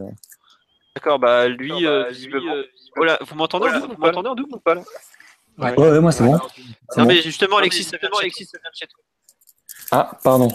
D'accord, 0.95 1.19
bah 1.19 1.47
lui, 1.47 1.85
euh, 1.85 2.09
visiblement. 2.09 2.55
Voilà, 2.95 3.19
vous 3.21 3.35
m'entendez 3.35 3.67
en 3.69 3.79
double 3.79 3.93
ou 3.93 3.97
pas 3.97 4.17
en 4.17 4.35
double 4.35 4.55
ou 4.55 4.59
pas 4.59 4.75
là? 4.75 4.81
Ouais, 5.59 5.75
ouais, 5.77 5.99
moi 5.99 6.11
c'est 6.11 6.23
bon. 6.23 6.39
C'est 6.89 6.99
Non, 6.99 7.03
bon. 7.03 7.13
mais 7.13 7.21
justement, 7.21 7.57
Alexis, 7.57 7.83
ça 7.83 7.97
vient 7.97 8.09
de 8.09 8.15
chez 8.73 8.87
toi. 8.87 8.99
Ah, 9.91 10.11
pardon. 10.23 10.49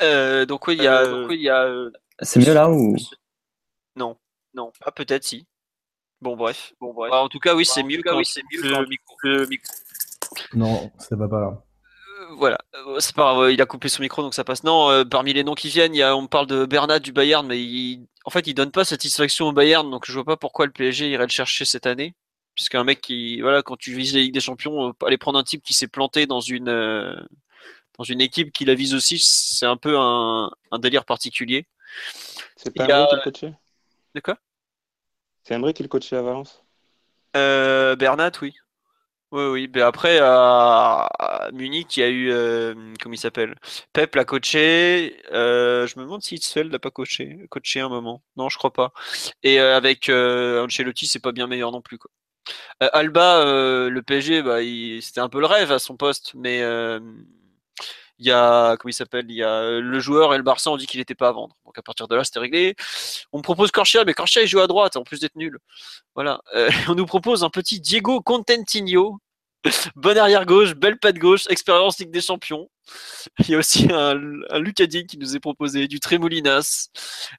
Euh, 0.00 0.44
donc 0.46 0.66
oui, 0.66 0.74
il 0.76 0.82
y 0.82 0.86
a, 0.86 1.06
donc, 1.06 1.28
oui, 1.28 1.36
il 1.36 1.42
y 1.42 1.48
a 1.48 1.64
euh, 1.64 1.90
C'est 2.20 2.40
mieux 2.40 2.52
là 2.52 2.68
ou? 2.68 2.96
Non, 3.96 4.16
non, 4.54 4.72
ah 4.82 4.92
peut-être 4.92 5.24
si. 5.24 5.46
Bon 6.20 6.36
bref, 6.36 6.72
bon 6.80 6.92
bref. 6.94 7.10
Bah, 7.10 7.22
en 7.22 7.28
tout 7.28 7.40
cas, 7.40 7.54
oui, 7.54 7.64
c'est 7.64 7.82
mieux 7.82 8.00
quand 8.02 8.16
oui, 8.16 8.24
c'est 8.24 8.42
mieux 8.52 8.62
le 8.62 8.86
micro. 8.86 9.16
Le 9.24 9.46
micro. 9.46 9.72
Non, 10.54 10.90
ça 10.98 11.16
va 11.16 11.28
pas 11.28 11.40
là. 11.40 11.62
Euh, 12.20 12.34
voilà, 12.36 12.58
Euh, 12.74 13.00
c'est 13.00 13.14
pas 13.14 13.34
grave, 13.34 13.52
il 13.52 13.60
a 13.60 13.66
coupé 13.66 13.88
son 13.88 14.02
micro 14.02 14.22
donc 14.22 14.34
ça 14.34 14.44
passe. 14.44 14.64
Non, 14.64 14.90
euh, 14.90 15.04
parmi 15.04 15.32
les 15.32 15.44
noms 15.44 15.54
qui 15.54 15.68
viennent, 15.68 15.94
il 15.94 15.98
y 15.98 16.02
a, 16.02 16.16
on 16.16 16.22
me 16.22 16.28
parle 16.28 16.46
de 16.46 16.64
Bernat 16.66 17.00
du 17.00 17.12
Bayern, 17.12 17.46
mais 17.46 17.60
il, 17.62 18.06
en 18.24 18.30
fait, 18.30 18.46
il 18.46 18.54
donne 18.54 18.70
pas 18.70 18.84
satisfaction 18.84 19.48
au 19.48 19.52
Bayern, 19.52 19.90
donc 19.90 20.06
je 20.06 20.12
vois 20.12 20.24
pas 20.24 20.36
pourquoi 20.36 20.66
le 20.66 20.72
PSG 20.72 21.08
irait 21.10 21.24
le 21.24 21.30
chercher 21.30 21.64
cette 21.64 21.86
année. 21.86 22.14
Puisqu'un 22.54 22.84
mec 22.84 23.00
qui, 23.00 23.40
voilà, 23.40 23.62
quand 23.62 23.76
tu 23.78 23.94
vises 23.94 24.14
la 24.14 24.20
Ligue 24.20 24.34
des 24.34 24.40
Champions, 24.40 24.88
euh, 24.88 24.92
aller 25.06 25.16
prendre 25.18 25.38
un 25.38 25.42
type 25.44 25.62
qui 25.62 25.72
s'est 25.74 25.88
planté 25.88 26.26
dans 26.26 26.40
une, 26.40 26.68
euh, 26.68 27.14
dans 27.98 28.04
une 28.04 28.20
équipe 28.20 28.52
qui 28.52 28.64
la 28.64 28.74
vise 28.74 28.94
aussi, 28.94 29.18
c'est 29.18 29.66
un 29.66 29.76
peu 29.76 29.98
un, 29.98 30.50
un 30.70 30.78
délire 30.78 31.04
particulier. 31.04 31.66
C'est 32.56 32.74
pas 32.74 32.84
a- 32.92 33.06
De 34.14 34.20
quoi? 34.20 34.36
C'est 35.44 35.54
Emery 35.54 35.72
qui 35.72 35.84
le 35.84 35.88
coachait 35.88 36.16
à 36.16 36.22
Valence? 36.22 36.64
Euh, 37.36 37.96
Bernat, 37.96 38.32
oui. 38.42 38.54
Oui, 39.32 39.44
oui. 39.46 39.70
Mais 39.74 39.82
après, 39.82 40.18
à, 40.20 41.06
à 41.18 41.50
Munich, 41.52 41.96
il 41.96 42.00
y 42.00 42.02
a 42.04 42.08
eu, 42.10 42.30
euh, 42.32 42.74
comment 43.02 43.14
il 43.14 43.18
s'appelle? 43.18 43.56
Pep 43.92 44.14
l'a 44.16 44.24
coaché. 44.24 45.16
euh, 45.32 45.86
je 45.86 45.98
me 45.98 46.04
demande 46.04 46.22
si 46.22 46.36
Hitzfeld 46.36 46.72
l'a 46.72 46.78
pas 46.78 46.90
coaché, 46.90 47.46
coaché 47.50 47.80
un 47.80 47.88
moment. 47.90 48.22
Non, 48.36 48.48
je 48.50 48.58
crois 48.58 48.72
pas. 48.72 48.92
Et 49.42 49.60
euh, 49.60 49.76
avec 49.76 50.08
Ancelotti, 50.10 51.06
c'est 51.06 51.20
pas 51.20 51.32
bien 51.32 51.46
meilleur 51.48 51.72
non 51.72 51.82
plus. 51.82 51.98
Quoi. 51.98 52.10
Alba, 52.80 53.44
le 53.90 54.02
PSG, 54.02 54.42
bah, 54.42 54.58
c'était 55.02 55.20
un 55.20 55.28
peu 55.30 55.40
le 55.40 55.46
rêve 55.46 55.72
à 55.72 55.78
son 55.80 55.96
poste, 55.96 56.34
mais 56.34 56.62
il 58.22 58.26
y 58.26 58.30
a, 58.30 58.76
comment 58.76 58.90
il 58.90 58.94
s'appelle 58.94 59.26
Il 59.28 59.34
y 59.34 59.42
a 59.42 59.50
euh, 59.50 59.80
le 59.80 59.98
joueur 59.98 60.32
et 60.32 60.36
le 60.36 60.44
Barça 60.44 60.70
ont 60.70 60.76
dit 60.76 60.86
qu'il 60.86 61.00
n'était 61.00 61.16
pas 61.16 61.28
à 61.28 61.32
vendre. 61.32 61.56
Donc 61.66 61.76
à 61.76 61.82
partir 61.82 62.06
de 62.06 62.14
là, 62.14 62.22
c'était 62.22 62.38
réglé. 62.38 62.76
On 63.32 63.38
me 63.38 63.42
propose 63.42 63.72
Corchia, 63.72 64.04
mais 64.04 64.14
Corchia 64.14 64.42
il 64.42 64.48
joue 64.48 64.60
à 64.60 64.68
droite 64.68 64.96
en 64.96 65.02
plus 65.02 65.18
d'être 65.20 65.34
nul. 65.34 65.58
Voilà. 66.14 66.40
Euh, 66.54 66.70
on 66.88 66.94
nous 66.94 67.06
propose 67.06 67.42
un 67.42 67.50
petit 67.50 67.80
Diego 67.80 68.20
Contentinho. 68.20 69.18
Bon 69.96 70.18
arrière 70.18 70.44
gauche, 70.44 70.74
belle 70.74 70.98
patte 70.98 71.18
gauche, 71.18 71.46
expérience 71.48 71.98
Ligue 71.98 72.10
des 72.10 72.20
Champions. 72.20 72.68
Il 73.40 73.50
y 73.50 73.54
a 73.54 73.58
aussi 73.58 73.86
un, 73.92 74.16
un 74.50 74.72
qui 74.72 75.18
nous 75.18 75.36
est 75.36 75.40
proposé, 75.40 75.86
du 75.86 76.00
Tremolinas, 76.00 76.88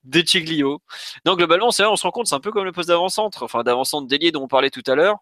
des 0.05 0.25
Chiglio. 0.25 0.81
Non, 1.25 1.35
globalement, 1.35 1.71
c'est 1.71 1.85
on 1.85 1.97
se 1.97 2.03
rend 2.03 2.11
compte, 2.11 2.27
c'est 2.27 2.35
un 2.35 2.39
peu 2.39 2.51
comme 2.51 2.63
le 2.63 2.71
poste 2.71 2.87
d'avant-centre, 2.87 3.43
enfin 3.43 3.63
d'avant-centre 3.63 4.07
délié 4.07 4.31
dont 4.31 4.43
on 4.43 4.47
parlait 4.47 4.69
tout 4.69 4.83
à 4.87 4.95
l'heure. 4.95 5.17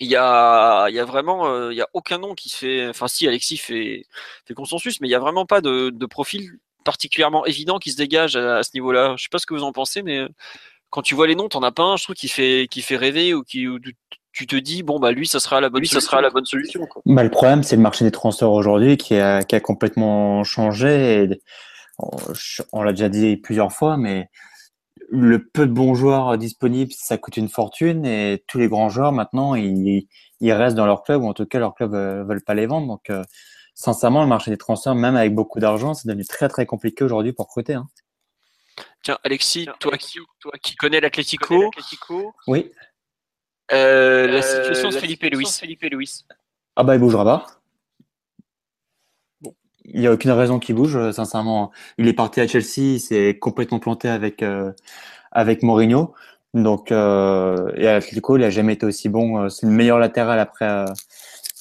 Il 0.00 0.08
y 0.08 0.16
a, 0.16 0.88
il 0.88 0.94
y 0.94 0.98
a 0.98 1.04
vraiment, 1.04 1.46
euh, 1.46 1.72
il 1.72 1.76
y 1.76 1.80
a 1.80 1.88
aucun 1.92 2.18
nom 2.18 2.34
qui 2.34 2.48
se 2.48 2.56
fait, 2.56 2.88
enfin 2.88 3.06
si 3.06 3.28
Alexis 3.28 3.58
fait, 3.58 4.06
fait 4.44 4.54
consensus, 4.54 5.00
mais 5.00 5.06
il 5.08 5.10
y 5.10 5.14
a 5.14 5.20
vraiment 5.20 5.46
pas 5.46 5.60
de, 5.60 5.90
de 5.90 6.06
profil 6.06 6.58
particulièrement 6.84 7.46
évident 7.46 7.78
qui 7.78 7.90
se 7.92 7.96
dégage 7.96 8.34
à, 8.36 8.56
à 8.56 8.62
ce 8.64 8.70
niveau-là. 8.74 9.14
Je 9.16 9.22
sais 9.22 9.28
pas 9.30 9.38
ce 9.38 9.46
que 9.46 9.54
vous 9.54 9.62
en 9.62 9.72
pensez, 9.72 10.02
mais 10.02 10.18
euh, 10.18 10.28
quand 10.90 11.02
tu 11.02 11.14
vois 11.14 11.26
les 11.26 11.34
noms, 11.36 11.48
t'en 11.48 11.62
as 11.62 11.72
pas 11.72 11.84
un, 11.84 11.96
je 11.96 12.04
trouve, 12.04 12.16
qui 12.16 12.28
fait, 12.28 12.66
qui 12.70 12.82
fait 12.82 12.96
rêver 12.96 13.34
ou 13.34 13.42
qui, 13.42 13.68
ou 13.68 13.78
tu- 13.78 13.94
tu 14.32 14.48
te 14.48 14.56
dis, 14.56 14.82
bon, 14.82 14.98
bah, 14.98 15.12
lui, 15.12 15.28
ça 15.28 15.38
sera 15.38 15.60
la 15.60 15.68
bonne, 15.70 15.80
lui, 15.80 15.86
ça 15.88 16.00
sera 16.00 16.20
la 16.20 16.30
bonne 16.30 16.44
solution, 16.44 16.86
quoi. 16.86 17.00
Bah, 17.06 17.22
le 17.22 17.30
problème, 17.30 17.62
c'est 17.62 17.76
le 17.76 17.82
marché 17.82 18.04
des 18.04 18.10
transferts 18.10 18.50
aujourd'hui 18.50 18.96
qui 18.96 19.14
a, 19.16 19.44
qui 19.44 19.54
a 19.54 19.60
complètement 19.60 20.42
changé. 20.42 21.22
Et 21.22 21.40
on 21.98 22.10
on 22.72 22.82
l'a 22.82 22.90
déjà 22.92 23.08
dit 23.08 23.36
plusieurs 23.36 23.72
fois, 23.72 23.96
mais 23.96 24.28
le 25.14 25.46
peu 25.46 25.66
de 25.66 25.72
bons 25.72 25.94
joueurs 25.94 26.36
disponibles, 26.36 26.92
ça 26.92 27.16
coûte 27.18 27.36
une 27.36 27.48
fortune. 27.48 28.04
Et 28.04 28.44
tous 28.48 28.58
les 28.58 28.68
grands 28.68 28.88
joueurs, 28.88 29.12
maintenant, 29.12 29.54
ils, 29.54 30.08
ils 30.40 30.52
restent 30.52 30.76
dans 30.76 30.86
leur 30.86 31.02
club, 31.04 31.22
ou 31.22 31.28
en 31.28 31.34
tout 31.34 31.46
cas, 31.46 31.58
leur 31.58 31.74
club 31.74 31.92
ne 31.92 32.22
veulent 32.24 32.42
pas 32.44 32.54
les 32.54 32.66
vendre. 32.66 32.88
Donc, 32.88 33.10
euh, 33.10 33.22
sincèrement, 33.74 34.22
le 34.22 34.28
marché 34.28 34.50
des 34.50 34.56
transferts, 34.58 34.94
même 34.94 35.16
avec 35.16 35.34
beaucoup 35.34 35.60
d'argent, 35.60 35.94
c'est 35.94 36.08
devenu 36.08 36.24
très, 36.24 36.48
très 36.48 36.66
compliqué 36.66 37.04
aujourd'hui 37.04 37.32
pour 37.32 37.46
recruter. 37.46 37.74
Hein. 37.74 37.86
Tiens, 39.02 39.18
Alexis, 39.22 39.68
toi, 39.78 39.96
qui, 39.96 40.18
toi 40.40 40.52
qui 40.62 40.74
connais 40.74 41.00
l'Atlético, 41.00 41.70
Oui. 42.48 42.72
euh, 43.72 44.26
la 44.26 44.42
situation 44.42 44.88
de 44.88 44.94
Felipe 44.94 45.22
Luis. 45.22 46.24
Ah 46.76 46.82
bah, 46.82 46.96
il 46.96 47.00
bougera 47.00 47.24
pas. 47.24 47.46
Il 49.86 50.00
n'y 50.00 50.06
a 50.06 50.12
aucune 50.12 50.30
raison 50.30 50.58
qu'il 50.58 50.74
bouge, 50.74 50.96
euh, 50.96 51.12
sincèrement. 51.12 51.70
Il 51.98 52.08
est 52.08 52.14
parti 52.14 52.40
à 52.40 52.46
Chelsea, 52.46 52.94
il 52.94 53.00
s'est 53.00 53.38
complètement 53.38 53.78
planté 53.78 54.08
avec, 54.08 54.42
euh, 54.42 54.72
avec 55.32 55.62
Mourinho. 55.62 56.14
Donc, 56.54 56.92
euh, 56.92 57.70
et 57.76 57.86
à 57.88 57.94
l'Atlético, 57.94 58.36
il 58.36 58.40
n'a 58.40 58.50
jamais 58.50 58.74
été 58.74 58.86
aussi 58.86 59.08
bon. 59.08 59.42
Euh, 59.42 59.48
C'est 59.48 59.66
le 59.66 59.72
meilleur 59.72 59.98
latéral 59.98 60.38
après, 60.38 60.84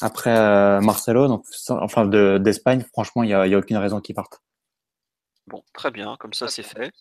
après 0.01 0.81
Marcelo. 0.81 1.27
Donc, 1.27 1.45
enfin, 1.69 2.05
de- 2.05 2.37
d'Espagne, 2.37 2.83
franchement, 2.93 3.23
il 3.23 3.27
n'y 3.27 3.33
a, 3.33 3.57
aucune 3.57 3.77
raison 3.77 3.99
qu'il 3.99 4.15
parte. 4.15 4.41
Bon, 5.47 5.61
très 5.73 5.91
bien, 5.91 6.15
comme 6.19 6.33
ça, 6.33 6.47
c'est 6.47 6.63
fait. 6.63 6.91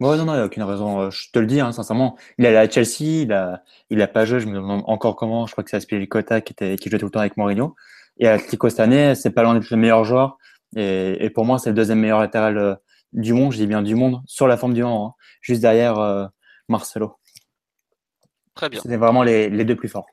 Ouais, 0.00 0.16
non, 0.16 0.26
non, 0.26 0.34
il 0.34 0.36
n'y 0.36 0.42
a 0.42 0.46
aucune 0.46 0.62
raison. 0.62 1.10
Je 1.10 1.30
te 1.32 1.38
le 1.38 1.46
dis, 1.46 1.60
hein, 1.60 1.72
sincèrement. 1.72 2.16
Il 2.36 2.44
est 2.44 2.48
allé 2.48 2.58
à 2.58 2.70
Chelsea, 2.70 3.22
il 3.22 3.32
a, 3.32 3.62
il 3.90 4.02
a 4.02 4.08
pas 4.08 4.26
joué. 4.26 4.40
Je 4.40 4.46
me 4.46 4.54
demande 4.54 4.82
encore 4.86 5.16
comment. 5.16 5.46
Je 5.46 5.52
crois 5.52 5.64
que 5.64 5.70
c'est 5.70 5.76
Aspilicueta 5.76 6.40
qui 6.40 6.52
était, 6.52 6.76
qui 6.76 6.90
jouait 6.90 6.98
tout 6.98 7.06
le 7.06 7.10
temps 7.10 7.20
avec 7.20 7.36
Mourinho. 7.36 7.74
Et 8.18 8.26
à 8.26 8.32
l'Atlético 8.32 8.68
cette 8.68 8.80
année, 8.80 9.14
c'est 9.14 9.30
pas 9.30 9.42
loin 9.42 9.54
d'être 9.54 9.70
le 9.70 9.76
meilleur 9.76 10.04
joueur. 10.04 10.38
Et, 10.76 11.24
et 11.24 11.30
pour 11.30 11.44
moi, 11.44 11.58
c'est 11.58 11.70
le 11.70 11.74
deuxième 11.76 12.00
meilleur 12.00 12.20
latéral 12.20 12.58
euh, 12.58 12.74
du 13.12 13.32
monde. 13.32 13.52
Je 13.52 13.58
dis 13.58 13.66
bien 13.66 13.82
du 13.82 13.94
monde, 13.94 14.20
sur 14.26 14.46
la 14.46 14.56
forme 14.56 14.74
du 14.74 14.82
moment, 14.82 15.08
hein, 15.08 15.22
juste 15.40 15.60
derrière 15.62 15.98
euh, 15.98 16.26
Marcelo. 16.68 17.16
Très 18.54 18.68
bien. 18.68 18.80
C'était 18.82 18.96
vraiment 18.96 19.22
les, 19.22 19.48
les 19.48 19.64
deux 19.64 19.76
plus 19.76 19.88
forts. 19.88 20.06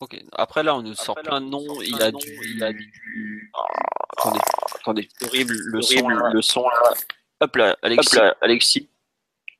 Ok. 0.00 0.22
Après, 0.32 0.62
là, 0.62 0.76
on 0.76 0.82
nous 0.82 0.94
sort 0.94 1.14
plein 1.14 1.40
de 1.40 1.46
noms. 1.46 1.64
Il 1.82 2.00
a 2.02 2.12
du. 2.12 2.38
Il 2.54 2.62
a 2.62 2.70
du... 2.70 3.50
Ah, 3.54 3.62
attendez, 4.18 4.40
attendez. 4.80 5.08
Horrible, 5.24 5.54
le 5.56 5.80
son, 5.80 6.08
là. 6.08 6.30
Le 6.34 6.42
son, 6.42 6.68
là. 6.68 6.92
Hop 7.40 7.56
là, 7.56 7.76
Alexis. 7.82 8.18
Alexis. 8.42 8.90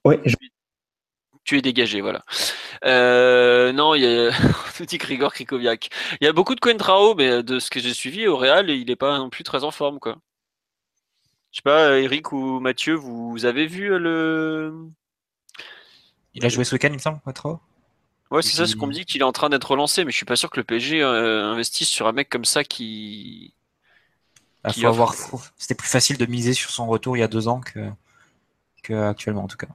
Oui, 0.04 0.16
je- 0.24 0.36
Tu 1.47 1.56
es 1.56 1.62
dégagé, 1.62 2.01
voilà. 2.01 2.24
Euh, 2.85 3.73
non, 3.73 3.94
il 3.94 4.02
y 4.02 4.06
a 4.06 4.31
dit 4.85 4.98
Grigor 4.98 5.32
Krikoviak. 5.32 5.89
Il 6.20 6.24
y 6.24 6.28
a 6.28 6.32
beaucoup 6.32 6.56
de 6.56 6.60
Coentrao, 6.60 7.14
mais 7.14 7.44
de 7.44 7.60
ce 7.60 7.70
que 7.70 7.78
j'ai 7.78 7.94
suivi 7.94 8.27
au 8.27 8.36
Real, 8.36 8.68
il 8.68 8.86
n'est 8.86 8.97
pas 8.97 9.16
non 9.18 9.31
plus 9.31 9.44
très 9.44 9.62
en 9.62 9.70
forme, 9.70 10.01
quoi. 10.01 10.16
Je 11.52 11.59
sais 11.59 11.62
pas, 11.62 11.98
Eric 12.01 12.32
ou 12.32 12.59
Mathieu, 12.59 12.94
vous 12.94 13.44
avez 13.44 13.66
vu 13.66 13.93
euh, 13.93 13.98
le. 13.98 14.74
Il 16.35 16.44
a 16.44 16.48
joué 16.48 16.64
ce 16.64 16.74
week-end, 16.74 16.89
il 16.90 16.94
me 16.94 16.98
semble, 16.98 17.20
pas 17.20 17.32
trop. 17.32 17.60
Ouais, 18.32 18.43
c'est 18.43 18.56
ça 18.56 18.66
ce 18.66 18.74
qu'on 18.74 18.89
me 18.89 18.93
dit 18.93 19.05
qu'il 19.05 19.20
est 19.20 19.24
en 19.24 19.32
train 19.32 19.48
d'être 19.48 19.70
relancé, 19.70 20.05
mais 20.05 20.10
je 20.10 20.16
suis 20.16 20.27
pas 20.27 20.35
sûr 20.35 20.51
que 20.51 20.59
le 20.59 20.64
PSG 20.64 21.01
euh, 21.01 21.44
investisse 21.44 21.89
sur 21.89 22.09
un 22.09 22.12
mec 22.12 22.28
comme 22.28 22.44
ça 22.44 22.64
qui. 22.64 23.55
Il 24.66 24.73
Qui 24.73 24.81
faut 24.81 24.89
offre- 24.89 24.90
avoir. 24.90 25.14
C'était 25.56 25.77
plus 25.77 25.89
facile 25.89 26.18
de 26.18 26.27
miser 26.27 26.52
sur 26.52 26.70
son 26.70 26.89
retour 26.89 27.16
il 27.16 27.20
y 27.20 27.23
a 27.23 27.28
deux 27.28 27.47
ans 27.47 27.60
que, 27.60 27.89
que 28.82 28.94
actuellement, 28.94 29.44
en 29.44 29.47
tout 29.48 29.56
cas. 29.56 29.68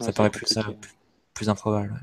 Ça 0.00 0.06
Ouais, 0.06 0.12
paraît 0.12 0.30
c'est 0.32 0.38
plus, 0.38 0.46
ça, 0.46 0.62
compliqué. 0.62 0.88
plus 1.34 1.48
improbable. 1.48 1.92
ouais. 1.92 1.98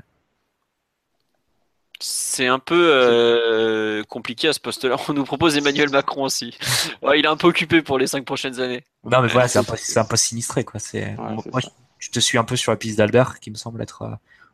C'est 1.98 2.46
un 2.46 2.58
peu 2.58 2.90
euh, 2.92 4.04
compliqué 4.04 4.48
à 4.48 4.52
ce 4.52 4.60
poste-là. 4.60 4.96
On 5.08 5.14
nous 5.14 5.24
propose 5.24 5.56
Emmanuel 5.56 5.88
Macron 5.88 6.24
aussi. 6.24 6.56
Ouais, 7.02 7.18
il 7.18 7.24
est 7.24 7.28
un 7.28 7.36
peu 7.36 7.46
occupé 7.46 7.80
pour 7.82 7.98
les 7.98 8.06
cinq 8.06 8.24
prochaines 8.26 8.60
années. 8.60 8.84
Non, 9.04 9.22
mais 9.22 9.28
voilà, 9.28 9.48
c'est 9.48 9.58
un, 9.58 9.62
un 9.62 10.04
peu 10.04 10.16
sinistré, 10.16 10.64
quoi. 10.64 10.78
Moi, 11.16 11.60
je 11.98 12.10
te 12.10 12.20
suis 12.20 12.36
un 12.36 12.44
peu 12.44 12.56
sur 12.56 12.70
la 12.72 12.76
piste 12.76 12.98
d'Albert, 12.98 13.40
qui 13.40 13.50
me 13.50 13.56
semble 13.56 13.80
être 13.80 14.02
euh, 14.02 14.10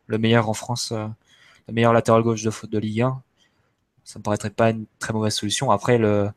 le 0.07 0.17
meilleur 0.17 0.47
en 0.47 0.53
France, 0.53 0.93
euh, 0.93 1.05
le 1.67 1.73
meilleur 1.73 1.91
latéral 1.91 2.21
gauche 2.23 2.43
de, 2.43 2.49
foot 2.49 2.69
de 2.69 2.79
Ligue 2.79 3.01
1. 3.01 3.21
Ça 4.05 4.19
me 4.19 4.23
paraîtrait 4.23 4.49
pas 4.49 4.69
une 4.69 4.85
très 4.99 5.11
mauvaise 5.11 5.33
solution. 5.35 5.69
Après, 5.71 5.97
le, 5.97 6.29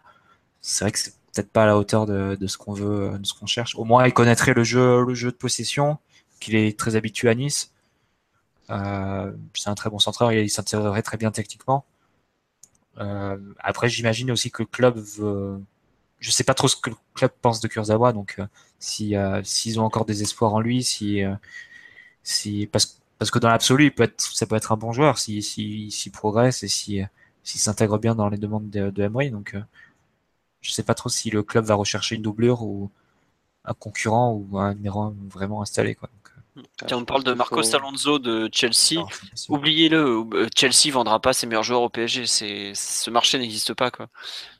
c'est 0.61 0.85
vrai 0.85 0.91
que 0.93 0.99
c'est 0.99 1.15
peut-être 1.33 1.51
pas 1.53 1.65
à 1.65 1.67
la 1.67 1.77
hauteur 1.77 2.07
de, 2.07 2.37
de 2.41 2.47
ce 2.49 2.57
qu'on 2.59 2.73
veut, 2.73 3.17
de 3.19 3.27
ce 3.27 3.35
qu'on 3.35 3.47
cherche. 3.47 3.77
Au 3.77 3.85
moins, 3.85 4.05
il 4.07 4.13
connaîtrait 4.13 4.55
le 4.55 4.65
jeu, 4.65 5.05
le 5.05 5.15
jeu 5.15 5.31
de 5.31 5.37
possession, 5.37 5.99
qu'il 6.41 6.55
est 6.57 6.79
très 6.79 6.97
habitué 6.97 7.29
à 7.29 7.35
Nice. 7.35 7.73
Euh, 8.71 9.33
c'est 9.55 9.71
un 9.71 9.75
très 9.75 9.91
bon 9.91 9.99
centreur, 9.99 10.33
il, 10.33 10.51
s'intégrerait 10.51 11.03
très 11.03 11.17
bien 11.17 11.31
techniquement. 11.31 11.85
Euh, 12.99 13.39
après, 13.61 13.89
j'imagine 13.89 14.31
aussi 14.31 14.51
que 14.51 14.63
le 14.63 14.67
club 14.67 14.99
veut, 14.99 15.61
je 16.21 16.31
sais 16.31 16.45
pas 16.45 16.55
trop 16.55 16.69
ce 16.69 16.77
que 16.77 16.91
le 16.91 16.97
club 17.15 17.31
pense 17.43 17.61
de 17.61 17.69
Kurzawa, 17.69 18.13
donc 18.13 18.39
si 18.79 19.15
s'ils 19.45 19.81
ont 19.81 19.85
encore 19.85 20.05
des 20.07 20.23
espoirs 20.23 20.55
en 20.55 20.61
lui, 20.61 20.83
si 20.85 21.23
si 22.23 22.67
parce, 22.67 23.01
parce 23.19 23.31
que 23.31 23.39
dans 23.39 23.49
l'absolu, 23.49 23.91
peut 23.93 24.05
être, 24.05 24.21
ça 24.21 24.47
peut 24.47 24.57
être 24.57 24.73
un 24.73 24.77
bon 24.77 24.93
joueur 24.93 25.19
si 25.19 25.43
si, 25.43 25.91
si 25.91 26.11
progresse 26.11 26.63
et 26.63 26.69
si 26.69 27.01
s'il 27.45 27.61
s'intègre 27.61 27.99
bien 27.99 28.15
dans 28.15 28.29
les 28.29 28.39
demandes 28.39 28.71
de, 28.71 28.91
de. 28.91 29.31
Donc 29.31 29.57
je 30.61 30.73
sais 30.73 30.83
pas 30.83 30.95
trop 30.95 31.09
si 31.09 31.31
le 31.31 31.43
club 31.43 31.65
va 31.65 31.75
rechercher 31.75 32.17
une 32.17 32.23
doublure 32.23 32.63
ou 32.63 32.91
un 33.65 33.75
concurrent 33.75 34.33
ou 34.33 34.59
un 34.59 34.75
numéro 34.75 35.15
vraiment 35.31 35.63
installé 35.63 35.95
quoi. 35.95 36.11
Tiens, 36.87 36.99
on 36.99 37.05
parle 37.05 37.25
de 37.25 37.33
Marcos 37.33 37.75
Alonso 37.75 38.19
de 38.19 38.51
Chelsea. 38.53 39.03
Oubliez-le, 39.49 40.25
euh, 40.35 40.47
Chelsea 40.55 40.93
vendra 40.93 41.21
pas 41.21 41.33
ses 41.33 41.47
meilleurs 41.47 41.63
joueurs 41.63 41.81
au 41.81 41.89
PSG. 41.89 42.27
C'est 42.27 42.73
ce 42.75 43.11
marché 43.11 43.39
n'existe 43.39 43.73
pas 43.73 43.91
quoi. 43.91 44.09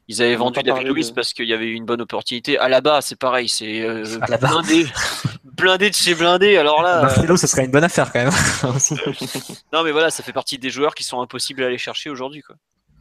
Ils 0.09 0.23
avaient 0.23 0.37
vendu 0.37 0.61
David 0.63 0.87
Luiz 0.87 1.11
parce 1.11 1.35
qu'il 1.35 1.47
y 1.47 1.53
avait 1.53 1.67
eu 1.67 1.75
une 1.75 1.85
bonne 1.85 2.01
opportunité. 2.01 2.59
À 2.59 2.69
la 2.69 2.81
bas, 2.81 3.01
c'est 3.03 3.19
pareil, 3.19 3.49
c'est 3.49 3.83
euh, 3.83 4.05
blindé, 4.41 4.87
blindé 5.45 5.91
de 5.91 5.95
chez 5.95 6.15
blindé. 6.15 6.57
Alors 6.57 6.81
là, 6.83 7.03
Marcelo, 7.03 7.37
ça 7.37 7.49
serait 7.49 7.65
une 7.65 7.71
bonne 7.71 7.85
affaire 7.85 8.13
quand 8.13 8.21
même. 8.21 8.33
non, 9.73 9.83
mais 9.83 9.91
voilà, 9.91 10.11
ça 10.11 10.23
fait 10.23 10.33
partie 10.33 10.59
des 10.59 10.71
joueurs 10.71 10.95
qui 10.95 11.05
sont 11.05 11.21
impossibles 11.21 11.63
à 11.65 11.67
aller 11.67 11.79
chercher 11.79 12.09
aujourd'hui 12.09 12.43
quoi. 12.43 12.57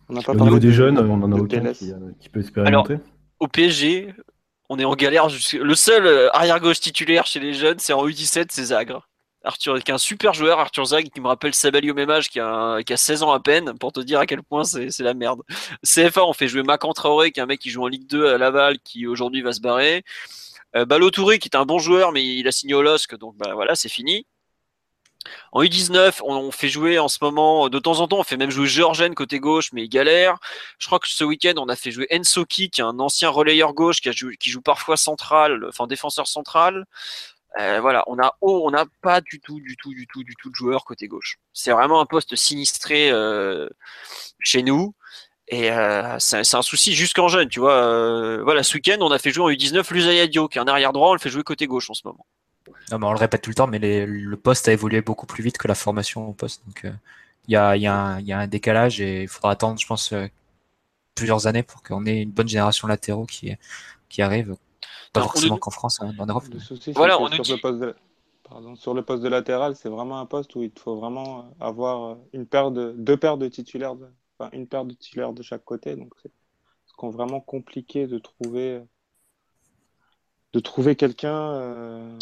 On 0.09 0.21
pas 0.21 0.33
au 0.33 0.35
niveau 0.35 0.59
des 0.59 0.71
jeunes, 0.71 0.99
on 0.99 1.23
en 1.23 1.31
a 1.31 1.35
aucun 1.35 1.73
qui, 1.73 1.91
euh, 1.91 1.97
qui, 2.19 2.29
peut 2.29 2.39
expérimenter. 2.41 2.93
Alors, 2.93 3.05
au 3.39 3.47
PSG, 3.47 4.13
on 4.69 4.79
est 4.79 4.85
en 4.85 4.95
galère. 4.95 5.27
Le 5.27 5.75
seul 5.75 6.05
euh, 6.05 6.29
arrière-gauche 6.35 6.79
titulaire 6.79 7.25
chez 7.25 7.39
les 7.39 7.53
jeunes, 7.53 7.79
c'est 7.79 7.93
en 7.93 8.05
U17, 8.05 8.47
c'est 8.49 8.65
Zagre. 8.65 9.07
Arthur, 9.43 9.79
qui 9.83 9.91
est 9.91 9.93
un 9.93 9.99
super 9.99 10.33
joueur, 10.33 10.59
Arthur 10.59 10.85
Zag, 10.85 11.09
qui 11.09 11.21
me 11.21 11.27
rappelle 11.27 11.53
Sabali 11.53 11.91
au 11.91 11.93
même 11.93 12.09
âge, 12.09 12.29
qui 12.29 12.39
a, 12.39 12.81
qui 12.83 12.93
a 12.93 12.97
16 12.97 13.21
ans 13.23 13.31
à 13.31 13.39
peine, 13.39 13.77
pour 13.77 13.91
te 13.91 13.99
dire 13.99 14.19
à 14.19 14.25
quel 14.25 14.41
point 14.41 14.63
c'est 14.63 14.99
la 15.01 15.13
merde. 15.13 15.41
CFA, 15.83 16.25
on 16.25 16.33
fait 16.33 16.47
jouer 16.47 16.63
Macan 16.63 16.93
Traoré, 16.93 17.31
qui 17.31 17.39
est 17.39 17.43
un 17.43 17.45
mec 17.45 17.59
qui 17.59 17.69
joue 17.69 17.83
en 17.83 17.87
Ligue 17.87 18.07
2 18.07 18.25
à 18.27 18.37
Laval, 18.39 18.79
qui 18.79 19.05
aujourd'hui 19.05 19.43
va 19.43 19.53
se 19.53 19.61
barrer. 19.61 20.03
Euh, 20.75 20.85
Balo 20.85 21.11
Touré, 21.11 21.39
qui 21.39 21.47
est 21.47 21.55
un 21.55 21.65
bon 21.65 21.77
joueur, 21.77 22.11
mais 22.11 22.25
il 22.25 22.47
a 22.47 22.51
signé 22.51 22.73
au 22.73 22.81
LOSC, 22.81 23.15
donc 23.17 23.37
bah, 23.37 23.53
voilà, 23.53 23.75
c'est 23.75 23.89
fini. 23.89 24.25
En 25.51 25.63
U19, 25.63 26.19
on, 26.23 26.51
fait 26.51 26.69
jouer 26.69 26.99
en 26.99 27.07
ce 27.07 27.17
moment, 27.21 27.69
de 27.69 27.79
temps 27.79 27.99
en 27.99 28.07
temps, 28.07 28.19
on 28.19 28.23
fait 28.23 28.37
même 28.37 28.51
jouer 28.51 28.67
Georgen 28.67 29.15
côté 29.15 29.39
gauche, 29.39 29.71
mais 29.73 29.83
il 29.83 29.89
galère. 29.89 30.37
Je 30.79 30.87
crois 30.87 30.99
que 30.99 31.07
ce 31.07 31.23
week-end, 31.23 31.53
on 31.57 31.67
a 31.69 31.75
fait 31.75 31.91
jouer 31.91 32.07
Ensoki, 32.11 32.69
qui 32.69 32.81
est 32.81 32.83
un 32.83 32.99
ancien 32.99 33.29
relayeur 33.29 33.73
gauche, 33.73 34.01
qui, 34.01 34.11
joue 34.49 34.61
parfois 34.61 34.97
central, 34.97 35.65
enfin 35.67 35.87
défenseur 35.87 36.27
central. 36.27 36.85
Euh, 37.57 37.79
voilà, 37.79 38.03
on 38.07 38.19
a 38.19 38.33
oh, 38.41 38.63
on 38.65 38.71
n'a 38.71 38.85
pas 39.01 39.21
du 39.21 39.39
tout, 39.39 39.61
du 39.61 39.77
tout, 39.77 39.93
du 39.93 40.07
tout, 40.07 40.23
du 40.23 40.35
tout 40.35 40.49
de 40.49 40.55
joueurs 40.55 40.83
côté 40.83 41.07
gauche. 41.07 41.37
C'est 41.53 41.71
vraiment 41.71 42.01
un 42.01 42.05
poste 42.05 42.35
sinistré 42.35 43.09
euh, 43.11 43.69
chez 44.39 44.61
nous. 44.61 44.93
Et 45.47 45.71
euh, 45.71 46.17
c'est 46.19 46.55
un 46.55 46.61
souci 46.63 46.93
jusqu'en 46.95 47.27
jeune, 47.27 47.47
tu 47.49 47.59
vois. 47.59 48.41
voilà, 48.43 48.63
ce 48.63 48.75
week-end, 48.75 48.97
on 49.01 49.11
a 49.11 49.19
fait 49.19 49.31
jouer 49.31 49.45
en 49.45 49.49
U19 49.55 49.93
Lusaya 49.93 50.27
qui 50.27 50.37
est 50.37 50.57
un 50.57 50.67
arrière 50.67 50.91
droit, 50.91 51.11
on 51.11 51.13
le 51.13 51.19
fait 51.19 51.29
jouer 51.29 51.43
côté 51.43 51.67
gauche 51.67 51.89
en 51.89 51.93
ce 51.93 52.01
moment. 52.05 52.25
Non, 52.91 52.99
mais 52.99 53.05
on 53.05 53.13
le 53.13 53.19
répète 53.19 53.41
tout 53.41 53.49
le 53.49 53.55
temps, 53.55 53.67
mais 53.67 53.79
le 53.79 54.37
poste 54.37 54.67
a 54.67 54.73
évolué 54.73 55.01
beaucoup 55.01 55.25
plus 55.25 55.43
vite 55.43 55.57
que 55.57 55.67
la 55.67 55.75
formation 55.75 56.27
au 56.29 56.33
poste. 56.33 56.63
Donc, 56.65 56.85
il 57.47 57.51
y, 57.51 57.55
a, 57.55 57.75
y, 57.77 57.87
a 57.87 58.19
y, 58.21 58.31
a, 58.31 58.39
un 58.39 58.47
décalage 58.47 59.01
et 59.01 59.23
il 59.23 59.27
faudra 59.27 59.51
attendre, 59.51 59.79
je 59.79 59.85
pense, 59.85 60.13
plusieurs 61.13 61.47
années 61.47 61.63
pour 61.63 61.83
qu'on 61.83 62.05
ait 62.05 62.21
une 62.21 62.31
bonne 62.31 62.47
génération 62.47 62.87
latéraux 62.87 63.25
qui, 63.25 63.53
qui 64.09 64.21
arrive 64.21 64.55
pas 65.13 65.21
forcément 65.21 65.57
qu'en 65.57 65.71
France, 65.71 66.01
hein, 66.01 66.13
en 66.19 66.25
Europe. 66.25 66.43
voilà, 66.95 67.19
on 67.21 67.29
sur, 67.29 67.55
le 67.55 67.61
poste 67.61 67.79
de... 67.79 67.95
Pardon, 68.47 68.75
sur 68.75 68.93
le 68.93 69.01
poste 69.01 69.23
de 69.23 69.29
latéral, 69.29 69.75
c'est 69.75 69.89
vraiment 69.89 70.19
un 70.19 70.25
poste 70.25 70.55
où 70.55 70.61
il 70.61 70.71
faut 70.77 70.97
vraiment 70.97 71.49
avoir 71.59 72.17
une 72.33 72.45
paire 72.45 72.71
de 72.71 72.93
deux 72.97 73.17
paires 73.17 73.37
de 73.37 73.47
titulaires, 73.47 73.95
de... 73.95 74.07
enfin 74.37 74.49
une 74.53 74.67
paire 74.67 74.85
de 74.85 74.93
titulaires 74.93 75.33
de 75.33 75.41
chaque 75.41 75.63
côté. 75.63 75.95
Donc 75.95 76.13
c'est 76.21 76.31
vraiment 77.01 77.39
compliqué 77.39 78.07
de 78.07 78.17
trouver 78.17 78.81
de 80.53 80.59
trouver 80.59 80.95
quelqu'un 80.95 81.51
euh, 81.51 82.17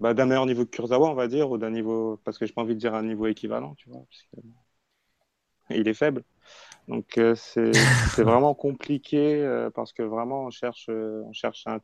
bah, 0.00 0.14
d'un 0.14 0.26
meilleur 0.26 0.46
niveau 0.46 0.64
que 0.64 0.70
Kurzawa, 0.70 1.10
on 1.10 1.14
va 1.14 1.28
dire, 1.28 1.50
ou 1.50 1.58
d'un 1.58 1.70
niveau 1.70 2.20
parce 2.24 2.38
que 2.38 2.46
j'ai 2.46 2.52
pas 2.52 2.62
envie 2.62 2.74
de 2.74 2.80
dire 2.80 2.94
un 2.94 3.02
niveau 3.02 3.26
équivalent, 3.26 3.74
tu 3.76 3.90
vois, 3.90 4.04
parce 4.08 4.22
que... 4.22 5.76
il 5.76 5.88
est 5.88 5.94
faible. 5.94 6.24
Donc 6.86 7.18
euh, 7.18 7.34
c'est 8.14 8.22
vraiment 8.22 8.54
compliqué 8.54 9.42
euh, 9.42 9.70
parce 9.70 9.92
que 9.92 10.02
vraiment 10.02 10.44
on 10.46 10.50
cherche 10.50 10.88
on 10.88 11.32
cherche 11.32 11.66
un 11.66 11.80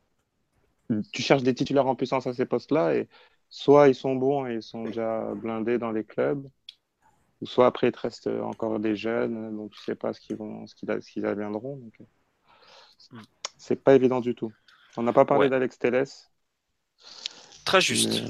tu 1.11 1.21
cherches 1.21 1.43
des 1.43 1.53
titulaires 1.53 1.87
en 1.87 1.95
puissance 1.95 2.27
à 2.27 2.33
ces 2.33 2.45
postes-là 2.45 2.95
et 2.95 3.07
soit 3.49 3.87
ils 3.87 3.95
sont 3.95 4.15
bons 4.15 4.45
et 4.47 4.55
ils 4.55 4.63
sont 4.63 4.83
déjà 4.83 5.33
blindés 5.35 5.77
dans 5.77 5.91
les 5.91 6.03
clubs, 6.03 6.47
ou 7.41 7.45
soit 7.45 7.67
après 7.67 7.87
il 7.87 7.91
te 7.91 7.99
reste 7.99 8.27
encore 8.27 8.79
des 8.79 8.95
jeunes, 8.95 9.55
donc 9.55 9.71
tu 9.71 9.81
sais 9.81 9.95
pas 9.95 10.13
ce 10.13 10.19
qu'ils 10.19 10.35
vont, 10.35 10.67
ce 10.67 10.75
qu'ils 10.75 11.25
adviendront. 11.25 11.77
Donc, 11.77 11.93
euh, 12.01 13.17
c'est 13.57 13.83
pas 13.83 13.95
évident 13.95 14.19
du 14.19 14.35
tout. 14.35 14.51
On 14.97 15.03
n'a 15.03 15.13
pas 15.13 15.25
parlé 15.25 15.49
d'Alex 15.49 15.77
Telles. 15.77 16.05
Très 17.65 17.81
juste. 17.81 18.23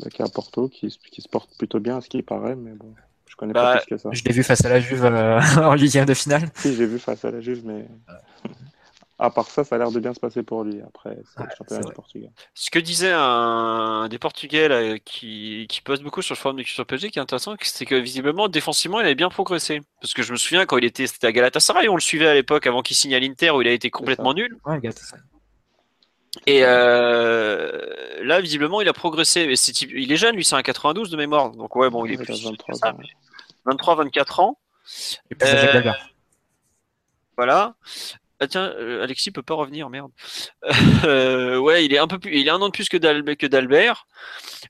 Mais, 0.00 0.10
qui 0.10 0.22
est 0.22 0.24
à 0.24 0.28
Porto, 0.28 0.68
qui, 0.68 0.96
qui, 1.10 1.20
se 1.20 1.28
porte 1.28 1.50
plutôt 1.58 1.80
bien 1.80 1.98
à 1.98 2.00
ce 2.00 2.08
qui 2.08 2.22
paraît, 2.22 2.56
mais 2.56 2.72
bon. 2.72 2.94
Je 3.26 3.36
connais 3.36 3.52
pas 3.52 3.74
bah, 3.74 3.80
plus 3.80 3.96
que 3.96 4.00
ça. 4.00 4.10
Je 4.12 4.22
l'ai 4.24 4.32
vu 4.32 4.42
face 4.42 4.64
à 4.64 4.68
la 4.68 4.78
Juve 4.78 5.04
euh, 5.04 5.40
en 5.56 5.76
huitième 5.76 6.04
de 6.04 6.14
finale. 6.14 6.50
Si, 6.54 6.74
j'ai 6.74 6.86
vu 6.86 6.98
face 6.98 7.24
à 7.24 7.30
la 7.30 7.40
Juve, 7.40 7.62
mais 7.64 7.86
à 9.18 9.30
part 9.30 9.48
ça, 9.48 9.64
ça 9.64 9.76
a 9.76 9.78
l'air 9.78 9.90
de 9.90 10.00
bien 10.00 10.12
se 10.12 10.20
passer 10.20 10.42
pour 10.42 10.64
lui. 10.64 10.80
Après, 10.82 11.16
c'est 11.34 11.42
le 11.42 11.48
championnat 11.56 11.84
du 11.84 11.92
Portugal. 11.94 12.30
Ce 12.54 12.70
que 12.70 12.78
disait 12.78 13.12
un 13.12 14.08
des 14.10 14.18
Portugais 14.18 15.00
qui, 15.04 15.66
qui 15.68 15.80
poste 15.80 16.02
beaucoup 16.02 16.20
sur 16.20 16.34
le 16.34 16.38
forum 16.38 16.58
de 16.58 16.62
sur 16.64 16.84
PSG, 16.84 17.10
qui 17.10 17.18
est 17.18 17.22
intéressant, 17.22 17.54
c'est 17.62 17.86
que 17.86 17.94
visiblement, 17.94 18.48
défensivement, 18.48 19.00
il 19.00 19.06
avait 19.06 19.14
bien 19.14 19.30
progressé. 19.30 19.80
Parce 20.00 20.12
que 20.12 20.22
je 20.22 20.32
me 20.32 20.36
souviens 20.36 20.66
quand 20.66 20.76
il 20.76 20.84
était, 20.84 21.06
c'était 21.06 21.28
à 21.28 21.32
Galatasaray, 21.32 21.88
on 21.88 21.94
le 21.94 22.00
suivait 22.00 22.28
à 22.28 22.34
l'époque 22.34 22.66
avant 22.66 22.82
qu'il 22.82 22.96
signe 22.96 23.14
à 23.14 23.20
l'Inter 23.20 23.50
où 23.52 23.62
il 23.62 23.68
a 23.68 23.72
été 23.72 23.90
complètement 23.90 24.34
nul. 24.34 24.58
Ouais, 24.66 24.78
Galatasaray. 24.80 25.22
Et 26.46 26.60
euh, 26.64 28.22
là, 28.22 28.40
visiblement, 28.40 28.80
il 28.80 28.88
a 28.88 28.92
progressé. 28.92 29.52
Il 29.90 30.12
est 30.12 30.16
jeune, 30.16 30.36
lui, 30.36 30.44
c'est 30.44 30.56
un 30.56 30.62
92 30.62 31.10
de 31.10 31.16
mémoire. 31.16 31.50
Donc, 31.50 31.76
ouais, 31.76 31.90
bon, 31.90 32.06
il 32.06 32.12
est 32.12 32.16
plus 32.16 32.42
23, 32.44 32.94
23, 33.66 33.94
24 33.96 34.40
ans. 34.40 34.58
Et 35.30 35.34
puis, 35.34 35.48
euh, 35.48 35.92
voilà. 37.36 37.74
Ah 38.42 38.48
tiens, 38.48 38.74
euh, 38.76 39.04
Alexis 39.04 39.30
peut 39.30 39.44
pas 39.44 39.54
revenir, 39.54 39.88
merde. 39.88 40.10
Euh, 41.04 41.58
ouais, 41.58 41.84
il 41.84 41.92
est 41.92 41.98
un 41.98 42.06
peu 42.06 42.18
plus, 42.18 42.32
il 42.36 42.46
est 42.46 42.50
un 42.50 42.60
an 42.60 42.68
de 42.68 42.72
plus 42.72 42.88
que 42.88 42.96
d'Albert, 42.96 44.06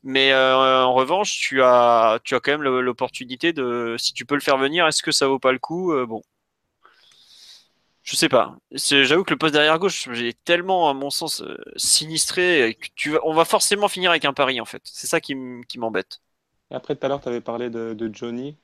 mais 0.03 0.33
euh, 0.33 0.83
en 0.83 0.95
revanche, 0.95 1.39
tu 1.39 1.63
as, 1.63 2.21
tu 2.25 2.35
as 2.35 2.41
quand 2.41 2.53
même 2.53 2.63
l'opportunité 2.63 3.53
de, 3.53 3.97
si 3.99 4.15
tu 4.15 4.25
peux 4.25 4.35
le 4.35 4.41
faire 4.41 4.57
venir, 4.57 4.87
est-ce 4.87 5.03
que 5.03 5.13
ça 5.13 5.27
vaut 5.27 5.39
pas 5.39 5.53
le 5.53 5.59
coup? 5.59 5.95
Bon, 6.07 6.23
je 8.03 8.17
sais 8.17 8.29
pas. 8.29 8.57
J'avoue 8.73 9.25
que 9.25 9.33
le 9.33 9.39
poste 9.39 9.55
derrière 9.55 9.79
gauche, 9.79 10.09
j'ai 10.13 10.33
tellement, 10.33 10.89
à 10.89 10.95
mon 10.95 11.11
sens, 11.11 11.43
sinistré 11.77 12.77
que 12.81 12.89
tu 12.95 13.17
on 13.23 13.35
va 13.35 13.45
forcément 13.45 13.89
finir 13.89 14.11
avec 14.11 14.25
un 14.25 14.33
pari 14.33 14.61
en 14.61 14.65
fait. 14.65 14.83
C'est 14.85 15.07
ça 15.07 15.21
qui 15.21 15.35
m'embête. 15.77 16.21
Après, 16.71 16.97
tout 16.97 17.05
à 17.05 17.09
l'heure, 17.09 17.21
tu 17.21 17.29
avais 17.29 17.41
parlé 17.41 17.71
de, 17.71 17.93
de 17.95 18.15
Johnny. 18.15 18.57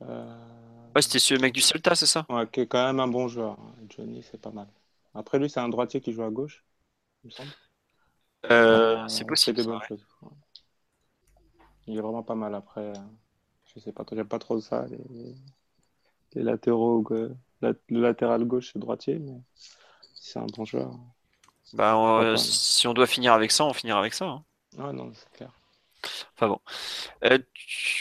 Ouais, 0.00 1.02
c'était 1.02 1.18
ce 1.18 1.34
mec 1.34 1.52
du 1.52 1.60
Celta, 1.60 1.94
c'est 1.94 2.06
ça? 2.06 2.24
Ouais, 2.28 2.46
qui 2.50 2.60
est 2.60 2.66
quand 2.66 2.84
même 2.84 3.00
un 3.00 3.08
bon 3.08 3.28
joueur. 3.28 3.52
Hein. 3.52 3.74
Johnny, 3.90 4.22
c'est 4.22 4.40
pas 4.40 4.50
mal. 4.50 4.66
Après, 5.14 5.38
lui, 5.38 5.50
c'est 5.50 5.60
un 5.60 5.68
droitier 5.68 6.00
qui 6.00 6.12
joue 6.12 6.22
à 6.22 6.30
gauche, 6.30 6.64
il 7.24 7.28
me 7.28 7.32
semble. 7.32 7.50
Euh, 8.50 9.06
c'est 9.08 9.24
possible. 9.24 9.60
Il 11.86 11.98
est 11.98 12.00
vraiment 12.00 12.22
pas 12.22 12.34
mal. 12.34 12.54
Après, 12.54 12.92
je 13.66 13.80
sais 13.80 13.92
pas, 13.92 14.04
j'aime 14.12 14.28
pas 14.28 14.38
trop 14.38 14.60
ça. 14.60 14.86
Les, 16.34 16.42
latéraux, 16.42 17.02
le 17.62 17.76
latéral 17.90 18.44
gauche 18.44 18.74
et 18.74 18.78
droitier, 18.78 19.18
mais 19.18 19.40
c'est 20.14 20.38
un 20.38 20.46
bon 20.46 20.64
joueur. 20.64 20.92
Bah, 21.74 22.34
si 22.36 22.86
on 22.86 22.94
doit 22.94 23.06
finir 23.06 23.32
avec 23.32 23.52
ça, 23.52 23.64
on 23.64 23.72
finira 23.72 23.98
avec 23.98 24.14
ça. 24.14 24.26
Hein. 24.26 24.44
Ouais, 24.78 24.92
non, 24.92 25.12
c'est 25.14 25.30
clair. 25.36 25.50
Enfin 26.34 26.48
bon. 26.48 26.60
Euh, 27.24 27.38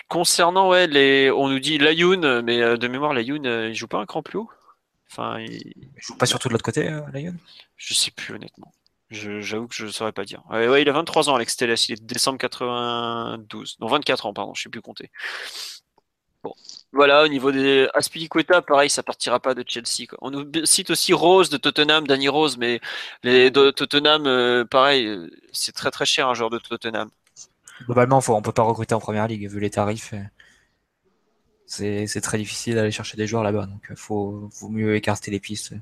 concernant, 0.08 0.70
ouais, 0.70 0.88
les, 0.88 1.32
on 1.32 1.50
nous 1.50 1.60
dit 1.60 1.78
Layoun, 1.78 2.42
mais 2.42 2.62
euh, 2.62 2.78
de 2.78 2.88
mémoire, 2.88 3.14
Layoun, 3.14 3.46
euh, 3.46 3.70
il 3.70 3.76
joue 3.76 3.88
pas 3.88 3.98
un 3.98 4.06
cran 4.06 4.22
plus 4.22 4.38
haut? 4.38 4.50
Enfin, 5.10 5.40
il... 5.40 5.74
joue 5.98 6.16
pas 6.16 6.26
surtout 6.26 6.48
de 6.48 6.54
l'autre 6.54 6.66
côté, 6.66 6.90
Layoun? 7.12 7.38
Je 7.76 7.94
sais 7.94 8.12
plus, 8.12 8.36
honnêtement. 8.36 8.72
J'avoue 9.10 9.68
que 9.68 9.76
je 9.76 9.86
ne 9.86 9.92
saurais 9.92 10.12
pas 10.12 10.26
dire. 10.26 10.44
Ouais, 10.50 10.82
il 10.82 10.90
a 10.90 10.92
23 10.92 11.30
ans, 11.30 11.36
Alex 11.36 11.56
Telles. 11.56 11.76
Il 11.88 11.94
est 11.94 12.02
de 12.02 12.06
décembre 12.06 12.38
92. 12.38 13.78
Non, 13.80 13.88
24 13.88 14.26
ans, 14.26 14.34
pardon, 14.34 14.54
je 14.54 14.64
sais 14.64 14.70
plus 14.70 14.82
compter. 14.82 15.10
Bon. 16.44 16.54
Voilà, 16.94 17.24
au 17.24 17.28
niveau 17.28 17.52
des 17.52 17.88
Aspilicueta, 17.94 18.62
pareil, 18.62 18.90
ça 18.90 19.04
partira 19.04 19.40
pas 19.40 19.54
de 19.54 19.64
Chelsea. 19.68 20.08
On 20.22 20.32
nous 20.32 20.50
cite 20.64 20.90
aussi 20.90 21.14
Rose 21.14 21.50
de 21.50 21.58
Tottenham, 21.58 22.08
Danny 22.08 22.28
Rose, 22.30 22.58
mais 22.58 22.80
les 23.24 23.52
Tottenham, 23.52 24.66
pareil, 24.70 25.30
c'est 25.52 25.74
très 25.74 25.92
très 25.92 26.06
cher 26.06 26.28
un 26.30 26.34
joueur 26.34 26.50
de 26.50 26.58
Tottenham 26.60 27.10
globalement, 27.86 28.22
faut, 28.22 28.36
on 28.36 28.42
peut 28.42 28.52
pas 28.52 28.64
recruter 28.64 28.96
en 28.96 29.00
première 29.00 29.28
ligue 29.28 29.50
vu 29.50 29.60
les 29.60 29.70
tarifs. 29.70 30.14
C'est 31.66 32.22
très 32.22 32.38
difficile 32.38 32.76
d'aller 32.76 32.92
chercher 32.92 33.18
des 33.18 33.28
joueurs 33.28 33.44
là-bas, 33.44 33.66
donc 33.66 33.92
euh, 33.92 33.96
faut, 33.96 34.50
vaut 34.60 34.70
mieux 34.70 34.96
écarter 34.96 35.32
les 35.32 35.40
pistes. 35.40 35.74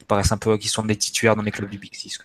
Ils 0.00 0.06
paraissent 0.06 0.32
un 0.32 0.38
peu 0.38 0.58
qui 0.58 0.68
sont 0.68 0.82
des 0.84 0.96
titulaires 0.96 1.36
dans 1.36 1.42
les 1.42 1.52
clubs 1.52 1.70
du 1.70 1.78
Big 1.78 1.94
Six. 1.94 2.18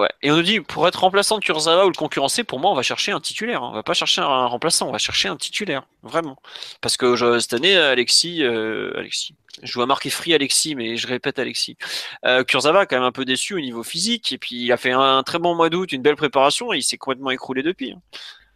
Ouais. 0.00 0.08
Et 0.22 0.30
on 0.30 0.36
nous 0.36 0.42
dit 0.42 0.60
pour 0.60 0.88
être 0.88 1.00
remplaçant 1.00 1.36
de 1.36 1.44
Kurzawa 1.44 1.84
ou 1.84 1.90
le 1.90 1.94
concurrencer, 1.94 2.42
pour 2.42 2.58
moi, 2.58 2.70
on 2.70 2.74
va 2.74 2.80
chercher 2.80 3.12
un 3.12 3.20
titulaire. 3.20 3.62
On 3.62 3.72
va 3.72 3.82
pas 3.82 3.92
chercher 3.92 4.22
un 4.22 4.46
remplaçant, 4.46 4.88
on 4.88 4.92
va 4.92 4.98
chercher 4.98 5.28
un 5.28 5.36
titulaire, 5.36 5.82
vraiment. 6.02 6.40
Parce 6.80 6.96
que 6.96 7.16
je, 7.16 7.38
cette 7.38 7.52
année, 7.52 7.76
Alexis, 7.76 8.42
euh, 8.42 8.96
Alexis, 8.96 9.34
je 9.62 9.74
vois 9.74 9.84
marquer 9.84 10.08
Free 10.08 10.32
Alexis, 10.32 10.74
mais 10.74 10.96
je 10.96 11.06
répète 11.06 11.38
Alexis. 11.38 11.76
Euh, 12.24 12.44
Kurzawa 12.44 12.86
quand 12.86 12.96
même 12.96 13.04
un 13.04 13.12
peu 13.12 13.26
déçu 13.26 13.52
au 13.52 13.60
niveau 13.60 13.82
physique, 13.82 14.32
et 14.32 14.38
puis 14.38 14.56
il 14.56 14.72
a 14.72 14.78
fait 14.78 14.92
un 14.92 15.22
très 15.22 15.38
bon 15.38 15.54
mois 15.54 15.68
d'août, 15.68 15.92
une 15.92 16.00
belle 16.00 16.16
préparation, 16.16 16.72
et 16.72 16.78
il 16.78 16.82
s'est 16.82 16.96
complètement 16.96 17.30
écroulé 17.30 17.62
depuis. 17.62 17.92
Hein. 17.92 18.00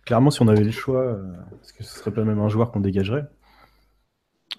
Clairement, 0.06 0.30
si 0.30 0.40
on 0.40 0.48
avait 0.48 0.64
le 0.64 0.70
choix, 0.70 1.02
euh, 1.02 1.22
est-ce 1.62 1.74
que 1.74 1.84
ce 1.84 1.98
serait 1.98 2.10
pas 2.10 2.22
même 2.22 2.40
un 2.40 2.48
joueur 2.48 2.72
qu'on 2.72 2.80
dégagerait? 2.80 3.24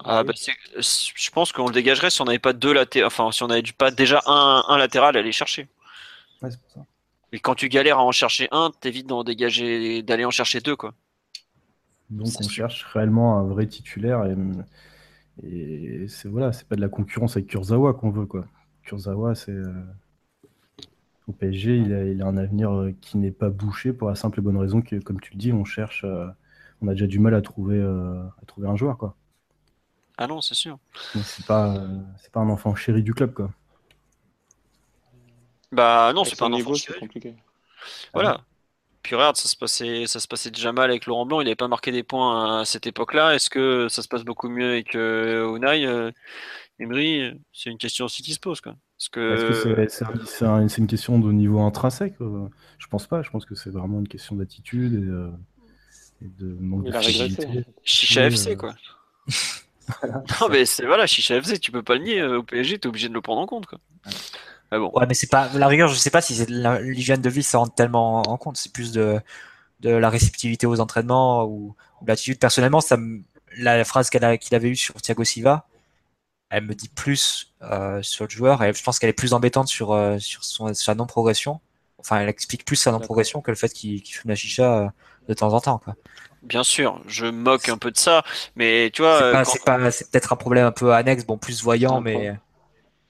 Ah, 0.04 0.22
bah, 0.22 0.34
je 0.36 1.30
pense 1.30 1.50
qu'on 1.50 1.66
le 1.66 1.72
dégagerait 1.72 2.10
si 2.10 2.22
on 2.22 2.26
n'avait 2.26 2.38
pas 2.38 2.52
deux 2.52 2.72
latérales, 2.72 3.08
enfin 3.08 3.32
si 3.32 3.42
on 3.42 3.48
n'avait 3.48 3.62
pas 3.76 3.90
déjà 3.90 4.22
un, 4.26 4.62
un 4.68 4.78
latéral 4.78 5.16
à 5.16 5.20
aller 5.20 5.32
chercher. 5.32 5.66
Ouais, 6.42 6.50
c'est 6.50 6.60
pour 6.60 6.70
ça. 6.70 6.86
Et 7.32 7.38
quand 7.38 7.54
tu 7.54 7.68
galères 7.68 7.98
à 7.98 8.04
en 8.04 8.12
chercher 8.12 8.48
un, 8.50 8.70
t'évites 8.80 9.06
d'en 9.06 9.24
dégager, 9.24 10.02
d'aller 10.02 10.24
en 10.24 10.30
chercher 10.30 10.60
deux, 10.60 10.76
quoi. 10.76 10.94
Donc 12.10 12.28
on 12.40 12.48
cherche 12.48 12.84
réellement 12.84 13.38
un 13.38 13.42
vrai 13.42 13.66
titulaire 13.66 14.24
et, 14.26 14.36
et 15.42 16.08
c'est 16.08 16.28
voilà, 16.28 16.52
c'est 16.52 16.66
pas 16.66 16.76
de 16.76 16.80
la 16.80 16.88
concurrence 16.88 17.36
avec 17.36 17.48
Kurzawa 17.48 17.94
qu'on 17.94 18.10
veut, 18.10 18.26
quoi. 18.26 18.46
Kurzawa, 18.84 19.34
c'est 19.34 19.50
euh, 19.50 19.82
au 21.26 21.32
PSG, 21.32 21.76
il 21.78 21.92
a, 21.92 22.04
il 22.04 22.22
a, 22.22 22.26
un 22.26 22.36
avenir 22.36 22.72
euh, 22.72 22.94
qui 23.00 23.18
n'est 23.18 23.32
pas 23.32 23.50
bouché 23.50 23.92
pour 23.92 24.08
la 24.08 24.14
simple 24.14 24.38
et 24.38 24.42
bonne 24.42 24.56
raison 24.56 24.80
que, 24.80 24.96
comme 24.96 25.20
tu 25.20 25.32
le 25.32 25.38
dis, 25.38 25.52
on 25.52 25.64
cherche, 25.64 26.04
euh, 26.04 26.28
on 26.80 26.88
a 26.88 26.92
déjà 26.92 27.06
du 27.06 27.18
mal 27.18 27.34
à 27.34 27.42
trouver, 27.42 27.82
à 27.82 28.46
trouver 28.46 28.68
un 28.68 28.76
joueur, 28.76 28.96
quoi. 28.96 29.16
Ah 30.18 30.26
non, 30.26 30.40
c'est 30.40 30.54
sûr. 30.54 30.78
C'est 31.22 31.44
pas, 31.44 31.86
c'est 32.18 32.32
pas 32.32 32.40
un 32.40 32.48
enfant 32.48 32.74
chéri 32.74 33.02
du 33.02 33.12
club, 33.12 33.34
quoi. 33.34 33.50
Bah 35.72 36.12
non, 36.14 36.24
c'est 36.24 36.38
pas 36.38 36.46
un 36.46 36.50
niveau, 36.50 36.72
enfant 36.72 36.84
c'est 36.92 36.98
compliqué. 36.98 37.34
Voilà. 38.12 38.40
Puis 39.02 39.14
regarde, 39.14 39.36
ça 39.36 39.48
se 39.48 39.56
passait, 39.56 40.06
ça 40.06 40.18
se 40.18 40.26
passait 40.26 40.50
déjà 40.50 40.72
mal 40.72 40.90
avec 40.90 41.06
Laurent 41.06 41.26
Blanc. 41.26 41.40
Il 41.40 41.44
n'avait 41.44 41.54
pas 41.54 41.68
marqué 41.68 41.92
des 41.92 42.02
points 42.02 42.60
à 42.60 42.64
cette 42.64 42.88
époque-là. 42.88 43.36
Est-ce 43.36 43.48
que 43.50 43.86
ça 43.88 44.02
se 44.02 44.08
passe 44.08 44.24
beaucoup 44.24 44.48
mieux 44.48 44.68
avec 44.68 44.96
euh, 44.96 45.54
Unai 45.54 45.86
euh, 45.86 46.10
Emery? 46.80 47.32
C'est 47.52 47.70
une 47.70 47.78
question 47.78 48.06
aussi 48.06 48.22
qui 48.22 48.32
se 48.32 48.40
pose. 48.40 48.60
Quoi. 48.60 48.74
Est-ce 48.98 49.10
que 49.10 49.52
c'est 49.52 50.04
-ce 50.04 50.44
un, 50.44 50.66
une 50.66 50.86
question 50.86 51.18
de 51.20 51.30
niveau 51.30 51.60
intrinsèque 51.60 52.14
euh, 52.20 52.48
Je 52.78 52.86
pense 52.88 53.06
pas. 53.06 53.22
Je 53.22 53.30
pense 53.30 53.44
que 53.44 53.54
c'est 53.54 53.70
vraiment 53.70 54.00
une 54.00 54.08
question 54.08 54.34
d'attitude 54.34 54.94
et, 54.94 55.06
euh, 55.06 55.30
et, 56.22 56.28
de 56.42 56.56
manque 56.58 56.82
Il 56.86 56.92
de 56.92 56.96
a 56.96 57.00
régressé. 57.00 57.34
fragilité. 57.34 57.70
Chicha 57.84 58.26
FC, 58.26 58.52
euh, 58.52 58.56
quoi. 58.56 58.74
Voilà, 60.00 60.24
Non, 60.40 60.48
mais 60.50 60.64
c'est 60.64 60.86
voilà, 60.86 61.06
Chicha 61.06 61.36
FC, 61.36 61.60
tu 61.60 61.70
peux 61.70 61.82
pas 61.82 61.94
le 61.94 62.04
nier. 62.04 62.22
Au 62.24 62.42
PSG, 62.42 62.78
t'es 62.78 62.88
obligé 62.88 63.08
de 63.08 63.14
le 63.14 63.20
prendre 63.20 63.40
en 63.42 63.46
compte. 63.46 63.66
Quoi. 63.66 63.78
Ah 64.70 64.78
bon. 64.78 64.90
Ouais, 64.94 65.06
mais 65.06 65.14
c'est 65.14 65.30
pas 65.30 65.48
la 65.54 65.68
rigueur. 65.68 65.88
Je 65.88 65.94
sais 65.94 66.10
pas 66.10 66.20
si 66.20 66.34
l'hygiène 66.48 67.20
de 67.20 67.28
vie 67.30 67.42
ça 67.42 67.58
rentre 67.58 67.74
tellement 67.74 68.22
en 68.22 68.36
compte. 68.36 68.56
C'est 68.56 68.72
plus 68.72 68.92
de 68.92 69.20
de 69.80 69.90
la 69.90 70.08
réceptivité 70.10 70.66
aux 70.66 70.80
entraînements 70.80 71.44
ou, 71.44 71.76
ou 72.00 72.04
de 72.04 72.08
l'attitude. 72.08 72.38
Personnellement, 72.38 72.80
ça 72.80 72.96
me- 72.96 73.22
la 73.58 73.84
phrase 73.84 74.10
qu'il 74.10 74.24
avait 74.24 74.68
eue 74.70 74.76
sur 74.76 74.94
Thiago 75.02 75.22
Silva, 75.24 75.66
elle 76.50 76.64
me 76.64 76.74
dit 76.74 76.88
plus 76.88 77.52
euh, 77.62 78.02
sur 78.02 78.24
le 78.26 78.30
joueur. 78.30 78.62
Et 78.64 78.72
je 78.72 78.82
pense 78.82 78.98
qu'elle 78.98 79.10
est 79.10 79.14
plus 79.14 79.32
embêtante 79.34 79.68
sur 79.68 79.92
euh, 79.92 80.18
sur 80.18 80.44
son, 80.44 80.72
sa 80.74 80.94
non 80.94 81.06
progression. 81.06 81.60
Enfin, 81.98 82.20
elle 82.20 82.28
explique 82.28 82.64
plus 82.64 82.76
sa 82.76 82.92
non 82.92 83.00
progression 83.00 83.40
que 83.42 83.50
le 83.50 83.56
fait 83.56 83.68
qu'il 83.70 84.02
qu'il 84.02 84.14
fume 84.14 84.30
la 84.30 84.36
chicha 84.36 84.78
euh, 84.78 84.88
de 85.28 85.34
temps 85.34 85.52
en 85.52 85.60
temps. 85.60 85.78
Quoi. 85.78 85.96
Bien 86.42 86.62
sûr, 86.62 87.00
je 87.08 87.26
moque 87.26 87.68
un 87.68 87.78
peu 87.78 87.90
de 87.90 87.98
ça, 87.98 88.22
mais 88.54 88.90
tu 88.92 89.02
vois, 89.02 89.18
C'est 89.18 89.24
euh, 89.24 89.32
quand- 89.44 90.10
peut-être 90.10 90.32
un 90.32 90.36
problème 90.36 90.66
un 90.66 90.72
peu 90.72 90.92
annexe, 90.92 91.24
bon, 91.26 91.38
plus 91.38 91.62
voyant, 91.62 92.00
mais. 92.00 92.36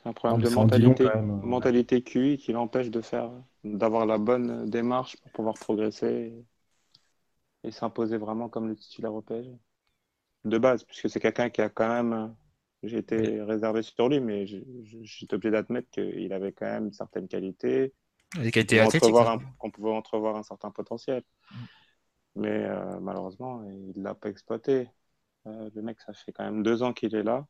C'est 0.06 0.08
un 0.08 0.14
problème 0.14 0.40
Non, 0.40 0.40
de 0.40 0.48
mentalité, 0.48 1.12
quand 1.12 1.22
même. 1.22 1.42
mentalité 1.42 2.02
QI 2.02 2.38
qui 2.38 2.52
l'empêche 2.52 2.88
de 2.90 3.02
faire, 3.02 3.30
d'avoir 3.62 4.06
la 4.06 4.16
bonne 4.16 4.64
démarche 4.70 5.16
pour 5.18 5.30
pouvoir 5.32 5.58
progresser 5.58 6.46
et, 7.64 7.68
et 7.68 7.72
s'imposer 7.72 8.16
vraiment 8.18 8.48
comme 8.48 8.68
le 8.68 8.76
titulaire 8.76 9.14
au 9.14 9.22
PSG. 9.22 9.58
De 10.44 10.58
base, 10.58 10.84
puisque 10.84 11.10
c'est 11.10 11.20
quelqu'un 11.20 11.50
qui 11.50 11.60
a 11.62 11.68
quand 11.70 11.88
même, 11.88 12.36
j'ai 12.82 12.98
été 12.98 13.42
réservé 13.42 13.82
sur 13.82 14.08
lui, 14.08 14.20
mais 14.20 14.46
je- 14.46 14.58
obligé 15.34 15.50
d'admettre 15.50 15.90
qu'il 15.90 16.32
avait 16.32 16.52
quand 16.52 16.66
même 16.66 16.92
certaines 16.92 17.28
qualités, 17.28 17.94
les 18.38 18.50
qualités 18.52 18.78
qu'on 18.78 18.80
pouvait, 18.80 18.80
athlétiques. 18.80 19.20
entrevoir 19.20 19.28
hein. 19.28 19.30
un, 19.30 19.42
qu'on 19.58 19.70
pouvait 19.72 19.92
entrevoir 19.92 20.36
un 20.36 20.42
certain 20.44 20.70
potentiel. 20.72 21.24
Mais 22.34 22.64
euh, 22.64 23.00
malheureusement, 23.00 23.62
il 23.64 23.98
ne 23.98 24.02
l'a 24.04 24.14
pas 24.14 24.28
exploité. 24.28 24.88
Euh, 25.46 25.70
le 25.74 25.82
mec, 25.82 26.00
ça 26.00 26.12
fait 26.14 26.32
quand 26.32 26.44
même 26.44 26.62
deux 26.62 26.82
ans 26.82 26.92
qu'il 26.92 27.14
est 27.16 27.22
là. 27.22 27.46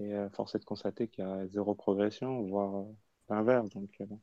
Et 0.00 0.12
euh, 0.12 0.28
force 0.30 0.54
est 0.54 0.58
de 0.58 0.64
constater 0.64 1.08
qu'il 1.08 1.24
y 1.24 1.26
a 1.26 1.46
zéro 1.46 1.74
progression, 1.74 2.42
voire 2.42 2.76
euh, 2.76 2.84
l'inverse. 3.30 3.68
Donc, 3.70 3.88
euh, 4.00 4.06
bon. 4.06 4.18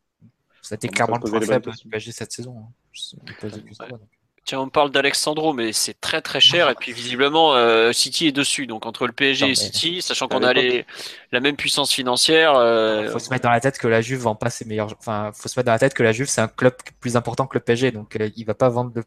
Ça 0.61 0.73
a 0.73 0.76
été 0.76 0.89
clairement 0.89 1.18
le 1.23 1.30
point 1.30 1.41
faible 1.41 1.72
du. 1.72 1.88
PSG 1.89 2.11
cette 2.11 2.31
saison. 2.31 2.68
hein. 2.68 3.98
Tiens, 4.43 4.60
on 4.60 4.69
parle 4.69 4.89
d'Alexandro, 4.91 5.53
mais 5.53 5.72
c'est 5.72 5.99
très 6.02 6.19
très 6.22 6.39
cher. 6.39 6.69
Et 6.69 6.76
puis 6.76 6.91
visiblement, 6.91 7.53
euh, 7.53 7.91
City 7.93 8.27
est 8.27 8.31
dessus. 8.31 8.65
Donc 8.65 8.85
entre 8.88 9.06
le 9.06 9.14
PSG 9.14 9.45
Non, 9.45 9.52
et 9.52 9.56
City, 9.56 10.02
sachant 10.02 10.27
qu'on 10.27 10.41
a 10.43 10.52
les, 10.52 10.85
la 11.31 11.39
même 11.39 11.56
puissance 11.56 11.91
financière, 11.93 12.56
euh, 12.56 13.10
faut 13.11 13.19
se 13.19 13.30
mettre 13.30 13.43
dans 13.43 13.52
la 13.52 13.60
tête 13.61 13.77
que 13.77 13.88
la 13.88 14.02
Juve 14.02 14.19
vend 14.22 14.35
pas 14.35 14.49
ses 14.49 14.65
meilleurs. 14.65 14.93
Enfin, 14.98 15.31
faut 15.34 15.48
se 15.48 15.57
mettre 15.60 15.68
dans 15.68 15.73
la 15.73 15.80
tête 15.80 15.93
que 15.93 16.02
la 16.03 16.11
Juve 16.11 16.27
c'est 16.27 16.41
un 16.41 16.48
club 16.48 16.73
plus 16.99 17.15
important 17.15 17.45
que 17.45 17.56
le 17.56 17.64
PSG, 17.64 17.91
donc 17.91 18.15
euh, 18.15 18.30
il 18.35 18.43
va 18.45 18.56
pas 18.56 18.69
vendre 18.69 18.91
de, 18.91 19.03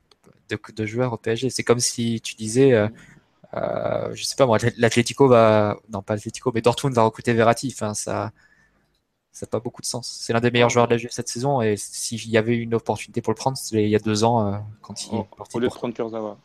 de, 0.51 0.59
de 0.73 0.87
joueurs 0.87 1.13
au 1.13 1.17
PSG. 1.19 1.51
C'est 1.51 1.65
comme 1.65 1.81
si 1.81 2.21
tu 2.21 2.37
disais, 2.37 2.73
euh, 3.55 4.09
euh, 4.09 4.15
je 4.15 4.25
sais 4.25 4.37
pas 4.37 4.47
moi, 4.47 4.59
l'Atlético 4.77 5.29
va, 5.29 5.77
non 5.93 6.03
pas 6.03 6.15
l'Atlético, 6.15 6.51
mais 6.55 6.61
Dortmund 6.61 6.95
va 6.95 7.03
recruter 7.03 7.33
Verratti. 7.33 7.73
Enfin, 7.75 7.95
ça, 7.95 8.33
ça 9.33 9.47
n'a 9.47 9.51
pas 9.51 9.61
beaucoup 9.61 9.81
de 9.83 9.87
sens. 9.87 10.09
C'est 10.23 10.33
l'un 10.33 10.41
des 10.41 10.51
meilleurs 10.51 10.71
joueurs 10.71 10.87
de 10.89 10.93
la 10.95 10.99
Juve 10.99 11.11
cette 11.13 11.29
saison, 11.29 11.61
et 11.63 11.77
s'il 11.77 12.29
y 12.29 12.37
avait 12.39 12.57
une 12.57 12.75
opportunité 12.75 13.21
pour 13.23 13.33
le 13.33 13.37
prendre, 13.37 13.57
c'était 13.57 13.85
il 13.85 13.91
y 13.91 13.97
a 13.97 14.01
deux 14.01 14.25
ans 14.25 14.47
euh, 14.55 14.59
quand 14.83 15.07
il 15.07 15.15
est 15.19 15.25
parti 15.37 15.57
au 15.57 15.61
lieu 15.61 15.67
de 15.67 15.71
pour- 15.71 15.79
prendre 15.79 15.95
Kurzawa. 15.95 16.39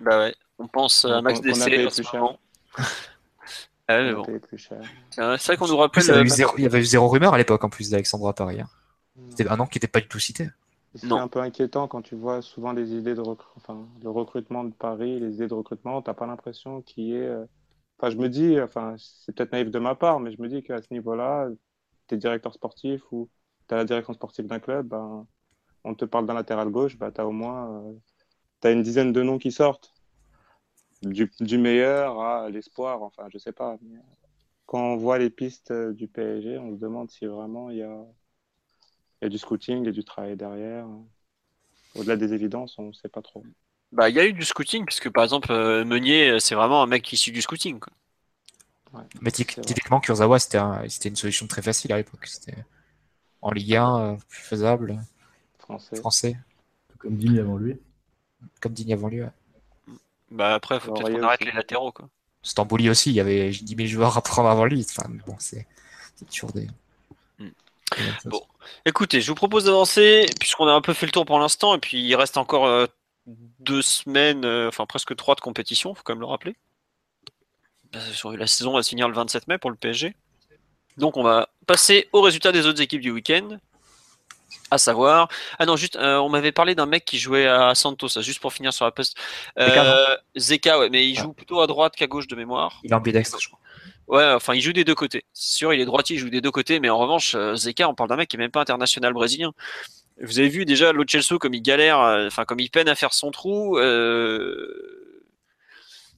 bah 0.00 0.18
ouais, 0.18 0.34
on 0.58 0.68
pense 0.68 1.04
à 1.04 1.20
Max 1.22 1.40
Dessé 1.40 1.88
moment. 2.14 2.38
Ah 3.92 3.96
ouais, 3.98 4.14
bon. 4.14 4.24
Euh, 5.18 5.36
C'est 5.36 5.46
vrai 5.46 5.56
qu'on 5.56 5.66
nous 5.66 5.74
En 5.74 5.88
plus, 5.88 6.02
rappelle. 6.02 6.04
il 6.04 6.08
y 6.08 6.12
avait 6.12 6.20
eu 6.20 6.30
euh, 6.30 6.34
zéro, 6.36 6.52
il 6.58 6.62
y 6.62 6.66
avait 6.66 6.78
eu 6.78 6.84
zéro 6.84 7.08
rumeur 7.08 7.34
à 7.34 7.38
l'époque 7.38 7.64
en 7.64 7.68
plus 7.68 7.90
d'Alexandre 7.90 8.28
à 8.28 8.32
Paris. 8.32 8.60
hein. 8.60 8.68
C'était 9.30 9.48
un 9.48 9.56
nom 9.56 9.66
qui 9.66 9.78
n'était 9.78 9.88
pas 9.88 10.00
du 10.00 10.06
tout 10.06 10.20
cité. 10.20 10.48
C'est 10.94 11.16
un 11.18 11.28
peu 11.28 11.38
inquiétant 11.40 11.86
quand 11.88 12.02
tu 12.02 12.16
vois 12.16 12.42
souvent 12.42 12.72
les 12.72 12.94
idées 12.94 13.14
de 13.14 13.20
recru- 13.20 13.52
enfin, 13.56 13.88
le 14.02 14.10
recrutement 14.10 14.64
de 14.64 14.72
Paris, 14.74 15.20
les 15.20 15.34
idées 15.36 15.46
de 15.48 15.54
recrutement, 15.54 16.02
t'as 16.02 16.14
pas 16.14 16.26
l'impression 16.26 16.82
qu'il 16.82 17.04
y 17.04 17.12
ait. 17.14 17.26
euh, 17.28 17.46
Enfin, 17.98 18.10
je 18.10 18.16
me 18.18 18.28
dis, 18.28 18.60
enfin, 18.60 18.96
c'est 18.98 19.34
peut-être 19.34 19.52
naïf 19.52 19.70
de 19.70 19.78
ma 19.78 19.94
part, 19.94 20.20
mais 20.20 20.32
je 20.32 20.40
me 20.42 20.48
dis 20.48 20.62
qu'à 20.62 20.80
ce 20.82 20.92
niveau-là, 20.92 21.48
t'es 22.08 22.16
directeur 22.18 22.54
sportif 22.54 23.02
ou 23.12 23.30
t'as 23.68 23.76
la 23.76 23.84
direction 23.84 24.14
sportive 24.14 24.46
d'un 24.46 24.58
club, 24.60 24.88
ben, 24.88 25.26
on 25.84 25.94
te 25.96 26.04
parle 26.06 26.26
d'un 26.26 26.34
latéral 26.34 26.70
gauche, 26.70 26.98
bah, 26.98 27.12
t'as 27.12 27.24
au 27.24 27.32
moins 27.32 27.84
euh, 27.90 27.94
t'as 28.60 28.72
une 28.72 28.82
dizaine 28.82 29.12
de 29.12 29.22
noms 29.22 29.38
qui 29.38 29.52
sortent. 29.52 29.94
Du, 31.02 31.30
du 31.40 31.56
meilleur 31.58 32.20
à 32.20 32.50
l'espoir, 32.50 33.02
enfin, 33.02 33.26
je 33.32 33.38
sais 33.38 33.52
pas. 33.52 33.78
mais, 33.82 33.98
quand 34.66 34.80
on 34.94 34.96
voit 34.96 35.18
les 35.18 35.30
pistes 35.30 35.70
euh, 35.72 35.92
du 35.94 36.08
PSG, 36.08 36.58
on 36.58 36.74
se 36.74 36.80
demande 36.80 37.10
si 37.10 37.26
vraiment 37.26 37.70
il 37.70 37.78
y 37.78 37.82
a, 37.82 38.06
il 39.20 39.24
y 39.24 39.26
a 39.26 39.28
du 39.28 39.38
scouting, 39.38 39.80
il 39.82 39.86
y 39.86 39.88
a 39.88 39.92
du 39.92 40.04
travail 40.04 40.36
derrière. 40.36 40.86
Au-delà 41.94 42.16
des 42.16 42.32
évidences, 42.32 42.78
on 42.78 42.88
ne 42.88 42.92
sait 42.92 43.08
pas 43.08 43.22
trop. 43.22 43.44
Bah, 43.92 44.08
il 44.08 44.14
y 44.16 44.20
a 44.20 44.26
eu 44.26 44.32
du 44.32 44.44
scouting, 44.44 44.84
puisque 44.84 45.10
par 45.10 45.24
exemple, 45.24 45.50
euh, 45.50 45.84
Meunier, 45.84 46.38
c'est 46.38 46.54
vraiment 46.54 46.82
un 46.82 46.86
mec 46.86 47.12
issu 47.12 47.32
du 47.32 47.42
scouting. 47.42 47.80
Quoi. 47.80 47.92
Mais 49.20 49.30
typiquement, 49.30 50.00
Kurzawa, 50.00 50.38
c'était 50.38 50.58
un- 50.58 50.88
c'était 50.88 51.08
une 51.10 51.16
solution 51.16 51.46
très 51.46 51.62
facile 51.62 51.92
à 51.92 51.96
l'époque. 51.96 52.26
C'était 52.26 52.56
en 53.42 53.52
Ligue 53.52 53.76
1, 53.76 53.98
euh, 54.00 54.16
plus 54.28 54.42
faisable, 54.42 55.00
Français. 55.58 55.96
français, 55.96 56.36
Tout 56.88 56.98
comme 56.98 57.16
Digne 57.16 57.38
avant 57.38 57.56
lui. 57.56 57.78
comme 58.60 58.72
Digne 58.72 58.92
avant 58.94 59.08
lui. 59.08 59.22
ouais. 59.22 59.30
Bah 60.30 60.54
après, 60.54 60.78
faut 60.80 60.92
peut-être 60.92 61.12
qu'on 61.12 61.22
arrête 61.24 61.40
aussi. 61.42 61.50
les 61.50 61.56
latéraux. 61.56 61.92
Quoi. 61.92 62.08
Stambouli 62.42 62.88
aussi, 62.90 63.10
il 63.10 63.14
y 63.16 63.20
avait 63.20 63.50
10 63.50 63.74
000 63.74 63.88
joueurs 63.88 64.16
à 64.16 64.22
prendre 64.22 64.48
avant 64.48 64.64
lui. 64.64 64.86
Enfin, 64.88 65.08
bon, 65.26 65.36
c'est 65.38 65.66
c'est 66.16 66.24
toujours 66.28 66.52
des. 66.52 66.68
Hmm. 67.38 67.48
Bon. 68.26 68.42
Écoutez, 68.84 69.20
je 69.20 69.28
vous 69.28 69.34
propose 69.34 69.64
d'avancer, 69.64 70.26
puisqu'on 70.38 70.66
a 70.68 70.72
un 70.72 70.80
peu 70.80 70.92
fait 70.94 71.06
le 71.06 71.12
tour 71.12 71.24
pour 71.24 71.38
l'instant, 71.38 71.74
et 71.74 71.78
puis 71.78 72.00
il 72.02 72.14
reste 72.14 72.36
encore 72.36 72.66
euh, 72.66 72.86
deux 73.26 73.82
semaines, 73.82 74.44
euh, 74.44 74.68
enfin 74.68 74.86
presque 74.86 75.14
trois 75.16 75.34
de 75.34 75.40
compétition, 75.40 75.94
faut 75.94 76.02
quand 76.04 76.14
même 76.14 76.20
le 76.20 76.26
rappeler. 76.26 76.56
Sur- 78.12 78.36
La 78.36 78.46
saison 78.46 78.72
va 78.72 78.82
se 78.82 78.90
finir 78.90 79.08
le 79.08 79.14
27 79.14 79.48
mai 79.48 79.58
pour 79.58 79.70
le 79.70 79.76
PSG. 79.76 80.14
Donc 80.96 81.16
on 81.16 81.22
va 81.22 81.48
passer 81.66 82.08
aux 82.12 82.20
résultats 82.22 82.52
des 82.52 82.66
autres 82.66 82.80
équipes 82.80 83.00
du 83.00 83.10
week-end. 83.10 83.58
À 84.72 84.78
savoir. 84.78 85.28
Ah 85.58 85.66
non, 85.66 85.76
juste, 85.76 85.96
euh, 85.96 86.18
on 86.18 86.28
m'avait 86.28 86.52
parlé 86.52 86.74
d'un 86.76 86.86
mec 86.86 87.04
qui 87.04 87.18
jouait 87.18 87.46
à 87.46 87.74
Santos, 87.74 88.08
ça, 88.08 88.20
juste 88.20 88.40
pour 88.40 88.52
finir 88.52 88.72
sur 88.72 88.84
la 88.84 88.92
poste. 88.92 89.16
Zeka, 90.36 90.78
ouais, 90.78 90.90
mais 90.90 91.08
il 91.08 91.18
Ah. 91.18 91.22
joue 91.22 91.32
plutôt 91.32 91.60
à 91.60 91.66
droite 91.66 91.96
qu'à 91.96 92.06
gauche 92.06 92.26
de 92.28 92.36
mémoire. 92.36 92.80
Il 92.84 92.90
est 92.90 92.94
ambidextre, 92.94 93.38
je 93.40 93.48
crois. 93.48 93.58
Ouais, 94.10 94.24
enfin, 94.34 94.54
il 94.54 94.60
joue 94.60 94.72
des 94.72 94.82
deux 94.84 94.96
côtés. 94.96 95.24
C'est 95.32 95.58
sûr, 95.58 95.72
il 95.72 95.80
est 95.80 95.84
droitier, 95.84 96.16
il 96.16 96.18
joue 96.18 96.30
des 96.30 96.40
deux 96.40 96.50
côtés, 96.50 96.80
mais 96.80 96.90
en 96.90 96.98
revanche, 96.98 97.36
euh, 97.36 97.54
Zeka, 97.54 97.88
on 97.88 97.94
parle 97.94 98.08
d'un 98.08 98.16
mec 98.16 98.28
qui 98.28 98.36
est 98.36 98.40
même 98.40 98.50
pas 98.50 98.60
international 98.60 99.12
brésilien. 99.12 99.52
Vous 100.20 100.40
avez 100.40 100.48
vu 100.48 100.64
déjà 100.64 100.92
Lo 100.92 101.04
Celso 101.08 101.38
comme 101.38 101.54
il 101.54 101.62
galère, 101.62 102.00
euh, 102.00 102.26
enfin 102.26 102.44
comme 102.44 102.60
il 102.60 102.70
peine 102.70 102.88
à 102.88 102.96
faire 102.96 103.14
son 103.14 103.30
trou. 103.30 103.78
euh, 103.78 104.66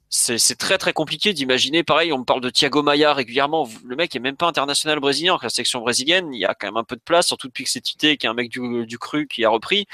c'est 0.09 0.59
très 0.59 0.79
très 0.79 0.93
compliqué 0.93 1.33
d'imaginer. 1.33 1.83
Pareil, 1.85 2.13
on 2.13 2.19
me 2.19 2.25
parle 2.25 2.43
de 2.43 2.51
Thiago 2.51 2.83
Maia 2.83 3.15
régulièrement. 3.15 3.69
Le 3.85 3.97
mec 3.97 4.15
est 4.17 4.21
même 4.21 4.37
pas 4.37 4.47
international 4.47 5.01
brésilien. 5.01 5.39
La 5.43 5.49
section 5.51 5.81
brésilienne, 5.81 6.35
il 6.35 6.41
y 6.41 6.45
a 6.47 6.55
quand 6.55 6.67
même 6.69 6.77
un 6.77 6.85
peu 6.85 6.97
de 6.97 7.01
place, 7.03 7.27
surtout 7.29 7.49
depuis 7.49 7.65
que 7.65 7.71
c'est 7.71 7.81
Tite, 7.81 8.19
qui 8.19 8.27
est 8.27 8.29
un 8.29 8.35
mec 8.35 8.51
du, 8.51 8.87
du 8.87 8.99
cru, 8.99 9.27
qui 9.27 9.45
a 9.45 9.49
repris. 9.51 9.87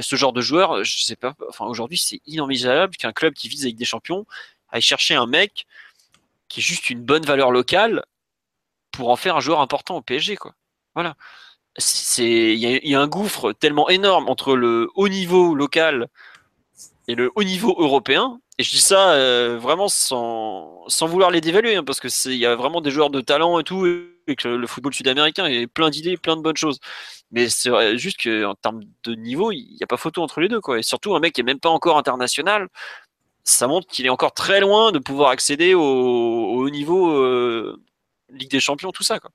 Ce 0.00 0.16
genre 0.16 0.32
de 0.32 0.40
joueur, 0.40 0.84
je 0.84 1.02
sais 1.02 1.16
pas. 1.16 1.34
Enfin, 1.48 1.66
aujourd'hui, 1.66 1.98
c'est 1.98 2.20
inenvisageable 2.26 2.96
qu'un 2.96 3.12
club 3.12 3.34
qui 3.34 3.48
vise 3.48 3.64
avec 3.64 3.76
des 3.76 3.84
champions 3.84 4.26
aille 4.70 4.82
chercher 4.82 5.14
un 5.14 5.26
mec 5.26 5.66
qui 6.52 6.60
est 6.60 6.62
juste 6.62 6.90
une 6.90 7.02
bonne 7.02 7.24
valeur 7.24 7.50
locale 7.50 8.04
pour 8.90 9.08
en 9.08 9.16
faire 9.16 9.36
un 9.36 9.40
joueur 9.40 9.60
important 9.60 9.96
au 9.96 10.02
PSG, 10.02 10.36
quoi. 10.36 10.52
Voilà. 10.94 11.16
C'est, 11.78 12.54
il 12.54 12.58
y, 12.58 12.90
y, 12.90 12.94
a 12.94 13.00
un 13.00 13.08
gouffre 13.08 13.54
tellement 13.54 13.88
énorme 13.88 14.28
entre 14.28 14.54
le 14.54 14.90
haut 14.94 15.08
niveau 15.08 15.54
local 15.54 16.08
et 17.08 17.14
le 17.14 17.32
haut 17.34 17.44
niveau 17.44 17.74
européen 17.78 18.42
et 18.58 18.64
je 18.64 18.70
dis 18.70 18.80
ça 18.80 19.12
euh, 19.14 19.58
vraiment 19.58 19.88
sans, 19.88 20.86
vouloir 21.00 21.30
les 21.30 21.40
dévaluer, 21.40 21.76
hein, 21.76 21.84
parce 21.84 22.00
que 22.00 22.08
il 22.28 22.36
y 22.36 22.46
a 22.46 22.54
vraiment 22.54 22.80
des 22.80 22.90
joueurs 22.90 23.10
de 23.10 23.20
talent 23.20 23.58
et 23.58 23.64
tout, 23.64 23.86
et 23.86 24.36
le 24.44 24.66
football 24.66 24.94
sud-américain 24.94 25.46
est 25.46 25.66
plein 25.66 25.90
d'idées, 25.90 26.16
plein 26.16 26.36
de 26.36 26.42
bonnes 26.42 26.56
choses. 26.56 26.78
Mais 27.30 27.48
c'est 27.48 27.96
juste 27.96 28.22
qu'en 28.22 28.54
termes 28.54 28.82
de 29.04 29.14
niveau, 29.14 29.52
il 29.52 29.74
n'y 29.74 29.82
a 29.82 29.86
pas 29.86 29.96
photo 29.96 30.22
entre 30.22 30.40
les 30.40 30.48
deux. 30.48 30.60
Et 30.76 30.82
surtout, 30.82 31.14
un 31.16 31.20
mec 31.20 31.32
qui 31.34 31.40
est 31.40 31.44
même 31.44 31.60
pas 31.60 31.70
encore 31.70 31.96
international, 31.98 32.68
ça 33.44 33.66
montre 33.66 33.86
qu'il 33.86 34.06
est 34.06 34.10
encore 34.10 34.34
très 34.34 34.60
loin 34.60 34.92
de 34.92 34.98
pouvoir 34.98 35.30
accéder 35.30 35.74
au, 35.74 35.82
au 35.82 36.70
niveau 36.70 37.10
euh, 37.12 37.82
Ligue 38.30 38.50
des 38.50 38.60
Champions, 38.60 38.92
tout 38.92 39.02
ça, 39.02 39.20
quoi. 39.20 39.30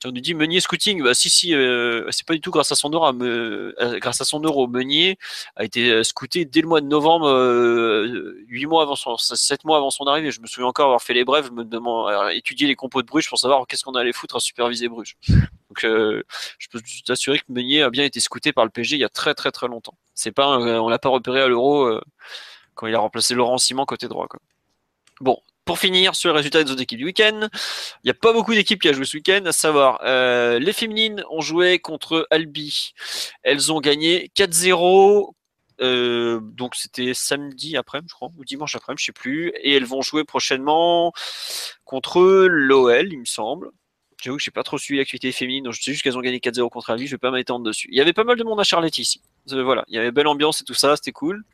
Tu 0.00 0.08
nous 0.08 0.20
dis 0.20 0.34
Meunier 0.34 0.60
scouting, 0.60 1.02
bah 1.02 1.14
si 1.14 1.30
si, 1.30 1.54
euh, 1.54 2.08
c'est 2.10 2.26
pas 2.26 2.34
du 2.34 2.40
tout 2.40 2.50
grâce 2.50 2.72
à 2.72 2.74
son 2.74 2.90
euro. 2.90 3.06
Euh, 3.22 3.98
grâce 4.00 4.20
à 4.20 4.24
son 4.24 4.40
euro, 4.40 4.66
Meunier 4.66 5.16
a 5.54 5.64
été 5.64 5.90
euh, 5.90 6.02
scouté 6.02 6.44
dès 6.44 6.60
le 6.60 6.66
mois 6.66 6.80
de 6.80 6.86
novembre, 6.86 7.28
euh, 7.28 8.34
8 8.48 8.66
mois 8.66 8.82
avant 8.82 8.96
son, 8.96 9.16
7 9.16 9.64
mois 9.64 9.76
avant 9.76 9.90
son 9.90 10.04
arrivée. 10.06 10.32
Je 10.32 10.40
me 10.40 10.46
souviens 10.46 10.66
encore 10.66 10.86
avoir 10.86 11.02
fait 11.02 11.14
les 11.14 11.24
brèves, 11.24 11.52
me 11.52 11.64
demande, 11.64 12.12
étudier 12.32 12.66
les 12.66 12.74
compos 12.74 13.02
de 13.02 13.06
Bruges 13.06 13.28
pour 13.28 13.38
savoir 13.38 13.64
qu'est-ce 13.68 13.84
qu'on 13.84 13.94
allait 13.94 14.12
foutre 14.12 14.36
à 14.36 14.40
superviser 14.40 14.88
Bruges. 14.88 15.16
Donc 15.28 15.82
je 15.82 16.68
peux 16.70 16.80
t'assurer 17.04 17.38
que 17.38 17.44
Meunier 17.48 17.82
a 17.82 17.90
bien 17.90 18.04
été 18.04 18.18
scouté 18.18 18.52
par 18.52 18.64
le 18.64 18.70
PG 18.70 18.96
il 18.96 19.00
y 19.00 19.04
a 19.04 19.08
très 19.08 19.34
très 19.34 19.52
très 19.52 19.68
longtemps. 19.68 19.96
C'est 20.14 20.32
pas, 20.32 20.58
on 20.58 20.88
l'a 20.88 20.98
pas 20.98 21.10
repéré 21.10 21.42
à 21.42 21.48
l'euro 21.48 22.00
quand 22.76 22.86
il 22.86 22.94
a 22.94 23.00
remplacé 23.00 23.34
Laurent 23.34 23.58
Simon 23.58 23.84
côté 23.84 24.06
droit. 24.06 24.28
Bon, 25.20 25.40
pour 25.64 25.80
finir 25.80 26.14
sur 26.14 26.28
le 26.28 26.36
résultat 26.36 26.62
des 26.62 26.70
autres 26.70 26.82
équipes 26.82 26.98
du 26.98 27.06
week-end, 27.06 27.48
il 28.04 28.06
n'y 28.06 28.10
a 28.10 28.14
pas 28.14 28.32
beaucoup 28.32 28.54
d'équipes 28.54 28.80
qui 28.80 28.88
ont 28.88 28.92
joué 28.92 29.04
ce 29.04 29.16
week-end, 29.16 29.44
à 29.46 29.52
savoir 29.52 30.00
euh, 30.04 30.60
les 30.60 30.72
féminines 30.72 31.24
ont 31.30 31.40
joué 31.40 31.80
contre 31.80 32.26
Albi. 32.30 32.92
Elles 33.42 33.72
ont 33.72 33.80
gagné 33.80 34.30
4-0. 34.36 35.32
Euh, 35.82 36.40
donc 36.40 36.74
c'était 36.74 37.12
samedi 37.12 37.76
après, 37.76 38.00
je 38.06 38.14
crois, 38.14 38.30
ou 38.38 38.44
dimanche 38.44 38.76
après, 38.76 38.94
je 38.96 39.04
sais 39.04 39.12
plus. 39.12 39.48
Et 39.60 39.74
elles 39.74 39.84
vont 39.84 40.02
jouer 40.02 40.22
prochainement 40.24 41.12
contre 41.84 42.46
l'OL, 42.48 43.12
il 43.12 43.18
me 43.18 43.24
semble. 43.24 43.70
J'avoue 44.22 44.38
que 44.38 44.42
j'ai 44.42 44.50
pas 44.50 44.62
trop 44.62 44.78
suivi 44.78 44.98
l'activité 44.98 45.30
féminine, 45.30 45.64
donc 45.64 45.74
je 45.74 45.82
sais 45.82 45.92
juste 45.92 46.02
qu'elles 46.02 46.16
ont 46.16 46.22
gagné 46.22 46.38
4-0 46.38 46.70
contre 46.70 46.90
Albi, 46.90 47.06
je 47.06 47.12
vais 47.12 47.18
pas 47.18 47.30
m'étendre 47.30 47.64
dessus. 47.64 47.88
Il 47.90 47.98
y 47.98 48.00
avait 48.00 48.14
pas 48.14 48.24
mal 48.24 48.38
de 48.38 48.44
monde 48.44 48.58
à 48.58 48.64
Charlotte 48.64 48.96
ici. 48.96 49.20
Euh, 49.52 49.62
voilà, 49.62 49.84
il 49.88 49.94
y 49.94 49.98
avait 49.98 50.10
belle 50.10 50.26
ambiance 50.26 50.62
et 50.62 50.64
tout 50.64 50.74
ça, 50.74 50.96
c'était 50.96 51.12
cool. 51.12 51.44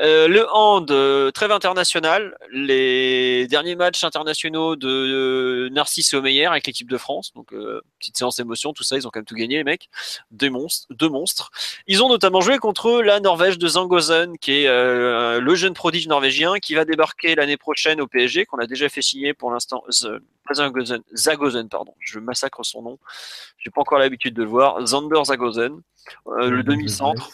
Euh, 0.00 0.28
le 0.28 0.46
hand, 0.52 0.90
euh, 0.90 1.30
trêve 1.30 1.52
international, 1.52 2.36
les 2.52 3.46
derniers 3.48 3.76
matchs 3.76 4.04
internationaux 4.04 4.76
de 4.76 5.68
Narcisse 5.72 6.12
et 6.12 6.16
Omeyer 6.16 6.46
avec 6.46 6.66
l'équipe 6.66 6.90
de 6.90 6.96
France, 6.96 7.32
donc 7.34 7.54
petite 7.98 8.16
séance 8.16 8.38
émotion, 8.38 8.72
tout 8.72 8.82
ça, 8.82 8.96
ils 8.96 9.06
ont 9.06 9.10
quand 9.10 9.20
même 9.20 9.26
tout 9.26 9.34
gagné 9.34 9.56
les 9.56 9.64
mecs, 9.64 9.88
deux 10.30 10.50
monstres, 10.50 10.86
deux 10.90 11.08
monstres. 11.08 11.50
Ils 11.86 12.02
ont 12.02 12.08
notamment 12.08 12.40
joué 12.40 12.58
contre 12.58 13.02
la 13.02 13.20
Norvège 13.20 13.58
de 13.58 13.68
Zangozen, 13.68 14.38
qui 14.38 14.64
est 14.64 14.68
le 14.68 15.54
jeune 15.54 15.74
prodige 15.74 16.08
norvégien 16.08 16.58
qui 16.58 16.74
va 16.74 16.84
débarquer 16.84 17.34
l'année 17.34 17.56
prochaine 17.56 18.00
au 18.00 18.06
PSG, 18.06 18.46
qu'on 18.46 18.58
a 18.58 18.66
déjà 18.66 18.88
fait 18.88 19.02
signer 19.02 19.34
pour 19.34 19.50
l'instant, 19.50 19.84
Zagozen, 20.52 21.68
pardon, 21.68 21.94
je 22.00 22.18
massacre 22.18 22.64
son 22.64 22.82
nom, 22.82 22.98
j'ai 23.58 23.70
pas 23.70 23.80
encore 23.82 23.98
l'habitude 23.98 24.34
de 24.34 24.42
le 24.42 24.48
voir, 24.48 24.86
Zander 24.86 25.24
Zagozen. 25.24 25.82
Euh, 26.26 26.50
le 26.50 26.62
demi-centre, 26.62 27.30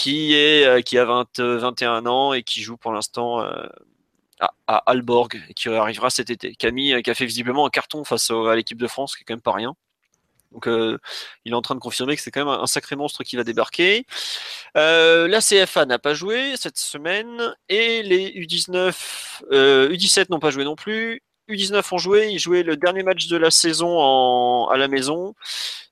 qui, 0.00 0.32
est, 0.32 0.64
euh, 0.66 0.80
qui 0.80 0.96
a 0.96 1.04
20, 1.04 1.38
21 1.38 2.06
ans 2.06 2.32
et 2.32 2.42
qui 2.42 2.62
joue 2.62 2.78
pour 2.78 2.90
l'instant 2.92 3.42
euh, 3.42 3.66
à, 4.40 4.54
à, 4.66 4.76
Alborg, 4.90 5.38
et 5.50 5.52
qui 5.52 5.68
arrivera 5.68 6.08
cet 6.08 6.30
été. 6.30 6.54
Camille, 6.54 7.02
qui 7.02 7.10
a 7.10 7.14
fait 7.14 7.26
visiblement 7.26 7.66
un 7.66 7.70
carton 7.70 8.02
face 8.04 8.30
à 8.30 8.56
l'équipe 8.56 8.78
de 8.78 8.86
France, 8.86 9.14
qui 9.14 9.22
est 9.22 9.24
quand 9.26 9.34
même 9.34 9.42
pas 9.42 9.52
rien. 9.52 9.74
Donc 10.52 10.66
il 10.66 11.52
est 11.52 11.54
en 11.54 11.62
train 11.62 11.76
de 11.76 11.80
confirmer 11.80 12.16
que 12.16 12.22
c'est 12.22 12.32
quand 12.32 12.44
même 12.44 12.60
un, 12.60 12.66
sacré 12.66 12.96
monstre 12.96 13.22
qui 13.22 13.36
va 13.36 13.44
débarquer. 13.44 14.04
la 14.74 15.40
CFA 15.40 15.86
n'a 15.86 16.00
pas 16.00 16.12
joué 16.12 16.56
cette 16.56 16.76
semaine 16.76 17.54
et 17.68 18.02
les 18.02 18.30
U19, 18.32 18.92
U17 19.52 20.26
n'ont 20.30 20.40
pas 20.40 20.50
joué 20.50 20.64
non 20.64 20.74
plus. 20.74 21.22
U19 21.50 21.94
ont 21.94 21.98
joué, 21.98 22.28
ils 22.30 22.38
jouaient 22.38 22.62
le 22.62 22.76
dernier 22.76 23.02
match 23.02 23.26
de 23.28 23.36
la 23.36 23.50
saison 23.50 24.66
à 24.68 24.76
la 24.76 24.88
maison. 24.88 25.34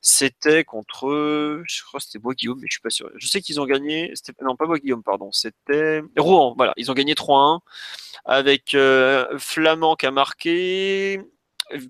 C'était 0.01 0.63
contre, 0.63 1.61
je 1.67 1.83
crois 1.83 1.99
que 1.99 2.05
c'était 2.05 2.19
Bois-Guillaume, 2.19 2.59
mais 2.59 2.67
je 2.69 2.73
suis 2.73 2.81
pas 2.81 2.89
sûr. 2.89 3.09
Je 3.15 3.27
sais 3.27 3.41
qu'ils 3.41 3.59
ont 3.59 3.65
gagné, 3.65 4.13
non 4.41 4.55
pas 4.55 4.65
Bois-Guillaume, 4.65 5.03
pardon, 5.03 5.31
c'était 5.31 6.01
Rouen, 6.17 6.53
voilà, 6.57 6.73
ils 6.77 6.89
ont 6.89 6.93
gagné 6.93 7.13
3-1 7.13 7.59
avec 8.25 8.73
euh, 8.75 9.37
Flamand 9.37 9.95
qui 9.95 10.05
a 10.05 10.11
marqué, 10.11 11.21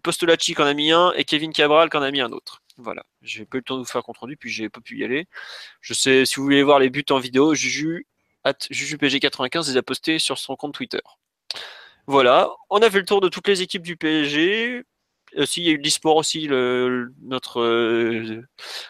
Postolacci 0.03 0.55
qui 0.55 0.61
en 0.61 0.65
a 0.65 0.73
mis 0.73 0.91
un 0.91 1.13
et 1.13 1.23
Kevin 1.23 1.53
Cabral 1.53 1.89
qui 1.89 1.97
en 1.97 2.01
a 2.01 2.11
mis 2.11 2.21
un 2.21 2.31
autre. 2.31 2.61
Voilà, 2.77 3.03
j'ai 3.21 3.45
pas 3.45 3.57
eu 3.57 3.59
le 3.59 3.63
temps 3.63 3.75
de 3.75 3.81
vous 3.81 3.85
faire 3.85 4.03
compte 4.03 4.17
rendu, 4.19 4.37
puis 4.37 4.49
j'ai 4.49 4.69
pas 4.69 4.79
pu 4.79 4.97
y 4.97 5.03
aller. 5.03 5.27
Je 5.81 5.93
sais, 5.93 6.25
si 6.25 6.37
vous 6.37 6.43
voulez 6.43 6.63
voir 6.63 6.79
les 6.79 6.89
buts 6.89 7.05
en 7.09 7.19
vidéo, 7.19 7.53
Juju, 7.53 8.07
JujuPG95 8.45 9.67
les 9.67 9.77
a 9.77 9.83
postés 9.83 10.17
sur 10.17 10.37
son 10.37 10.55
compte 10.55 10.73
Twitter. 10.73 11.01
Voilà, 12.09 12.49
on 12.71 12.79
a 12.79 12.89
fait 12.89 12.97
le 12.97 13.05
tour 13.05 13.21
de 13.21 13.29
toutes 13.29 13.47
les 13.47 13.61
équipes 13.61 13.83
du 13.83 13.95
PSG. 13.95 14.83
Aussi, 15.37 15.61
il 15.61 15.67
y 15.67 15.69
a 15.69 15.73
eu 15.73 15.77
l'e-sport 15.77 16.15
aussi. 16.15 16.47
Euh, 16.49 17.05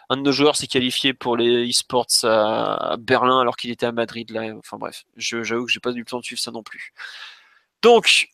un 0.09 0.15
de 0.15 0.21
nos 0.21 0.31
joueurs 0.31 0.55
s'est 0.55 0.67
qualifié 0.67 1.13
pour 1.13 1.35
les 1.35 1.69
e-sports 1.69 2.07
à, 2.23 2.95
Berlin 2.97 3.41
alors 3.41 3.57
qu'il 3.57 3.71
était 3.71 3.85
à 3.85 3.91
Madrid. 3.91 4.31
Enfin 4.59 4.77
bref, 4.77 5.03
j'avoue 5.17 5.65
que 5.65 5.71
j'ai 5.73 5.81
pas 5.81 5.91
eu 5.91 5.99
le 5.99 6.05
temps 6.05 6.19
de 6.19 6.23
suivre 6.23 6.39
ça 6.39 6.51
non 6.51 6.63
plus. 6.63 6.93
Donc, 7.81 8.29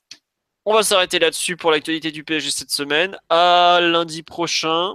on 0.65 0.75
va 0.75 0.83
s'arrêter 0.83 1.17
là-dessus 1.17 1.57
pour 1.57 1.71
l'actualité 1.71 2.11
du 2.11 2.23
PSG 2.23 2.51
cette 2.51 2.69
semaine. 2.69 3.17
À 3.29 3.79
lundi 3.81 4.21
prochain. 4.21 4.93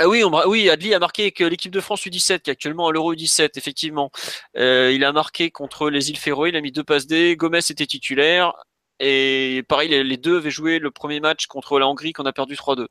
Ah 0.00 0.08
oui, 0.08 0.68
Adli 0.68 0.94
a 0.94 0.98
marqué 0.98 1.30
que 1.30 1.44
l'équipe 1.44 1.70
de 1.70 1.80
France 1.80 2.04
U17, 2.06 2.40
qui 2.40 2.50
est 2.50 2.54
actuellement 2.54 2.88
à 2.88 2.92
l'Euro 2.92 3.14
U17, 3.14 3.50
effectivement, 3.54 4.10
euh, 4.56 4.90
il 4.92 5.04
a 5.04 5.12
marqué 5.12 5.52
contre 5.52 5.90
les 5.90 6.10
îles 6.10 6.18
Féroé, 6.18 6.48
il 6.48 6.56
a 6.56 6.60
mis 6.60 6.72
deux 6.72 6.82
passes 6.82 7.06
D. 7.06 7.36
Gomez 7.36 7.60
était 7.70 7.86
titulaire. 7.86 8.52
Et 8.98 9.62
pareil, 9.68 9.88
les 9.88 10.16
deux 10.16 10.38
avaient 10.38 10.50
joué 10.50 10.78
le 10.78 10.90
premier 10.90 11.20
match 11.20 11.46
contre 11.46 11.78
la 11.78 11.86
Hongrie 11.86 12.12
qu'on 12.12 12.24
a 12.24 12.32
perdu 12.32 12.54
3-2. 12.54 12.86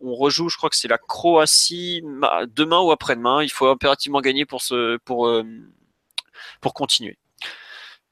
On 0.00 0.14
rejoue, 0.14 0.48
je 0.48 0.56
crois 0.56 0.70
que 0.70 0.76
c'est 0.76 0.88
la 0.88 0.98
Croatie 0.98 2.02
demain 2.48 2.80
ou 2.80 2.90
après-demain. 2.90 3.42
Il 3.42 3.50
faut 3.50 3.68
impérativement 3.68 4.20
gagner 4.20 4.46
pour, 4.46 4.62
pour, 5.04 5.28
euh, 5.28 5.44
pour 6.60 6.74
continuer. 6.74 7.18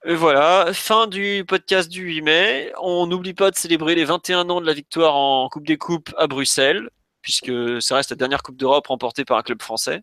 Et 0.05 0.14
voilà, 0.14 0.73
fin 0.73 1.06
du 1.06 1.44
podcast 1.47 1.89
du 1.89 2.02
8 2.02 2.23
mai. 2.23 2.73
On 2.81 3.06
n'oublie 3.06 3.35
pas 3.35 3.51
de 3.51 3.56
célébrer 3.56 3.94
les 3.94 4.05
21 4.05 4.51
ans 4.51 4.60
de 4.60 4.66
la 4.66 4.74
victoire 4.74 5.14
en 5.14 5.48
Coupe 5.48 5.66
des 5.66 5.78
Coupes 5.78 6.12
à 6.19 6.27
Bruxelles, 6.27 6.90
puisque 7.23 7.52
ça 7.81 7.97
reste 7.97 8.10
la 8.10 8.16
dernière 8.16 8.43
Coupe 8.43 8.56
d'Europe 8.56 8.89
remportée 8.89 9.24
par 9.24 9.39
un 9.39 9.43
club 9.43 9.62
français. 9.62 10.02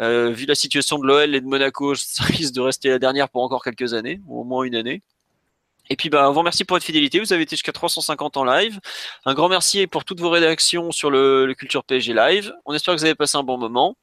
Euh, 0.00 0.30
vu 0.30 0.46
la 0.46 0.54
situation 0.54 0.98
de 0.98 1.06
l'OL 1.06 1.34
et 1.34 1.40
de 1.40 1.46
Monaco, 1.46 1.94
ça 1.96 2.24
risque 2.24 2.54
de 2.54 2.60
rester 2.60 2.88
la 2.88 2.98
dernière 2.98 3.28
pour 3.28 3.42
encore 3.42 3.62
quelques 3.62 3.92
années, 3.94 4.20
ou 4.26 4.40
au 4.40 4.44
moins 4.44 4.64
une 4.64 4.74
année. 4.74 5.02
Et 5.92 5.96
puis, 5.96 6.08
bah, 6.08 6.30
vous 6.30 6.38
remercie 6.38 6.64
pour 6.64 6.76
votre 6.76 6.86
fidélité. 6.86 7.20
Vous 7.20 7.34
avez 7.34 7.42
été 7.42 7.54
jusqu'à 7.54 7.70
350 7.70 8.38
en 8.38 8.44
live. 8.44 8.80
Un 9.26 9.34
grand 9.34 9.50
merci 9.50 9.86
pour 9.86 10.06
toutes 10.06 10.20
vos 10.20 10.30
rédactions 10.30 10.90
sur 10.90 11.10
le, 11.10 11.52
Culture 11.52 11.84
PSG 11.84 12.14
Live. 12.14 12.50
On 12.64 12.72
espère 12.72 12.94
que 12.94 13.00
vous 13.00 13.04
avez 13.04 13.14
passé 13.14 13.36
un 13.36 13.42
bon 13.42 13.58
moment. 13.58 13.94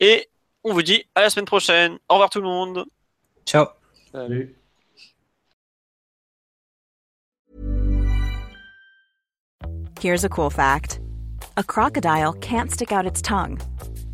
Et 0.00 0.28
on 0.64 0.72
vous 0.72 0.82
dit 0.82 1.04
à 1.14 1.20
la 1.20 1.30
semaine 1.30 1.44
prochaine. 1.44 1.98
Au 2.08 2.14
revoir 2.14 2.30
tout 2.30 2.40
le 2.40 2.48
monde. 2.48 2.84
Ciao. 3.46 3.66
Salut. 4.10 4.56
Here's 10.00 10.24
a 10.24 10.28
cool 10.28 10.50
fact. 10.50 10.98
A 11.56 11.62
crocodile 11.62 12.32
can't 12.40 12.72
stick 12.72 12.90
out 12.90 13.06
its 13.06 13.22
tongue. 13.22 13.60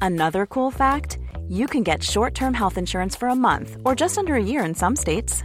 Another 0.03 0.45
cool 0.45 0.71
fact, 0.71 1.17
you 1.49 1.67
can 1.67 1.83
get 1.83 2.03
short-term 2.03 2.53
health 2.53 2.77
insurance 2.77 3.17
for 3.17 3.29
a 3.31 3.35
month 3.35 3.79
or 3.87 3.95
just 3.95 4.19
under 4.19 4.35
a 4.35 4.43
year 4.43 4.63
in 4.67 4.75
some 4.75 4.95
states. 4.95 5.45